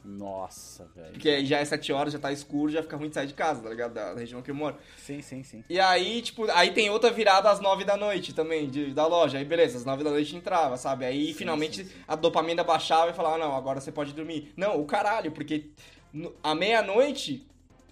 Nossa, 0.03 0.89
velho. 0.95 1.11
Porque 1.11 1.29
aí 1.29 1.45
já 1.45 1.59
é 1.59 1.65
7 1.65 1.93
horas, 1.93 2.13
já 2.13 2.17
tá 2.17 2.31
escuro, 2.31 2.71
já 2.71 2.81
fica 2.81 2.97
ruim 2.97 3.09
de 3.09 3.13
sair 3.13 3.27
de 3.27 3.35
casa, 3.35 3.61
tá 3.61 3.69
ligado? 3.69 3.93
Da, 3.93 4.13
da 4.15 4.19
região 4.19 4.41
que 4.41 4.49
eu 4.49 4.55
moro. 4.55 4.75
Sim, 4.97 5.21
sim, 5.21 5.43
sim. 5.43 5.63
E 5.69 5.79
aí, 5.79 6.23
tipo, 6.23 6.49
aí 6.49 6.71
tem 6.71 6.89
outra 6.89 7.11
virada 7.11 7.51
às 7.51 7.59
9 7.59 7.83
da 7.83 7.95
noite 7.95 8.33
também, 8.33 8.67
de- 8.67 8.91
da 8.91 9.05
loja. 9.05 9.37
Aí 9.37 9.45
beleza, 9.45 9.77
às 9.77 9.85
9 9.85 10.03
da 10.03 10.09
noite 10.09 10.35
entrava, 10.35 10.77
sabe? 10.77 11.05
Aí 11.05 11.31
finalmente 11.33 11.83
sim, 11.83 11.89
sim. 11.91 11.95
a 12.07 12.15
dopamina 12.15 12.63
baixava 12.63 13.11
e 13.11 13.13
falava, 13.13 13.37
não, 13.37 13.55
agora 13.55 13.79
você 13.79 13.91
pode 13.91 14.13
dormir. 14.13 14.51
Não, 14.57 14.81
o 14.81 14.85
caralho, 14.85 15.31
porque 15.31 15.69
à 16.41 16.55
meia-noite 16.55 17.45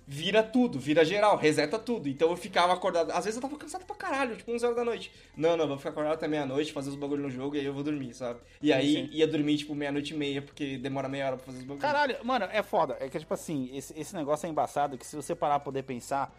vira 0.08 0.44
tudo, 0.44 0.80
vira 0.80 1.04
geral, 1.04 1.36
reseta 1.38 1.80
tudo. 1.80 2.08
Então 2.08 2.30
eu 2.30 2.38
ficava 2.38 2.74
acordado. 2.74 3.12
Às 3.12 3.26
vezes 3.26 3.36
eu 3.36 3.42
tava 3.42 3.58
cansado 3.58 3.86
pra 3.86 3.96
caralho, 3.96 4.36
tipo 4.36 4.52
11 4.52 4.64
horas 4.66 4.78
da 4.78 4.86
noite. 4.86 5.12
Não, 5.36 5.58
não, 5.58 5.68
vou 5.68 5.78
ficar 5.78 5.90
acordado 5.90 6.14
até 6.14 6.28
meia-noite, 6.28 6.72
fazer 6.72 6.90
os 6.90 6.96
bagulho 6.96 7.24
no 7.24 7.30
jogo 7.30 7.56
e 7.56 7.60
aí 7.60 7.66
eu 7.66 7.74
vou 7.74 7.84
dormir, 7.84 8.14
sabe? 8.14 8.40
E 8.62 8.72
aí 8.72 8.94
sim. 8.94 9.10
ia 9.12 9.28
dormir, 9.28 9.58
tipo, 9.58 9.74
meia-noite 9.74 10.14
e 10.14 10.18
meia, 10.18 10.42
porque 10.42 10.78
demora 10.78 11.10
meia 11.10 11.28
hora 11.28 11.38
pra 11.38 11.46
fazer 11.46 11.58
os 11.60 11.64
bagulhos. 11.64 11.82
Caralho, 11.82 12.18
mano, 12.24 12.46
é 12.52 12.62
foda. 12.62 12.98
É 13.00 13.10
que, 13.10 13.20
tipo 13.20 13.34
assim, 13.34 13.70
esse, 13.76 14.00
esse 14.00 14.16
negócio 14.16 14.46
é 14.46 14.50
embaçado 14.50 14.98
que 14.98 15.06
se 15.06 15.16
você 15.16 15.34
parar 15.36 15.60
pra 15.60 15.66
poder 15.66 15.84
pensar. 15.84 16.34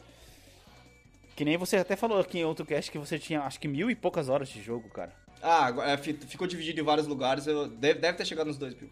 Que 1.34 1.44
nem 1.44 1.58
você 1.58 1.76
até 1.76 1.96
falou 1.96 2.18
aqui 2.18 2.38
em 2.38 2.44
outro 2.44 2.64
cast 2.64 2.90
que 2.90 2.98
você 2.98 3.18
tinha, 3.18 3.42
acho 3.42 3.60
que 3.60 3.68
mil 3.68 3.90
e 3.90 3.94
poucas 3.94 4.28
horas 4.30 4.48
de 4.48 4.62
jogo, 4.62 4.88
cara. 4.88 5.12
Ah, 5.42 5.70
é, 5.84 5.96
fi- 5.98 6.14
ficou 6.14 6.46
dividido 6.46 6.80
em 6.80 6.84
vários 6.84 7.06
lugares, 7.06 7.46
eu, 7.46 7.68
deve, 7.68 8.00
deve 8.00 8.16
ter 8.16 8.24
chegado 8.24 8.46
nos 8.46 8.56
dois 8.56 8.74
mil. 8.74 8.88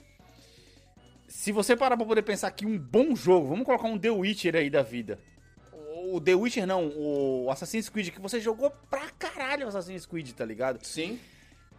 Se 1.36 1.50
você 1.50 1.74
parar 1.76 1.96
pra 1.96 2.06
poder 2.06 2.22
pensar 2.22 2.48
que 2.52 2.64
um 2.64 2.78
bom 2.78 3.14
jogo, 3.16 3.48
vamos 3.48 3.64
colocar 3.66 3.88
um 3.88 3.98
The 3.98 4.08
Witcher 4.08 4.54
aí 4.54 4.70
da 4.70 4.82
vida. 4.82 5.18
O 6.06 6.20
The 6.20 6.32
Witcher 6.36 6.64
não, 6.64 6.92
o 6.96 7.50
Assassin's 7.50 7.88
Creed, 7.88 8.10
que 8.10 8.20
você 8.20 8.40
jogou 8.40 8.70
pra 8.88 9.10
caralho 9.18 9.66
o 9.66 9.68
Assassin's 9.68 10.06
Creed, 10.06 10.30
tá 10.30 10.44
ligado? 10.44 10.78
Sim. 10.86 11.18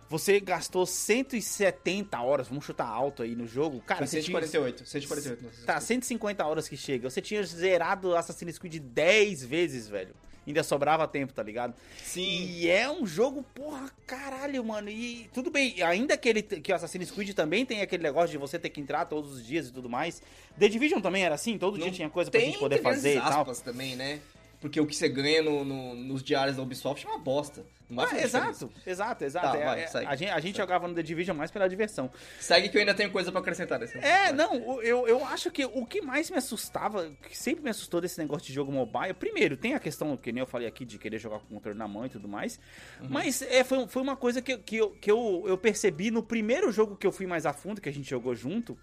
Você 0.10 0.41
gastou 0.41 0.86
170 0.86 2.22
horas, 2.22 2.49
vamos 2.49 2.66
chutar 2.66 2.86
alto 2.86 3.24
aí 3.24 3.34
no 3.34 3.47
jogo. 3.47 3.80
Cara, 3.82 3.99
Foi 3.99 4.08
você 4.08 4.22
tinha- 4.22 4.39
148, 4.41 4.86
148. 4.86 5.43
não 5.45 5.51
sei 5.53 5.66
Tá, 5.66 5.80
se- 5.80 5.88
150 5.88 6.45
horas 6.45 6.68
que 6.68 6.76
chega. 6.78 7.10
Você 7.10 7.22
tinha 7.22 7.41
zerado 7.43 8.14
Assassin's 8.16 8.60
Creed 8.60 8.76
10 8.80 9.43
vezes, 9.43 9.88
velho. 9.88 10.14
Ainda 10.47 10.63
sobrava 10.63 11.07
tempo, 11.07 11.33
tá 11.33 11.41
ligado? 11.41 11.73
Sim. 12.03 12.21
E 12.21 12.69
é 12.69 12.89
um 12.89 13.05
jogo, 13.05 13.43
porra, 13.55 13.89
caralho, 14.05 14.63
mano. 14.63 14.89
E 14.89 15.29
tudo 15.33 15.49
bem, 15.49 15.81
ainda 15.81 16.15
que, 16.15 16.29
ele, 16.29 16.41
que 16.43 16.71
o 16.71 16.75
Assassin's 16.75 17.09
Creed 17.11 17.33
também 17.33 17.65
tem 17.65 17.81
aquele 17.81 18.03
negócio 18.03 18.29
de 18.29 18.37
você 18.37 18.59
ter 18.59 18.69
que 18.69 18.79
entrar 18.79 19.05
todos 19.05 19.33
os 19.33 19.45
dias 19.45 19.67
e 19.67 19.71
tudo 19.73 19.89
mais. 19.89 20.21
The 20.59 20.67
Division 20.69 21.01
também 21.01 21.23
era 21.23 21.35
assim? 21.35 21.57
Todo 21.57 21.77
dia 21.77 21.87
Não 21.87 21.93
tinha 21.93 22.09
coisa 22.09 22.29
pra 22.29 22.39
gente 22.39 22.59
poder 22.59 22.81
fazer 22.81 23.09
e 23.09 23.13
grandes 23.13 23.29
tal. 23.29 23.41
aspas 23.41 23.61
também, 23.61 23.95
né? 23.95 24.19
Porque 24.66 24.82
o 24.82 24.88
que 24.88 24.95
você 24.95 25.07
ganha 25.07 25.43
no, 25.43 25.63
no- 25.63 25.93
nos 25.93 26.24
diários 26.24 26.57
da 26.57 26.63
Ubisoft 26.63 27.05
é 27.05 27.09
uma 27.09 27.20
bosta. 27.20 27.63
Não 27.88 28.01
Ah, 28.01 28.07
diferença. 28.07 28.38
exato, 28.39 28.72
exato, 28.84 29.24
exato. 29.26 29.51
Tá, 29.51 29.57
É- 29.59 29.63
vai, 29.66 29.84
é- 29.84 29.88
segue, 29.88 30.05
a 30.07 30.16
gente, 30.16 30.32
a 30.32 30.39
gente 30.39 30.57
jogava 30.57 30.88
no 30.88 30.95
The 30.95 31.03
Division 31.03 31.38
mais 31.38 31.51
pela 31.51 31.70
diversão. 31.70 32.09
Segue 32.39 32.68
que 32.70 32.76
eu 32.78 32.80
ainda 32.80 32.95
tenho 32.95 33.11
coisa 33.11 33.32
pra 33.32 33.41
acrescentar 33.41 33.78
nesse 33.80 33.95
É, 33.99 34.32
não, 34.34 34.82
eu, 34.82 35.07
eu 35.07 35.24
acho 35.26 35.51
que 35.51 35.63
o 35.66 35.86
que 35.86 36.01
mais 36.01 36.32
me 36.32 36.38
assustava, 36.38 37.11
que 37.30 37.38
sempre 37.38 37.63
me 37.63 37.70
assustou 37.70 38.01
desse 38.01 38.18
negócio 38.18 38.47
de 38.47 38.51
jogo 38.53 38.72
mobile, 38.72 39.13
primeiro, 39.13 39.55
tem 39.55 39.76
a 39.76 39.80
questão, 39.80 40.18
que 40.18 40.32
nem 40.32 40.39
eu 40.41 40.47
falei 40.47 40.68
aqui, 40.68 40.84
de 40.84 40.97
querer 40.97 41.20
jogar 41.20 41.38
com 41.38 41.45
o 41.45 41.49
controle 41.57 41.78
na 41.78 41.88
mão 41.88 42.07
e 42.07 42.09
tudo 42.09 42.28
mais, 42.28 42.59
Uhum. 42.99 43.07
mas 43.11 43.43
é, 43.43 43.63
foi, 43.63 43.88
foi 43.88 44.01
uma 44.01 44.16
coisa 44.16 44.41
que, 44.41 44.57
que, 44.57 44.78
eu, 44.78 44.89
que 44.99 45.11
eu, 45.11 45.43
eu 45.45 45.55
percebi 45.55 46.09
no 46.09 46.24
primeiro 46.24 46.72
jogo 46.72 46.95
que 46.95 47.05
eu 47.05 47.11
fui 47.11 47.28
mais 47.28 47.45
a 47.45 47.53
fundo, 47.53 47.80
que 47.80 47.88
a 47.89 47.93
gente 47.93 48.09
jogou 48.09 48.34
junto, 48.34 48.76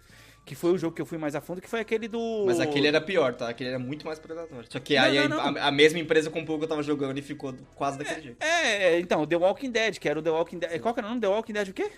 que 0.44 0.54
foi 0.56 0.72
o 0.72 0.78
jogo 0.78 0.94
que 0.94 1.00
eu 1.00 1.06
fui 1.06 1.18
mais 1.18 1.34
a 1.36 1.40
fundo, 1.40 1.60
que 1.60 1.68
foi 1.68 1.80
aquele 1.80 2.08
do... 2.08 2.44
Mas 2.46 2.58
aquele 2.58 2.88
era 2.88 3.00
pior, 3.00 3.32
tá? 3.34 3.48
Aquele 3.48 3.70
era 3.70 3.78
muito 3.78 4.04
mais 4.04 4.18
predador. 4.18 4.64
Só 4.68 4.80
que 4.80 4.96
Não, 4.96 5.02
aí 5.04 5.28
não, 5.28 5.40
a- 5.40 5.50
não. 5.52 5.60
A, 5.62 5.66
a 5.68 5.70
mesma 5.70 5.98
empresa 6.00 6.30
comprou 6.30 6.56
o 6.56 6.58
que 6.58 6.64
eu 6.64 6.68
tava 6.68 6.82
jogando 6.82 7.16
e 7.18 7.22
ficou 7.22 7.54
quase 7.76 7.96
daquele 7.98 8.20
jeito. 8.22 8.42
É, 8.42 8.98
então, 8.98 9.24
The 9.26 9.36
Walking 9.36 9.70
Dead, 9.70 9.98
que 9.98 10.08
era 10.08 10.18
o 10.18 10.22
The 10.22 10.30
Walking 10.30 10.58
Dead... 10.58 10.80
Qual 10.80 10.92
que 10.92 11.00
era 11.00 11.06
o 11.06 11.10
nome? 11.10 11.20
The 11.20 11.28
Walking 11.28 11.52
Dead 11.52 11.68
o 11.68 11.72
quê? 11.72 11.90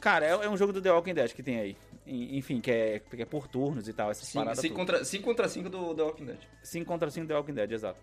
Cara, 0.00 0.24
é, 0.26 0.30
é 0.30 0.48
um 0.48 0.56
jogo 0.56 0.72
do 0.72 0.80
The 0.80 0.90
Walking 0.92 1.14
Dead 1.14 1.32
que 1.32 1.42
tem 1.42 1.58
aí. 1.60 1.76
En- 2.06 2.38
Enfim, 2.38 2.60
que 2.60 2.70
é, 2.70 3.00
que 3.00 3.20
é 3.22 3.24
por 3.26 3.46
turnos 3.48 3.88
e 3.88 3.92
tal, 3.92 4.10
essas 4.10 4.28
5 4.28 4.44
paradas 4.44 4.62
tudo. 4.64 4.74
contra 4.74 5.04
5 5.04 5.24
contra 5.24 5.48
5 5.48 5.68
do 5.68 5.94
The 5.94 6.02
Walking 6.02 6.24
Dead. 6.24 6.38
5 6.62 6.86
contra 6.86 7.10
5 7.10 7.26
The 7.26 7.34
Walking 7.34 7.52
Dead, 7.54 7.72
exato. 7.72 7.98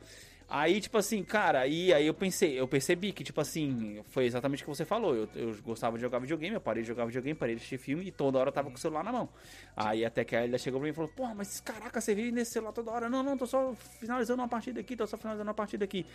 Aí, 0.48 0.80
tipo 0.80 0.98
assim, 0.98 1.24
cara, 1.24 1.62
aí, 1.62 1.92
aí 1.92 2.06
eu 2.06 2.14
pensei, 2.14 2.60
eu 2.60 2.68
percebi 2.68 3.12
que, 3.12 3.24
tipo 3.24 3.42
assim, 3.42 4.04
foi 4.10 4.26
exatamente 4.26 4.62
o 4.62 4.66
que 4.66 4.70
você 4.70 4.86
falou. 4.86 5.16
Eu, 5.16 5.30
eu 5.36 5.56
gostava 5.64 5.98
de 5.98 6.02
jogar 6.02 6.20
videogame, 6.20 6.54
eu 6.54 6.62
parei 6.62 6.84
de 6.84 6.88
jogar 6.88 7.06
videogame, 7.06 7.34
parei 7.34 7.56
de 7.56 7.60
assistir 7.60 7.80
filme 7.80 8.06
e 8.06 8.12
toda 8.12 8.38
hora 8.38 8.50
eu 8.50 8.54
tava 8.54 8.70
com 8.70 8.76
o 8.76 8.80
celular 8.80 9.04
na 9.04 9.12
mão. 9.12 9.30
Aí 9.76 10.06
até 10.06 10.24
que 10.24 10.36
a 10.36 10.44
Elida 10.44 10.60
chegou 10.60 10.80
pra 10.80 10.86
mim 10.86 10.92
e 10.92 10.96
falou, 10.96 11.10
porra, 11.10 11.34
mas 11.34 11.60
caraca, 11.60 12.00
você 12.00 12.14
vive 12.14 12.32
nesse 12.32 12.52
celular 12.52 12.74
toda 12.74 12.92
hora. 12.92 13.10
Não, 13.10 13.24
não, 13.24 13.36
tô 13.36 13.48
só 13.48 13.74
finalizando 14.00 14.42
uma 14.42 14.48
partida 14.48 14.80
aqui, 14.80 14.96
tô 14.96 15.08
só 15.08 15.18
finalizando 15.18 15.50
uma 15.50 15.56
partida 15.56 15.84
aqui. 15.84 16.06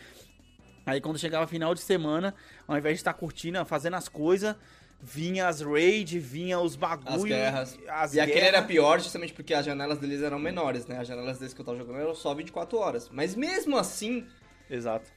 Aí 0.86 1.00
quando 1.00 1.18
chegava 1.18 1.46
final 1.46 1.74
de 1.74 1.80
semana, 1.80 2.34
ao 2.66 2.78
invés 2.78 2.96
de 2.96 3.00
estar 3.00 3.12
curtindo, 3.14 3.64
fazendo 3.66 3.96
as 3.96 4.08
coisas, 4.08 4.54
vinha 5.02 5.48
as 5.48 5.60
raid, 5.60 6.18
vinha 6.18 6.60
os 6.60 6.76
bagulho. 6.76 7.14
As 7.14 7.24
guerras. 7.24 7.78
as 7.88 8.14
e 8.14 8.20
aquele 8.20 8.40
guerras. 8.40 8.54
era 8.54 8.66
pior 8.66 9.00
justamente 9.00 9.32
porque 9.32 9.54
as 9.54 9.64
janelas 9.64 9.98
deles 9.98 10.22
eram 10.22 10.38
menores, 10.38 10.86
né? 10.86 10.98
As 10.98 11.08
janelas 11.08 11.38
deles 11.38 11.54
que 11.54 11.60
eu 11.60 11.64
tava 11.64 11.78
jogando 11.78 11.98
eram 11.98 12.14
só 12.14 12.34
24 12.34 12.78
horas. 12.78 13.08
Mas 13.10 13.34
mesmo 13.34 13.76
assim, 13.76 14.26
Exato. 14.68 15.10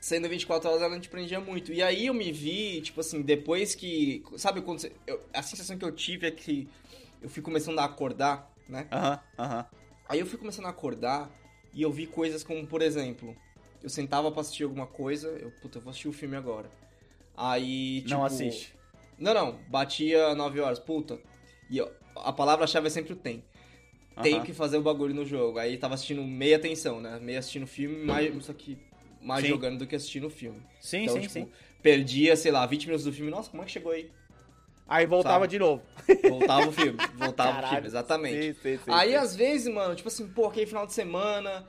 sendo 0.00 0.28
24 0.28 0.68
horas, 0.70 0.82
ela 0.82 0.98
te 1.00 1.08
prendia 1.08 1.40
muito. 1.40 1.72
E 1.72 1.82
aí 1.82 2.06
eu 2.06 2.14
me 2.14 2.30
vi, 2.32 2.80
tipo 2.82 3.00
assim, 3.00 3.20
depois 3.22 3.74
que. 3.74 4.22
Sabe 4.36 4.60
quando 4.62 4.80
você. 4.80 4.92
eu- 5.06 5.20
a 5.32 5.42
sensação 5.42 5.76
que 5.76 5.84
eu 5.84 5.92
tive 5.92 6.26
é 6.26 6.30
que 6.30 6.68
eu 7.20 7.28
fui 7.28 7.42
começando 7.42 7.78
a 7.78 7.84
acordar, 7.84 8.50
né? 8.68 8.86
Aham, 8.92 9.20
aham. 9.38 9.66
Aí 10.08 10.20
eu 10.20 10.26
fui 10.26 10.38
começando 10.38 10.66
a 10.66 10.70
acordar 10.70 11.30
e 11.72 11.82
eu 11.82 11.90
vi 11.90 12.06
coisas 12.06 12.44
como, 12.44 12.66
por 12.66 12.82
exemplo, 12.82 13.34
eu 13.82 13.88
sentava 13.88 14.30
pra 14.30 14.42
assistir 14.42 14.62
alguma 14.62 14.86
coisa, 14.86 15.28
eu, 15.28 15.50
puta, 15.50 15.78
eu 15.78 15.82
vou 15.82 15.90
assistir 15.90 16.08
o 16.08 16.12
filme 16.12 16.36
agora. 16.36 16.70
Aí, 17.36 18.02
tipo... 18.02 18.10
Não 18.14 18.24
assiste. 18.24 18.72
Não, 19.18 19.32
não, 19.34 19.52
batia 19.68 20.34
9 20.34 20.60
horas, 20.60 20.78
puta. 20.78 21.18
E 21.70 21.78
eu- 21.78 21.90
a 22.16 22.32
palavra-chave 22.32 22.86
é 22.86 22.90
sempre 22.90 23.12
o 23.12 23.16
tem. 23.16 23.42
tenho 24.22 24.36
Aham. 24.36 24.44
que 24.46 24.52
fazer 24.52 24.76
o 24.76 24.82
bagulho 24.82 25.12
no 25.14 25.24
jogo. 25.24 25.58
Aí 25.58 25.76
tava 25.76 25.94
assistindo 25.94 26.22
meia 26.22 26.56
atenção, 26.56 27.00
né? 27.00 27.18
Meia 27.20 27.40
assistindo 27.40 27.66
filme, 27.66 27.96
mais, 28.04 28.44
só 28.44 28.52
que 28.52 28.78
mais 29.20 29.42
Sim. 29.42 29.48
jogando 29.48 29.78
do 29.78 29.86
que 29.88 29.96
assistindo 29.96 30.28
o 30.28 30.30
filme. 30.30 30.62
Sim, 30.80 31.02
então, 31.02 31.14
sim, 31.16 31.22
tipo, 31.22 31.32
sim. 31.32 31.48
perdia, 31.82 32.36
sei 32.36 32.52
lá, 32.52 32.64
20 32.64 32.84
minutos 32.86 33.04
do 33.04 33.12
filme. 33.12 33.30
Nossa, 33.30 33.50
como 33.50 33.62
é 33.62 33.66
que 33.66 33.72
chegou 33.72 33.90
aí? 33.90 34.08
Aí 34.86 35.04
voltava 35.06 35.40
Sabe? 35.44 35.48
de 35.48 35.58
novo. 35.58 35.82
Voltava 36.22 36.68
o 36.68 36.70
filme. 36.72 37.00
Voltava 37.14 37.50
o 37.50 37.54
Caralho. 37.54 37.74
filme, 37.74 37.86
exatamente. 37.88 38.52
Sim, 38.54 38.60
sim, 38.62 38.78
sim, 38.84 38.90
Aí 38.92 39.16
às 39.16 39.34
vezes, 39.34 39.72
mano, 39.72 39.96
tipo 39.96 40.08
assim, 40.08 40.28
pô, 40.28 40.46
aquele 40.46 40.66
final 40.66 40.86
de 40.86 40.92
semana. 40.92 41.66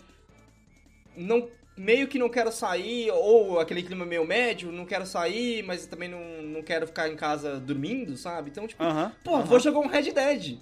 Não, 1.15 1.49
meio 1.77 2.07
que 2.07 2.17
não 2.17 2.29
quero 2.29 2.51
sair, 2.51 3.11
ou 3.11 3.59
aquele 3.59 3.83
clima 3.83 4.05
meio 4.05 4.25
médio, 4.25 4.71
não 4.71 4.85
quero 4.85 5.05
sair, 5.05 5.63
mas 5.63 5.85
também 5.85 6.09
não, 6.09 6.41
não 6.41 6.61
quero 6.63 6.87
ficar 6.87 7.09
em 7.09 7.15
casa 7.15 7.59
dormindo, 7.59 8.15
sabe? 8.17 8.49
Então, 8.49 8.67
tipo, 8.67 8.81
Aham, 8.83 9.11
pô, 9.23 9.35
aham. 9.35 9.43
vou 9.45 9.59
jogar 9.59 9.79
um 9.79 9.87
Red 9.87 10.11
Dead. 10.11 10.57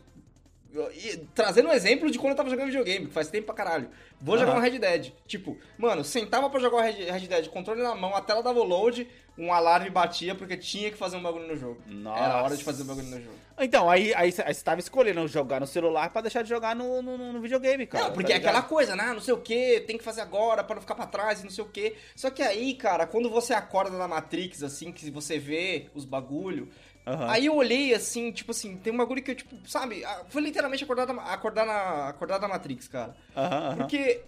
E, 0.95 1.17
trazendo 1.35 1.69
um 1.69 1.71
exemplo 1.71 2.09
de 2.09 2.17
quando 2.17 2.31
eu 2.31 2.35
tava 2.35 2.49
jogando 2.49 2.65
videogame, 2.65 3.05
que 3.05 3.13
faz 3.13 3.27
tempo 3.29 3.45
pra 3.45 3.53
caralho. 3.53 3.89
Vou 4.19 4.39
jogar 4.39 4.53
Aham. 4.53 4.59
um 4.59 4.63
Red 4.63 4.79
Dead. 4.79 5.11
Tipo, 5.27 5.55
mano, 5.77 6.03
sentava 6.03 6.49
pra 6.49 6.59
jogar 6.59 6.77
o 6.77 6.81
Red, 6.81 6.93
Red 7.11 7.27
Dead, 7.27 7.47
controle 7.49 7.83
na 7.83 7.93
mão, 7.93 8.15
a 8.15 8.21
tela 8.21 8.41
dava 8.41 8.59
o 8.59 8.63
load, 8.63 9.07
um 9.37 9.51
alarme 9.51 9.89
batia 9.89 10.35
porque 10.35 10.55
tinha 10.55 10.91
que 10.91 10.97
fazer 10.97 11.17
um 11.17 11.23
bagulho 11.23 11.47
no 11.47 11.55
jogo. 11.55 11.81
Era 12.05 12.43
hora 12.43 12.55
de 12.55 12.63
fazer 12.63 12.83
um 12.83 12.87
bagulho 12.87 13.07
no 13.07 13.21
jogo. 13.21 13.37
Então, 13.59 13.89
aí, 13.89 14.13
aí, 14.15 14.33
aí 14.45 14.53
você 14.53 14.63
tava 14.63 14.79
escolhendo 14.79 15.27
jogar 15.27 15.59
no 15.59 15.67
celular 15.67 16.09
pra 16.11 16.21
deixar 16.23 16.41
de 16.41 16.49
jogar 16.49 16.75
no, 16.75 17.01
no, 17.01 17.33
no 17.33 17.41
videogame, 17.41 17.85
cara. 17.85 18.05
Não, 18.05 18.13
porque 18.13 18.31
tá 18.31 18.33
é 18.33 18.37
aquela 18.37 18.63
coisa, 18.63 18.95
né? 18.95 19.13
Não 19.13 19.21
sei 19.21 19.33
o 19.33 19.39
que, 19.41 19.81
tem 19.81 19.97
que 19.97 20.03
fazer 20.03 20.21
agora 20.21 20.63
pra 20.63 20.75
não 20.75 20.81
ficar 20.81 20.95
pra 20.95 21.05
trás 21.05 21.41
e 21.41 21.43
não 21.43 21.51
sei 21.51 21.63
o 21.63 21.67
que. 21.67 21.95
Só 22.15 22.29
que 22.31 22.41
aí, 22.41 22.73
cara, 22.73 23.05
quando 23.05 23.29
você 23.29 23.53
acorda 23.53 23.95
na 23.97 24.07
Matrix, 24.07 24.63
assim, 24.63 24.91
que 24.91 25.09
você 25.11 25.37
vê 25.37 25.87
os 25.93 26.03
bagulho. 26.03 26.69
Aham. 27.05 27.29
Aí 27.29 27.45
eu 27.45 27.55
olhei 27.55 27.93
assim, 27.93 28.31
tipo 28.31 28.51
assim, 28.51 28.77
tem 28.77 28.91
um 28.93 28.97
bagulho 28.97 29.21
que 29.21 29.31
eu, 29.31 29.35
tipo, 29.35 29.55
sabe? 29.69 30.03
ah, 30.03 30.23
Foi 30.29 30.41
literalmente 30.41 30.83
acordar, 30.83 31.05
da- 31.05 31.13
acordar, 31.13 31.65
na, 31.65 32.07
acordar 32.09 32.39
na 32.39 32.47
Matrix, 32.47 32.87
cara. 32.87 33.15
Aham, 33.35 33.55
aham. 33.67 33.75
Porque 33.77 34.21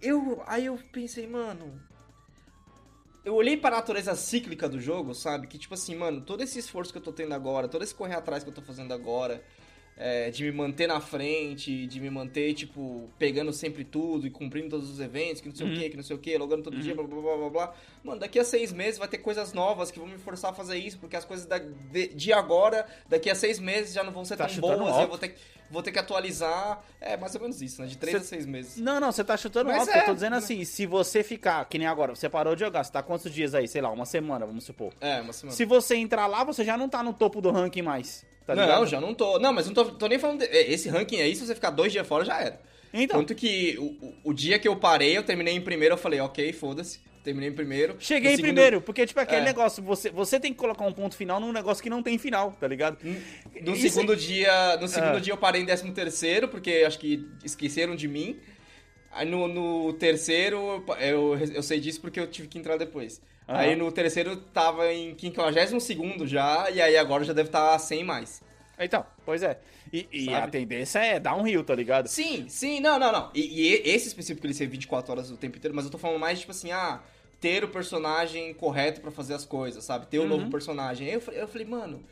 eu. 0.00 0.42
Aí 0.46 0.66
eu 0.66 0.78
pensei, 0.92 1.26
mano. 1.26 1.80
Eu 3.22 3.34
olhei 3.34 3.56
pra 3.56 3.70
natureza 3.70 4.14
cíclica 4.14 4.66
do 4.68 4.80
jogo, 4.80 5.14
sabe? 5.14 5.46
Que 5.46 5.58
tipo 5.58 5.74
assim, 5.74 5.94
mano, 5.94 6.22
todo 6.22 6.42
esse 6.42 6.58
esforço 6.58 6.90
que 6.90 6.98
eu 6.98 7.02
tô 7.02 7.12
tendo 7.12 7.34
agora, 7.34 7.68
todo 7.68 7.82
esse 7.82 7.94
correr 7.94 8.14
atrás 8.14 8.42
que 8.42 8.48
eu 8.48 8.54
tô 8.54 8.62
fazendo 8.62 8.94
agora, 8.94 9.44
é, 10.02 10.30
de 10.30 10.44
me 10.44 10.50
manter 10.52 10.86
na 10.86 10.98
frente, 10.98 11.86
de 11.86 12.00
me 12.00 12.08
manter, 12.08 12.54
tipo, 12.54 13.10
pegando 13.18 13.52
sempre 13.52 13.84
tudo 13.84 14.26
e 14.26 14.30
cumprindo 14.30 14.70
todos 14.70 14.88
os 14.88 14.98
eventos, 14.98 15.42
que 15.42 15.48
não 15.50 15.54
sei 15.54 15.66
o 15.70 15.74
que, 15.74 15.90
que 15.90 15.96
não 15.98 16.02
sei 16.02 16.16
o 16.16 16.18
que, 16.18 16.38
logando 16.38 16.62
todo 16.62 16.78
dia, 16.80 16.94
blá 16.94 17.04
blá 17.04 17.20
blá 17.20 17.36
blá 17.36 17.50
blá. 17.50 17.74
Mano, 18.02 18.18
daqui 18.18 18.38
a 18.38 18.44
seis 18.44 18.72
meses 18.72 18.98
vai 18.98 19.06
ter 19.08 19.18
coisas 19.18 19.52
novas 19.52 19.90
que 19.90 19.98
vão 19.98 20.08
me 20.08 20.16
forçar 20.16 20.52
a 20.52 20.54
fazer 20.54 20.78
isso, 20.78 20.98
porque 20.98 21.16
as 21.16 21.24
coisas 21.26 21.44
da- 21.44 21.58
de, 21.58 22.08
de 22.08 22.32
agora, 22.32 22.86
daqui 23.10 23.28
a 23.28 23.34
seis 23.34 23.58
meses 23.58 23.92
já 23.92 24.02
não 24.02 24.10
vão 24.10 24.24
ser 24.24 24.38
Tá 24.38 24.46
tão 24.46 24.56
boas, 24.58 24.96
e 24.96 25.02
eu 25.02 25.08
vou 25.08 25.18
ter, 25.18 25.34
vou 25.70 25.82
ter 25.82 25.92
que 25.92 25.98
atualizar. 25.98 26.82
É 26.98 27.18
mais 27.18 27.34
ou 27.34 27.42
menos 27.42 27.60
isso, 27.60 27.82
né? 27.82 27.86
De 27.86 27.98
três 27.98 28.16
Cê- 28.16 28.22
a 28.22 28.26
seis 28.26 28.46
meses. 28.46 28.78
Não, 28.78 28.98
não, 29.00 29.12
você 29.12 29.22
tá 29.22 29.36
chutando 29.36 29.68
Mas 29.68 29.80
alto. 29.80 29.90
é, 29.90 30.00
eu 30.00 30.04
tô 30.06 30.14
dizendo 30.14 30.32
né? 30.32 30.38
assim, 30.38 30.64
se 30.64 30.86
você 30.86 31.22
ficar, 31.22 31.62
que 31.66 31.76
nem 31.76 31.86
agora, 31.86 32.14
você 32.14 32.26
parou 32.28 32.54
de 32.54 32.60
jogar, 32.60 32.84
você 32.84 32.90
tá 32.92 33.02
quantos 33.02 33.30
dias 33.30 33.54
aí? 33.54 33.68
Sei 33.68 33.82
lá, 33.82 33.90
uma 33.90 34.06
semana, 34.06 34.46
vamos 34.46 34.64
supor. 34.64 34.94
É, 34.98 35.20
uma 35.20 35.34
semana. 35.34 35.54
Se 35.54 35.66
você 35.66 35.96
entrar 35.96 36.26
lá, 36.26 36.42
você 36.42 36.64
já 36.64 36.78
não 36.78 36.88
tá 36.88 37.02
no 37.02 37.12
topo 37.12 37.42
do 37.42 37.50
ranking 37.50 37.82
mais. 37.82 38.24
Tá 38.54 38.60
não, 38.60 38.62
ligado? 38.68 38.86
já 38.86 39.00
não 39.00 39.14
tô. 39.14 39.38
Não, 39.38 39.52
mas 39.52 39.66
não 39.66 39.74
tô, 39.74 39.84
tô 39.86 40.06
nem 40.06 40.18
falando. 40.18 40.40
de- 40.40 40.46
é, 40.46 40.70
esse 40.72 40.88
ranking 40.88 41.20
aí, 41.20 41.34
se 41.34 41.46
você 41.46 41.54
ficar 41.54 41.70
dois 41.70 41.92
dias 41.92 42.06
fora, 42.06 42.24
já 42.24 42.40
era. 42.40 42.60
Então, 42.92 43.20
Tanto 43.20 43.34
que 43.34 43.76
o, 43.78 44.30
o- 44.30 44.34
dia 44.34 44.58
que 44.58 44.66
eu 44.66 44.74
parei, 44.76 45.16
eu 45.16 45.22
terminei 45.22 45.54
em 45.54 45.60
primeiro, 45.60 45.94
eu 45.94 45.98
falei, 45.98 46.20
ok, 46.20 46.52
foda-se. 46.52 46.98
Terminei 47.22 47.50
em 47.50 47.52
primeiro. 47.52 47.96
cheguei 47.98 48.32
em 48.32 48.36
segundo- 48.36 48.46
primeiro, 48.54 48.80
porque, 48.80 49.06
tipo, 49.06 49.20
aquele 49.20 49.42
É. 49.42 49.44
negócio, 49.44 49.82
você, 49.82 50.08
você 50.10 50.40
tem 50.40 50.52
que 50.54 50.58
colocar 50.58 50.84
um 50.86 50.92
ponto 50.92 51.14
final 51.14 51.38
num 51.38 51.52
negócio 51.52 51.82
que 51.82 51.90
não 51.90 52.02
tem 52.02 52.16
final, 52.16 52.52
tá 52.58 52.66
ligado? 52.66 52.96
No 53.62 53.74
Isso- 53.76 53.90
segundo 53.90 54.16
dia. 54.16 54.76
No 54.78 54.88
segundo 54.88 55.16
Ah. 55.18 55.20
dia 55.20 55.32
eu 55.34 55.36
parei 55.36 55.60
em 55.60 55.66
décimo 55.66 55.92
terceiro, 55.92 56.48
porque 56.48 56.82
acho 56.86 56.98
que 56.98 57.26
esqueceram 57.44 57.94
de 57.94 58.08
mim. 58.08 58.38
Aí 59.12 59.28
no, 59.28 59.46
no 59.48 59.92
terceiro, 59.92 60.82
eu, 61.00 61.36
eu 61.52 61.62
sei 61.62 61.78
disso 61.78 62.00
porque 62.00 62.18
eu 62.18 62.26
tive 62.26 62.48
que 62.48 62.58
entrar 62.58 62.76
depois. 62.76 63.20
Aham. 63.50 63.58
Aí 63.58 63.76
no 63.76 63.90
terceiro 63.90 64.36
tava 64.36 64.92
em 64.92 65.16
52 65.18 65.82
segundo 65.82 66.26
já, 66.26 66.70
e 66.70 66.80
aí 66.80 66.96
agora 66.96 67.24
já 67.24 67.32
deve 67.32 67.48
estar 67.48 67.76
100 67.78 68.04
mais. 68.04 68.40
Então, 68.78 69.04
pois 69.26 69.42
é. 69.42 69.58
E, 69.92 70.06
e 70.12 70.34
a 70.34 70.46
tendência 70.46 71.00
é 71.00 71.18
dar 71.18 71.34
um 71.34 71.42
rio, 71.42 71.62
tá 71.64 71.74
ligado? 71.74 72.06
Sim, 72.06 72.48
sim, 72.48 72.80
não, 72.80 72.98
não, 72.98 73.12
não. 73.12 73.30
E, 73.34 73.62
e 73.62 73.90
esse 73.90 74.08
específico 74.08 74.46
ele 74.46 74.54
ser 74.54 74.66
24 74.66 75.12
horas 75.12 75.30
o 75.30 75.36
tempo 75.36 75.58
inteiro, 75.58 75.74
mas 75.74 75.84
eu 75.84 75.90
tô 75.90 75.98
falando 75.98 76.18
mais 76.18 76.38
tipo 76.38 76.52
assim, 76.52 76.70
ah, 76.70 77.00
ter 77.40 77.64
o 77.64 77.68
personagem 77.68 78.54
correto 78.54 79.00
pra 79.00 79.10
fazer 79.10 79.34
as 79.34 79.44
coisas, 79.44 79.84
sabe? 79.84 80.06
Ter 80.06 80.18
o 80.18 80.22
Uhum. 80.22 80.28
novo 80.28 80.50
personagem. 80.50 81.08
Aí 81.08 81.14
eu 81.14 81.22
eu 81.32 81.48
falei, 81.48 81.66
mano, 81.66 82.04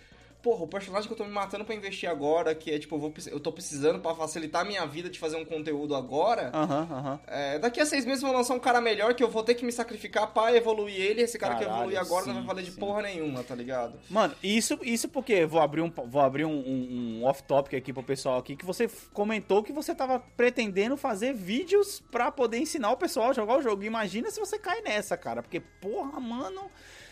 porra, 0.42 0.64
o 0.64 0.68
personagem 0.68 1.06
que 1.08 1.12
eu 1.12 1.16
tô 1.16 1.24
me 1.24 1.30
matando 1.30 1.64
pra 1.64 1.74
investir 1.74 2.08
agora, 2.08 2.54
que 2.54 2.70
é 2.70 2.78
tipo, 2.78 2.94
eu, 2.96 3.00
vou, 3.00 3.14
eu 3.26 3.40
tô 3.40 3.50
precisando 3.52 4.00
pra 4.00 4.14
facilitar 4.14 4.62
a 4.62 4.64
minha 4.64 4.86
vida 4.86 5.10
de 5.10 5.18
fazer 5.18 5.36
um 5.36 5.44
conteúdo 5.44 5.94
agora. 5.94 6.50
Aham, 6.54 6.88
aham. 6.90 7.20
é, 7.26 7.58
daqui 7.58 7.80
a 7.80 7.86
seis 7.86 8.04
meses 8.04 8.22
vão 8.22 8.32
lançar 8.32 8.54
um 8.54 8.58
cara 8.60 8.80
melhor 8.80 9.14
que 9.14 9.22
eu 9.22 9.28
vou 9.28 9.42
ter 9.42 9.54
que 9.54 9.64
me 9.64 9.72
sacrificar 9.72 10.28
pra 10.32 10.54
evoluir 10.54 10.94
ele. 11.00 11.22
Esse 11.22 11.38
cara 11.38 11.54
que 11.56 11.64
Caralho, 11.64 11.80
evolui 11.82 11.96
agora 11.96 12.26
não 12.26 12.32
sim, 12.34 12.38
vai 12.40 12.46
valer 12.46 12.64
de 12.64 12.70
sim. 12.72 12.80
porra 12.80 13.02
nenhuma, 13.02 13.42
tá 13.42 13.54
ligado? 13.54 13.98
Mano, 14.08 14.34
isso, 14.42 14.78
isso 14.82 15.08
porque 15.08 15.44
vou 15.44 15.60
abrir 15.60 15.82
um, 15.82 15.90
vou 16.06 16.20
abrir 16.22 16.44
um, 16.44 16.50
um- 16.58 17.18
um 17.20 17.24
off-topic 17.24 17.74
aqui 17.74 17.92
pro 17.92 18.02
pessoal 18.02 18.38
aqui, 18.38 18.54
que 18.56 18.64
você 18.64 18.88
comentou 19.12 19.62
que 19.62 19.72
você 19.72 19.94
tava 19.94 20.18
pretendendo 20.36 20.96
fazer 20.96 21.34
vídeos 21.34 22.00
pra 22.10 22.30
poder 22.30 22.58
ensinar 22.58 22.90
o 22.92 22.96
pessoal 22.96 23.30
a 23.30 23.32
jogar 23.32 23.58
o 23.58 23.62
jogo. 23.62 23.82
Imagina 23.82 24.30
se 24.30 24.38
você 24.40 24.58
cai 24.58 24.80
nessa, 24.82 25.16
cara. 25.16 25.42
Porque, 25.42 25.60
porra, 25.60 26.18
mano, 26.20 26.70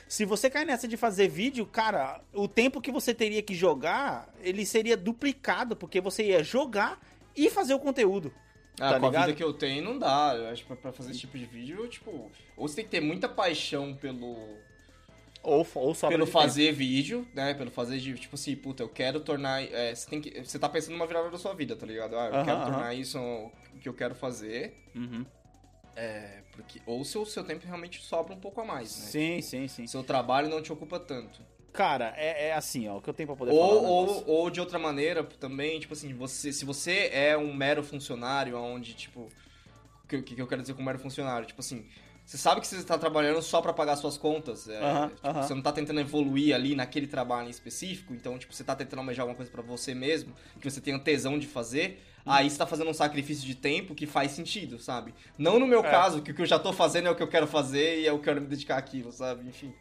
se 0.09 0.25
você 0.25 0.49
cai 0.49 0.65
nessa 0.65 0.87
de 0.87 0.97
fazer 0.97 1.29
vídeo, 1.29 1.67
cara, 1.67 2.21
o 2.33 2.47
tempo 2.47 2.81
que 2.81 2.93
você 2.93 3.13
teria 3.15 3.43
que 3.43 3.55
jogar, 3.55 4.33
ele 4.41 4.65
seria 4.65 4.97
duplicado, 4.97 5.75
porque 5.77 6.01
você 6.01 6.25
ia 6.27 6.43
jogar 6.45 7.01
e 7.37 7.51
fazer 7.51 7.75
o 7.75 7.79
conteúdo. 7.81 8.33
Ah, 8.79 8.93
Tá 8.93 9.01
com 9.01 9.07
a 9.07 9.09
ligado? 9.09 9.27
vida 9.27 9.37
que 9.37 9.43
eu 9.45 9.53
tenho, 9.53 9.83
não 9.83 9.99
dá. 9.99 10.35
Eu 10.37 10.49
acho 10.49 10.65
que 10.65 10.77
pra- 10.77 10.93
fazer 10.93 11.11
esse 11.11 11.21
tipo 11.21 11.37
de 11.39 11.47
vídeo, 11.47 11.89
tipo, 11.89 12.31
ou 12.57 12.69
você 12.69 12.77
tem 12.77 12.85
que 12.85 12.91
ter 12.91 13.01
muita 13.01 13.27
paixão 13.29 13.95
pelo, 13.95 14.37
Ou, 15.43 15.67
ou 15.75 15.95
só 15.95 16.09
pelo 16.09 16.27
fazer 16.27 16.73
vídeo, 16.73 17.27
né? 17.35 17.55
Pelo 17.55 17.71
fazer 17.71 17.99
de, 17.99 18.15
tipo 18.15 18.35
assim, 18.35 18.55
puta, 18.55 18.83
eu 18.83 18.89
quero 18.89 19.21
tornar. 19.21 19.63
é, 19.63 19.95
você, 19.95 20.09
tem 20.11 20.21
que, 20.21 20.43
você 20.45 20.59
tá 20.59 20.69
pensando 20.69 20.93
numa 20.93 21.07
virada 21.07 21.31
da 21.31 21.39
sua 21.39 21.55
vida, 21.55 21.75
tá 21.75 21.87
ligado? 21.87 22.17
Ah, 22.19 22.27
eu 22.27 22.35
Aham, 22.35 22.45
quero 22.45 22.57
aham. 22.59 22.71
tornar 22.71 22.95
isso 22.95 23.19
o 23.19 23.51
que 23.81 23.89
eu 23.89 23.95
quero 23.95 24.15
fazer. 24.15 24.77
Uhum. 24.95 25.25
É, 25.97 26.43
porque, 26.53 26.81
ou 26.85 27.03
se 27.05 27.17
o 27.17 27.25
seu 27.25 27.43
tempo 27.43 27.67
realmente 27.67 28.03
sobra 28.03 28.35
um 28.35 28.39
pouco 28.39 28.61
a 28.61 28.65
mais, 28.65 28.97
né? 28.99 29.07
Sim, 29.07 29.41
sim, 29.41 29.67
sim. 29.67 29.87
Seu 29.87 30.05
trabalho 30.05 30.49
não 30.49 30.61
te 30.63 30.71
ocupa 30.71 31.01
tanto. 31.01 31.41
Cara, 31.73 32.15
é, 32.17 32.49
é 32.49 32.55
assim, 32.55 32.89
ó, 32.89 32.99
o 32.99 33.03
que 33.03 33.09
eu 33.09 33.15
tenho 33.15 33.27
pra 33.27 33.37
poder 33.37 33.53
falar. 33.53 33.65
Ou, 33.65 33.83
um 33.83 33.87
ou, 33.87 34.07
negócio. 34.07 34.25
ou 34.29 34.51
de 34.51 34.61
outra 34.61 34.79
maneira 34.79 35.25
também, 35.25 35.81
tipo 35.81 35.93
assim, 35.95 36.15
você, 36.15 36.53
se 36.53 36.65
você 36.65 37.11
é 37.13 37.37
um 37.37 37.53
mero 37.55 37.83
funcionário, 37.83 38.57
onde, 38.59 38.95
tipo. 38.95 39.29
O 40.05 40.09
que, 40.09 40.23
que 40.23 40.41
eu 40.41 40.47
quero 40.47 40.63
dizer 40.63 40.75
com 40.75 40.83
mero 40.83 40.99
funcionário? 40.99 41.47
Tipo 41.47 41.61
assim, 41.61 41.85
você 42.25 42.39
sabe 42.39 42.61
que 42.61 42.67
você 42.67 42.77
está 42.77 42.97
trabalhando 42.97 43.43
só 43.43 43.61
pra 43.61 43.73
pagar 43.73 43.97
suas 43.97 44.17
contas. 44.17 44.69
é, 44.69 44.81
tipo. 45.09 45.33
Você 45.35 45.55
não 45.55 45.63
tá 45.63 45.73
tentando 45.73 46.01
evoluir 46.01 46.55
ali 46.55 46.75
naquele 46.75 47.07
trabalho 47.07 47.49
em 47.49 47.51
específico, 47.51 48.15
então, 48.15 48.39
tipo, 48.39 48.55
você 48.55 48.65
tá 48.65 48.75
tentando 48.75 49.01
almejar 49.01 49.23
alguma 49.23 49.37
coisa 49.37 49.51
pra 49.51 49.63
você 49.63 49.95
mesmo, 49.95 50.35
que 50.61 50.71
você 50.71 50.81
tenha 50.81 50.99
tesão 50.99 51.39
de 51.39 51.47
fazer. 51.47 52.03
Aí 52.27 52.51
você 52.51 52.59
tá 52.59 52.67
fazendo 52.67 52.91
um 52.91 52.95
sacrifício 52.95 53.47
de 53.47 53.55
tempo 53.55 53.95
que 53.95 54.05
faz 54.07 54.33
sentido, 54.33 54.79
sabe? 54.81 55.15
Não 55.39 55.59
no 55.61 55.67
meu 55.67 55.81
É. 55.85 55.91
caso, 55.91 56.21
que 56.21 56.33
o 56.33 56.35
que 56.35 56.43
eu 56.43 56.47
já 56.47 56.59
tô 56.59 56.73
fazendo 56.73 57.07
é 57.07 57.11
o 57.11 57.15
que 57.15 57.23
eu 57.23 57.29
quero 57.29 57.47
fazer 57.47 58.01
e 58.01 58.07
é 58.07 58.11
eu 58.11 58.19
quero 58.19 58.41
me 58.41 58.47
dedicar 58.49 58.77
àquilo, 58.79 59.13
sabe? 59.13 59.49
Enfim. 59.49 59.73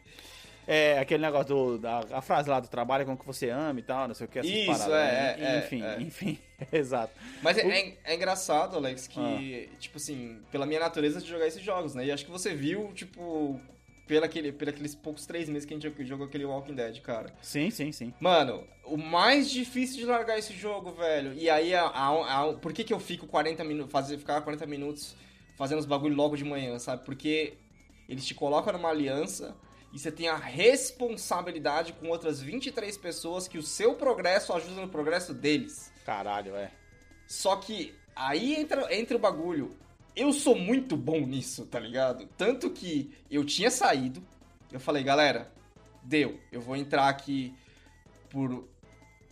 É, 0.68 0.98
aquele 0.98 1.22
negócio 1.22 1.46
do, 1.46 1.78
da 1.78 2.00
a 2.10 2.20
frase 2.20 2.50
lá 2.50 2.58
do 2.58 2.66
trabalho 2.66 3.06
com 3.06 3.12
o 3.12 3.16
que 3.16 3.24
você 3.24 3.50
ama 3.50 3.78
e 3.78 3.82
tal, 3.84 4.08
não 4.08 4.14
sei 4.16 4.26
o 4.26 4.28
que, 4.28 4.40
essas 4.40 4.50
Isso, 4.50 4.66
paradas, 4.66 4.88
é, 4.88 5.12
né? 5.12 5.36
é, 5.38 5.58
Enfim, 5.58 5.82
é. 5.84 6.00
enfim, 6.02 6.38
exato. 6.72 7.12
Mas 7.40 7.56
é, 7.58 7.64
O- 7.64 7.70
é- 7.70 7.92
é 8.04 8.14
engraçado, 8.16 8.74
Alex, 8.76 9.06
que, 9.06 9.68
Ah. 9.72 9.76
tipo 9.78 9.96
assim, 9.96 10.40
pela 10.50 10.66
minha 10.66 10.80
natureza 10.80 11.20
de 11.20 11.28
jogar 11.28 11.46
esses 11.46 11.62
jogos, 11.62 11.94
né? 11.94 12.06
E 12.06 12.10
acho 12.10 12.24
que 12.24 12.30
você 12.32 12.52
viu, 12.52 12.90
tipo, 12.94 13.60
pela 14.06 14.26
aquele, 14.26 14.48
aqueles 14.50 14.94
poucos 14.94 15.26
três 15.26 15.48
meses 15.48 15.64
que 15.64 15.74
a 15.74 15.78
gente 15.78 16.04
jogou 16.06 16.26
aquele 16.26 16.44
Walking 16.44 16.74
Dead, 16.74 17.00
cara. 17.00 17.32
Sim, 17.42 17.70
sim, 17.70 17.90
sim. 17.92 18.14
Mano, 18.20 18.66
o 18.84 18.96
mais 18.96 19.50
difícil 19.50 19.96
de 19.98 20.04
largar 20.06 20.38
esse 20.38 20.52
jogo, 20.52 20.92
velho. 20.92 21.32
E 21.34 21.50
aí, 21.50 21.74
a, 21.74 21.86
a- 21.86 22.42
a- 22.50 22.52
por 22.54 22.72
que, 22.72 22.84
que 22.84 22.92
eu 22.94 23.00
fico 23.00 23.26
40 23.26 23.64
minutos, 23.64 23.90
fazer, 23.92 24.16
ficar 24.18 24.40
40 24.42 24.64
minutos 24.66 25.16
fazendo 25.56 25.78
os 25.78 25.86
bagulho 25.86 26.14
logo 26.14 26.36
de 26.36 26.44
manhã, 26.44 26.78
sabe? 26.78 27.04
Porque 27.04 27.54
eles 28.08 28.24
te 28.24 28.34
colocam 28.34 28.72
numa 28.72 28.90
aliança 28.90 29.56
e 29.92 29.98
você 29.98 30.12
tem 30.12 30.28
a 30.28 30.36
responsabilidade 30.36 31.92
com 31.94 32.08
outras 32.08 32.40
23 32.40 32.96
pessoas 32.98 33.48
que 33.48 33.58
o 33.58 33.62
seu 33.62 33.94
progresso 33.94 34.52
ajuda 34.52 34.80
no 34.82 34.88
progresso 34.88 35.32
deles. 35.34 35.92
Caralho, 36.04 36.54
é. 36.54 36.70
Só 37.26 37.56
que 37.56 37.94
aí 38.14 38.54
entra, 38.54 38.94
entra 38.94 39.16
o 39.16 39.20
bagulho. 39.20 39.76
Eu 40.16 40.32
sou 40.32 40.56
muito 40.56 40.96
bom 40.96 41.20
nisso, 41.20 41.66
tá 41.66 41.78
ligado? 41.78 42.26
Tanto 42.38 42.70
que 42.70 43.12
eu 43.30 43.44
tinha 43.44 43.70
saído, 43.70 44.22
eu 44.72 44.80
falei, 44.80 45.04
galera, 45.04 45.52
deu. 46.02 46.40
Eu 46.50 46.62
vou 46.62 46.74
entrar 46.74 47.08
aqui 47.08 47.54
por 48.30 48.66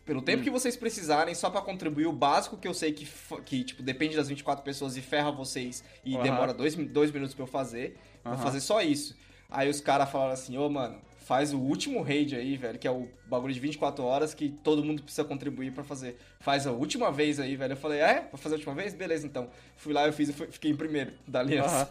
pelo 0.04 0.20
tempo 0.20 0.42
que 0.42 0.50
vocês 0.50 0.76
precisarem, 0.76 1.34
só 1.34 1.48
pra 1.48 1.62
contribuir 1.62 2.06
o 2.06 2.12
básico 2.12 2.58
que 2.58 2.68
eu 2.68 2.74
sei 2.74 2.92
que, 2.92 3.08
que 3.46 3.64
tipo, 3.64 3.82
depende 3.82 4.14
das 4.14 4.28
24 4.28 4.62
pessoas 4.62 4.98
e 4.98 5.00
ferra 5.00 5.32
vocês 5.32 5.82
e 6.04 6.14
Aham. 6.14 6.22
demora 6.22 6.52
dois, 6.52 6.74
dois 6.74 7.10
minutos 7.10 7.34
pra 7.34 7.44
eu 7.44 7.46
fazer. 7.46 7.98
Vou 8.22 8.34
Aham. 8.34 8.42
fazer 8.42 8.60
só 8.60 8.82
isso. 8.82 9.16
Aí 9.50 9.70
os 9.70 9.80
caras 9.80 10.10
falaram 10.10 10.32
assim, 10.32 10.58
ô 10.58 10.68
mano, 10.68 11.00
faz 11.24 11.52
o 11.52 11.58
último 11.58 12.02
raid 12.02 12.36
aí, 12.36 12.56
velho, 12.56 12.78
que 12.78 12.86
é 12.86 12.90
o 12.90 13.08
bagulho 13.26 13.52
de 13.52 13.58
24 13.58 14.04
horas 14.04 14.34
que 14.34 14.50
todo 14.62 14.84
mundo 14.84 15.02
precisa 15.02 15.24
contribuir 15.24 15.72
pra 15.72 15.82
fazer. 15.82 16.18
Faz 16.38 16.66
a 16.66 16.72
última 16.72 17.10
vez 17.10 17.40
aí, 17.40 17.56
velho. 17.56 17.72
Eu 17.72 17.76
falei, 17.76 18.02
ah, 18.02 18.10
é? 18.10 18.20
Vou 18.30 18.38
fazer 18.38 18.54
a 18.54 18.58
última 18.58 18.74
vez? 18.74 18.94
Beleza, 18.94 19.26
então. 19.26 19.48
Fui 19.76 19.92
lá, 19.92 20.06
eu 20.06 20.12
fiz 20.12 20.28
e 20.28 20.32
fiquei 20.32 20.70
em 20.70 20.76
primeiro 20.76 21.12
da 21.26 21.40
aliança. 21.40 21.76
Aham. 21.76 21.88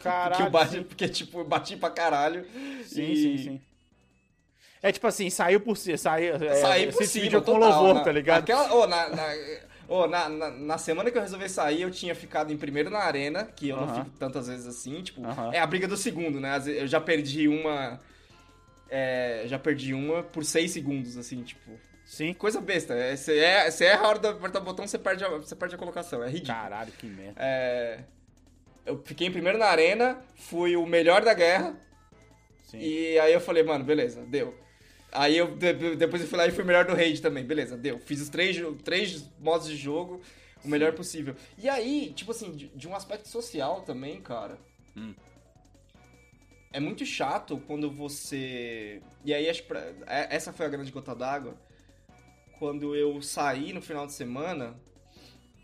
Caralho. 0.00 0.30
porque, 0.34 0.42
eu 0.42 0.50
bati, 0.50 0.80
porque, 0.82 1.08
tipo, 1.08 1.38
eu 1.38 1.44
bati 1.44 1.76
pra 1.76 1.90
caralho. 1.90 2.44
Sim, 2.84 3.12
e... 3.12 3.16
sim, 3.16 3.38
sim. 3.38 3.60
É 4.82 4.90
tipo 4.90 5.06
assim, 5.06 5.30
saiu 5.30 5.60
por 5.60 5.76
si, 5.76 5.96
saiu, 5.96 6.34
é, 6.34 6.54
Saí 6.56 6.90
por 6.90 7.04
cima, 7.04 7.22
vídeo 7.22 7.42
com 7.42 7.56
louvor, 7.56 7.94
na- 7.94 8.00
tá 8.00 8.10
ligado? 8.10 8.40
Aquela, 8.42 8.74
ô, 8.74 8.84
na, 8.88 9.08
na, 9.10 9.28
ô, 9.86 10.06
na, 10.08 10.28
na, 10.28 10.50
na 10.50 10.76
semana 10.78 11.08
que 11.08 11.16
eu 11.16 11.22
resolvi 11.22 11.48
sair, 11.48 11.82
eu 11.82 11.90
tinha 11.92 12.16
ficado 12.16 12.52
em 12.52 12.56
primeiro 12.56 12.90
na 12.90 12.98
arena, 12.98 13.44
que 13.44 13.68
eu 13.68 13.76
não 13.76 13.84
Aham. 13.84 14.04
fico 14.04 14.10
tantas 14.18 14.48
vezes 14.48 14.66
assim, 14.66 15.00
tipo, 15.02 15.24
Aham. 15.24 15.50
é 15.52 15.60
a 15.60 15.66
briga 15.68 15.86
do 15.86 15.96
segundo, 15.96 16.40
né? 16.40 16.60
Eu 16.66 16.88
já 16.88 17.00
perdi 17.00 17.46
uma... 17.46 18.00
é, 18.92 19.44
já 19.46 19.58
perdi 19.58 19.94
uma 19.94 20.22
por 20.22 20.44
seis 20.44 20.70
segundos, 20.70 21.16
assim, 21.16 21.42
tipo... 21.42 21.72
Sim. 22.04 22.34
Coisa 22.34 22.60
besta. 22.60 22.92
é, 22.94 23.16
Você 23.16 23.38
é, 23.38 23.70
você 23.70 23.86
erra 23.86 24.02
a 24.04 24.08
hora 24.08 24.18
de 24.18 24.28
apertar 24.28 24.60
o 24.60 24.64
botão, 24.64 24.86
você 24.86 24.98
perde 24.98 25.24
a, 25.24 25.28
você 25.30 25.56
perde 25.56 25.74
a 25.74 25.78
colocação. 25.78 26.22
É 26.22 26.26
ridículo. 26.28 26.54
Caralho, 26.58 26.92
que 26.92 27.06
merda. 27.06 27.40
É, 27.40 28.00
eu 28.84 29.00
fiquei 29.04 29.28
em 29.28 29.32
primeiro 29.32 29.56
na 29.56 29.66
arena, 29.66 30.20
fui 30.34 30.76
o 30.76 30.84
melhor 30.84 31.24
da 31.24 31.32
guerra, 31.32 31.74
Sim. 32.64 32.78
e 32.80 33.18
aí 33.18 33.32
eu 33.32 33.40
falei, 33.40 33.62
mano, 33.62 33.82
beleza, 33.84 34.22
deu. 34.26 34.54
Aí 35.10 35.36
eu 35.38 35.54
de- 35.56 35.96
depois 35.96 36.20
eu 36.22 36.28
fui 36.28 36.36
lá 36.38 36.46
e 36.46 36.50
fui 36.50 36.64
o 36.64 36.66
melhor 36.66 36.84
do 36.84 36.94
raid 36.94 37.20
também, 37.22 37.44
beleza, 37.44 37.76
deu. 37.76 37.98
Fiz 38.00 38.20
os 38.20 38.28
três, 38.28 38.56
três 38.84 39.26
modos 39.38 39.68
de 39.68 39.76
jogo 39.76 40.20
o 40.64 40.68
melhor 40.68 40.92
possível. 40.92 41.34
E 41.58 41.68
aí, 41.68 42.12
tipo 42.14 42.30
assim, 42.30 42.52
de, 42.52 42.68
de 42.68 42.88
um 42.88 42.94
aspecto 42.94 43.28
social 43.28 43.82
também, 43.82 44.20
cara. 44.20 44.58
Hum. 44.96 45.14
É 46.72 46.80
muito 46.80 47.04
chato 47.04 47.58
quando 47.66 47.90
você. 47.90 49.00
E 49.24 49.32
aí, 49.34 49.48
acho 49.48 49.62
pra- 49.64 49.80
é- 50.06 50.34
essa 50.34 50.52
foi 50.52 50.66
a 50.66 50.68
grande 50.68 50.90
gota 50.90 51.14
d'água. 51.14 51.54
Quando 52.58 52.94
eu 52.94 53.20
saí 53.20 53.72
no 53.72 53.82
final 53.82 54.06
de 54.06 54.12
semana 54.12 54.74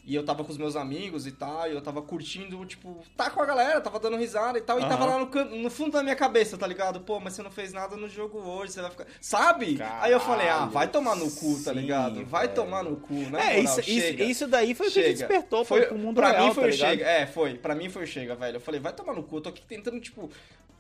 e 0.05 0.15
eu 0.15 0.25
tava 0.25 0.43
com 0.43 0.51
os 0.51 0.59
meus 0.59 0.75
amigos 0.75 1.27
e 1.27 1.33
tal, 1.33 1.69
e 1.69 1.73
eu 1.75 1.81
tava 1.81 2.03
curtindo, 2.03 2.65
tipo, 2.67 3.03
tá 3.17 3.31
com 3.31 3.41
a 3.41 3.47
galera, 3.47 3.81
tava 3.81 4.01
dando 4.01 4.17
risada 4.17 4.59
e 4.59 4.63
tal, 4.63 4.81
e 4.81 4.83
tava 4.89 5.05
lá 5.05 5.19
no, 5.19 5.45
no 5.63 5.71
fundo 5.71 5.93
da 5.93 6.03
minha 6.03 6.17
cabeça, 6.17 6.57
tá 6.59 6.67
ligado? 6.67 7.01
Pô, 7.03 7.21
mas 7.21 7.35
você 7.35 7.43
não 7.43 7.51
fez 7.51 7.73
nada 7.73 7.95
no 7.97 8.09
jogo 8.09 8.39
hoje, 8.39 8.73
você 8.73 8.81
vai 8.83 8.91
ficar. 8.91 9.07
Sabe? 9.21 9.77
Caralho, 9.77 10.03
Aí 10.05 10.13
eu 10.13 10.19
falei, 10.21 10.49
ah, 10.49 10.65
vai 10.67 10.89
tomar 10.89 11.15
no 11.15 11.31
cu, 11.31 11.63
tá 11.63 11.73
sim, 11.73 11.81
ligado? 11.81 12.25
Vai 12.25 12.47
velho. 12.49 12.55
tomar 12.55 12.83
no 12.83 12.97
cu, 12.97 13.15
né? 13.15 13.57
é, 13.57 13.61
isso, 13.61 13.81
isso, 13.81 14.23
isso 14.23 14.47
daí 14.49 14.75
foi 14.75 14.89
o 14.89 14.91
que 14.91 15.03
despertou 15.03 15.65
foi, 15.65 15.83
pro 15.87 15.99
mundo 15.99 16.17
pra 16.17 16.31
real, 16.33 16.49
mim 16.49 16.55
foi 16.55 16.63
tá 16.65 16.69
o 16.69 16.73
ligado? 16.73 16.91
chega. 16.91 17.05
É, 17.05 17.27
foi. 17.27 17.55
Pra 17.55 17.75
mim 17.75 17.89
foi 17.89 18.03
o 18.05 18.07
chega, 18.07 18.35
velho. 18.35 18.57
Eu 18.57 18.61
falei, 18.61 18.81
vai 18.81 18.93
tomar 18.93 19.13
no 19.15 19.23
cu. 19.23 19.37
Eu 19.37 19.41
tô 19.43 19.49
aqui 19.51 19.63
tentando, 19.63 20.01
tipo, 20.01 20.31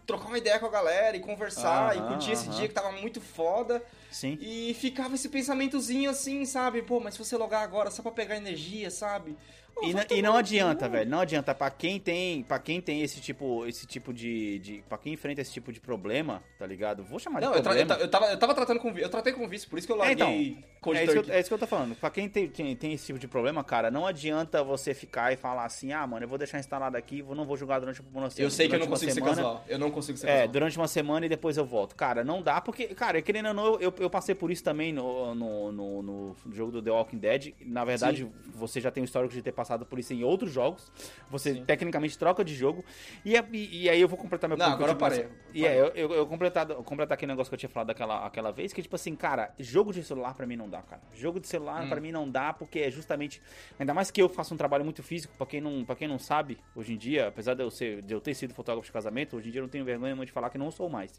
trocar 0.08 0.28
uma 0.28 0.38
ideia 0.38 0.58
com 0.58 0.64
a 0.64 0.70
galera 0.70 1.16
e 1.16 1.20
conversar 1.20 1.94
e 1.94 1.98
Aham, 1.98 2.08
curtir 2.08 2.32
esse 2.32 2.48
aham. 2.48 2.58
dia 2.58 2.66
que 2.68 2.72
tava 2.74 2.90
muito 2.92 3.20
foda. 3.20 3.84
Sim. 4.10 4.38
E 4.40 4.72
ficava 4.80 5.14
esse 5.14 5.28
pensamentozinho 5.28 6.08
assim, 6.08 6.46
sabe? 6.46 6.80
Pô, 6.80 6.98
mas 6.98 7.12
se 7.14 7.18
você 7.18 7.36
logar 7.36 7.62
agora 7.62 7.90
só 7.90 8.02
pra 8.02 8.10
pegar 8.10 8.36
energia, 8.36 8.90
sabe? 8.90 9.36
E, 9.82 9.92
vai 9.92 10.04
n- 10.10 10.18
e 10.18 10.22
não 10.22 10.36
adianta, 10.36 10.88
velho. 10.88 11.08
Não 11.10 11.20
adianta. 11.20 11.54
Pra 11.54 11.70
quem 11.70 11.98
tem, 12.00 12.42
para 12.42 12.58
quem 12.58 12.80
tem 12.80 13.02
esse 13.02 13.20
tipo, 13.20 13.64
esse 13.66 13.86
tipo 13.86 14.12
de, 14.12 14.58
de, 14.58 14.82
para 14.88 14.98
quem 14.98 15.12
enfrenta 15.12 15.40
esse 15.40 15.52
tipo 15.52 15.72
de 15.72 15.80
problema, 15.80 16.42
tá 16.58 16.66
ligado? 16.66 17.04
Vou 17.04 17.18
chamar 17.18 17.40
Não, 17.40 17.48
de 17.52 17.54
eu, 17.54 17.58
eu, 17.58 17.62
problema. 17.62 17.94
ta- 17.94 18.00
eu 18.00 18.08
tava, 18.10 18.26
eu 18.26 18.38
tava 18.38 18.54
tratando 18.54 18.80
com 18.80 18.90
eu 18.98 19.08
tratei 19.08 19.32
com 19.32 19.46
vício, 19.48 19.68
por 19.68 19.78
isso 19.78 19.86
que 19.86 19.92
eu 19.92 19.96
larguei 19.96 20.14
então, 20.14 20.94
É 20.94 21.04
isso, 21.04 21.12
que 21.22 21.30
eu, 21.30 21.34
é 21.34 21.40
isso 21.40 21.48
que 21.50 21.54
eu 21.54 21.58
tô 21.58 21.66
falando. 21.66 21.94
Pra 21.96 22.10
quem 22.10 22.28
tem, 22.28 22.48
tem, 22.48 22.74
tem 22.76 22.92
esse 22.92 23.06
tipo 23.06 23.18
de 23.18 23.28
problema, 23.28 23.62
cara, 23.64 23.90
não 23.90 24.06
adianta 24.06 24.62
você 24.64 24.94
ficar 24.94 25.32
e 25.32 25.36
falar 25.36 25.64
assim, 25.64 25.92
ah, 25.92 26.06
mano, 26.06 26.24
eu 26.24 26.28
vou 26.28 26.38
deixar 26.38 26.58
instalado 26.58 26.96
aqui, 26.96 27.20
vou, 27.22 27.34
não 27.34 27.44
vou 27.44 27.56
jogar 27.56 27.78
durante 27.78 28.00
uma 28.14 28.28
Eu 28.36 28.50
sei 28.50 28.68
que 28.68 28.74
eu 28.74 28.80
não 28.80 28.86
consigo 28.86 29.10
ser 29.12 29.14
semana. 29.16 29.36
casual. 29.36 29.64
Eu 29.68 29.78
não 29.78 29.90
consigo 29.90 30.18
ser 30.18 30.26
É, 30.26 30.30
casual. 30.32 30.48
durante 30.48 30.76
uma 30.76 30.88
semana 30.88 31.26
e 31.26 31.28
depois 31.28 31.56
eu 31.56 31.64
volto. 31.64 31.94
Cara, 31.94 32.24
não 32.24 32.42
dá, 32.42 32.60
porque, 32.60 32.88
cara, 32.94 33.20
querendo 33.22 33.48
ou 33.48 33.54
não, 33.54 33.74
eu, 33.80 33.92
eu 33.98 34.10
passei 34.10 34.34
por 34.34 34.50
isso 34.50 34.62
também 34.64 34.92
no, 34.92 35.34
no, 35.34 35.72
no, 35.72 36.02
no 36.02 36.36
jogo 36.52 36.72
do 36.72 36.82
The 36.82 36.90
Walking 36.90 37.18
Dead. 37.18 37.54
Na 37.60 37.84
verdade, 37.84 38.26
você 38.54 38.80
já 38.80 38.90
tem 38.90 39.02
o 39.02 39.04
histórico 39.04 39.34
de 39.34 39.42
ter 39.42 39.52
passado 39.52 39.67
por 39.84 39.98
isso 39.98 40.12
em 40.12 40.22
outros 40.24 40.52
jogos. 40.52 40.90
Você 41.30 41.54
Sim. 41.54 41.64
tecnicamente 41.64 42.16
troca 42.18 42.44
de 42.44 42.54
jogo. 42.54 42.84
E, 43.24 43.36
é- 43.36 43.44
e, 43.52 43.82
e 43.84 43.90
aí 43.90 44.00
eu 44.00 44.08
vou 44.08 44.18
completar 44.18 44.48
meu 44.48 44.56
Não, 44.56 44.66
agora 44.66 44.92
eu 44.92 44.96
parei. 44.96 45.24
passado. 45.24 45.38
E 45.54 45.66
é, 45.66 45.78
eu, 45.80 45.86
eu, 45.88 46.12
eu 46.12 46.26
completar, 46.26 46.66
completar 46.66 47.14
aquele 47.16 47.32
negócio 47.32 47.50
que 47.50 47.54
eu 47.54 47.58
tinha 47.58 47.68
falado 47.70 47.88
daquela 47.88 48.24
aquela 48.26 48.50
vez, 48.52 48.72
que 48.72 48.80
tipo 48.82 48.94
assim, 48.96 49.14
cara, 49.16 49.52
jogo 49.58 49.92
de 49.92 50.02
celular 50.02 50.34
pra 50.34 50.46
mim 50.46 50.56
não 50.56 50.68
dá, 50.68 50.82
cara. 50.82 51.02
Jogo 51.14 51.40
de 51.40 51.46
celular 51.48 51.84
Hum. 51.84 51.88
pra 51.88 52.00
mim 52.00 52.12
não 52.12 52.28
dá, 52.30 52.52
porque 52.52 52.78
é 52.80 52.90
justamente. 52.90 53.40
Ainda 53.78 53.92
mais 53.94 54.10
que 54.10 54.20
eu 54.22 54.28
faço 54.28 54.54
um 54.54 54.56
trabalho 54.56 54.84
muito 54.84 55.02
físico, 55.02 55.34
pra 55.36 55.46
quem 55.46 55.60
não, 55.60 55.84
pra 55.84 55.94
quem 55.96 56.06
não 56.08 56.18
sabe, 56.18 56.58
hoje 56.74 56.92
em 56.94 56.96
dia, 56.96 57.28
apesar 57.28 57.54
de 57.54 57.62
eu, 57.62 57.70
ser, 57.70 58.02
de 58.02 58.14
eu 58.14 58.20
ter 58.20 58.34
sido 58.34 58.54
fotógrafo 58.54 58.86
de 58.86 58.92
casamento, 58.92 59.36
hoje 59.36 59.48
em 59.48 59.52
dia 59.52 59.60
eu 59.60 59.64
não 59.64 59.68
tenho 59.70 59.84
vergonha 59.84 60.14
de 60.24 60.32
falar 60.32 60.50
que 60.50 60.58
não 60.58 60.70
sou 60.70 60.88
mais. 60.88 61.12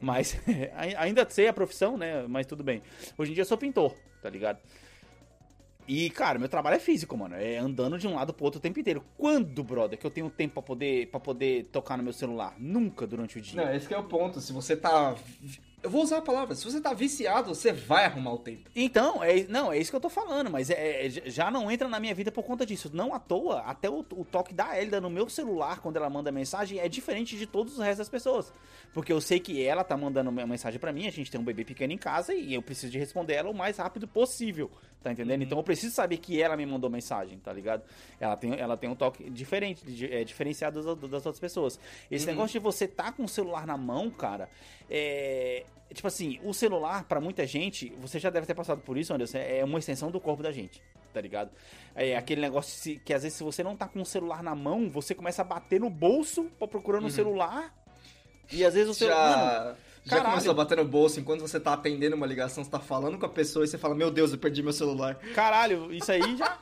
Mas 0.00 0.36
ai- 0.74 0.94
ainda 0.96 1.26
sei 1.28 1.46
a 1.48 1.52
profissão, 1.52 1.96
né? 1.96 2.26
Mas 2.28 2.46
tudo 2.46 2.62
bem. 2.64 2.82
Hoje 3.16 3.30
em 3.30 3.34
dia 3.34 3.42
eu 3.42 3.46
sou 3.46 3.56
pintor, 3.58 3.94
tá 4.22 4.28
ligado? 4.28 4.58
E, 5.86 6.08
cara, 6.10 6.38
meu 6.38 6.48
trabalho 6.48 6.76
é 6.76 6.78
físico, 6.78 7.16
mano. 7.16 7.34
É 7.34 7.58
andando 7.58 7.98
de 7.98 8.06
um 8.06 8.14
lado 8.14 8.32
pro 8.32 8.44
outro 8.44 8.58
o 8.58 8.62
tempo 8.62 8.78
inteiro. 8.80 9.04
Quando, 9.16 9.62
brother, 9.62 9.98
que 9.98 10.06
eu 10.06 10.10
tenho 10.10 10.30
tempo 10.30 10.54
pra 10.54 10.62
poder, 10.62 11.08
pra 11.08 11.20
poder 11.20 11.64
tocar 11.66 11.96
no 11.96 12.02
meu 12.02 12.12
celular? 12.12 12.54
Nunca 12.58 13.06
durante 13.06 13.38
o 13.38 13.40
dia. 13.40 13.64
Não, 13.64 13.74
esse 13.74 13.92
é 13.92 13.98
o 13.98 14.04
ponto. 14.04 14.40
Se 14.40 14.52
você 14.52 14.76
tá. 14.76 15.14
Eu 15.84 15.90
vou 15.90 16.02
usar 16.02 16.16
a 16.16 16.22
palavra. 16.22 16.54
Se 16.54 16.64
você 16.64 16.80
tá 16.80 16.94
viciado, 16.94 17.54
você 17.54 17.70
vai 17.70 18.06
arrumar 18.06 18.32
o 18.32 18.38
tempo. 18.38 18.70
Então, 18.74 19.22
é, 19.22 19.44
não, 19.48 19.70
é 19.70 19.78
isso 19.78 19.90
que 19.90 19.96
eu 19.96 20.00
tô 20.00 20.08
falando, 20.08 20.50
mas 20.50 20.70
é, 20.70 21.06
é- 21.06 21.10
já 21.10 21.50
não 21.50 21.70
entra 21.70 21.86
na 21.88 22.00
minha 22.00 22.14
vida 22.14 22.32
por 22.32 22.42
conta 22.42 22.64
disso. 22.64 22.90
Não 22.92 23.12
à 23.14 23.18
toa, 23.18 23.60
até 23.60 23.90
o, 23.90 23.98
o 23.98 24.24
toque 24.24 24.54
da 24.54 24.80
Elida 24.80 24.98
no 24.98 25.10
meu 25.10 25.28
celular, 25.28 25.80
quando 25.80 25.96
ela 25.96 26.08
manda 26.08 26.32
mensagem, 26.32 26.78
é 26.78 26.88
diferente 26.88 27.36
de 27.36 27.46
todos 27.46 27.74
os 27.74 27.78
restos 27.80 27.98
das 27.98 28.08
pessoas. 28.08 28.50
Porque 28.94 29.12
eu 29.12 29.20
sei 29.20 29.38
que 29.38 29.62
ela 29.62 29.84
tá 29.84 29.94
mandando 29.96 30.30
uma 30.30 30.46
mensagem 30.46 30.80
pra 30.80 30.90
mim, 30.92 31.06
a 31.06 31.10
gente 31.12 31.30
tem 31.30 31.38
um 31.38 31.44
bebê 31.44 31.64
pequeno 31.66 31.92
em 31.92 31.98
casa 31.98 32.32
e 32.34 32.54
eu 32.54 32.62
preciso 32.62 32.90
de 32.90 32.98
responder 32.98 33.34
ela 33.34 33.50
o 33.50 33.54
mais 33.54 33.76
rápido 33.76 34.08
possível, 34.08 34.70
tá 35.02 35.12
entendendo? 35.12 35.42
Então 35.42 35.58
eu 35.58 35.64
preciso 35.64 35.94
saber 35.94 36.16
que 36.16 36.40
ela 36.40 36.56
me 36.56 36.64
mandou 36.64 36.88
mensagem, 36.88 37.38
tá 37.40 37.52
ligado? 37.52 37.82
Ela 38.18 38.36
tem, 38.38 38.58
ela 38.58 38.76
tem 38.76 38.88
um 38.88 38.94
toque 38.94 39.28
diferente, 39.28 39.84
di- 39.84 40.10
é, 40.10 40.24
diferenciado 40.24 40.82
das, 40.82 40.96
das 41.10 41.26
outras 41.26 41.38
pessoas. 41.40 41.78
Esse 42.10 42.24
negócio 42.26 42.52
de 42.52 42.58
você 42.58 42.88
tá 42.88 43.12
com 43.12 43.24
o 43.24 43.28
celular 43.28 43.66
na 43.66 43.76
mão, 43.76 44.08
cara, 44.10 44.48
é. 44.88 45.64
Tipo 45.92 46.08
assim, 46.08 46.40
o 46.42 46.52
celular, 46.52 47.04
pra 47.04 47.20
muita 47.20 47.46
gente, 47.46 47.92
você 48.00 48.18
já 48.18 48.28
deve 48.28 48.46
ter 48.46 48.54
passado 48.54 48.80
por 48.80 48.98
isso, 48.98 49.14
Anderson, 49.14 49.38
é 49.38 49.64
uma 49.64 49.78
extensão 49.78 50.10
do 50.10 50.20
corpo 50.20 50.42
da 50.42 50.50
gente, 50.50 50.82
tá 51.12 51.20
ligado? 51.20 51.50
É 51.94 52.16
aquele 52.16 52.40
negócio 52.40 52.98
que 53.00 53.14
às 53.14 53.22
vezes 53.22 53.38
se 53.38 53.44
você 53.44 53.62
não 53.62 53.76
tá 53.76 53.86
com 53.86 54.00
o 54.02 54.04
celular 54.04 54.42
na 54.42 54.54
mão, 54.56 54.90
você 54.90 55.14
começa 55.14 55.42
a 55.42 55.44
bater 55.44 55.78
no 55.78 55.88
bolso 55.88 56.50
pra 56.58 56.66
procurando 56.66 57.06
o 57.06 57.10
celular. 57.10 57.72
E 58.50 58.64
às 58.64 58.74
vezes 58.74 58.90
o 58.90 58.94
celular. 58.94 59.38
Já, 59.38 59.76
já 60.04 60.10
caralho. 60.16 60.30
começou 60.30 60.50
a 60.50 60.54
bater 60.54 60.76
no 60.78 60.84
bolso 60.84 61.20
enquanto 61.20 61.40
você 61.42 61.60
tá 61.60 61.74
atendendo 61.74 62.16
uma 62.16 62.26
ligação, 62.26 62.64
você 62.64 62.70
tá 62.70 62.80
falando 62.80 63.16
com 63.16 63.26
a 63.26 63.28
pessoa 63.28 63.64
e 63.64 63.68
você 63.68 63.78
fala, 63.78 63.94
meu 63.94 64.10
Deus, 64.10 64.32
eu 64.32 64.38
perdi 64.38 64.62
meu 64.62 64.72
celular. 64.72 65.14
Caralho, 65.34 65.92
isso 65.92 66.10
aí 66.10 66.36
já. 66.36 66.58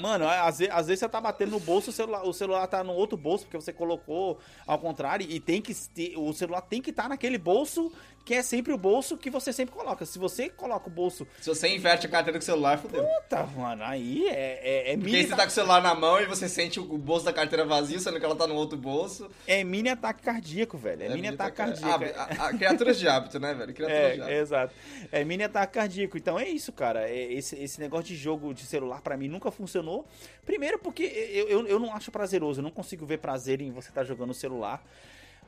Mano, 0.00 0.26
às 0.28 0.58
vezes, 0.58 0.74
às 0.74 0.86
vezes 0.86 1.00
você 1.00 1.08
tá 1.08 1.20
batendo 1.20 1.52
no 1.52 1.60
bolso, 1.60 1.90
o 1.90 1.92
celular, 1.92 2.26
o 2.26 2.32
celular 2.32 2.66
tá 2.66 2.82
no 2.82 2.92
outro 2.92 3.16
bolso, 3.16 3.44
porque 3.44 3.56
você 3.56 3.72
colocou 3.72 4.38
ao 4.66 4.78
contrário, 4.78 5.26
e 5.28 5.38
tem 5.38 5.62
que 5.62 5.72
o 6.16 6.32
celular 6.32 6.62
tem 6.62 6.82
que 6.82 6.90
estar 6.90 7.08
naquele 7.08 7.38
bolso, 7.38 7.92
que 8.24 8.32
é 8.34 8.42
sempre 8.42 8.72
o 8.72 8.78
bolso 8.78 9.16
que 9.18 9.28
você 9.28 9.52
sempre 9.52 9.74
coloca. 9.74 10.06
Se 10.06 10.18
você 10.18 10.48
coloca 10.48 10.88
o 10.88 10.90
bolso. 10.90 11.26
Se 11.40 11.48
você 11.48 11.68
inverte 11.68 12.06
a 12.06 12.10
carteira 12.10 12.38
com 12.38 12.42
o 12.42 12.44
celular, 12.46 12.78
fodeu. 12.78 13.04
Puta, 13.04 13.42
mano, 13.56 13.82
aí 13.84 14.26
é, 14.28 14.60
é, 14.62 14.92
é 14.92 14.96
Porque 14.96 15.10
mini, 15.10 15.24
você 15.24 15.36
tá 15.36 15.42
com 15.42 15.48
o 15.48 15.50
celular 15.50 15.82
na 15.82 15.94
mão 15.94 16.20
e 16.20 16.26
você 16.26 16.48
sente 16.48 16.80
o 16.80 16.96
bolso 16.98 17.24
da 17.26 17.32
carteira 17.32 17.64
vazio, 17.66 18.00
sendo 18.00 18.18
que 18.18 18.24
ela 18.24 18.34
tá 18.34 18.46
no 18.46 18.54
outro 18.54 18.78
bolso. 18.78 19.30
é 19.46 19.62
mini 19.62 19.90
ataque 19.90 20.22
cardíaco, 20.22 20.78
velho. 20.78 21.02
É, 21.02 21.08
mini 21.10 21.28
ataque 21.28 21.56
cardíaco. 21.58 22.04
Ah, 22.38 22.52
criaturas 22.56 22.98
de 22.98 23.06
hábito, 23.06 23.38
né, 23.38 23.52
velho? 23.52 23.74
Criaturas 23.74 24.02
de 24.14 24.20
É, 24.20 24.22
hábito. 24.22 24.28
é, 24.30 24.40
exato. 24.40 24.74
É 25.12 25.24
mini 25.24 25.42
ataque 25.44 25.74
cardíaco. 25.74 26.16
Então 26.16 26.38
é 26.38 26.48
isso, 26.48 26.72
cara. 26.72 27.08
É, 27.08 27.32
esse, 27.32 27.56
esse 27.56 27.78
negócio 27.80 28.06
de 28.06 28.16
jogo 28.16 28.54
de 28.54 28.64
celular 28.64 29.02
pra 29.02 29.16
mim 29.16 29.28
nunca 29.28 29.50
funcionou. 29.50 30.06
Primeiro 30.46 30.78
porque 30.78 31.02
eu, 31.02 31.48
eu, 31.48 31.66
eu 31.66 31.78
não 31.78 31.94
acho 31.94 32.10
prazeroso. 32.10 32.60
Eu 32.60 32.64
não 32.64 32.70
consigo 32.70 33.04
ver 33.04 33.18
prazer 33.18 33.60
em 33.60 33.70
você 33.70 33.90
estar 33.90 34.04
jogando 34.04 34.28
no 34.28 34.34
celular. 34.34 34.82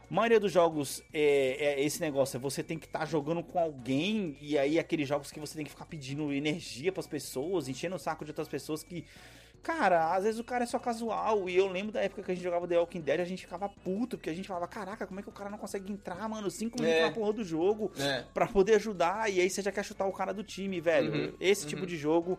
Maioria 0.09 0.39
dos 0.39 0.53
jogos 0.53 1.03
é, 1.13 1.79
é 1.79 1.83
esse 1.85 2.01
negócio, 2.01 2.37
é 2.37 2.41
você 2.41 2.63
tem 2.63 2.79
que 2.79 2.87
estar 2.87 3.05
jogando 3.07 3.43
com 3.43 3.59
alguém 3.59 4.37
e 4.41 4.57
aí 4.57 4.79
aqueles 4.79 5.09
jogos 5.09 5.33
que 5.33 5.41
você 5.41 5.57
tem 5.57 5.65
que 5.65 5.71
ficar 5.71 5.87
pedindo 5.87 6.33
energia 6.33 6.93
pras 6.93 7.07
pessoas, 7.07 7.69
enchendo 7.69 7.97
o 7.97 7.99
saco 7.99 8.25
de 8.25 8.31
outras 8.31 8.49
pessoas 8.49 8.83
que 8.83 9.05
Cara, 9.63 10.15
às 10.15 10.23
vezes 10.23 10.39
o 10.39 10.45
cara 10.45 10.63
é 10.63 10.67
só 10.67 10.79
casual. 10.79 11.49
E 11.49 11.57
eu 11.57 11.67
lembro 11.67 11.91
da 11.91 12.01
época 12.01 12.23
que 12.23 12.31
a 12.31 12.35
gente 12.37 12.45
jogava 12.45 12.69
The 12.69 12.79
Walking 12.79 13.01
Dead, 13.01 13.19
a 13.21 13.25
gente 13.25 13.41
ficava 13.43 13.69
puto, 13.69 14.17
porque 14.17 14.31
a 14.31 14.35
gente 14.35 14.47
falava, 14.47 14.69
caraca, 14.69 15.05
como 15.09 15.19
é 15.19 15.25
que 15.25 15.29
o 15.29 15.33
cara 15.33 15.51
não 15.51 15.59
consegue 15.59 15.93
entrar, 15.93 16.29
mano? 16.29 16.49
Cinco 16.53 16.81
minutos 16.81 17.01
É. 17.03 17.07
na 17.07 17.11
porra 17.11 17.33
do 17.33 17.43
jogo 17.45 17.91
É. 17.99 18.23
pra 18.33 18.47
poder 18.47 18.77
ajudar. 18.77 19.29
E 19.29 19.41
aí 19.41 19.51
você 19.51 19.63
já 19.63 19.73
quer 19.73 19.85
chutar 19.85 20.07
o 20.07 20.13
cara 20.13 20.33
do 20.33 20.45
time, 20.45 20.81
velho. 20.81 21.13
Uhum, 21.13 21.33
Esse 21.41 21.67
tipo 21.67 21.85
de 21.85 21.97
jogo. 21.97 22.39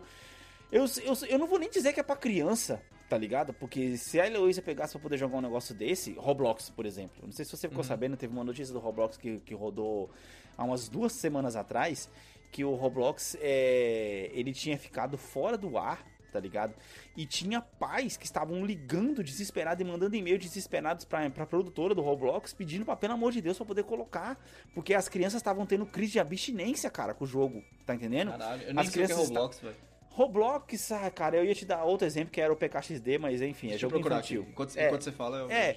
Eu, 0.70 0.84
eu, 1.04 1.14
eu 1.28 1.38
não 1.38 1.46
vou 1.46 1.58
nem 1.58 1.70
dizer 1.70 1.92
que 1.92 2.00
é 2.00 2.02
pra 2.02 2.16
criança, 2.16 2.82
tá 3.08 3.16
ligado? 3.16 3.54
Porque 3.54 3.96
se 3.96 4.20
a 4.20 4.26
Heloísa 4.26 4.60
pegasse 4.60 4.92
pra 4.92 5.00
poder 5.00 5.16
jogar 5.16 5.38
um 5.38 5.40
negócio 5.40 5.74
desse, 5.74 6.12
Roblox, 6.12 6.70
por 6.70 6.84
exemplo. 6.84 7.22
Não 7.22 7.32
sei 7.32 7.44
se 7.44 7.56
você 7.56 7.68
ficou 7.68 7.82
sabendo, 7.82 8.16
teve 8.16 8.32
uma 8.32 8.44
notícia 8.44 8.72
do 8.72 8.78
Roblox 8.78 9.16
que, 9.16 9.38
que 9.40 9.54
rodou 9.54 10.10
há 10.56 10.64
umas 10.64 10.88
duas 10.88 11.12
semanas 11.12 11.56
atrás, 11.56 12.10
que 12.52 12.64
o 12.64 12.74
Roblox, 12.74 13.36
é, 13.40 14.30
ele 14.32 14.52
tinha 14.52 14.76
ficado 14.76 15.16
fora 15.16 15.56
do 15.56 15.78
ar 15.78 16.04
tá 16.30 16.38
ligado? 16.38 16.74
E 17.16 17.26
tinha 17.26 17.60
pais 17.60 18.16
que 18.16 18.26
estavam 18.26 18.64
ligando 18.64 19.22
desesperados 19.22 19.84
e 19.84 19.90
mandando 19.90 20.14
e-mail 20.14 20.38
desesperados 20.38 21.04
pra, 21.04 21.28
pra 21.30 21.46
produtora 21.46 21.94
do 21.94 22.02
Roblox 22.02 22.52
pedindo 22.52 22.84
pra, 22.84 22.96
pelo 22.96 23.14
amor 23.14 23.32
de 23.32 23.40
Deus, 23.40 23.56
pra 23.56 23.66
poder 23.66 23.84
colocar. 23.84 24.38
Porque 24.74 24.94
as 24.94 25.08
crianças 25.08 25.40
estavam 25.40 25.66
tendo 25.66 25.86
crise 25.86 26.12
de 26.12 26.20
abstinência, 26.20 26.90
cara, 26.90 27.14
com 27.14 27.24
o 27.24 27.26
jogo, 27.26 27.64
tá 27.86 27.94
entendendo? 27.94 28.30
Caralho, 28.32 28.62
eu 28.62 28.74
nem 28.74 28.84
As 28.84 28.90
sei 28.90 29.02
o 29.02 29.06
que 29.06 29.12
é 29.12 29.14
crianças 29.14 29.28
Roblox, 29.28 29.60
velho. 29.60 29.76
Roblox, 30.18 30.90
ah, 30.92 31.10
cara, 31.10 31.36
eu 31.36 31.44
ia 31.44 31.54
te 31.54 31.64
dar 31.64 31.84
outro 31.84 32.06
exemplo 32.06 32.30
que 32.32 32.40
era 32.40 32.52
o 32.52 32.56
PKXD, 32.56 33.18
mas 33.18 33.40
enfim, 33.40 33.68
é 33.68 33.70
Deixa 33.70 33.82
jogo 33.82 33.94
procurar 33.94 34.18
aqui. 34.18 34.34
infantil. 34.34 34.50
Enquanto, 34.52 34.76
É. 34.76 34.86
enquanto 34.86 35.02
você 35.02 35.12
fala, 35.12 35.38
eu... 35.38 35.50
É. 35.50 35.76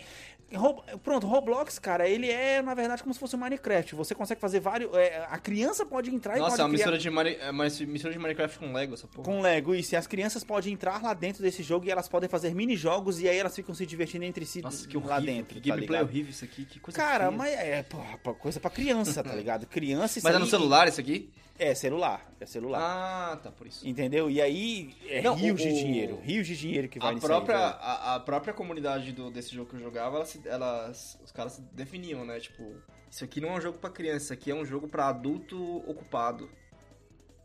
Ro- 0.54 0.84
Pronto, 1.02 1.26
Roblox, 1.28 1.80
cara, 1.80 2.10
ele 2.10 2.30
é, 2.30 2.62
na 2.62 2.74
verdade, 2.74 3.02
como 3.02 3.14
se 3.14 3.20
fosse 3.22 3.36
um 3.38 3.40
Minecraft. 3.40 3.96
Você 3.96 4.14
consegue 4.14 4.42
fazer 4.42 4.60
vários. 4.60 4.94
é, 4.98 5.26
a 5.30 5.38
criança 5.38 5.86
pode 5.86 6.14
entrar 6.14 6.36
e 6.36 6.40
Nossa, 6.40 6.56
é 6.56 6.58
pode 6.58 6.62
uma 6.64 6.70
criar 6.72 6.92
mistura 6.92 6.98
de, 6.98 7.10
Mari... 7.10 7.38
é 7.40 7.52
uma 7.52 7.64
mistura 7.64 8.12
de 8.12 8.20
Minecraft 8.20 8.60
com 8.60 8.74
Lego, 8.74 8.94
essa 8.96 9.08
porra. 9.08 9.24
com 9.24 9.40
Lego. 9.42 9.74
Isso, 9.74 9.94
e 9.94 9.96
as 9.96 10.08
crianças 10.08 10.44
podem 10.44 10.74
entrar 10.74 11.02
lá 11.02 11.14
dentro 11.14 11.42
desse 11.42 11.64
jogo 11.64 11.86
e 11.86 11.90
elas 11.92 12.10
podem 12.10 12.28
fazer 12.28 12.54
mini-jogos 12.54 13.22
e 13.22 13.30
aí 13.30 13.38
elas 13.38 13.56
ficam 13.56 13.74
se 13.74 13.86
divertindo 13.86 14.26
entre 14.26 14.46
si 14.46 14.62
Nossa, 14.62 14.86
que 14.86 14.98
lá 14.98 15.16
horrível. 15.16 15.36
dentro. 15.36 15.62
que 15.62 15.70
tá 15.70 15.76
gameplay 15.76 16.00
ligado? 16.00 16.10
horrível 16.12 16.32
isso 16.32 16.44
aqui, 16.44 16.66
que 16.66 16.80
coisa 16.82 16.98
Cara, 17.00 17.28
feia. 17.28 17.32
mas 17.38 17.54
é 17.54 17.84
pô, 17.84 18.34
coisa 18.36 18.60
pra 18.60 18.70
criança, 18.72 19.24
tá 19.24 19.34
ligado? 19.36 19.66
Criança 19.68 20.18
isso 20.20 20.28
Mas 20.28 20.36
é 20.36 20.38
no 20.40 20.44
aí- 20.44 20.50
celular 20.52 20.86
isso 20.90 21.00
aqui? 21.00 21.30
É, 21.64 21.76
celular. 21.76 22.26
É 22.40 22.46
celular. 22.48 22.80
Ah, 22.82 23.38
tá, 23.38 23.52
por 23.52 23.68
isso. 23.68 23.88
Entendeu? 23.88 24.32
E 24.32 24.42
aí 24.42 24.96
é 25.08 25.22
Não, 25.22 25.36
rios 25.36 25.62
o- 25.62 25.64
de 25.64 25.72
dinheiro. 25.74 26.20
Rios 26.24 26.48
de 26.48 26.58
dinheiro 26.58 26.90
que 26.90 26.98
vai 26.98 27.14
A 27.14 27.20
própria, 27.20 27.56
aí, 27.56 27.64
velho. 27.66 27.78
a, 27.84 28.16
a 28.16 28.20
própria 28.20 28.52
comunidade 28.52 29.12
do, 29.12 29.30
desse 29.30 29.54
jogo 29.54 29.70
que 29.70 29.76
eu 29.76 29.80
jogava, 29.80 30.16
ela 30.16 30.26
se- 30.26 30.42
elas, 30.48 31.20
os 31.24 31.32
caras 31.32 31.54
se 31.54 31.62
definiam, 31.72 32.26
né? 32.26 32.40
Tipo, 32.40 32.64
isso 33.12 33.24
aqui 33.24 33.40
não 33.40 33.50
é 33.50 33.52
um 33.54 33.62
jogo 33.62 33.78
pra 33.78 33.92
criança, 33.92 34.24
isso 34.26 34.34
aqui 34.34 34.50
é 34.50 34.56
um 34.56 34.66
jogo 34.66 34.88
pra 34.88 35.08
adulto 35.10 35.78
ocupado. 35.88 36.50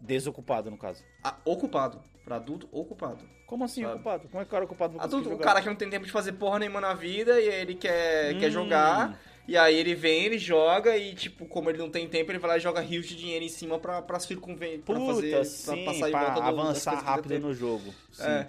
Desocupado, 0.00 0.70
no 0.70 0.78
caso. 0.78 1.04
Ah, 1.22 1.36
ocupado. 1.44 2.00
Pra 2.24 2.36
adulto 2.36 2.68
ocupado. 2.72 3.22
Como 3.46 3.64
assim 3.64 3.82
Sabe? 3.82 3.94
ocupado? 3.96 4.28
Como 4.28 4.40
é 4.40 4.44
que 4.44 4.48
o 4.48 4.50
cara 4.50 4.64
ocupado 4.64 4.96
vai 4.96 5.06
Adulto, 5.06 5.32
o 5.32 5.38
cara 5.38 5.60
que 5.62 5.68
não 5.68 5.76
tem 5.76 5.88
tempo 5.88 6.04
de 6.06 6.10
fazer 6.10 6.32
porra 6.32 6.58
nenhuma 6.58 6.80
na 6.80 6.92
vida 6.94 7.38
e 7.40 7.48
aí 7.48 7.60
ele 7.60 7.74
quer, 7.76 8.36
quer 8.38 8.48
Hum. 8.48 8.50
jogar. 8.50 9.20
E 9.48 9.56
aí 9.56 9.76
ele 9.76 9.94
vem, 9.94 10.24
ele 10.24 10.38
joga 10.38 10.96
e, 10.96 11.14
tipo, 11.14 11.46
como 11.46 11.70
ele 11.70 11.78
não 11.78 11.88
tem 11.90 12.08
tempo, 12.08 12.32
ele 12.32 12.38
vai 12.38 12.50
lá 12.50 12.56
e 12.56 12.60
joga 12.60 12.80
rios 12.80 13.06
de 13.06 13.14
dinheiro 13.16 13.44
em 13.44 13.48
cima 13.48 13.78
pra, 13.78 14.02
pra 14.02 14.18
circunvencer, 14.18 14.80
pra 14.80 14.98
fazer, 14.98 15.44
sim, 15.44 15.84
pra 15.84 15.92
passar 15.92 16.10
pra 16.10 16.24
volta 16.24 16.40
do, 16.40 16.46
avançar 16.60 16.98
que 16.98 17.04
rápido 17.04 17.38
no 17.38 17.54
jogo. 17.54 17.94
Sim. 18.12 18.24
É. 18.24 18.48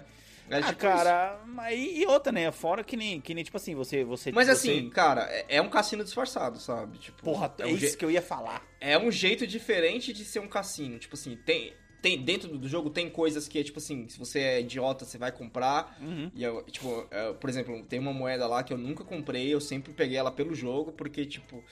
É 0.50 0.56
ah, 0.56 0.62
tipo 0.62 0.78
cara, 0.78 1.42
mas 1.46 1.78
e 1.78 2.00
e 2.00 2.06
outra, 2.06 2.32
né? 2.32 2.50
Fora 2.50 2.82
que 2.82 2.96
nem, 2.96 3.20
que 3.20 3.34
nem 3.34 3.44
tipo 3.44 3.58
assim, 3.58 3.74
você. 3.74 4.02
você 4.02 4.32
Mas 4.32 4.46
você- 4.46 4.52
assim, 4.52 4.88
cara, 4.88 5.24
é, 5.30 5.44
é 5.56 5.60
um 5.62 5.68
cassino 5.68 6.02
disfarçado, 6.02 6.58
sabe? 6.58 6.96
Tipo, 6.96 7.22
Porra, 7.22 7.54
é 7.58 7.62
é 7.64 7.66
um, 7.66 7.68
isso 7.76 7.90
je- 7.90 7.96
que 7.98 8.02
eu 8.04 8.10
ia 8.10 8.22
falar. 8.22 8.66
é 8.80 8.96
um 8.98 9.10
jeito 9.12 9.46
diferente 9.46 10.10
de 10.10 10.24
ser 10.24 10.38
um 10.40 10.48
cassino. 10.48 10.98
Tipo 10.98 11.16
assim, 11.16 11.36
tem, 11.36 11.74
tem 12.00 12.22
dentro 12.22 12.56
do 12.56 12.68
jogo 12.68 12.90
tem 12.90 13.10
coisas 13.10 13.48
que 13.48 13.58
é 13.58 13.64
tipo 13.64 13.78
assim, 13.78 14.08
se 14.08 14.18
você 14.18 14.40
é 14.40 14.60
idiota, 14.60 15.04
você 15.04 15.18
vai 15.18 15.32
comprar. 15.32 15.98
Uhum. 16.00 16.30
E 16.34 16.42
eu, 16.42 16.62
tipo, 16.64 17.06
é, 17.10 17.32
por 17.32 17.50
exemplo, 17.50 17.82
tem 17.84 17.98
uma 17.98 18.12
moeda 18.12 18.46
lá 18.46 18.62
que 18.62 18.72
eu 18.72 18.78
nunca 18.78 19.04
comprei, 19.04 19.52
eu 19.52 19.60
sempre 19.60 19.92
peguei 19.92 20.16
ela 20.16 20.30
pelo 20.30 20.54
jogo, 20.54 20.92
porque, 20.92 21.24
tipo, 21.26 21.62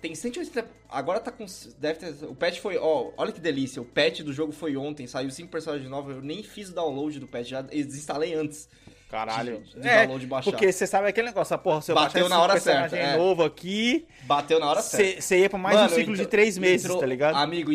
tem 0.00 0.14
180. 0.14 0.68
Agora 0.88 1.20
tá 1.20 1.30
com. 1.30 1.46
Deve 1.78 1.98
ter. 1.98 2.26
O 2.26 2.34
patch 2.34 2.58
foi. 2.58 2.76
Ó, 2.76 3.12
olha 3.16 3.32
que 3.32 3.40
delícia. 3.40 3.80
O 3.80 3.84
patch 3.84 4.20
do 4.20 4.32
jogo 4.32 4.52
foi 4.52 4.76
ontem, 4.76 5.06
saiu 5.06 5.30
5 5.30 5.50
personagens 5.50 5.88
novos. 5.90 6.14
Eu 6.14 6.22
nem 6.22 6.42
fiz 6.42 6.70
o 6.70 6.74
download 6.74 7.18
do 7.18 7.26
patch, 7.26 7.48
já 7.48 7.62
desinstalei 7.62 8.34
antes. 8.34 8.68
Caralho. 9.08 9.60
De- 9.62 9.80
de 9.80 9.88
é, 9.88 9.98
download 10.02 10.24
e 10.24 10.28
baixar. 10.28 10.50
porque 10.50 10.72
você 10.72 10.86
sabe 10.86 11.08
aquele 11.08 11.28
negócio, 11.28 11.54
ah, 11.54 11.58
porra, 11.58 11.80
se 11.80 11.90
eu 11.92 11.94
Bateu 11.94 12.28
na 12.28 12.40
hora 12.40 12.58
certa, 12.58 12.96
é. 12.96 13.16
novo 13.16 13.44
aqui, 13.44 14.06
Bateu 14.24 14.58
na 14.58 14.68
hora 14.68 14.82
certa. 14.82 15.20
você 15.22 15.38
ia 15.40 15.48
pra 15.50 15.58
mais 15.58 15.76
Mano, 15.76 15.92
um 15.92 15.94
ciclo 15.94 16.16
de 16.16 16.26
três 16.26 16.58
meses, 16.58 16.84
entrou- 16.84 17.00
tá 17.00 17.06
ligado? 17.06 17.36
Amigo, 17.36 17.70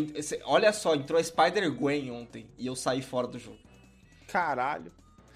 olha 0.45 0.73
só, 0.73 0.93
entrou 0.93 1.19
a 1.19 1.23
Spider-Gwen 1.23 2.11
ontem 2.11 2.45
e 2.57 2.67
eu 2.67 2.75
saí 2.75 3.01
fora 3.01 3.27
do 3.27 3.39
jogo. 3.39 3.57
Caralho. 4.27 4.91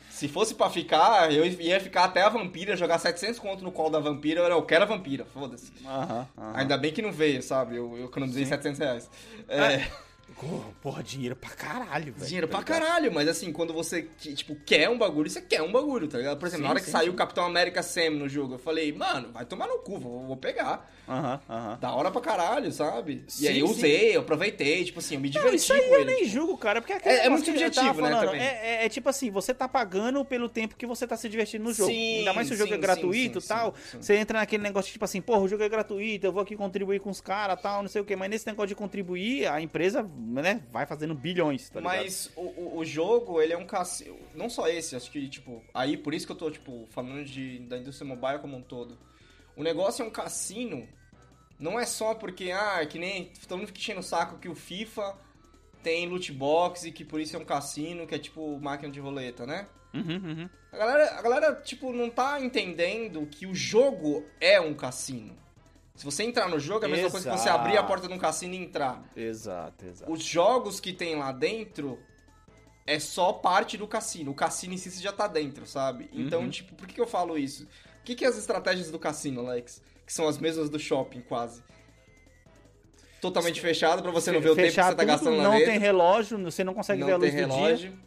Se 0.09 0.29
fosse 0.29 0.55
pra 0.55 0.69
ficar, 0.69 1.29
eu 1.33 1.45
ia 1.45 1.79
ficar 1.79 2.05
até 2.05 2.21
a 2.21 2.29
vampira, 2.29 2.77
jogar 2.77 2.97
700 2.99 3.37
conto 3.37 3.63
no 3.65 3.71
call 3.71 3.89
da 3.89 3.99
vampira, 3.99 4.39
eu, 4.41 4.45
eu 4.47 4.61
quero 4.63 4.83
a 4.83 4.87
vampira, 4.87 5.25
foda-se. 5.33 5.73
Aham. 5.85 6.25
Ainda 6.53 6.77
bem 6.77 6.93
que 6.93 7.01
não 7.01 7.11
veio, 7.11 7.43
sabe? 7.43 7.75
Eu, 7.75 7.97
eu 7.97 8.05
economizei 8.05 8.45
700 8.45 8.79
reais. 8.79 9.09
É, 9.49 9.85
Porra, 10.33 10.69
Porra, 10.81 11.03
dinheiro 11.03 11.35
pra 11.35 11.49
caralho, 11.51 12.11
velho. 12.13 12.25
dinheiro 12.25 12.47
tá 12.47 12.57
pra 12.61 12.75
ligado? 12.75 12.87
caralho, 12.87 13.13
mas 13.13 13.27
assim, 13.27 13.51
quando 13.53 13.73
você, 13.73 14.03
tipo, 14.17 14.55
quer 14.65 14.89
um 14.89 14.97
bagulho, 14.97 15.29
você 15.29 15.41
quer 15.41 15.61
um 15.61 15.71
bagulho, 15.71 16.07
tá 16.07 16.17
ligado? 16.17 16.37
Por 16.37 16.47
exemplo, 16.47 16.61
Sim, 16.61 16.63
na 16.63 16.69
hora 16.71 16.79
que 16.79 16.85
sim, 16.87 16.91
saiu 16.91 17.09
o 17.09 17.11
sim. 17.11 17.17
Capitão 17.17 17.45
América 17.45 17.81
Sam 17.83 18.09
no 18.11 18.27
jogo, 18.27 18.55
eu 18.55 18.59
falei, 18.59 18.91
mano, 18.91 19.31
vai 19.31 19.45
tomar 19.45 19.67
no 19.67 19.77
cu, 19.79 19.97
vou, 19.99 20.25
vou 20.25 20.35
pegar. 20.37 20.91
Aham, 21.07 21.39
aham. 21.49 21.77
Da 21.79 21.93
hora 21.93 22.09
pra 22.11 22.21
caralho, 22.21 22.71
sabe? 22.71 23.23
Sim, 23.27 23.43
e 23.43 23.47
aí 23.47 23.59
eu 23.59 23.67
sim. 23.67 23.73
usei, 23.73 24.15
eu 24.15 24.21
aproveitei, 24.21 24.83
tipo 24.83 24.99
assim, 24.99 25.15
eu 25.15 25.21
me 25.21 25.29
Não, 25.29 25.41
diverti 25.41 25.55
isso 25.57 25.73
aí 25.73 25.79
eu 25.79 25.95
ele. 25.95 26.05
nem 26.05 26.15
tipo. 26.17 26.29
julgo, 26.29 26.57
cara, 26.57 26.81
porque 26.81 26.93
aquele 26.93 27.15
É- 27.15 27.25
é 27.25 27.29
muito 27.29 27.45
subjetivo, 27.45 28.01
né, 28.01 28.09
também. 28.19 28.41
É, 28.41 28.45
é- 28.45 28.85
é 28.85 28.89
tipo 28.89 29.07
assim, 29.09 29.29
você 29.29 29.53
tá 29.53 29.67
pagando 29.67 30.23
pelo 30.25 30.49
tempo 30.49 30.75
que 30.75 30.85
você 30.85 31.05
tá 31.07 31.15
se 31.15 31.29
divertindo 31.29 31.63
no 31.63 31.73
jogo. 31.73 31.91
Sim, 31.91 32.19
Ainda 32.19 32.33
mais 32.33 32.47
se 32.47 32.53
o 32.53 32.57
jogo 32.57 32.69
sim, 32.69 32.75
é 32.75 32.81
gratuito 32.81 33.37
e 33.39 33.41
sim, 33.41 33.47
tal. 33.47 33.75
sim, 33.75 33.81
sim. 33.91 34.01
Você 34.01 34.15
entra 34.15 34.39
naquele 34.39 34.63
negócio 34.63 34.91
tipo 34.91 35.05
assim, 35.05 35.21
porra, 35.21 35.41
o 35.41 35.47
jogo 35.47 35.63
é 35.63 35.69
gratuito, 35.69 36.25
eu 36.25 36.31
vou 36.31 36.41
aqui 36.41 36.55
contribuir 36.55 36.99
com 36.99 37.09
os 37.09 37.21
caras 37.21 37.61
tal, 37.61 37.81
não 37.81 37.89
sei 37.89 38.01
o 38.01 38.05
quê. 38.05 38.15
Mas 38.15 38.29
nesse 38.29 38.47
negócio 38.47 38.69
de 38.69 38.75
contribuir, 38.75 39.47
a 39.47 39.61
empresa, 39.61 40.03
né, 40.17 40.61
vai 40.71 40.85
fazendo 40.85 41.13
bilhões, 41.13 41.69
tá 41.69 41.79
ligado? 41.79 41.97
Mas 41.97 42.31
o, 42.35 42.77
o, 42.79 42.85
jogo, 42.85 43.41
ele 43.41 43.53
é 43.53 43.57
um 43.57 43.65
cassino. 43.65 44.17
Não 44.33 44.49
só 44.49 44.67
esse, 44.67 44.95
acho 44.95 45.11
que, 45.11 45.27
tipo. 45.29 45.63
Aí 45.73 45.97
por 45.97 46.13
isso 46.13 46.25
que 46.25 46.31
eu 46.31 46.37
tô, 46.37 46.49
tipo, 46.49 46.87
falando 46.91 47.23
de, 47.23 47.59
da 47.59 47.77
indústria 47.77 48.07
mobile 48.07 48.39
como 48.39 48.57
um 48.57 48.61
todo. 48.61 48.97
O 49.55 49.63
negócio 49.63 50.03
é 50.03 50.07
um 50.07 50.11
cassino. 50.11 50.87
Não 51.59 51.79
é 51.79 51.85
só 51.85 52.13
porque, 52.13 52.51
ah, 52.51 52.85
que 52.85 52.99
nem. 52.99 53.31
Todo 53.47 53.57
mundo 53.59 53.67
fica 53.67 53.79
enchendo 53.79 53.99
o 54.01 54.03
saco 54.03 54.37
que 54.39 54.49
o 54.49 54.55
FIFA 54.55 55.15
tem 55.81 56.07
loot 56.07 56.31
box 56.31 56.85
e 56.85 56.91
que 56.91 57.05
por 57.05 57.19
isso 57.21 57.35
é 57.35 57.39
um 57.39 57.45
cassino, 57.45 58.05
que 58.07 58.15
é 58.15 58.19
tipo 58.19 58.59
máquina 58.59 58.91
de 58.91 58.99
roleta, 58.99 59.45
né? 59.45 59.67
Uhum, 59.93 60.01
uhum. 60.01 60.49
A 60.73 60.77
galera, 60.77 61.17
a 61.17 61.21
galera, 61.21 61.55
tipo, 61.63 61.93
não 61.93 62.09
tá 62.09 62.41
entendendo 62.41 63.25
que 63.27 63.45
o 63.47 63.55
jogo 63.55 64.25
é 64.41 64.59
um 64.59 64.73
cassino. 64.73 65.37
Se 65.95 66.03
você 66.03 66.23
entrar 66.23 66.49
no 66.49 66.59
jogo, 66.59 66.83
é 66.83 66.87
a 66.87 66.91
mesma 66.91 67.09
coisa 67.09 67.29
que 67.31 67.37
você 67.37 67.47
Exato. 67.47 67.61
abrir 67.63 67.77
a 67.77 67.83
porta 67.83 68.05
de 68.07 68.13
um 68.13 68.17
cassino 68.17 68.53
e 68.53 68.57
entrar. 68.57 69.01
Exato, 69.15 69.85
exato. 69.85 70.11
Os 70.11 70.21
jogos 70.21 70.81
que 70.81 70.91
tem 70.91 71.15
lá 71.15 71.31
dentro 71.31 71.97
é 72.85 72.99
só 72.99 73.31
parte 73.31 73.77
do 73.77 73.87
cassino. 73.87 74.31
O 74.31 74.35
cassino 74.35 74.73
em 74.73 74.77
si 74.77 74.91
você 74.91 75.01
já 75.01 75.13
tá 75.13 75.27
dentro, 75.27 75.65
sabe? 75.65 76.09
Então, 76.11 76.41
Uhum. 76.41 76.49
tipo, 76.49 76.75
por 76.75 76.85
que 76.85 76.99
eu 76.99 77.07
falo 77.07 77.37
isso? 77.37 77.65
O 78.05 78.07
que, 78.07 78.13
que 78.13 78.23
é 78.23 78.27
as 78.27 78.37
estratégias 78.37 78.91
do 78.91 78.99
cassino, 78.99 79.41
Alex? 79.47 79.81
Que 80.05 80.13
são 80.13 80.27
as 80.27 80.37
mesmas 80.37 80.69
do 80.69 80.77
shopping, 80.77 81.21
quase. 81.21 81.63
Totalmente 83.19 83.59
fechado 83.59 84.03
pra 84.03 84.11
você 84.11 84.31
não 84.31 84.39
ver 84.39 84.51
o 84.51 84.55
tempo 84.55 84.67
que 84.67 84.75
você 84.75 84.93
tá 84.93 85.03
gastando 85.03 85.37
lá 85.37 85.43
não 85.45 85.51
dentro. 85.53 85.65
tem 85.71 85.79
relógio, 85.79 86.37
você 86.43 86.63
não 86.63 86.75
consegue 86.75 87.03
ver 87.03 87.13
a 87.13 87.17
não 87.17 87.21
luz 87.25 87.33
tem 87.33 87.41
do 87.41 87.49
dia. 87.49 87.57
relógio. 87.57 87.99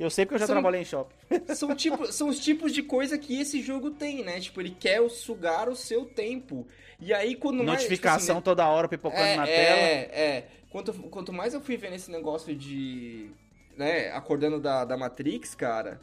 Eu 0.00 0.08
sei 0.08 0.24
porque 0.24 0.36
eu 0.36 0.38
já 0.38 0.46
São- 0.46 0.54
trabalhei 0.54 0.80
em 0.80 0.84
shopping. 0.86 1.14
São, 1.54 1.76
tipo, 1.76 2.10
são 2.10 2.28
os 2.28 2.40
tipos 2.40 2.72
de 2.72 2.82
coisa 2.82 3.18
que 3.18 3.38
esse 3.38 3.60
jogo 3.60 3.90
tem, 3.90 4.24
né? 4.24 4.40
Tipo, 4.40 4.62
ele 4.62 4.70
quer 4.70 5.06
sugar 5.10 5.68
o 5.68 5.76
seu 5.76 6.06
tempo. 6.06 6.66
E 6.98 7.12
aí, 7.12 7.36
quando 7.36 7.56
mais... 7.58 7.80
tipo 7.80 7.90
Notificação 7.90 8.36
assim, 8.36 8.42
toda 8.44 8.66
hora 8.66 8.88
pipocando 8.88 9.22
é, 9.22 9.36
na 9.36 9.46
é, 9.46 9.54
tela. 9.54 10.18
É, 10.18 10.48
Quanto, 10.70 10.94
quanto 11.10 11.30
mais 11.34 11.52
eu 11.52 11.60
fui 11.60 11.76
vendo 11.76 11.96
esse 11.96 12.10
negócio 12.10 12.56
de. 12.56 13.30
né, 13.76 14.10
acordando 14.12 14.58
da, 14.58 14.86
da 14.86 14.96
Matrix, 14.96 15.54
cara, 15.54 16.00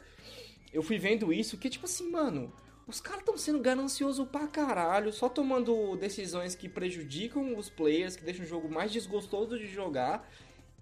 eu 0.72 0.80
fui 0.80 0.96
vendo 0.96 1.32
isso 1.32 1.58
que, 1.58 1.68
tipo 1.68 1.86
assim, 1.86 2.08
mano, 2.08 2.52
os 2.90 3.00
caras 3.00 3.20
estão 3.20 3.38
sendo 3.38 3.60
gananciosos 3.60 4.26
pra 4.28 4.48
caralho, 4.48 5.12
só 5.12 5.28
tomando 5.28 5.96
decisões 5.96 6.56
que 6.56 6.68
prejudicam 6.68 7.56
os 7.56 7.70
players, 7.70 8.16
que 8.16 8.24
deixam 8.24 8.44
o 8.44 8.48
jogo 8.48 8.68
mais 8.68 8.90
desgostoso 8.90 9.56
de 9.56 9.68
jogar. 9.68 10.28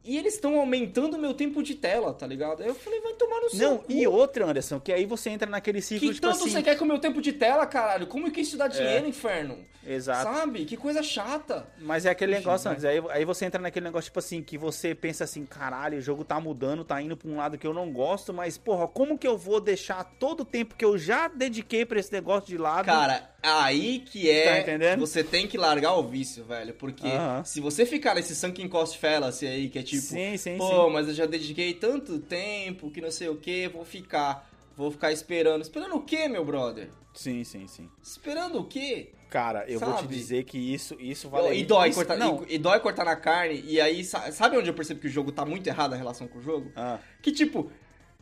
E 0.05 0.17
eles 0.17 0.35
estão 0.35 0.59
aumentando 0.59 1.15
o 1.17 1.19
meu 1.21 1.35
tempo 1.35 1.63
de 1.63 1.75
tela, 1.75 2.15
tá 2.15 2.27
ligado? 2.27 2.63
Aí 2.63 2.69
eu 2.69 2.75
falei, 2.75 3.01
vai 3.01 3.13
tomar 3.15 3.41
no 3.41 3.51
seu 3.51 3.71
Não, 3.71 3.79
cu. 3.79 3.93
e 3.93 4.07
outra, 4.07 4.47
Anderson, 4.47 4.81
que 4.81 4.93
aí 4.93 5.05
você 5.05 5.29
entra 5.31 5.49
naquele 5.51 5.83
ciclo, 5.83 6.09
Que 6.09 6.15
tipo 6.15 6.27
tanto 6.27 6.41
assim... 6.43 6.51
você 6.51 6.63
quer 6.63 6.79
com 6.79 6.85
o 6.85 6.89
meu 6.89 6.99
tempo 6.99 7.21
de 7.21 7.33
tela, 7.33 7.67
caralho? 7.67 8.07
Como 8.07 8.31
que 8.31 8.41
isso 8.41 8.57
dá 8.57 8.69
dinheiro, 8.69 9.07
inferno? 9.07 9.59
Exato. 9.87 10.23
Sabe? 10.33 10.65
Que 10.67 10.77
coisa 10.77 11.03
chata. 11.03 11.67
Mas 11.79 12.05
é 12.05 12.11
aquele 12.11 12.33
negócio 12.33 12.65
vai. 12.65 12.75
antes, 12.75 12.85
aí, 12.85 13.03
aí 13.11 13.25
você 13.25 13.47
entra 13.47 13.61
naquele 13.61 13.85
negócio, 13.85 14.07
tipo 14.09 14.19
assim, 14.19 14.43
que 14.43 14.59
você 14.59 14.95
pensa 14.95 15.25
assim, 15.25 15.47
caralho, 15.47 15.99
o 15.99 16.01
jogo 16.01 16.25
tá 16.25 16.39
mudando, 16.39 16.85
tá 16.85 17.01
indo 17.01 17.17
pra 17.17 17.29
um 17.29 17.37
lado 17.37 17.57
que 17.57 17.67
eu 17.67 17.73
não 17.73 17.91
gosto, 17.93 18.33
mas, 18.35 18.59
porra, 18.59 18.87
como 18.87 19.17
que 19.19 19.27
eu 19.27 19.37
vou 19.39 19.61
deixar 19.61 20.05
todo 20.19 20.41
o 20.41 20.45
tempo 20.45 20.75
que 20.75 20.85
eu 20.85 20.99
já 20.99 21.29
dediquei 21.29 21.87
pra 21.87 21.99
esse 21.99 22.13
negócio 22.13 22.49
de 22.49 22.59
lado? 22.59 22.85
Cara, 22.87 23.31
aí 23.43 24.01
que 24.01 24.25
Tá 24.27 24.51
é. 24.57 24.61
entendendo? 24.61 24.95
que 24.95 25.01
você 25.01 25.23
tem 25.25 25.47
que 25.47 25.57
largar 25.57 25.95
o 25.95 26.03
vício, 26.03 26.45
velho. 26.45 26.75
Porque 26.75 27.07
Aham. 27.07 27.45
se 27.45 27.61
você 27.61 27.87
ficar 27.87 28.15
nesse 28.15 28.35
sunken 28.35 28.69
cost 28.69 28.99
fallacy 28.99 29.47
aí, 29.47 29.69
que 29.69 29.79
é 29.79 29.83
tipo, 29.83 30.03
Sim, 30.03 30.37
sim, 30.37 30.57
pô, 30.59 30.87
sim. 30.87 30.93
mas 30.93 31.09
eu 31.09 31.15
já 31.15 31.27
dediquei 31.27 31.75
tanto 31.75 32.19
tempo 32.19 32.91
que 32.91 33.01
não 33.01 33.11
sei 33.11 33.29
o 33.29 33.37
que, 33.37 33.69
vou 33.69 33.85
ficar. 33.85 34.49
Vou 34.77 34.91
ficar 34.93 35.11
esperando. 35.13 35.63
Esperando 35.63 35.97
o 35.97 36.03
quê, 36.03 36.29
meu 36.29 36.45
brother? 36.45 36.89
Sim, 37.13 37.43
sim, 37.43 37.67
sim. 37.67 37.89
Esperando 38.03 38.61
o 38.61 38.65
quê? 38.65 39.11
Cara, 39.29 39.65
eu 39.69 39.79
vou 39.81 39.93
te 39.95 40.01
Sabe? 40.03 40.15
dizer 40.15 40.45
que 40.45 40.57
isso, 40.57 40.97
isso 41.01 41.29
vale... 41.29 41.55
e, 41.59 41.65
dói 41.65 41.89
isso, 41.91 41.99
cortar, 41.99 42.17
Não. 42.17 42.45
e, 42.49 42.55
e 42.55 42.59
dói 42.59 42.79
cortar 42.81 43.05
na 43.05 43.17
carne, 43.17 43.61
e 43.67 43.79
aí, 43.81 44.03
sa- 44.05 44.31
sabe 44.33 44.57
onde 44.57 44.71
eu 44.71 44.75
percebo 44.75 45.01
que 45.01 45.07
o 45.07 45.11
jogo 45.11 45.31
tá 45.33 45.45
muito 45.45 45.67
errado 45.67 45.93
a 45.93 45.97
relação 45.97 46.27
com 46.29 46.39
o 46.39 46.43
jogo? 46.43 46.71
Ah, 46.77 46.99
Que 47.21 47.31
tipo, 47.33 47.71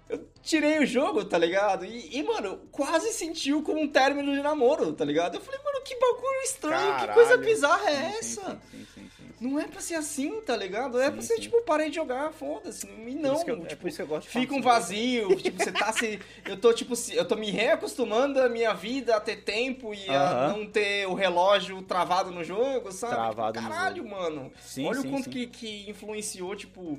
eu 0.09 0.29
tirei 0.43 0.79
o 0.79 0.87
jogo, 0.87 1.25
tá 1.25 1.37
ligado? 1.39 1.85
E, 1.85 2.17
e, 2.17 2.23
mano, 2.23 2.59
quase 2.71 3.13
sentiu 3.13 3.63
como 3.63 3.81
um 3.81 3.89
término 3.89 4.33
de 4.35 4.43
namoro, 4.43 4.93
tá 4.93 5.05
ligado? 5.05 5.37
Eu 5.37 5.41
falei, 5.41 5.61
mano, 5.65 5.81
que 5.85 5.95
bagulho 5.99 6.43
estranho, 6.45 6.93
que 6.95 7.01
caralho. 7.01 7.15
coisa 7.15 7.37
bizarra 7.37 7.91
é 7.91 8.13
Sim, 8.13 8.19
essa? 8.19 8.61
Sim, 8.71 8.87
sim. 8.95 9.07
Não 9.39 9.61
é 9.61 9.67
pra 9.67 9.83
ser 9.83 9.97
assim, 9.97 10.41
tá 10.41 10.57
ligado? 10.57 10.99
É 10.99 11.07
Sim, 11.09 11.13
pra 11.13 11.21
ser, 11.23 11.39
tipo, 11.41 11.61
parei 11.63 11.91
de 11.91 11.97
jogar, 11.97 12.33
foda-se. 12.33 12.87
E 12.87 13.15
não, 13.17 13.45
que 13.45 13.51
eu- 13.51 13.63
é 13.65 13.67
tipo, 13.67 13.83
por 13.83 13.89
isso 13.89 13.97
que 13.99 14.03
eu 14.03 14.07
gosto 14.07 14.29
de 14.29 14.33
fica 14.33 14.55
um 14.55 14.63
vazio, 14.63 15.37
tipo, 15.37 15.63
você 15.63 15.71
tá 15.73 15.93
se... 15.93 16.19
Eu 16.47 16.57
tô, 16.57 16.73
tipo, 16.73 16.97
se- 16.97 17.15
eu 17.15 17.25
tô 17.27 17.37
me 17.37 17.51
reacostumando 17.51 18.41
a 18.41 18.49
minha 18.49 18.73
vida 18.73 19.15
a 19.15 19.21
ter 19.21 19.43
tempo 19.43 19.93
e 19.93 20.09
a 20.09 20.31
Aham. 20.49 20.57
não 20.57 20.67
ter 20.67 21.07
o 21.07 21.13
relógio 21.13 21.83
travado 21.83 22.31
no 22.31 22.43
jogo, 22.43 22.91
sabe? 22.93 23.15
Travado 23.15 23.61
no 23.61 23.69
Caralho, 23.69 24.09
mano. 24.09 24.51
Sim, 24.63 24.87
Olha 24.87 25.01
o 25.01 25.11
quanto. 25.11 25.29
Que, 25.29 25.47
que 25.49 25.91
influenciou, 25.91 26.57
tipo, 26.57 26.99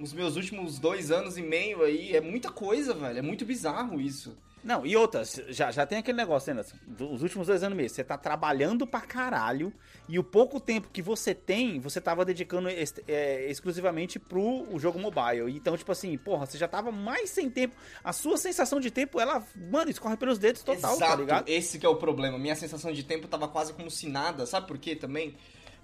os 0.00 0.12
meus 0.12 0.36
últimos 0.36 0.78
dois 0.78 1.10
anos 1.10 1.36
e 1.38 1.42
meio 1.42 1.82
aí. 1.82 2.14
É 2.16 2.20
muita 2.20 2.50
coisa, 2.50 2.92
velho. 2.94 3.18
É 3.18 3.22
muito 3.22 3.44
bizarro 3.44 4.00
isso. 4.00 4.36
Não, 4.62 4.84
e 4.84 4.94
outras, 4.94 5.40
já, 5.48 5.70
já 5.70 5.86
tem 5.86 5.96
aquele 5.96 6.18
negócio, 6.18 6.52
né? 6.52 6.62
Dos 6.86 7.22
últimos 7.22 7.46
dois 7.46 7.62
anos 7.62 7.74
mesmo, 7.74 7.94
você 7.96 8.04
tá 8.04 8.18
trabalhando 8.18 8.86
pra 8.86 9.00
caralho 9.00 9.72
e 10.06 10.18
o 10.18 10.22
pouco 10.22 10.60
tempo 10.60 10.90
que 10.92 11.00
você 11.00 11.34
tem, 11.34 11.80
você 11.80 11.98
tava 11.98 12.26
dedicando 12.26 12.68
ex- 12.68 13.00
é, 13.08 13.50
exclusivamente 13.50 14.18
pro 14.18 14.66
o 14.70 14.78
jogo 14.78 14.98
mobile. 14.98 15.50
Então, 15.56 15.74
tipo 15.78 15.90
assim, 15.90 16.14
porra, 16.18 16.44
você 16.44 16.58
já 16.58 16.68
tava 16.68 16.92
mais 16.92 17.30
sem 17.30 17.48
tempo. 17.48 17.74
A 18.04 18.12
sua 18.12 18.36
sensação 18.36 18.78
de 18.80 18.90
tempo, 18.90 19.18
ela, 19.18 19.42
mano, 19.56 19.90
escorre 19.90 20.18
pelos 20.18 20.38
dedos 20.38 20.62
total, 20.62 20.94
tá 20.98 21.06
Exato, 21.06 21.20
ligado? 21.22 21.48
esse 21.48 21.78
que 21.78 21.86
é 21.86 21.88
o 21.88 21.96
problema. 21.96 22.38
Minha 22.38 22.54
sensação 22.54 22.92
de 22.92 23.02
tempo 23.02 23.28
tava 23.28 23.48
quase 23.48 23.72
como 23.72 23.90
se 23.90 24.10
nada. 24.10 24.44
Sabe 24.44 24.66
por 24.66 24.76
quê 24.76 24.94
também? 24.94 25.36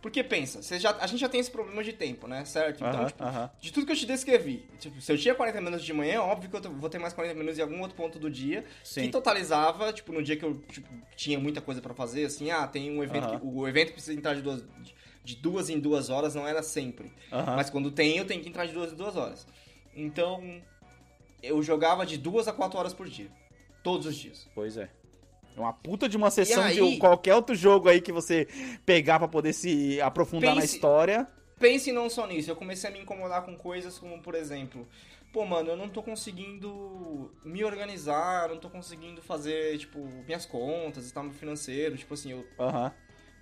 Porque 0.06 0.22
pensa, 0.22 0.62
você 0.62 0.78
já, 0.78 0.96
a 1.00 1.06
gente 1.08 1.18
já 1.18 1.28
tem 1.28 1.40
esse 1.40 1.50
problema 1.50 1.82
de 1.82 1.92
tempo, 1.92 2.28
né? 2.28 2.44
Certo? 2.44 2.76
Então, 2.76 3.00
Aham, 3.00 3.06
tipo, 3.08 3.24
aham. 3.24 3.50
de 3.60 3.72
tudo 3.72 3.86
que 3.86 3.90
eu 3.90 3.96
te 3.96 4.06
descrevi, 4.06 4.64
tipo, 4.78 5.00
se 5.00 5.10
eu 5.10 5.18
tinha 5.18 5.34
40 5.34 5.60
minutos 5.60 5.84
de 5.84 5.92
manhã, 5.92 6.22
óbvio 6.22 6.48
que 6.48 6.56
eu 6.64 6.72
vou 6.74 6.88
ter 6.88 7.00
mais 7.00 7.12
40 7.12 7.34
minutos 7.34 7.58
em 7.58 7.62
algum 7.62 7.80
outro 7.80 7.96
ponto 7.96 8.16
do 8.16 8.30
dia, 8.30 8.64
Sim. 8.84 9.00
que 9.00 9.08
totalizava, 9.08 9.92
tipo, 9.92 10.12
no 10.12 10.22
dia 10.22 10.36
que 10.36 10.44
eu 10.44 10.62
tipo, 10.70 10.88
tinha 11.16 11.40
muita 11.40 11.60
coisa 11.60 11.82
pra 11.82 11.92
fazer, 11.92 12.24
assim, 12.24 12.52
ah, 12.52 12.68
tem 12.68 12.88
um 12.96 13.02
evento, 13.02 13.24
Aham. 13.24 13.40
que, 13.40 13.44
o 13.46 13.66
evento 13.66 13.94
precisa 13.94 14.16
entrar 14.16 14.34
de 14.34 14.42
duas, 14.42 14.62
de- 15.24 15.34
duas 15.34 15.68
em 15.70 15.80
duas 15.80 16.08
horas, 16.08 16.36
não 16.36 16.46
era 16.46 16.62
sempre. 16.62 17.10
Mas 17.32 17.68
quando 17.68 17.90
tem, 17.90 18.16
eu 18.16 18.24
tenho 18.24 18.40
que 18.40 18.48
entrar 18.48 18.64
de 18.64 18.72
duas 18.72 18.92
em 18.92 18.94
duas 18.96 19.16
horas. 19.16 19.44
Então, 19.92 20.62
eu 21.42 21.60
jogava 21.64 22.06
de 22.06 22.16
duas 22.16 22.46
a 22.46 22.52
quatro 22.52 22.78
horas 22.78 22.94
por 22.94 23.08
dia. 23.08 23.28
Todos 23.82 24.06
os 24.06 24.14
dias. 24.14 24.48
Pois 24.54 24.76
é. 24.76 24.88
É 25.56 25.60
uma 25.60 25.72
puta 25.72 26.08
de 26.08 26.16
uma 26.16 26.30
sessão 26.30 26.68
de 26.70 26.80
aí- 26.80 26.98
qualquer 26.98 27.34
outro 27.34 27.54
jogo 27.54 27.88
aí 27.88 28.00
que 28.00 28.12
você 28.12 28.46
pegar 28.84 29.18
pra 29.18 29.26
poder 29.28 29.52
se 29.54 29.98
aprofundar 30.00 30.54
na 30.54 30.60
Pense- 30.60 30.74
história. 30.74 31.26
Pense 31.58 31.90
não 31.90 32.10
só 32.10 32.26
nisso, 32.26 32.50
eu 32.50 32.56
comecei 32.56 32.90
a 32.90 32.92
me 32.92 33.00
incomodar 33.00 33.42
com 33.42 33.56
coisas 33.56 33.98
como, 33.98 34.20
por 34.20 34.34
exemplo, 34.34 34.86
pô, 35.32 35.46
mano, 35.46 35.70
eu 35.70 35.76
não 35.76 35.88
tô 35.88 36.02
conseguindo 36.02 37.30
me 37.42 37.64
organizar, 37.64 38.50
não 38.50 38.58
tô 38.58 38.68
conseguindo 38.68 39.22
fazer, 39.22 39.78
tipo, 39.78 40.06
minhas 40.26 40.44
contas, 40.44 41.06
estar 41.06 41.22
no 41.22 41.32
financeiro, 41.32 41.96
tipo 41.96 42.12
assim, 42.12 42.32
eu 42.32 42.44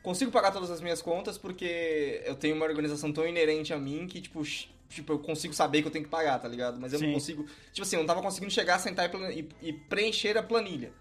consigo 0.02 0.30
pagar 0.30 0.52
todas 0.52 0.70
as 0.70 0.80
minhas 0.80 1.02
contas 1.02 1.36
porque 1.36 2.22
eu 2.24 2.36
tenho 2.36 2.54
uma 2.54 2.64
organização 2.66 3.12
tão 3.12 3.26
inerente 3.26 3.72
a 3.72 3.78
mim 3.78 4.06
que, 4.06 4.20
tipo, 4.20 4.40
tipo, 4.88 5.12
eu 5.12 5.18
consigo 5.18 5.52
saber 5.52 5.82
que 5.82 5.88
eu 5.88 5.92
tenho 5.92 6.04
que 6.04 6.10
pagar, 6.10 6.38
tá 6.38 6.46
ligado? 6.46 6.78
Mas 6.80 6.92
eu 6.92 7.00
Sim. 7.00 7.06
não 7.06 7.14
consigo, 7.14 7.44
tipo 7.72 7.82
assim, 7.82 7.96
eu 7.96 8.00
não 8.00 8.06
tava 8.06 8.22
conseguindo 8.22 8.52
chegar, 8.52 8.78
sentar 8.78 9.10
e, 9.12 9.40
e- 9.40 9.68
e 9.70 9.72
preencher 9.72 10.38
a 10.38 10.42
planilha. 10.42 10.92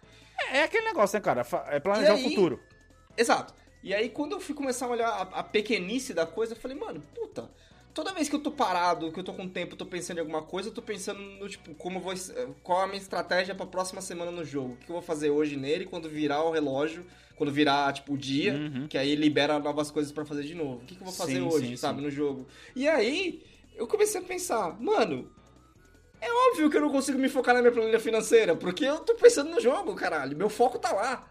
É, 0.51 0.57
é 0.59 0.63
aquele 0.63 0.85
negócio, 0.85 1.15
né, 1.17 1.21
cara? 1.21 1.45
É 1.69 1.79
planejar 1.79 2.09
E 2.09 2.13
o 2.13 2.15
aí- 2.17 2.29
futuro. 2.29 2.59
Exato. 3.17 3.53
E 3.83 3.93
aí, 3.93 4.09
quando 4.09 4.31
eu 4.33 4.39
fui 4.39 4.55
começar 4.55 4.85
a 4.85 4.89
olhar 4.89 5.09
a, 5.09 5.21
a 5.39 5.43
pequenice 5.43 6.13
da 6.13 6.25
coisa, 6.25 6.53
eu 6.53 6.57
falei, 6.57 6.77
mano, 6.77 7.01
puta, 7.13 7.51
toda 7.93 8.13
vez 8.13 8.29
que 8.29 8.35
eu 8.35 8.39
tô 8.39 8.49
parado, 8.49 9.11
que 9.11 9.19
eu 9.19 9.23
tô 9.23 9.33
com 9.33 9.47
tempo, 9.47 9.73
eu 9.73 9.77
tô 9.77 9.85
pensando 9.85 10.17
em 10.17 10.21
alguma 10.21 10.41
coisa, 10.41 10.69
eu 10.69 10.73
tô 10.73 10.81
pensando 10.81 11.19
no, 11.19 11.49
tipo, 11.49 11.75
como 11.75 11.97
eu 11.97 12.01
vou. 12.01 12.13
Qual 12.63 12.81
a 12.81 12.87
minha 12.87 12.97
estratégia 12.99 13.53
pra 13.53 13.65
próxima 13.65 14.01
semana 14.01 14.31
no 14.31 14.45
jogo? 14.45 14.73
O 14.73 14.77
que 14.77 14.89
eu 14.89 14.93
vou 14.93 15.01
fazer 15.01 15.29
hoje 15.31 15.57
nele 15.57 15.85
quando 15.85 16.07
virar 16.09 16.43
o 16.43 16.51
relógio, 16.51 17.05
quando 17.35 17.51
virar, 17.51 17.91
tipo, 17.93 18.13
o 18.13 18.17
dia, 18.17 18.53
Uhum. 18.53 18.87
que 18.87 18.97
aí 18.97 19.15
libera 19.15 19.59
novas 19.59 19.91
coisas 19.91 20.11
pra 20.13 20.23
fazer 20.23 20.43
de 20.43 20.55
novo. 20.55 20.81
O 20.81 20.85
que, 20.85 20.95
que 20.95 21.01
eu 21.01 21.05
vou 21.05 21.13
fazer 21.13 21.33
Sim, 21.35 21.41
hoje, 21.41 21.67
sim, 21.67 21.75
sabe, 21.75 21.99
sim. 21.99 22.05
no 22.05 22.09
jogo? 22.11 22.47
E 22.75 22.87
aí, 22.87 23.43
eu 23.75 23.85
comecei 23.85 24.21
a 24.21 24.23
pensar, 24.23 24.79
mano. 24.81 25.29
É 26.23 26.49
óbvio 26.49 26.69
que 26.69 26.77
eu 26.77 26.81
não 26.81 26.89
consigo 26.89 27.19
me 27.19 27.27
focar 27.27 27.53
na 27.53 27.59
minha 27.59 27.73
planilha 27.73 27.99
financeira, 27.99 28.55
porque 28.55 28.85
eu 28.85 28.99
tô 28.99 29.13
pensando 29.13 29.49
no 29.51 29.59
jogo, 29.59 29.93
caralho. 29.93 30.37
Meu 30.37 30.49
foco 30.49 30.79
tá 30.79 30.93
lá. 30.93 31.27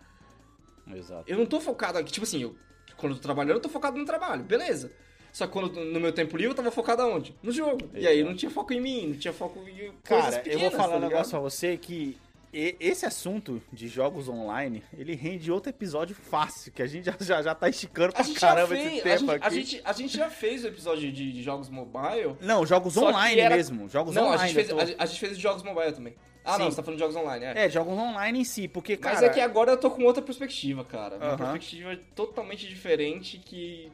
Exato. 0.95 1.25
Eu 1.27 1.39
não 1.39 1.47
tô 1.47 1.61
focado 1.61 1.97
aqui, 1.97 2.13
tipo 2.13 2.25
assim, 2.25 2.43
eu, 2.43 2.55
quando 2.99 3.13
eu 3.13 3.17
tô 3.17 3.23
trabalhando, 3.23 3.57
eu 3.57 3.61
tô 3.63 3.71
focado 3.71 3.97
no 3.97 4.05
trabalho, 4.05 4.45
beleza. 4.45 4.93
Só 5.33 5.47
que 5.47 5.53
quando 5.55 5.73
no 5.73 5.99
meu 5.99 6.13
tempo 6.13 6.37
livre 6.37 6.53
eu 6.53 6.55
tava 6.55 6.71
focado 6.71 7.01
aonde? 7.01 7.35
No 7.43 7.51
jogo. 7.51 7.89
E 7.95 8.07
aí 8.07 8.23
não 8.23 8.37
tinha 8.37 8.51
foco 8.51 8.75
em 8.75 8.83
mim, 8.83 9.07
não 9.09 9.19
tinha 9.19 9.33
foco 9.33 9.61
em 9.67 9.91
Cara, 10.05 10.41
pequenas, 10.41 10.63
eu 10.63 10.71
vou 10.71 10.79
falar 10.79 10.93
tá 10.93 10.97
um 10.99 11.09
negócio 11.09 11.31
pra 11.31 11.41
você 11.41 11.79
que 11.79 12.19
e- 12.53 12.77
esse 12.79 13.07
assunto 13.07 13.63
de 13.73 13.89
jogos 13.89 14.29
online, 14.29 14.83
ele 14.97 15.15
rende 15.15 15.51
outro 15.51 15.71
episódio 15.71 16.15
fácil, 16.15 16.71
que 16.73 16.83
a 16.83 16.87
gente 16.87 17.07
já, 17.07 17.17
já, 17.21 17.43
já 17.43 17.55
tá 17.55 17.69
esticando 17.69 18.13
pra 18.13 18.25
caramba 18.35 18.77
já 18.77 18.83
esse 18.83 19.01
fez, 19.01 19.01
a 19.01 19.03
tempo 19.03 19.19
gente, 19.21 19.31
aqui. 19.31 19.47
a, 19.47 19.51
gente, 19.51 19.83
a 19.85 19.93
gente 19.93 20.17
já 20.17 20.31
fez 20.31 20.65
o 20.65 20.69
episódio 20.69 21.13
de, 21.13 21.33
de 21.33 21.43
jogos 21.43 21.69
mobile. 21.69 22.37
Não, 22.41 22.65
jogos 22.67 22.97
online 22.97 23.41
era- 23.41 23.57
mesmo. 23.57 23.89
Jogos 23.89 24.15
não, 24.15 24.27
online. 24.27 24.43
a 24.43 24.47
gente, 24.47 24.55
fez, 24.55 24.69
tô- 24.69 24.79
a, 24.79 24.85
gente- 24.85 24.97
a 25.01 25.07
gente 25.07 25.21
fez 25.21 25.37
de 25.37 25.43
jogos 25.43 25.63
mobile 25.63 25.93
também. 25.93 26.15
Ah, 26.45 26.59
não, 26.59 26.65
Sim. 26.67 26.71
você 26.73 26.77
tá 26.77 26.83
falando 26.83 26.99
de 26.99 27.05
jogos 27.05 27.17
online, 27.17 27.45
é. 27.45 27.67
É, 27.67 27.71
jogos 27.71 27.97
online 27.97 28.41
em 28.41 28.45
si, 28.45 28.67
porque, 28.67 28.97
cara... 28.97 29.15
Mas 29.15 29.23
é 29.25 29.29
que 29.29 29.41
agora 29.41 29.71
eu 29.71 29.77
tô 29.77 29.91
com 29.91 30.03
outra 30.03 30.21
perspectiva, 30.21 30.85
cara. 30.85 31.17
Uma 31.17 31.37
perspectiva 31.39 31.97
totalmente 32.17 32.67
diferente 32.69 33.39
que. 33.39 33.91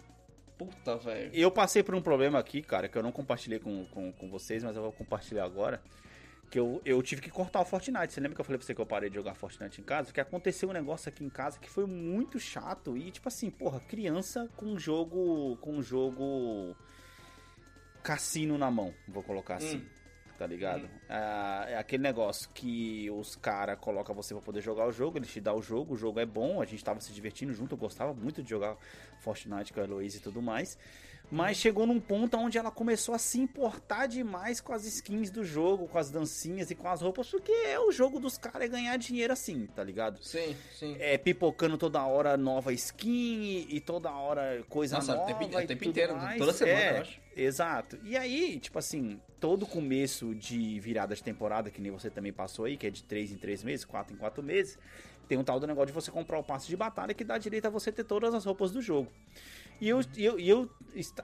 Puta, 0.57 0.97
velho. 0.97 1.31
Eu 1.35 1.51
passei 1.53 1.83
por 1.85 1.95
um 1.95 2.01
problema 2.01 2.39
aqui, 2.39 2.63
cara, 2.63 2.89
que 2.89 2.97
eu 2.99 3.03
não 3.03 3.13
compartilhei 3.13 3.59
com, 3.61 3.85
com, 3.87 4.11
com 4.11 4.29
vocês, 4.29 4.65
mas 4.65 4.75
eu 4.75 4.83
vou 4.83 4.91
compartilhar 4.93 5.45
agora. 5.45 5.81
Que 6.51 6.59
eu, 6.59 6.81
eu 6.85 7.03
tive 7.03 7.21
que 7.21 7.31
cortar 7.31 7.61
o 7.61 7.65
Fortnite. 7.65 8.13
Você 8.13 8.21
lembra 8.21 8.35
que 8.35 8.41
eu 8.41 8.45
falei 8.45 8.59
pra 8.59 8.67
você 8.67 8.75
que 8.75 8.81
eu 8.81 8.87
parei 8.87 9.11
de 9.11 9.17
jogar 9.17 9.35
Fortnite 9.35 9.81
em 9.81 9.85
casa? 9.85 10.07
Porque 10.07 10.21
aconteceu 10.21 10.71
um 10.71 10.73
negócio 10.73 11.09
aqui 11.09 11.23
em 11.25 11.29
casa 11.29 11.59
que 11.59 11.69
foi 11.69 11.87
muito 11.87 12.41
chato. 12.41 12.97
E, 12.97 13.11
tipo 13.11 13.29
assim, 13.29 13.51
porra, 13.51 13.81
criança 13.81 14.49
com 14.57 14.67
um 14.67 14.79
jogo. 14.79 15.57
Com 15.61 15.77
um 15.77 15.83
jogo. 15.83 16.75
Cassino 18.03 18.57
na 18.57 18.71
mão, 18.71 18.95
vou 19.07 19.23
colocar 19.23 19.57
assim. 19.57 19.79
Hum. 19.79 19.99
Tá 20.39 20.47
ligado? 20.47 20.89
Ah, 21.09 21.65
é 21.67 21.77
aquele 21.77 22.05
negócio 22.05 22.49
que 22.55 23.11
os 23.11 23.35
caras 23.35 23.77
colocam 23.81 24.15
você 24.15 24.33
pra 24.33 24.41
poder 24.41 24.61
jogar 24.61 24.87
o 24.87 24.93
jogo, 24.93 25.19
eles 25.19 25.33
te 25.33 25.41
dão 25.41 25.57
o 25.57 25.63
jogo, 25.63 25.95
o 25.95 25.97
jogo 25.97 26.21
é 26.21 26.25
bom, 26.25 26.63
a 26.63 26.65
gente 26.65 26.83
tava 26.83 27.01
se 27.01 27.13
divertindo 27.13 27.53
junto, 27.53 27.75
eu 27.75 27.79
gostava 27.79 28.15
muito 28.15 28.41
de 28.41 28.49
jogar 28.49 28.77
Fortnite 29.19 29.73
com 29.73 29.81
a 29.81 29.83
Heloísa 29.83 30.19
e 30.19 30.21
tudo 30.21 30.41
mais. 30.41 30.79
Mas 31.31 31.59
chegou 31.59 31.87
num 31.87 32.01
ponto 32.01 32.39
onde 32.39 32.57
ela 32.57 32.71
começou 32.71 33.15
a 33.15 33.19
se 33.19 33.39
importar 33.39 34.07
demais 34.07 34.63
com 34.63 34.73
as 34.73 34.87
skins 34.87 35.31
do 35.31 35.45
jogo, 35.45 35.87
com 35.87 35.99
as 35.99 36.11
dancinhas 36.11 36.71
e 36.71 36.75
com 36.75 36.89
as 36.89 37.03
roupas, 37.03 37.29
porque 37.29 37.53
é 37.53 37.79
o 37.79 37.93
jogo 37.93 38.19
dos 38.19 38.39
caras 38.39 38.63
é 38.63 38.69
ganhar 38.69 38.97
dinheiro 38.97 39.31
assim, 39.33 39.67
tá 39.67 39.85
ligado? 39.85 40.23
Sim, 40.23 40.57
sim. 40.73 40.97
É 40.99 41.19
pipocando 41.19 41.77
toda 41.77 42.03
hora 42.03 42.35
nova 42.39 42.73
skin 42.73 43.67
e, 43.69 43.79
toda 43.79 44.11
hora 44.11 44.65
coisa 44.71 44.97
Nossa, 44.97 45.13
o 45.13 45.17
nova. 45.17 45.27
tempo- 45.27 45.55
o 45.57 45.61
e 45.61 45.67
tempo 45.67 45.83
tudo 45.85 45.91
inteiro, 45.91 46.17
mais. 46.17 46.39
toda 46.39 46.53
semana, 46.55 46.81
É, 46.81 46.97
eu 46.97 47.01
acho. 47.03 47.21
Exato. 47.37 47.99
E 48.03 48.17
aí, 48.17 48.59
tipo 48.59 48.79
assim, 48.79 49.21
todo 49.39 49.67
começo 49.67 50.35
de 50.35 50.81
virada 50.81 51.15
de 51.15 51.23
temporada, 51.23 51.71
que 51.71 51.81
nem 51.81 51.93
você 51.93 52.09
também 52.09 52.33
passou 52.33 52.65
aí, 52.65 52.77
que 52.79 52.87
é 52.87 52.91
de 52.91 53.03
3 53.05 53.31
em 53.33 53.37
3 53.37 53.63
meses, 53.63 53.85
4 53.85 54.15
em 54.15 54.17
4 54.17 54.43
meses, 54.43 54.79
tem 55.29 55.37
um 55.37 55.45
tal 55.45 55.61
do 55.61 55.67
negócio 55.67 55.89
de 55.89 55.93
você 55.93 56.11
comprar 56.11 56.39
o 56.39 56.43
passe 56.43 56.67
de 56.69 56.77
batalha 56.77 57.13
que 57.13 57.23
dá 57.23 57.37
direito 57.37 57.67
a 57.67 57.71
você 57.71 57.93
ter 57.93 58.03
todas 58.05 58.33
as 58.35 58.47
roupas 58.47 58.71
do 58.73 58.81
jogo. 58.81 59.13
E 59.81 59.89
eu, 59.89 60.01
eu, 60.17 60.39
eu, 60.39 60.71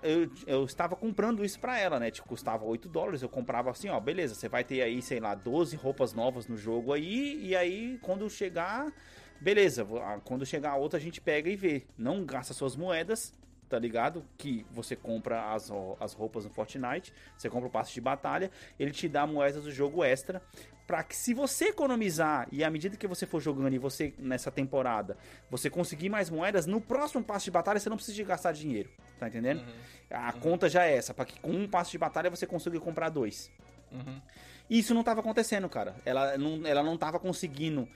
eu, 0.02 0.30
eu 0.46 0.64
estava 0.64 0.94
comprando 0.94 1.44
isso 1.44 1.58
pra 1.58 1.78
ela, 1.78 1.98
né? 1.98 2.10
Tipo, 2.10 2.28
custava 2.28 2.64
8 2.64 2.88
dólares. 2.88 3.22
Eu 3.22 3.28
comprava 3.28 3.70
assim, 3.70 3.88
ó, 3.88 3.98
beleza, 3.98 4.34
você 4.34 4.48
vai 4.48 4.62
ter 4.62 4.82
aí, 4.82 5.02
sei 5.02 5.18
lá, 5.18 5.34
12 5.34 5.76
roupas 5.76 6.12
novas 6.12 6.46
no 6.46 6.56
jogo 6.56 6.92
aí. 6.92 7.44
E 7.44 7.56
aí, 7.56 7.98
quando 8.00 8.28
chegar, 8.30 8.92
beleza, 9.40 9.86
quando 10.24 10.46
chegar 10.46 10.70
a 10.70 10.76
outra 10.76 10.98
a 10.98 11.02
gente 11.02 11.20
pega 11.20 11.50
e 11.50 11.56
vê. 11.56 11.82
Não 11.98 12.24
gasta 12.24 12.54
suas 12.54 12.76
moedas, 12.76 13.32
tá 13.68 13.78
ligado? 13.78 14.24
Que 14.38 14.64
você 14.70 14.94
compra 14.94 15.52
as, 15.52 15.70
as 15.98 16.12
roupas 16.12 16.44
no 16.44 16.50
Fortnite, 16.50 17.12
você 17.36 17.50
compra 17.50 17.68
o 17.68 17.72
passe 17.72 17.92
de 17.92 18.00
batalha, 18.00 18.50
ele 18.78 18.92
te 18.92 19.08
dá 19.08 19.26
moedas 19.26 19.64
do 19.64 19.72
jogo 19.72 20.04
extra. 20.04 20.40
Pra 20.86 21.02
que 21.02 21.16
se 21.16 21.32
você 21.32 21.66
economizar 21.68 22.46
e 22.52 22.62
à 22.62 22.68
medida 22.68 22.96
que 22.96 23.06
você 23.06 23.24
for 23.26 23.40
jogando 23.40 23.72
e 23.74 23.78
você 23.78 24.12
nessa 24.18 24.50
temporada, 24.50 25.16
você 25.50 25.70
conseguir 25.70 26.10
mais 26.10 26.28
moedas, 26.28 26.66
no 26.66 26.78
próximo 26.80 27.24
passe 27.24 27.46
de 27.46 27.50
batalha 27.50 27.80
você 27.80 27.88
não 27.88 27.96
precisa 27.96 28.22
gastar 28.22 28.52
dinheiro, 28.52 28.90
tá 29.18 29.28
entendendo? 29.28 29.64
A 30.10 30.32
conta 30.32 30.68
já 30.68 30.84
é 30.84 30.94
essa, 30.96 31.14
pra 31.14 31.24
que 31.24 31.40
com 31.40 31.50
um 31.52 31.66
passe 31.66 31.90
de 31.92 31.98
batalha 31.98 32.28
você 32.28 32.46
consiga 32.46 32.78
comprar 32.80 33.08
dois. 33.08 33.50
Uhum. 33.90 34.20
E 34.68 34.78
isso 34.78 34.92
não 34.94 35.02
tava 35.02 35.20
acontecendo, 35.20 35.68
cara. 35.70 35.94
Ela 36.04 36.36
não, 36.36 36.66
ela 36.66 36.82
não 36.82 36.98
tava 36.98 37.18
conseguindo 37.18 37.88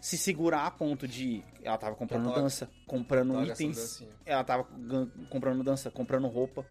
se 0.00 0.18
segurar 0.18 0.66
a 0.66 0.70
ponto 0.70 1.08
de. 1.08 1.42
Ela 1.62 1.78
tava 1.78 1.96
comprando 1.96 2.28
tava- 2.28 2.42
dança, 2.42 2.70
comprando 2.86 3.42
itens. 3.42 4.02
Ela 4.26 4.44
tava 4.44 4.66
comprando 5.30 5.64
dança, 5.64 5.90
comprando 5.90 6.26
roupa. 6.28 6.66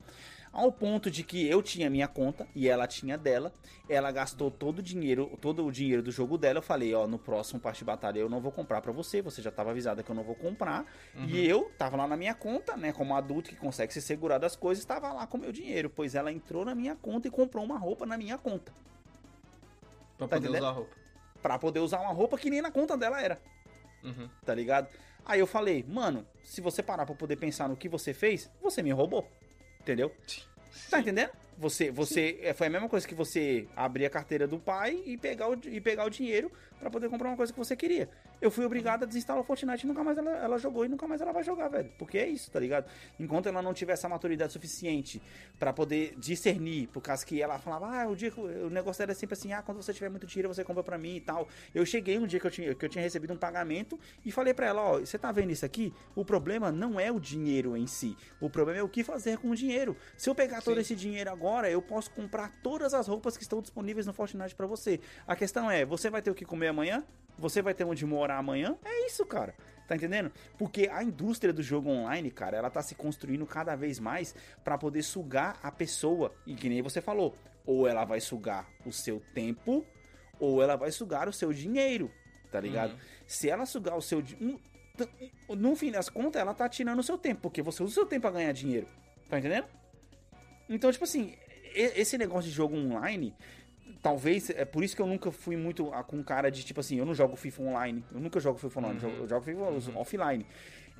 Ao 0.54 0.72
ponto 0.72 1.10
de 1.10 1.24
que 1.24 1.48
eu 1.48 1.64
tinha 1.64 1.90
minha 1.90 2.08
conta 2.08 2.48
e 2.54 2.70
ela 2.70 2.86
tinha 2.86 3.18
dela. 3.18 3.52
Ela 3.90 4.12
gastou 4.12 4.52
todo 4.52 4.80
o 4.80 4.82
dinheiro, 4.84 5.36
todo 5.42 5.66
o 5.66 5.72
dinheiro 5.72 6.04
do 6.04 6.12
jogo 6.12 6.38
dela. 6.38 6.60
Eu 6.60 6.62
falei, 6.62 6.94
ó, 6.94 7.08
no 7.08 7.18
próximo 7.18 7.60
parte 7.60 7.80
de 7.80 7.86
batalha 7.86 8.20
eu 8.20 8.30
não 8.30 8.40
vou 8.40 8.52
comprar 8.52 8.80
pra 8.80 8.92
você. 8.92 9.20
Você 9.24 9.42
já 9.42 9.50
tava 9.52 9.72
avisada 9.72 10.04
que 10.04 10.12
eu 10.12 10.16
não 10.16 10.24
vou 10.24 10.36
comprar. 10.36 10.86
Uhum. 11.16 11.26
E 11.26 11.50
eu 11.50 11.72
tava 11.76 11.98
lá 11.98 12.08
na 12.08 12.16
minha 12.16 12.36
conta, 12.36 12.78
né? 12.78 12.94
Como 12.94 13.16
adulto 13.16 13.50
que 13.50 13.56
consegue 13.56 13.92
se 13.92 14.00
segurar 14.02 14.38
das 14.38 14.56
coisas, 14.56 14.86
tava 14.86 15.12
lá 15.12 15.26
com 15.26 15.38
o 15.38 15.42
meu 15.42 15.52
dinheiro. 15.52 15.90
Pois 15.90 16.14
ela 16.14 16.32
entrou 16.32 16.64
na 16.64 16.76
minha 16.76 16.96
conta 16.96 17.28
e 17.28 17.32
comprou 17.32 17.66
uma 17.66 17.80
roupa 17.80 18.06
na 18.06 18.16
minha 18.16 18.38
conta. 18.38 18.72
Pra 20.18 20.28
Tá 20.28 20.36
poder 20.36 20.38
entendendo? 20.50 20.62
usar 20.62 20.70
a 20.70 20.74
roupa. 20.74 20.96
Pra 21.42 21.58
poder 21.60 21.80
usar 21.80 22.00
uma 22.00 22.14
roupa 22.14 22.38
que 22.38 22.50
nem 22.52 22.62
na 22.62 22.72
conta 22.72 22.96
dela 22.96 23.20
era. 23.20 23.42
Uhum. 24.04 24.30
tá 24.46 24.54
ligado? 24.54 24.88
Aí 25.26 25.40
eu 25.40 25.48
falei, 25.48 25.84
mano, 25.88 26.28
se 26.44 26.60
você 26.62 26.84
parar 26.84 27.06
pra 27.06 27.16
poder 27.16 27.38
pensar 27.38 27.70
no 27.70 27.76
que 27.78 27.88
você 27.88 28.14
fez, 28.14 28.52
você 28.62 28.84
me 28.84 28.92
roubou. 28.92 29.26
Entendeu? 29.84 30.12
Tá 30.90 31.00
entendendo? 31.00 31.32
Você, 31.58 31.92
você 31.92 32.40
é, 32.42 32.54
foi 32.54 32.68
a 32.68 32.70
mesma 32.70 32.90
coisa 32.90 33.08
que 33.08 33.14
você 33.14 33.68
abrir 33.76 34.06
a 34.06 34.10
carteira 34.10 34.48
do 34.48 34.58
pai 34.58 35.04
e 35.06 35.18
pegar 35.18 35.50
o, 35.50 35.60
e 35.66 35.80
pegar 35.80 36.06
o 36.06 36.10
dinheiro 36.10 36.52
pra 36.80 36.90
poder 36.90 37.10
comprar 37.10 37.30
uma 37.30 37.38
coisa 37.38 37.52
que 37.54 37.60
você 37.60 37.76
queria. 37.76 38.10
Eu 38.42 38.52
fui 38.52 38.66
obrigado 38.66 39.04
a 39.04 39.06
desinstalar 39.06 39.42
o 39.42 39.46
Fortnite 39.46 39.86
e 39.86 39.88
nunca 39.88 40.04
mais 40.04 40.18
ela, 40.18 40.32
ela 40.32 40.58
jogou 40.58 40.86
e 40.86 40.90
nunca 40.90 41.08
mais 41.08 41.22
ela 41.22 41.32
vai 41.32 41.44
jogar, 41.44 41.70
velho. 41.70 41.90
Porque 41.98 42.18
é 42.18 42.28
isso, 42.28 42.52
tá 42.52 42.60
ligado? 42.60 42.90
Enquanto 43.20 43.48
ela 43.48 43.62
não 43.62 43.74
tiver 43.74 43.94
essa 43.94 44.10
maturidade 44.10 44.52
suficiente 44.52 45.22
pra 45.58 45.72
poder 45.72 46.16
discernir, 46.18 46.88
por 46.88 47.02
causa 47.02 47.26
que 47.26 47.42
ela 47.42 47.58
falava, 47.58 47.88
ah, 47.88 48.08
o 48.08 48.16
dia 48.16 48.32
que 48.32 48.40
o 48.40 48.70
negócio 48.70 49.02
era 49.02 49.14
sempre 49.14 49.34
assim, 49.34 49.54
ah, 49.54 49.62
quando 49.62 49.82
você 49.82 49.94
tiver 49.94 50.10
muito 50.10 50.28
dinheiro 50.28 50.54
você 50.54 50.64
compra 50.64 50.84
pra 50.84 50.98
mim 50.98 51.16
e 51.16 51.22
tal. 51.22 51.48
Eu 51.74 51.86
cheguei 51.86 52.18
um 52.18 52.28
dia 52.28 52.40
que 52.40 52.48
eu 52.48 52.52
tinha, 52.52 52.76
que 52.76 52.86
eu 52.86 52.90
tinha 52.90 53.02
recebido 53.02 53.34
um 53.34 53.38
pagamento 53.38 54.00
e 54.26 54.32
falei 54.32 54.54
pra 54.54 54.68
ela, 54.68 54.82
ó, 54.82 55.00
você 55.00 55.18
tá 55.18 55.32
vendo 55.32 55.52
isso 55.52 55.66
aqui? 55.66 55.94
O 56.16 56.26
problema 56.26 56.72
não 56.72 57.00
é 57.00 57.12
o 57.12 57.20
dinheiro 57.20 57.78
em 57.78 57.88
si. 57.88 58.18
O 58.40 58.50
problema 58.50 58.80
é 58.80 58.84
o 58.84 58.90
que 58.90 59.04
fazer 59.04 59.38
com 59.38 59.52
o 59.52 59.56
dinheiro. 59.56 59.96
Se 60.18 60.30
eu 60.30 60.36
pegar 60.36 60.62
todo 60.62 60.76
Sim. 60.76 60.82
esse 60.82 60.96
dinheiro 60.96 61.30
agora, 61.30 61.70
eu 61.70 61.82
posso 61.82 62.12
comprar 62.12 62.52
todas 62.62 62.94
as 62.94 63.08
roupas 63.08 63.38
que 63.38 63.44
estão 63.44 63.62
disponíveis 63.62 64.06
no 64.06 64.14
Fortnite 64.14 64.56
pra 64.56 64.68
você. 64.68 65.00
A 65.28 65.36
questão 65.36 65.70
é, 65.70 65.86
você 65.86 66.10
vai 66.10 66.22
ter 66.22 66.32
o 66.32 66.36
que 66.36 66.46
comer 66.46 66.68
amanhã? 66.68 67.04
Você 67.38 67.62
vai 67.62 67.74
ter 67.74 67.84
onde 67.84 68.06
morar 68.06 68.33
amanhã? 68.38 68.78
É 68.84 69.08
isso, 69.08 69.26
cara. 69.26 69.54
Tá 69.88 69.96
entendendo? 69.96 70.32
Porque 70.58 70.88
a 70.92 71.04
indústria 71.04 71.52
do 71.54 71.62
jogo 71.62 71.90
online, 71.90 72.32
cara, 72.32 72.56
ela 72.58 72.70
tá 72.70 72.82
se 72.82 72.96
construindo 72.96 73.46
cada 73.46 73.76
vez 73.76 74.00
mais 74.00 74.34
pra 74.64 74.78
poder 74.78 75.04
sugar 75.04 75.60
a 75.62 75.72
pessoa. 75.72 76.34
E 76.48 76.56
que 76.56 76.70
nem 76.70 76.82
você 76.82 77.02
falou, 77.02 77.36
ou 77.66 77.88
ela 77.88 78.06
vai 78.06 78.22
sugar 78.22 78.68
o 78.86 78.92
seu 78.94 79.22
tempo, 79.34 79.86
ou 80.40 80.64
ela 80.64 80.76
vai 80.78 80.90
sugar 80.92 81.28
o 81.28 81.34
seu 81.34 81.52
dinheiro, 81.52 82.10
tá 82.52 82.60
ligado? 82.62 82.92
Uhum. 82.94 83.00
Se 83.28 83.50
ela 83.50 83.66
sugar 83.66 83.96
o 83.98 84.02
seu 84.02 84.22
di- 84.22 84.36
t- 84.36 85.32
no 85.50 85.76
fim 85.76 85.92
das 85.92 86.08
contas, 86.10 86.42
ela 86.42 86.54
tá 86.54 86.68
tirando 86.70 87.00
o 87.00 87.04
seu 87.04 87.18
tempo, 87.18 87.42
porque 87.42 87.62
você 87.62 87.84
usa 87.84 87.92
o 87.92 87.94
seu 87.96 88.06
tempo 88.06 88.22
pra 88.22 88.32
ganhar 88.32 88.52
dinheiro. 88.54 88.88
Tá 89.30 89.38
entendendo? 89.38 89.68
Então, 90.70 90.92
tipo 90.92 91.04
assim, 91.04 91.36
esse 91.76 92.18
negócio 92.18 92.50
de 92.50 92.56
jogo 92.56 92.76
online, 92.76 93.36
talvez, 94.04 94.50
é 94.52 94.66
por 94.66 94.84
isso 94.84 94.96
que 94.96 95.02
eu 95.02 95.08
nunca 95.08 95.32
fui 95.32 95.56
muito 95.58 95.86
com 96.08 96.22
cara 96.24 96.52
de, 96.52 96.64
tipo 96.64 96.80
assim, 96.82 96.98
eu 96.98 97.06
não 97.06 97.16
jogo 97.16 97.36
FIFA 97.36 97.64
online. 97.64 98.06
Eu 98.14 98.20
nunca 98.20 98.40
jogo 98.40 98.60
FIFA 98.60 98.80
online, 98.82 98.96
eu 98.96 99.02
jogo- 99.02 99.24
eu 99.24 99.28
jogo 99.28 99.46
FIFA 99.46 100.00
offline. 100.00 100.46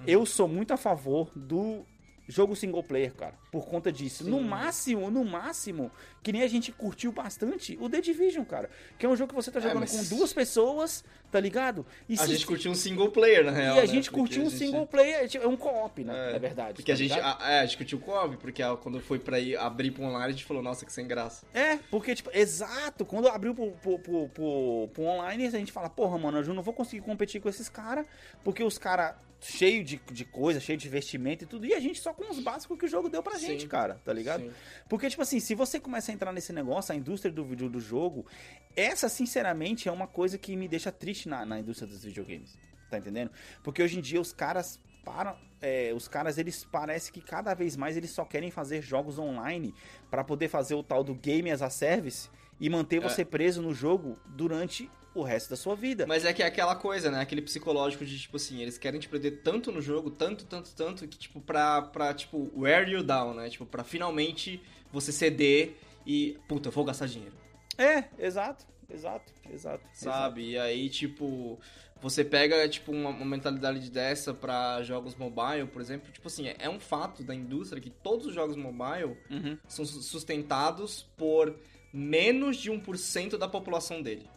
Eu 0.08 0.26
sou 0.26 0.48
muito 0.48 0.74
a 0.74 0.78
favor 0.78 1.30
do 1.36 1.86
jogo 2.28 2.56
single 2.56 2.82
player, 2.82 3.14
cara, 3.14 3.36
por 3.52 3.66
conta 3.68 3.92
disso. 3.92 4.24
No 4.28 4.38
Sim. 4.40 4.46
máximo, 4.46 5.12
no 5.12 5.26
máximo, 5.26 5.92
que 6.24 6.32
nem 6.32 6.42
a 6.42 6.48
gente 6.48 6.72
curtiu 6.72 7.12
bastante, 7.12 7.78
o 7.82 7.90
The 7.90 8.00
Division, 8.00 8.46
cara. 8.46 8.70
Que 8.98 9.06
é 9.06 9.10
um 9.10 9.16
jogo 9.16 9.30
que 9.30 9.36
você 9.36 9.52
tá 9.52 9.60
É, 9.60 9.64
jogando 9.64 9.82
mas- 9.82 9.92
com 9.92 10.16
duas 10.16 10.32
pessoas, 10.32 11.04
tá 11.34 11.40
ligado? 11.40 11.84
E 12.08 12.14
A 12.14 12.18
se- 12.18 12.28
gente 12.28 12.46
curtiu 12.46 12.72
um 12.72 12.76
single 12.76 13.10
player, 13.10 13.44
na 13.44 13.52
real. 13.52 13.76
e 13.76 13.80
a 13.80 13.82
né? 13.82 13.88
gente 13.88 14.12
Porque 14.12 14.22
curtiu 14.22 14.44
a 14.44 14.46
um 14.46 14.50
gente- 14.52 14.60
single 14.60 14.86
player, 14.86 15.28
tipo, 15.28 15.44
é 15.44 15.48
um 15.48 15.58
co-op, 15.58 16.04
né? 16.04 16.32
É, 16.32 16.36
É, 16.36 16.40
verdade. 16.40 16.74
Porque 16.76 16.92
a 16.92 16.96
tá 16.96 17.00
gente, 17.00 17.14
ligado? 17.16 17.42
a, 17.42 17.52
é, 17.52 17.60
a 17.62 17.66
gente 17.66 17.78
curtiu 17.78 17.98
o 17.98 18.02
co-op, 18.02 18.38
porque 18.38 18.62
a- 18.62 18.78
quando 18.78 19.00
foi 19.00 19.18
pra 19.18 19.40
ir 19.40 19.58
abrir 19.58 19.90
pro 19.90 20.04
online, 20.04 20.26
a 20.26 20.32
gente 20.32 20.46
falou, 20.46 20.62
nossa, 20.62 20.86
que 20.86 20.94
sem 20.94 21.08
graça. 21.08 21.44
É, 21.56 21.78
porque, 21.90 22.14
tipo, 22.14 22.30
exato, 22.32 23.04
quando 23.04 23.28
abriu 23.28 23.56
pro, 23.56 23.72
pro, 23.72 23.98
pro, 24.00 24.30
pro- 24.30 24.90
pro 24.94 25.04
online, 25.04 25.48
a 25.48 25.50
gente 25.52 25.72
fala, 25.72 25.90
porra, 25.90 26.20
mano, 26.20 26.38
eu 26.38 26.54
não 26.54 26.62
vou 26.62 26.74
conseguir 26.74 27.02
competir 27.02 27.42
com 27.42 27.50
esses 27.50 27.68
caras, 27.68 28.06
porque 28.44 28.64
os 28.64 28.78
caras 28.78 29.16
cheio 29.46 29.84
de, 29.84 30.00
de 30.10 30.24
coisa, 30.24 30.58
cheio 30.62 30.78
de 30.78 30.88
investimento 30.88 31.44
e 31.44 31.48
tudo, 31.48 31.66
e 31.66 31.74
a 31.74 31.80
gente 31.82 32.00
só 32.00 32.14
com 32.14 32.32
os 32.32 32.40
básicos 32.40 32.80
que 32.80 32.86
o 32.86 32.88
jogo 32.88 33.10
deu 33.10 33.22
pra 33.22 33.38
Sim. 33.38 33.48
gente, 33.48 33.68
cara, 33.68 34.00
tá 34.06 34.14
ligado? 34.14 34.42
Sim. 34.44 34.52
Porque, 34.88 35.10
tipo 35.10 35.22
assim, 35.22 35.38
se 35.42 35.54
você 35.54 35.82
começa 35.82 36.12
a 36.12 36.14
entrar 36.14 36.32
nesse 36.32 36.54
negócio, 36.54 36.94
a 36.94 36.96
indústria 36.96 37.30
do 37.30 37.44
vídeo 37.44 37.68
do 37.70 37.82
jogo, 37.82 38.26
essa, 38.74 39.10
sinceramente, 39.10 39.90
é 39.90 39.92
uma 39.92 40.08
coisa 40.08 40.38
que 40.38 40.56
me 40.56 40.66
deixa 40.66 40.94
triste 40.94 41.23
na, 41.28 41.46
na 41.46 41.60
indústria 41.60 41.88
dos 41.88 42.04
videogames. 42.04 42.58
Tá 42.90 42.98
entendendo? 42.98 43.32
Porque 43.64 43.82
hoje 43.82 43.98
em 43.98 44.02
dia 44.02 44.22
os 44.22 44.32
caras 44.32 44.80
param. 45.04 45.36
é, 45.62 45.92
os 45.96 46.08
caras, 46.08 46.38
eles 46.38 46.66
parece 46.66 47.12
que 47.12 47.22
cada 47.22 47.54
vez 47.54 47.76
mais 47.76 47.98
eles 47.98 48.12
só 48.12 48.24
querem 48.24 48.52
fazer 48.52 48.82
jogos 48.82 49.18
online 49.18 49.74
pra 50.10 50.24
poder 50.24 50.48
fazer 50.48 50.76
o 50.76 50.84
tal 50.84 51.04
do 51.04 51.14
game 51.16 51.50
as 51.52 51.62
a 51.62 51.70
service 51.70 52.30
e 52.60 52.70
manter 52.70 53.00
você 53.00 53.26
preso 53.26 53.62
no 53.62 53.74
jogo 53.74 54.18
durante 54.28 54.90
o 55.16 55.22
resto 55.22 55.50
da 55.52 55.56
sua 55.56 55.76
vida. 55.76 56.08
Mas 56.08 56.26
é 56.26 56.34
que 56.34 56.42
é 56.42 56.46
aquela 56.46 56.76
coisa, 56.76 57.12
né? 57.12 57.20
Aquele 57.20 57.42
psicológico 57.42 58.04
de, 58.06 58.18
tipo 58.20 58.38
assim, 58.38 58.62
eles 58.62 58.78
querem 58.78 59.00
te 59.00 59.08
prender 59.08 59.42
tanto 59.44 59.72
no 59.72 59.82
jogo, 59.82 60.10
tanto, 60.10 60.46
tanto, 60.46 60.74
tanto, 60.76 61.08
que, 61.08 61.18
tipo, 61.18 61.40
pra, 61.40 61.82
pra 61.84 62.14
tipo, 62.14 62.52
wear 62.56 62.88
you 62.88 63.04
down, 63.04 63.34
né? 63.34 63.50
Tipo, 63.50 63.66
pra 63.66 63.84
finalmente 63.84 64.62
você 64.92 65.12
ceder 65.12 65.78
e, 66.06 66.38
puta, 66.48 66.70
eu 66.70 66.72
vou 66.72 66.84
gastar 66.84 67.08
dinheiro, 67.08 67.36
É, 67.78 68.06
exato, 68.18 68.66
exato, 68.90 69.34
exato. 69.52 69.84
sabe? 69.94 70.52
E 70.52 70.58
aí, 70.58 70.90
tipo, 70.90 71.60
você 72.02 72.24
pega, 72.24 72.68
tipo, 72.68 72.92
uma, 72.92 73.10
uma 73.10 73.26
mentalidade 73.26 73.90
dessa 73.92 74.34
pra 74.34 74.82
jogos 74.84 75.16
mobile, 75.16 75.68
por 75.68 75.82
exemplo, 75.82 76.12
tipo 76.12 76.28
assim, 76.28 76.48
é, 76.48 76.56
um 76.70 76.80
fato 76.80 77.24
da 77.24 77.34
indústria 77.34 77.82
que 77.82 77.90
todos 77.90 78.26
os 78.28 78.34
jogos 78.34 78.56
mobile 78.56 79.16
exato. 79.30 79.34
Uhum. 79.34 79.58
são 79.68 79.86
su- 79.86 80.02
sustentados 80.02 81.04
por 81.18 81.56
menos 81.94 82.58
de 82.58 82.72
1% 82.72 83.38
da 83.38 83.48
população 83.48 84.02
dele. 84.02 84.28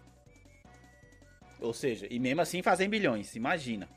Ou 1.61 1.73
seja, 1.73 2.07
e 2.11 2.19
mesmo 2.19 2.41
assim 2.43 2.63
fazem 2.63 2.89
bilhões, 2.89 3.35
imagina. 3.35 3.89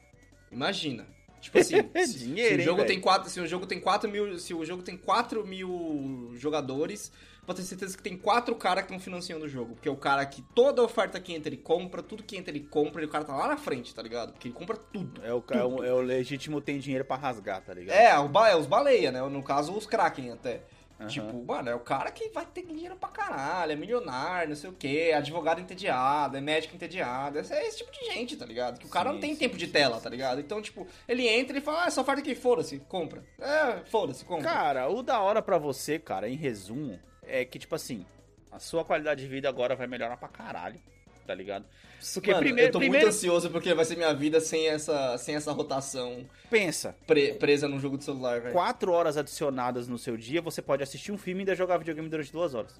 Imagina. 0.51 1.05
Tipo 1.41 1.59
assim, 1.59 1.75
se, 2.07 2.19
Dinheiro, 2.19 2.49
se 2.49 2.55
o 2.55 2.59
hein, 2.59 2.65
jogo 2.65 2.77
velho? 2.77 2.87
tem 2.87 2.99
quatro, 3.01 3.29
se 3.29 3.39
o 3.39 3.47
jogo 3.47 3.65
tem 3.65 3.79
4 3.79 4.09
mil, 4.09 4.39
se 4.39 4.53
o 4.53 4.65
jogo 4.65 4.81
tem 4.81 4.97
4 4.97 5.45
mil 5.45 6.31
jogadores, 6.35 7.11
pode 7.49 7.61
ter 7.61 7.67
certeza 7.67 7.97
que 7.97 8.03
tem 8.03 8.15
quatro 8.15 8.55
caras 8.55 8.83
que 8.85 8.91
estão 8.91 9.03
financiando 9.03 9.45
o 9.45 9.49
jogo. 9.49 9.73
Porque 9.73 9.89
é 9.89 9.91
o 9.91 9.97
cara 9.97 10.23
que 10.25 10.41
toda 10.53 10.83
oferta 10.83 11.19
que 11.19 11.33
entra 11.33 11.49
ele 11.49 11.57
compra, 11.57 12.03
tudo 12.03 12.23
que 12.23 12.37
entra 12.37 12.51
ele 12.51 12.59
compra, 12.61 13.01
e 13.01 13.05
o 13.05 13.09
cara 13.09 13.25
tá 13.25 13.35
lá 13.35 13.47
na 13.47 13.57
frente, 13.57 13.93
tá 13.93 14.01
ligado? 14.03 14.31
Porque 14.33 14.47
ele 14.47 14.55
compra 14.55 14.77
tudo. 14.77 15.23
É 15.25 15.33
o, 15.33 15.43
é 15.49 15.63
o, 15.63 15.83
é 15.83 15.93
o 15.93 16.01
legítimo 16.01 16.61
tem 16.61 16.77
dinheiro 16.79 17.03
pra 17.03 17.15
rasgar, 17.15 17.61
tá 17.61 17.73
ligado? 17.73 17.95
É, 17.97 18.17
o 18.19 18.29
ba- 18.29 18.49
é 18.49 18.55
os 18.55 18.67
baleia, 18.67 19.11
né? 19.11 19.21
No 19.21 19.41
caso, 19.43 19.73
os 19.75 19.85
Kraken 19.85 20.31
até. 20.31 20.61
Aham. 20.99 21.07
Tipo, 21.07 21.45
mano, 21.45 21.69
é 21.69 21.75
o 21.75 21.79
cara 21.79 22.11
que 22.11 22.27
vai 22.29 22.45
ter 22.45 22.61
dinheiro 22.65 22.93
pra 22.97 23.07
caralho, 23.07 23.71
é 23.71 23.75
milionário, 23.75 24.49
não 24.49 24.55
sei 24.57 24.69
o 24.69 24.73
quê, 24.73 25.13
advogado 25.15 25.61
entediado, 25.61 26.35
é 26.35 26.41
médico 26.41 26.75
entediado, 26.75 27.37
é 27.39 27.41
esse 27.41 27.77
tipo 27.77 27.89
de 27.89 28.03
gente, 28.11 28.35
tá 28.35 28.45
ligado? 28.45 28.77
Que 28.77 28.85
o 28.85 28.89
cara 28.89 29.07
Sim, 29.07 29.13
não 29.13 29.21
tem 29.21 29.33
sim, 29.33 29.39
tempo 29.39 29.55
de 29.57 29.65
sim, 29.65 29.71
tela, 29.71 29.97
tá 30.01 30.09
ligado? 30.09 30.41
Então, 30.41 30.61
tipo, 30.61 30.85
ele 31.07 31.25
entra 31.25 31.57
e 31.57 31.61
fala, 31.61 31.83
ah, 31.83 31.87
essa 31.87 32.01
oferta 32.01 32.19
aqui, 32.21 32.35
foda-se, 32.35 32.79
compra. 32.89 33.23
É, 33.39 33.77
foda-se, 33.85 34.25
compra. 34.25 34.43
Cara, 34.43 34.89
o 34.89 35.01
da 35.01 35.21
hora 35.21 35.41
pra 35.41 35.57
você, 35.57 35.97
cara, 35.97 36.27
em 36.27 36.35
resumo, 36.35 36.99
é 37.29 37.45
que, 37.45 37.59
tipo 37.59 37.75
assim, 37.75 38.05
a 38.51 38.59
sua 38.59 38.83
qualidade 38.83 39.21
de 39.21 39.27
vida 39.27 39.47
agora 39.47 39.75
vai 39.75 39.87
melhorar 39.87 40.17
pra 40.17 40.27
caralho, 40.27 40.79
tá 41.27 41.33
ligado? 41.35 41.65
Porque 42.13 42.31
Mano, 42.31 42.43
primeiro, 42.43 42.69
eu 42.69 42.71
tô 42.71 42.79
primeiro 42.79 43.05
muito 43.07 43.15
ansioso 43.15 43.49
porque 43.49 43.73
vai 43.73 43.83
ser 43.83 43.95
minha 43.97 44.13
vida 44.13 44.39
sem 44.39 44.67
essa, 44.67 45.17
sem 45.17 45.35
essa 45.35 45.51
rotação 45.51 46.25
pensa, 46.49 46.95
pre- 47.05 47.33
presa 47.33 47.67
num 47.67 47.79
jogo 47.79 47.97
de 47.97 48.05
celular, 48.05 48.39
velho. 48.39 48.53
quatro 48.53 48.93
horas 48.93 49.17
adicionadas 49.17 49.87
no 49.87 49.97
seu 49.97 50.15
dia, 50.15 50.41
você 50.41 50.61
pode 50.61 50.81
assistir 50.81 51.11
um 51.11 51.17
filme 51.17 51.39
e 51.39 51.43
ainda 51.43 51.55
jogar 51.55 51.77
videogame 51.77 52.07
durante 52.09 52.31
duas 52.31 52.53
horas. 52.55 52.79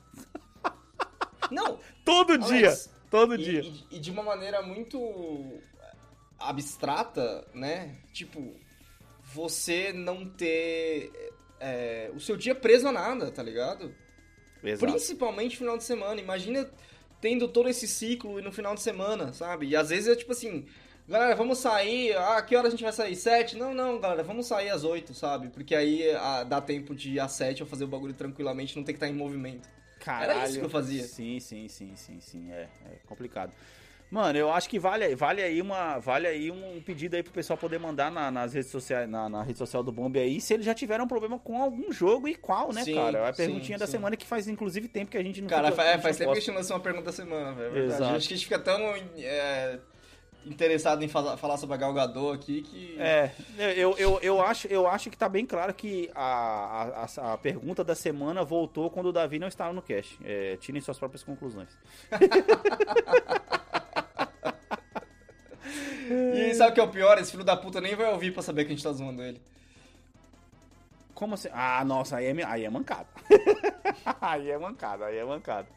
Não, 1.51 1.79
Todo 2.05 2.31
Alex, 2.33 2.47
dia! 2.47 2.99
Todo 3.09 3.35
e, 3.35 3.37
dia. 3.43 3.61
e- 3.61 3.85
e 3.97 3.99
de 3.99 4.09
uma 4.11 4.23
maneira 4.23 4.61
muito 4.61 5.59
abstrata, 6.39 7.45
né? 7.53 7.95
Tipo, 8.13 8.55
você 9.23 9.91
não 9.91 10.25
ter 10.29 11.11
é, 11.59 12.09
o 12.15 12.19
seu 12.19 12.37
dia 12.37 12.55
preso 12.55 12.87
a 12.87 12.91
nada, 12.91 13.29
tá 13.31 13.43
ligado? 13.43 13.93
Exato. 14.63 14.91
Principalmente 14.91 15.53
no 15.53 15.57
final 15.57 15.77
de 15.77 15.83
semana. 15.83 16.19
Imagina 16.19 16.69
tendo 17.21 17.47
todo 17.47 17.69
esse 17.69 17.87
ciclo 17.87 18.39
e 18.39 18.41
no 18.41 18.51
final 18.51 18.75
de 18.75 18.81
semana, 18.81 19.33
sabe? 19.33 19.67
E 19.67 19.75
às 19.75 19.89
vezes 19.89 20.07
é 20.07 20.15
tipo 20.15 20.31
assim, 20.31 20.65
galera, 21.07 21.35
vamos 21.35 21.57
sair. 21.59 22.15
Ah, 22.17 22.41
que 22.41 22.55
hora 22.55 22.67
a 22.67 22.71
gente 22.71 22.83
vai 22.83 22.93
sair? 22.93 23.15
Sete? 23.15 23.57
Não, 23.57 23.73
não, 23.73 23.99
galera, 23.99 24.23
vamos 24.23 24.47
sair 24.47 24.69
às 24.69 24.83
oito, 24.83 25.13
sabe? 25.13 25.49
Porque 25.49 25.75
aí 25.75 26.09
ah, 26.11 26.43
dá 26.43 26.61
tempo 26.61 26.95
de 26.95 27.11
ir 27.11 27.19
às 27.19 27.31
sete 27.31 27.61
eu 27.61 27.67
fazer 27.67 27.83
o 27.83 27.87
bagulho 27.87 28.13
tranquilamente, 28.13 28.75
não 28.75 28.83
ter 28.83 28.93
que 28.93 28.97
estar 28.97 29.07
em 29.07 29.13
movimento. 29.13 29.67
Caralho. 29.99 30.31
Era 30.31 30.49
isso 30.49 30.59
que 30.59 30.65
eu 30.65 30.69
fazia. 30.69 31.03
Sim, 31.03 31.39
sim, 31.39 31.67
sim, 31.67 31.95
sim, 31.95 32.19
sim. 32.21 32.51
É, 32.51 32.69
é 32.85 32.99
complicado. 33.05 33.51
Mano, 34.11 34.39
eu 34.39 34.51
acho 34.51 34.67
que 34.67 34.79
vale, 34.79 35.15
vale 35.15 35.41
aí 35.43 35.61
uma, 35.61 35.99
vale 35.99 36.25
aí 36.25 36.49
um 36.49 36.81
pedido 36.81 37.15
aí 37.15 37.21
pro 37.21 37.31
pessoal 37.31 37.57
poder 37.57 37.77
mandar 37.79 38.11
na- 38.11 38.31
nas 38.31 38.53
redes 38.53 38.71
sociais, 38.71 39.07
na, 39.07 39.29
na 39.29 39.43
rede 39.43 39.59
social 39.59 39.83
do 39.83 39.91
Bomb 39.91 40.17
aí, 40.17 40.41
se 40.41 40.51
eles 40.53 40.65
já 40.65 40.73
tiveram 40.73 41.05
um 41.05 41.07
problema 41.07 41.37
com 41.37 41.61
algum 41.61 41.91
jogo 41.91 42.27
e 42.27 42.33
qual, 42.33 42.73
né, 42.73 42.83
Sim, 42.83 42.95
cara? 42.95 43.19
É 43.19 43.29
a 43.29 43.33
sim, 43.33 43.45
perguntinha 43.45 43.77
da 43.77 43.85
sim. 43.85 43.91
semana 43.93 44.17
que 44.17 44.25
faz 44.25 44.47
inclusive 44.47 44.87
tempo 44.87 45.11
que 45.11 45.17
a 45.17 45.23
gente 45.23 45.41
não 45.41 45.47
Cara, 45.47 45.69
fica- 45.71 45.83
é, 45.83 45.99
faz 45.99 46.17
tempo 46.17 46.31
que 46.31 46.37
a 46.39 46.41
gente 46.41 46.51
lançou 46.55 46.75
uma 46.77 46.81
pergunta 46.81 47.05
da 47.05 47.11
semana, 47.11 47.53
velho. 47.53 47.91
é. 47.91 47.95
Acho 48.15 48.27
que 48.27 48.33
a 48.33 48.37
gente 48.37 48.45
fica 48.45 48.57
tão 48.57 48.79
é, 49.17 49.79
interessado 50.43 51.03
em 51.03 51.07
falar, 51.07 51.37
falar 51.37 51.57
sobre 51.57 51.75
a 51.75 51.77
Gal 51.77 51.93
Gadot 51.93 52.33
aqui 52.33 52.63
que... 52.63 52.95
É, 52.99 53.31
eu, 53.77 53.95
eu, 53.97 54.19
eu, 54.23 54.41
acho, 54.41 54.67
eu 54.69 54.87
acho 54.87 55.11
que 55.11 55.17
tá 55.17 55.29
bem 55.29 55.45
claro 55.45 55.71
que 55.71 56.09
a, 56.15 57.05
a, 57.15 57.33
a 57.33 57.37
pergunta 57.37 57.83
da 57.83 57.93
semana 57.93 58.43
voltou 58.43 58.89
quando 58.89 59.07
o 59.07 59.13
Davi 59.13 59.37
não 59.37 59.47
estava 59.47 59.71
no 59.71 59.83
cast. 59.83 60.17
É, 60.23 60.57
tirem 60.57 60.81
suas 60.81 60.97
próprias 60.97 61.23
conclusões. 61.23 61.69
E 66.33 66.53
sabe 66.55 66.71
o 66.71 66.73
que 66.73 66.79
é 66.79 66.83
o 66.83 66.89
pior? 66.89 67.17
Esse 67.17 67.31
filho 67.31 67.43
da 67.43 67.55
puta 67.55 67.79
nem 67.79 67.95
vai 67.95 68.11
ouvir 68.11 68.31
pra 68.31 68.41
saber 68.41 68.65
que 68.65 68.71
a 68.71 68.75
gente 68.75 68.83
tá 68.83 68.91
zoando 68.91 69.21
ele. 69.21 69.41
Como 71.13 71.35
assim? 71.35 71.49
Ah, 71.51 71.83
nossa, 71.83 72.17
aí 72.17 72.27
é, 72.27 72.45
aí 72.45 72.65
é 72.65 72.69
mancada. 72.69 73.07
aí 74.21 74.49
é 74.49 74.57
mancada, 74.57 75.05
aí 75.05 75.17
é 75.17 75.25
mancada. 75.25 75.67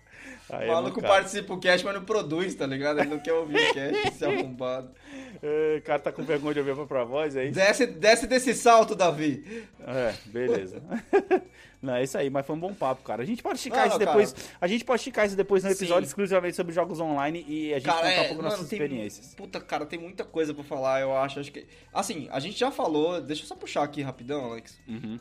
Aí 0.50 0.68
O 0.68 0.70
é 0.70 0.74
maluco 0.74 1.00
participa 1.00 1.54
do 1.54 1.60
cast, 1.60 1.84
mas 1.84 1.94
não 1.94 2.04
produz, 2.04 2.54
tá 2.54 2.66
ligado? 2.66 3.00
Ele 3.00 3.08
não 3.08 3.18
quer 3.18 3.32
ouvir 3.32 3.56
o 3.56 3.74
cast, 3.74 4.08
esse 4.08 4.24
arrombado. 4.24 4.90
É, 5.44 5.78
O 5.78 5.82
cara 5.82 5.98
tá 5.98 6.12
com 6.12 6.22
vergonha 6.22 6.54
de 6.54 6.60
ouvir 6.60 6.70
a 6.70 6.74
própria 6.76 7.04
voz, 7.04 7.34
é 7.34 7.46
isso? 7.46 7.54
Desce, 7.54 7.86
desce 7.86 8.26
desse 8.28 8.54
salto, 8.54 8.94
Davi. 8.94 9.66
É, 9.80 10.14
beleza. 10.26 10.80
Não, 11.82 11.96
é 11.96 12.04
isso 12.04 12.16
aí, 12.16 12.30
mas 12.30 12.46
foi 12.46 12.54
um 12.54 12.60
bom 12.60 12.72
papo, 12.72 13.02
cara. 13.02 13.22
A 13.22 13.26
gente 13.26 13.42
pode 13.42 13.56
esticar 13.56 13.80
Não, 13.80 13.88
isso 13.88 13.98
depois. 13.98 14.34
A 14.60 14.66
gente 14.68 14.84
pode 14.84 15.00
esticar 15.00 15.26
isso 15.26 15.34
depois 15.34 15.64
no 15.64 15.70
episódio 15.70 16.04
Sim. 16.04 16.10
exclusivamente 16.10 16.54
sobre 16.54 16.72
jogos 16.72 17.00
online 17.00 17.44
e 17.48 17.74
a 17.74 17.80
gente 17.80 17.86
Cara, 17.86 17.98
contar 17.98 18.08
um 18.08 18.12
é, 18.12 18.28
pouco 18.28 18.34
mano, 18.36 18.48
nossas 18.50 18.68
tem, 18.68 18.78
experiências. 18.78 19.34
Puta, 19.34 19.60
cara, 19.60 19.84
tem 19.84 19.98
muita 19.98 20.24
coisa 20.24 20.54
pra 20.54 20.62
falar, 20.62 21.00
eu 21.00 21.16
acho. 21.16 21.40
Acho 21.40 21.50
que. 21.50 21.66
Assim, 21.92 22.28
a 22.30 22.38
gente 22.38 22.56
já 22.56 22.70
falou. 22.70 23.20
Deixa 23.20 23.42
eu 23.42 23.46
só 23.48 23.56
puxar 23.56 23.82
aqui 23.82 24.00
rapidão, 24.00 24.44
Alex. 24.44 24.78
Uhum. 24.86 25.18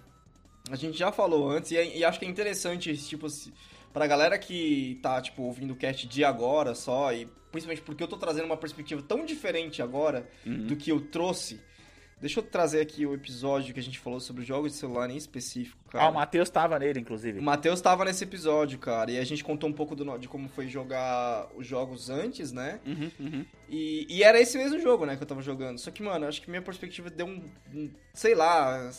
A 0.72 0.76
gente 0.76 0.98
já 0.98 1.12
falou 1.12 1.50
antes 1.50 1.72
e, 1.72 1.78
é- 1.78 1.98
e 1.98 2.04
acho 2.06 2.18
que 2.20 2.26
é 2.26 2.30
interessante, 2.30 2.96
tipo, 2.98 3.30
se- 3.30 3.54
pra 3.94 4.08
galera 4.08 4.38
que 4.40 5.00
tá, 5.04 5.22
tipo, 5.22 5.44
ouvindo 5.44 5.72
o 5.74 5.76
cast 5.76 6.08
de 6.08 6.24
agora 6.24 6.74
só, 6.74 7.12
e 7.14 7.28
principalmente 7.52 7.82
porque 7.84 8.02
eu 8.04 8.08
tô 8.08 8.16
trazendo 8.18 8.46
uma 8.46 8.58
perspectiva 8.58 9.02
tão 9.02 9.26
diferente 9.26 9.82
agora 9.82 10.28
Uhum. 10.46 10.68
do 10.68 10.76
que 10.78 10.92
eu 10.92 11.02
trouxe. 11.02 11.60
Deixa 12.22 12.40
eu 12.40 12.44
trazer 12.44 12.82
aqui 12.82 13.04
o 13.04 13.16
episódio 13.16 13.74
que 13.74 13.80
a 13.80 13.84
gente 13.84 13.98
falou 13.98 14.20
sobre 14.20 14.44
jogos 14.46 14.74
de 14.74 14.78
celular 14.78 15.10
em 15.10 15.18
específico, 15.18 15.84
cara. 15.90 16.06
Ah, 16.06 16.10
o 16.10 16.14
Matheus 16.14 16.52
tava 16.52 16.78
nele, 16.78 17.00
inclusive. 17.00 17.40
O 17.40 17.42
Matheus 17.42 17.82
tava 17.82 18.06
nesse 18.06 18.24
episódio, 18.24 18.78
cara, 18.78 19.10
e 19.10 19.18
a 19.18 19.24
gente 19.24 19.44
contou 19.44 19.68
um 19.68 19.74
pouco 19.74 19.96
do 19.96 20.18
de 20.20 20.28
como 20.28 20.48
foi 20.48 20.68
jogar 20.68 21.50
os 21.56 21.66
jogos 21.66 22.12
antes, 22.12 22.52
né? 22.52 22.80
Uhum, 22.86 23.12
uhum. 23.20 23.46
E, 23.68 24.06
e 24.08 24.22
era 24.22 24.40
esse 24.40 24.56
mesmo 24.56 24.80
jogo, 24.80 25.04
né, 25.04 25.16
que 25.18 25.24
eu 25.24 25.28
tava 25.28 25.42
jogando. 25.42 25.80
Só 25.80 25.90
que, 25.90 26.04
mano, 26.04 26.28
acho 26.28 26.44
que 26.44 26.50
minha 26.52 26.62
perspectiva 26.62 27.10
deu 27.10 27.26
um, 27.26 27.44
um, 27.74 27.90
sei 28.14 28.36
lá, 28.36 28.92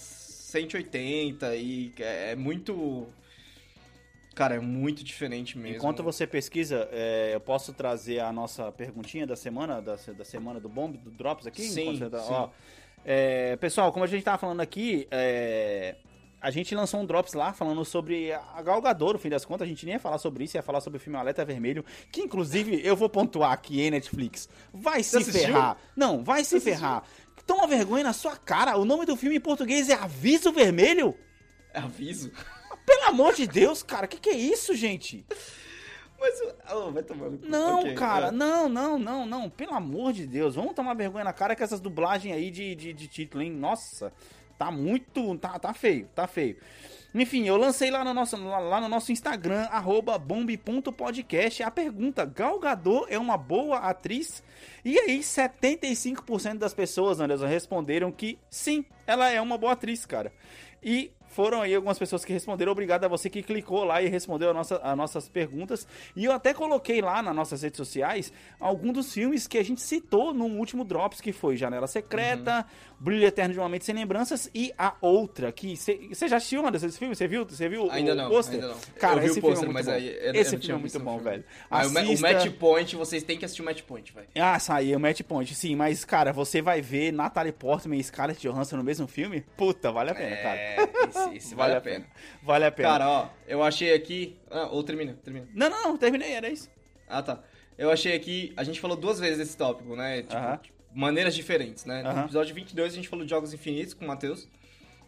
180 0.52 1.56
e 1.56 1.92
é, 1.98 2.32
é 2.32 2.36
muito... 2.36 3.06
Cara, 4.34 4.54
é 4.54 4.60
muito 4.60 5.04
diferente 5.04 5.58
mesmo. 5.58 5.76
Enquanto 5.76 6.02
você 6.02 6.26
pesquisa, 6.26 6.88
é, 6.90 7.32
eu 7.34 7.40
posso 7.40 7.72
trazer 7.74 8.20
a 8.20 8.32
nossa 8.32 8.72
perguntinha 8.72 9.26
da 9.26 9.36
semana, 9.36 9.82
da, 9.82 9.96
da 9.96 10.24
semana 10.24 10.58
do 10.58 10.70
Bomb, 10.70 10.96
do 10.96 11.10
Drops 11.10 11.46
aqui? 11.46 11.62
Sim, 11.62 11.98
você 11.98 12.08
tá- 12.08 12.20
sim. 12.20 12.32
ó, 12.32 12.48
é, 13.04 13.56
pessoal, 13.56 13.92
como 13.92 14.04
a 14.04 14.08
gente 14.08 14.22
tava 14.22 14.38
falando 14.38 14.60
aqui, 14.60 15.06
é, 15.10 15.96
a 16.40 16.50
gente 16.50 16.74
lançou 16.74 17.00
um 17.00 17.06
Drops 17.06 17.34
lá 17.34 17.52
falando 17.52 17.84
sobre 17.84 18.32
a 18.32 18.62
Gal 18.62 18.80
Gadot, 18.80 19.12
no 19.12 19.18
fim 19.18 19.28
das 19.28 19.44
contas, 19.44 19.66
a 19.66 19.68
gente 19.68 19.84
nem 19.84 19.94
ia 19.94 20.00
falar 20.00 20.18
sobre 20.18 20.44
isso, 20.44 20.56
ia 20.56 20.62
falar 20.62 20.80
sobre 20.80 20.96
o 20.96 21.00
filme 21.00 21.18
Alerta 21.18 21.44
Vermelho, 21.44 21.84
que 22.10 22.20
inclusive 22.20 22.80
eu 22.84 22.96
vou 22.96 23.08
pontuar 23.08 23.52
aqui, 23.52 23.80
hein, 23.80 23.90
Netflix, 23.90 24.48
vai 24.72 25.02
se 25.02 25.22
ferrar. 25.24 25.76
Não, 25.94 26.24
vai 26.24 26.42
se 26.42 26.58
ferrar. 26.58 27.04
Toma 27.46 27.66
vergonha 27.66 28.04
na 28.04 28.12
sua 28.12 28.36
cara, 28.36 28.76
o 28.76 28.84
nome 28.84 29.04
do 29.04 29.16
filme 29.16 29.36
em 29.36 29.40
português 29.40 29.88
é 29.88 29.94
Aviso 29.94 30.52
Vermelho? 30.52 31.14
É 31.72 31.78
aviso. 31.80 32.30
Pelo 32.86 33.04
amor 33.04 33.34
de 33.34 33.46
Deus, 33.46 33.82
cara, 33.82 34.06
que 34.06 34.18
que 34.18 34.30
é 34.30 34.36
isso, 34.36 34.74
gente? 34.74 35.24
Mas, 36.18 36.40
oh, 36.72 36.92
vai 36.92 37.02
tomar 37.02 37.30
no 37.30 37.38
cu. 37.38 37.46
Não, 37.46 37.80
Ok, 37.80 37.94
cara, 37.94 38.28
é. 38.28 38.30
não, 38.30 38.68
não, 38.68 38.98
não, 38.98 39.26
não. 39.26 39.50
Pelo 39.50 39.74
amor 39.74 40.12
de 40.12 40.26
Deus, 40.26 40.54
vamos 40.54 40.72
tomar 40.74 40.94
vergonha 40.94 41.24
na 41.24 41.32
cara 41.32 41.56
com 41.56 41.64
essas 41.64 41.80
dublagens 41.80 42.34
aí 42.34 42.50
de, 42.50 42.74
de, 42.76 42.92
de 42.92 43.08
título, 43.08 43.42
hein? 43.42 43.50
Nossa, 43.50 44.12
tá 44.56 44.70
muito. 44.70 45.36
Tá, 45.38 45.58
tá 45.58 45.74
feio, 45.74 46.08
tá 46.14 46.28
feio. 46.28 46.56
Enfim, 47.14 47.46
eu 47.46 47.56
lancei 47.56 47.90
lá 47.90 48.02
no 48.04 48.14
nosso, 48.14 48.36
lá, 48.36 48.80
no 48.80 48.88
nosso 48.88 49.12
Instagram, 49.12 49.64
arroba 49.70 50.16
bombe.podcast, 50.18 51.62
a 51.62 51.70
pergunta: 51.70 52.24
Gal 52.24 52.58
Gadot 52.58 53.06
é 53.10 53.18
uma 53.18 53.36
boa 53.36 53.78
atriz? 53.78 54.42
E 54.84 54.98
aí, 54.98 55.20
75% 55.20 56.58
das 56.58 56.72
pessoas, 56.72 57.20
Anderson, 57.20 57.46
responderam 57.46 58.10
que 58.10 58.38
sim, 58.48 58.84
ela 59.06 59.30
é 59.30 59.40
uma 59.40 59.58
boa 59.58 59.72
atriz, 59.72 60.06
cara. 60.06 60.32
E 60.82 61.12
foram 61.32 61.62
aí 61.62 61.74
algumas 61.74 61.98
pessoas 61.98 62.24
que 62.24 62.32
responderam. 62.32 62.72
Obrigado 62.72 63.04
a 63.04 63.08
você 63.08 63.28
que 63.30 63.42
clicou 63.42 63.84
lá 63.84 64.02
e 64.02 64.08
respondeu 64.08 64.50
a 64.50 64.54
nossa, 64.54 64.76
as 64.76 64.96
nossas 64.96 65.28
perguntas. 65.28 65.86
E 66.14 66.24
eu 66.24 66.32
até 66.32 66.52
coloquei 66.54 67.00
lá 67.00 67.22
nas 67.22 67.34
nossas 67.34 67.62
redes 67.62 67.76
sociais 67.76 68.32
alguns 68.60 68.92
dos 68.94 69.12
filmes 69.12 69.46
que 69.46 69.58
a 69.58 69.64
gente 69.64 69.80
citou 69.80 70.32
no 70.34 70.44
último 70.46 70.84
Drops, 70.84 71.20
que 71.20 71.32
foi 71.32 71.56
Janela 71.56 71.86
Secreta, 71.86 72.64
Brilho 73.00 73.26
Eterno 73.26 73.52
de 73.54 73.58
uma 73.60 73.68
Mente 73.68 73.84
Sem 73.84 73.94
Lembranças 73.94 74.50
e 74.54 74.72
a 74.78 74.94
outra, 75.00 75.50
que 75.50 75.76
você 75.76 76.28
já 76.28 76.36
assistiu, 76.36 76.64
Anderson, 76.66 76.86
esse 76.86 76.98
filme? 76.98 77.14
Você 77.14 77.26
viu? 77.26 77.44
Você 77.44 77.68
viu 77.68 77.90
Ainda 77.90 78.12
o 78.12 78.14
não, 78.14 78.30
pôster? 78.30 78.54
ainda 78.54 78.68
não. 78.68 78.76
Cara, 78.98 79.16
eu 79.16 79.20
vi 79.20 79.26
esse 79.26 79.38
o 79.38 79.42
filme 79.42 79.48
é 79.48 79.50
pôster, 79.54 79.64
muito 79.68 79.74
mas 79.74 79.86
bom. 79.86 79.92
aí 79.92 80.06
eu- 80.08 80.12
eu 80.34 80.34
esse 80.40 80.52
não 80.54 80.60
filme 80.62 80.74
é 80.74 80.80
muito 80.80 80.96
o 80.96 81.00
bom, 81.00 81.14
filme. 81.18 81.30
velho. 81.30 81.44
Ah, 81.70 81.86
o 81.86 81.90
ma- 81.90 82.00
o 82.00 82.02
Assista- 82.04 82.32
Match 82.32 82.50
Point, 82.58 82.96
vocês 82.96 83.22
têm 83.24 83.36
que 83.38 83.44
assistir 83.44 83.62
o 83.62 83.64
Match 83.64 83.82
Point, 83.82 84.12
velho. 84.12 84.28
ah, 84.36 84.58
saiu 84.58 84.96
o 84.98 85.00
Match 85.00 85.20
Point, 85.22 85.54
sim, 85.54 85.74
mas, 85.74 86.04
cara, 86.04 86.32
você 86.32 86.62
vai 86.62 86.80
ver 86.80 87.12
Natalie 87.12 87.52
Portman 87.52 87.96
e 87.98 88.04
Scarlett 88.04 88.40
Johansson 88.40 88.76
no 88.76 88.84
mesmo 88.84 89.06
filme? 89.08 89.40
Puta, 89.56 89.90
vale 89.90 90.10
a 90.10 90.14
pena, 90.14 90.36
cara. 90.36 91.21
Esse, 91.28 91.36
esse 91.36 91.54
vale 91.54 91.74
a 91.74 91.80
pena. 91.80 92.06
Vale 92.42 92.64
a 92.64 92.72
pena. 92.72 92.88
Cara, 92.88 93.08
ó, 93.08 93.28
eu 93.46 93.62
achei 93.62 93.92
aqui... 93.94 94.36
Ah, 94.50 94.68
ou 94.70 94.82
termina, 94.82 95.14
termina. 95.24 95.48
Não, 95.54 95.68
não, 95.70 95.82
não, 95.84 95.96
terminei, 95.96 96.32
era 96.32 96.48
isso. 96.48 96.68
Ah, 97.08 97.22
tá. 97.22 97.40
Eu 97.78 97.90
achei 97.90 98.14
aqui... 98.14 98.52
A 98.56 98.64
gente 98.64 98.80
falou 98.80 98.96
duas 98.96 99.18
vezes 99.20 99.38
desse 99.38 99.56
tópico, 99.56 99.94
né? 99.96 100.22
Tipo, 100.22 100.36
Aham. 100.36 100.56
tipo, 100.58 100.76
maneiras 100.94 101.34
diferentes, 101.34 101.84
né? 101.84 102.02
No 102.02 102.08
Aham. 102.10 102.24
episódio 102.24 102.54
22 102.54 102.92
a 102.92 102.96
gente 102.96 103.08
falou 103.08 103.24
de 103.24 103.30
Jogos 103.30 103.52
Infinitos 103.54 103.94
com 103.94 104.04
o 104.04 104.08
Matheus. 104.08 104.48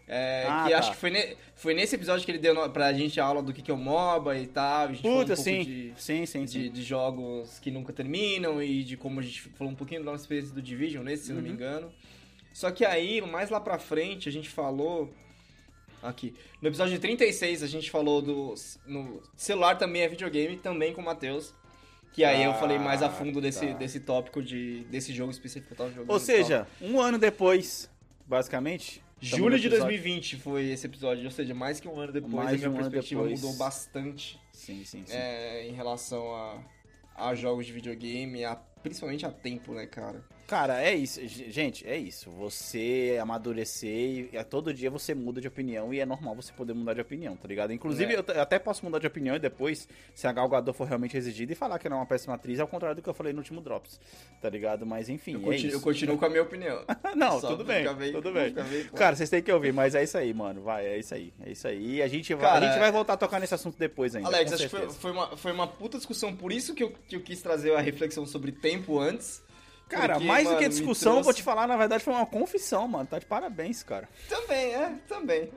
É, 0.07 0.45
Ah, 0.47 0.65
que 0.67 0.71
tá. 0.73 0.79
acho 0.79 0.91
que 0.91 0.97
foi, 0.99 1.09
ne- 1.11 1.35
foi 1.55 1.73
nesse 1.73 1.95
episódio 1.95 2.27
que 2.27 2.31
ele 2.31 2.39
deu 2.39 2.53
no- 2.55 2.69
pra 2.69 2.93
gente 2.93 3.19
a 3.19 3.25
aula 3.25 3.43
do 3.43 3.55
que, 3.55 3.63
que 3.63 3.71
é 3.71 3.75
o 3.75 3.77
MOBA 3.79 4.37
e 4.39 4.47
tal. 4.47 4.85
A 4.89 4.93
gente 4.93 5.01
falou 5.01 5.17
um 5.17 5.21
Puta, 5.23 5.35
pouco 5.35 5.51
sim. 5.51 5.63
de, 5.65 5.93
Sim, 5.97 6.27
sim, 6.27 6.45
de, 6.45 6.51
sim. 6.51 6.71
de 6.71 6.83
jogos 6.83 7.59
que 7.59 7.71
nunca 7.71 7.91
terminam 7.91 8.63
e 8.63 8.85
de 8.85 8.99
como 8.99 9.21
a 9.21 9.23
gente 9.23 9.41
falou 9.57 9.73
um 9.73 9.77
pouquinho 9.77 10.05
da 10.05 10.11
nossa 10.13 10.25
experiência 10.25 10.55
do 10.55 10.61
Division 10.61 11.03
nesse, 11.03 11.25
se 11.27 11.33
não 11.33 11.41
me 11.41 11.49
Uhum. 11.49 11.55
engano. 11.55 11.93
Só 12.53 12.71
que 12.71 12.85
aí, 12.85 13.23
mais 13.23 13.49
lá 13.49 13.59
pra 13.61 13.79
frente, 13.79 14.29
a 14.29 14.33
gente 14.33 14.49
falou. 14.51 15.11
Aqui. 16.05 16.35
No 16.61 16.69
episódio 16.69 16.99
36, 17.01 17.63
a 17.63 17.67
gente 17.67 17.91
falou 17.91 18.21
do. 18.21 18.55
No 18.87 19.23
celular 19.37 19.77
também 19.77 20.03
é 20.03 20.09
videogame, 20.09 20.57
também 20.59 20.93
com 20.93 21.01
o 21.01 21.05
Matheus. 21.05 21.55
Que 22.13 22.23
aí 22.23 22.45
eu 22.45 22.53
Ah, 22.53 22.55
falei 22.55 22.79
mais 22.79 23.03
a 23.03 23.11
fundo 23.11 23.41
desse, 23.41 23.67
tá. 23.67 23.73
desse 23.73 23.99
tópico 24.01 24.41
de, 24.43 24.85
desse 24.85 25.13
jogo 25.13 25.33
específico 25.33 25.73
eu 25.73 25.77
tava 25.77 25.91
jogando. 25.91 26.11
Ou 26.11 26.21
seja, 26.21 26.67
um 26.81 27.01
ano 27.01 27.19
depois, 27.19 27.91
basicamente. 28.27 29.01
tal. 29.01 29.39
Julho 29.39 29.59
de 29.59 29.67
episódio- 29.69 29.87
2020 29.97 30.37
foi 30.37 30.67
esse 30.71 30.87
episódio. 30.87 31.25
Ou 31.25 31.31
seja, 31.31 31.55
mais 31.55 31.81
que 31.81 31.89
um 31.89 31.99
ano 31.99 32.13
depois, 32.13 32.33
Mais 32.35 32.55
a 32.55 32.57
minha 32.69 32.71
um 32.71 32.75
perspectiva 32.83 33.23
depois. 33.23 33.41
mudou 33.41 33.57
bastante 33.57 34.39
Sim, 34.53 34.85
sim, 34.85 35.03
sim. 35.07 35.17
é, 35.17 35.67
em 35.67 35.73
relação 35.73 36.35
a, 36.35 36.63
a 37.17 37.35
jogos 37.35 37.67
de 37.67 37.73
videogame, 37.73 38.45
a, 38.45 38.55
principalmente 38.55 39.25
a 39.27 39.31
tempo, 39.33 39.73
né, 39.73 39.87
cara? 39.87 40.23
Cara, 40.47 40.83
é 40.83 40.95
isso. 40.95 41.21
Gente, 41.27 41.87
é 41.87 41.97
isso. 41.97 42.31
Você 42.33 43.19
amadurecer 43.21 44.29
e 44.33 44.37
a 44.39 44.45
todo 44.45 44.75
dia 44.75 44.91
você 44.91 45.15
muda 45.15 45.41
de 45.41 45.49
opinião 45.49 45.93
e 45.93 46.01
é 46.01 46.07
normal 46.07 46.35
você 46.35 46.53
poder 46.53 46.75
mudar 46.75 46.95
de 46.95 47.01
opinião, 47.01 47.37
tá 47.37 47.49
ligado? 47.49 47.73
Inclusive, 47.73 48.15
É. 48.15 48.17
eu, 48.19 48.43
até 48.43 48.59
posso 48.59 48.85
mudar 48.85 48.99
de 48.99 49.07
opinião 49.07 49.35
e 49.37 49.39
depois, 49.39 49.89
se 50.15 50.27
a 50.27 50.33
Gal 50.33 50.49
Gadot 50.49 50.77
for 50.77 50.87
realmente 50.87 51.17
exigida 51.17 51.53
e 51.53 51.57
falar 51.57 51.79
que 51.79 51.87
ela 51.87 51.97
é 51.97 51.99
uma 51.99 52.07
péssima 52.07 52.35
atriz, 52.35 52.61
ao 52.61 52.69
contrário 52.69 52.97
do 52.97 53.03
que 53.03 53.09
eu 53.09 53.15
falei 53.15 53.33
no 53.33 53.39
último 53.39 53.61
Drops, 53.61 53.99
tá 54.41 54.49
ligado? 54.51 54.85
Mas 54.85 55.09
enfim, 55.09 55.33
Eu, 55.35 55.39
é 55.41 55.43
continuo, 55.45 55.67
isso. 55.69 55.77
eu 55.77 55.81
continuo 55.81 56.19
com 56.19 56.25
a 56.27 56.29
minha 56.31 56.43
opinião. 56.43 56.85
Não, 57.17 57.41
Só 57.41 57.49
tudo 57.49 57.65
bem, 57.65 57.85
tudo 58.13 58.33
bem. 58.33 58.55
Cara, 58.95 59.17
vocês 59.17 59.31
têm 59.31 59.43
que 59.43 59.51
ouvir, 59.53 59.73
mas 59.73 59.95
é 59.95 60.03
isso 60.03 60.19
aí, 60.19 60.35
mano. 60.35 60.63
Vai, 60.63 60.87
é 60.87 60.99
isso 60.99 61.15
aí. 61.15 61.33
É 61.45 61.51
isso 61.51 61.67
aí. 61.67 61.97
E 61.97 62.03
a 62.03 62.09
gente 62.09 62.35
vai, 62.35 62.51
Cara, 62.51 62.67
a 62.67 62.69
gente 62.71 62.81
vai 62.81 62.93
voltar 62.93 63.15
a 63.15 63.17
tocar 63.17 63.41
nesse 63.41 63.55
assunto 63.55 63.79
depois 63.79 64.15
ainda. 64.15 64.29
Alex, 64.29 64.53
acho 64.53 64.65
que 64.65 64.69
foi, 64.69 64.89
foi 64.91 65.11
uma, 65.11 65.37
foi 65.37 65.53
uma 65.53 65.67
puta 65.67 65.97
discussão, 65.97 66.35
por 66.35 66.53
isso 66.53 66.75
que 66.75 66.83
eu, 66.83 66.93
que 67.09 67.17
eu 67.17 67.21
quis 67.21 67.41
trazer 67.41 67.75
a 67.75 67.81
reflexão 67.81 68.27
sobre 68.27 68.53
tempo 68.53 68.99
antes. 68.99 69.43
Cara, 69.95 70.15
porque, 70.15 70.27
mais 70.29 70.45
do 70.45 70.49
mano, 70.51 70.59
que 70.59 70.65
me 70.65 70.71
discussão, 70.71 71.13
eu 71.13 71.15
vou 71.17 71.23
trouxe- 71.25 71.39
te 71.41 71.43
falar, 71.43 71.67
na 71.67 71.77
verdade, 71.77 72.03
foi 72.05 72.13
uma 72.15 72.27
confissão, 72.27 72.87
mano. 72.89 73.07
Tá 73.07 73.19
de 73.19 73.27
parabéns, 73.27 73.83
cara. 73.83 74.09
Também, 74.29 74.75
é, 74.75 74.93
também. 75.09 75.51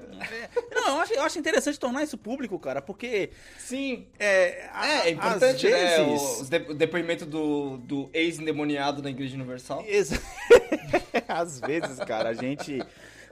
Não, 0.71 0.87
eu 0.95 1.01
acho, 1.01 1.13
eu 1.13 1.23
acho 1.23 1.39
interessante 1.39 1.79
tornar 1.79 2.03
isso 2.03 2.17
público, 2.17 2.57
cara, 2.59 2.81
porque. 2.81 3.31
Sim. 3.57 4.07
É, 4.19 4.69
É, 4.83 5.07
é 5.07 5.09
importante, 5.11 5.67
às 5.67 5.71
né? 5.73 5.97
vezes- 5.97 6.21
O, 6.21 6.41
os 6.41 6.49
de- 6.49 6.65
o 6.71 6.73
depoimento 6.73 7.25
do, 7.25 7.77
do 7.77 8.09
ex-endemoniado 8.13 9.01
da 9.01 9.09
Igreja 9.09 9.35
Universal. 9.35 9.83
Exa- 9.87 10.21
Às 11.27 11.59
vezes, 11.59 11.97
cara, 11.99 12.29
a 12.29 12.33
gente 12.33 12.81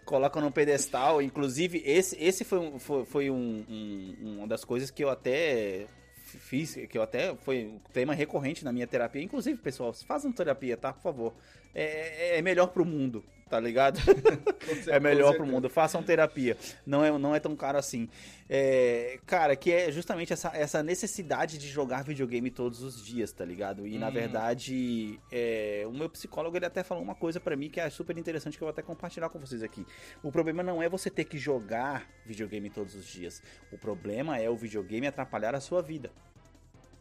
coloca 0.03 0.39
num 0.41 0.51
pedestal. 0.51 1.21
Inclusive, 1.21 1.81
esse, 1.85 2.15
esse 2.21 2.43
foi, 2.43 2.59
um- 2.59 2.79
foi, 2.79 3.05
foi 3.05 3.29
um- 3.29 3.65
um- 3.69 4.15
uma 4.39 4.47
das 4.47 4.63
coisas 4.63 4.91
que 4.91 5.03
eu 5.03 5.09
até 5.09 5.85
fiz, 6.35 6.75
que 6.89 6.97
eu 6.97 7.01
até 7.01 7.35
foi 7.35 7.65
um 7.65 7.79
tema 7.91 8.13
recorrente 8.13 8.63
na 8.63 8.71
minha 8.71 8.87
terapia. 8.87 9.21
Inclusive, 9.21 9.57
pessoal, 9.59 9.93
façam 9.93 10.31
terapia, 10.31 10.77
tá? 10.77 10.93
Por 10.93 11.01
favor. 11.01 11.33
É, 11.75 12.37
é 12.37 12.41
melhor 12.41 12.67
pro 12.67 12.85
mundo, 12.85 13.23
tá 13.49 13.59
ligado? 13.59 13.99
é 14.87 14.99
melhor 14.99 15.35
pro 15.35 15.45
mundo. 15.45 15.69
Façam 15.69 16.01
terapia. 16.01 16.57
Não 16.85 17.03
é, 17.03 17.11
não 17.17 17.35
é 17.35 17.39
tão 17.39 17.55
caro 17.55 17.77
assim. 17.77 18.07
É, 18.49 19.19
cara, 19.25 19.55
que 19.55 19.71
é 19.71 19.91
justamente 19.91 20.31
essa, 20.31 20.49
essa 20.55 20.81
necessidade 20.81 21.57
de 21.57 21.67
jogar 21.67 22.03
videogame 22.03 22.49
todos 22.49 22.81
os 22.81 23.03
dias, 23.05 23.31
tá 23.31 23.43
ligado? 23.43 23.85
E 23.87 23.97
na 23.97 24.07
Uhum. 24.07 24.13
verdade, 24.13 25.19
é, 25.31 25.83
o 25.87 25.91
meu 25.91 26.09
psicólogo 26.09 26.55
ele 26.55 26.65
até 26.65 26.83
falou 26.83 27.03
uma 27.03 27.15
coisa 27.15 27.39
pra 27.39 27.55
mim 27.55 27.69
que 27.69 27.79
é 27.79 27.89
super 27.89 28.17
interessante 28.17 28.57
que 28.57 28.63
eu 28.63 28.67
vou 28.67 28.71
até 28.71 28.81
compartilhar 28.81 29.29
com 29.29 29.39
vocês 29.39 29.61
aqui. 29.63 29.85
O 30.23 30.31
problema 30.31 30.63
não 30.63 30.81
é 30.81 30.87
você 30.87 31.09
ter 31.09 31.25
que 31.25 31.37
jogar 31.37 32.07
videogame 32.25 32.69
todos 32.69 32.95
os 32.95 33.05
dias. 33.05 33.41
O 33.71 33.77
problema 33.77 34.37
é 34.39 34.49
o 34.49 34.55
videogame 34.55 35.07
atrapalhar 35.07 35.53
a 35.55 35.59
sua 35.59 35.81
vida. 35.81 36.11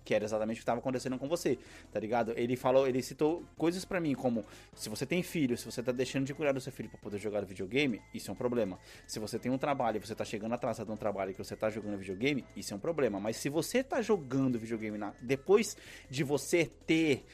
Que 0.04 0.14
era 0.14 0.24
exatamente 0.24 0.56
o 0.56 0.58
que 0.58 0.62
estava 0.62 0.80
acontecendo 0.80 1.18
com 1.18 1.28
você, 1.28 1.58
tá 1.92 1.98
ligado? 1.98 2.32
Ele 2.36 2.56
falou, 2.56 2.86
ele 2.86 3.02
citou 3.02 3.42
coisas 3.56 3.84
para 3.84 4.00
mim 4.00 4.14
como 4.14 4.44
se 4.74 4.88
você 4.88 5.06
tem 5.06 5.22
filho, 5.22 5.56
se 5.56 5.64
você 5.64 5.82
tá 5.82 5.92
deixando 5.92 6.26
de 6.26 6.34
cuidar 6.34 6.52
do 6.52 6.60
seu 6.60 6.72
filho 6.72 6.90
para 6.90 6.98
poder 6.98 7.18
jogar 7.18 7.44
videogame, 7.44 8.02
isso 8.12 8.30
é 8.30 8.32
um 8.32 8.36
problema. 8.36 8.78
Se 9.06 9.18
você 9.18 9.38
tem 9.38 9.50
um 9.50 9.58
trabalho, 9.58 10.00
você 10.00 10.14
tá 10.14 10.24
chegando 10.24 10.52
atrasado 10.52 10.88
no 10.88 10.96
trabalho 10.96 11.32
que 11.32 11.38
você 11.38 11.56
tá 11.56 11.70
jogando 11.70 11.96
videogame, 11.98 12.44
isso 12.54 12.74
é 12.74 12.76
um 12.76 12.80
problema. 12.80 13.18
Mas 13.18 13.36
se 13.36 13.48
você 13.48 13.82
tá 13.82 14.02
jogando 14.02 14.58
videogame 14.58 14.98
na, 14.98 15.14
depois 15.22 15.76
de 16.10 16.22
você 16.22 16.66
ter 16.86 17.24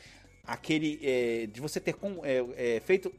aquele, 0.44 0.98
é, 1.02 1.47
de 1.47 1.60
você 1.60 1.80
ter 1.80 1.94
com, 1.94 2.24
é, 2.24 2.76
é, 2.76 2.80
feito 2.80 3.12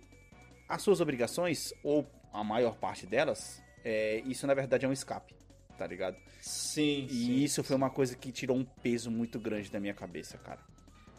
as 0.68 0.82
suas 0.82 1.02
obrigações 1.02 1.74
ou 1.84 2.08
a 2.34 2.44
maior 2.44 2.76
parte 2.76 3.06
delas, 3.06 3.62
é, 3.84 4.22
isso 4.26 4.46
na 4.48 4.54
verdade 4.54 4.86
é 4.86 4.88
um 4.88 4.94
escape, 4.94 5.34
tá 5.82 5.88
ligado? 5.88 6.16
Sim, 6.40 7.08
E 7.10 7.26
sim. 7.26 7.44
isso 7.44 7.64
foi 7.64 7.76
uma 7.76 7.90
coisa 7.90 8.16
que 8.16 8.32
tirou 8.32 8.56
um 8.56 8.64
peso 8.64 9.10
muito 9.10 9.40
grande 9.40 9.72
da 9.72 9.80
minha 9.80 9.96
cabeça, 9.96 10.38
cara. 10.38 10.60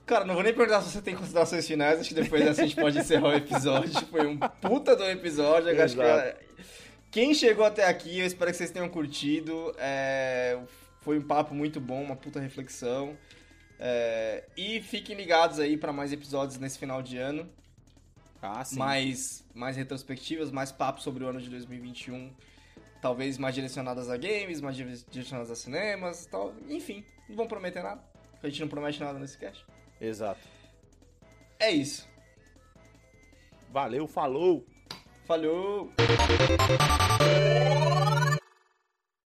Cara, 0.06 0.24
não 0.24 0.34
vou 0.34 0.42
nem 0.44 0.54
perguntar 0.54 0.82
se 0.82 0.92
você 0.92 1.02
tem 1.02 1.16
considerações 1.16 1.66
finais, 1.66 1.98
acho 1.98 2.10
que 2.10 2.14
depois 2.14 2.44
dessa 2.44 2.62
a 2.62 2.64
gente 2.66 2.76
pode 2.80 2.96
encerrar 2.96 3.28
o 3.30 3.34
episódio. 3.34 3.92
Foi 4.06 4.24
um 4.24 4.38
puta 4.38 4.94
do 4.94 5.04
episódio. 5.04 5.68
acho 5.70 5.96
que 5.96 6.00
Exato. 6.02 6.36
quem 7.10 7.34
chegou 7.34 7.64
até 7.64 7.86
aqui, 7.88 8.20
eu 8.20 8.26
espero 8.26 8.52
que 8.52 8.56
vocês 8.56 8.70
tenham 8.70 8.88
curtido. 8.88 9.74
É, 9.78 10.58
Foi 11.00 11.18
um 11.18 11.22
papo 11.22 11.54
muito 11.56 11.80
bom, 11.80 12.00
uma 12.02 12.14
puta 12.14 12.38
reflexão. 12.38 13.16
É, 13.80 14.44
E 14.56 14.80
fiquem 14.80 15.16
ligados 15.16 15.58
aí 15.58 15.76
pra 15.76 15.92
mais 15.92 16.12
episódios 16.12 16.56
nesse 16.58 16.78
final 16.78 17.02
de 17.02 17.18
ano. 17.18 17.48
Ah, 18.40 18.64
sim. 18.64 18.76
mais, 18.78 19.44
mais 19.54 19.76
retrospectivas, 19.76 20.50
mais 20.52 20.70
papo 20.70 21.00
sobre 21.00 21.24
o 21.24 21.28
ano 21.28 21.40
de 21.40 21.48
2021. 21.48 22.32
Talvez 23.02 23.36
mais 23.36 23.52
direcionadas 23.54 24.08
a 24.08 24.16
games, 24.16 24.60
mais 24.60 24.76
direcionadas 24.76 25.50
a 25.50 25.56
cinemas 25.56 26.24
tal. 26.26 26.54
Enfim, 26.68 27.04
não 27.28 27.34
vão 27.34 27.48
prometer 27.48 27.82
nada. 27.82 28.00
A 28.40 28.48
gente 28.48 28.60
não 28.60 28.68
promete 28.68 29.00
nada 29.00 29.18
nesse 29.18 29.36
cast. 29.36 29.66
Exato. 30.00 30.40
É 31.58 31.72
isso. 31.72 32.08
Valeu, 33.72 34.06
falou! 34.06 34.64
Falou! 35.26 35.90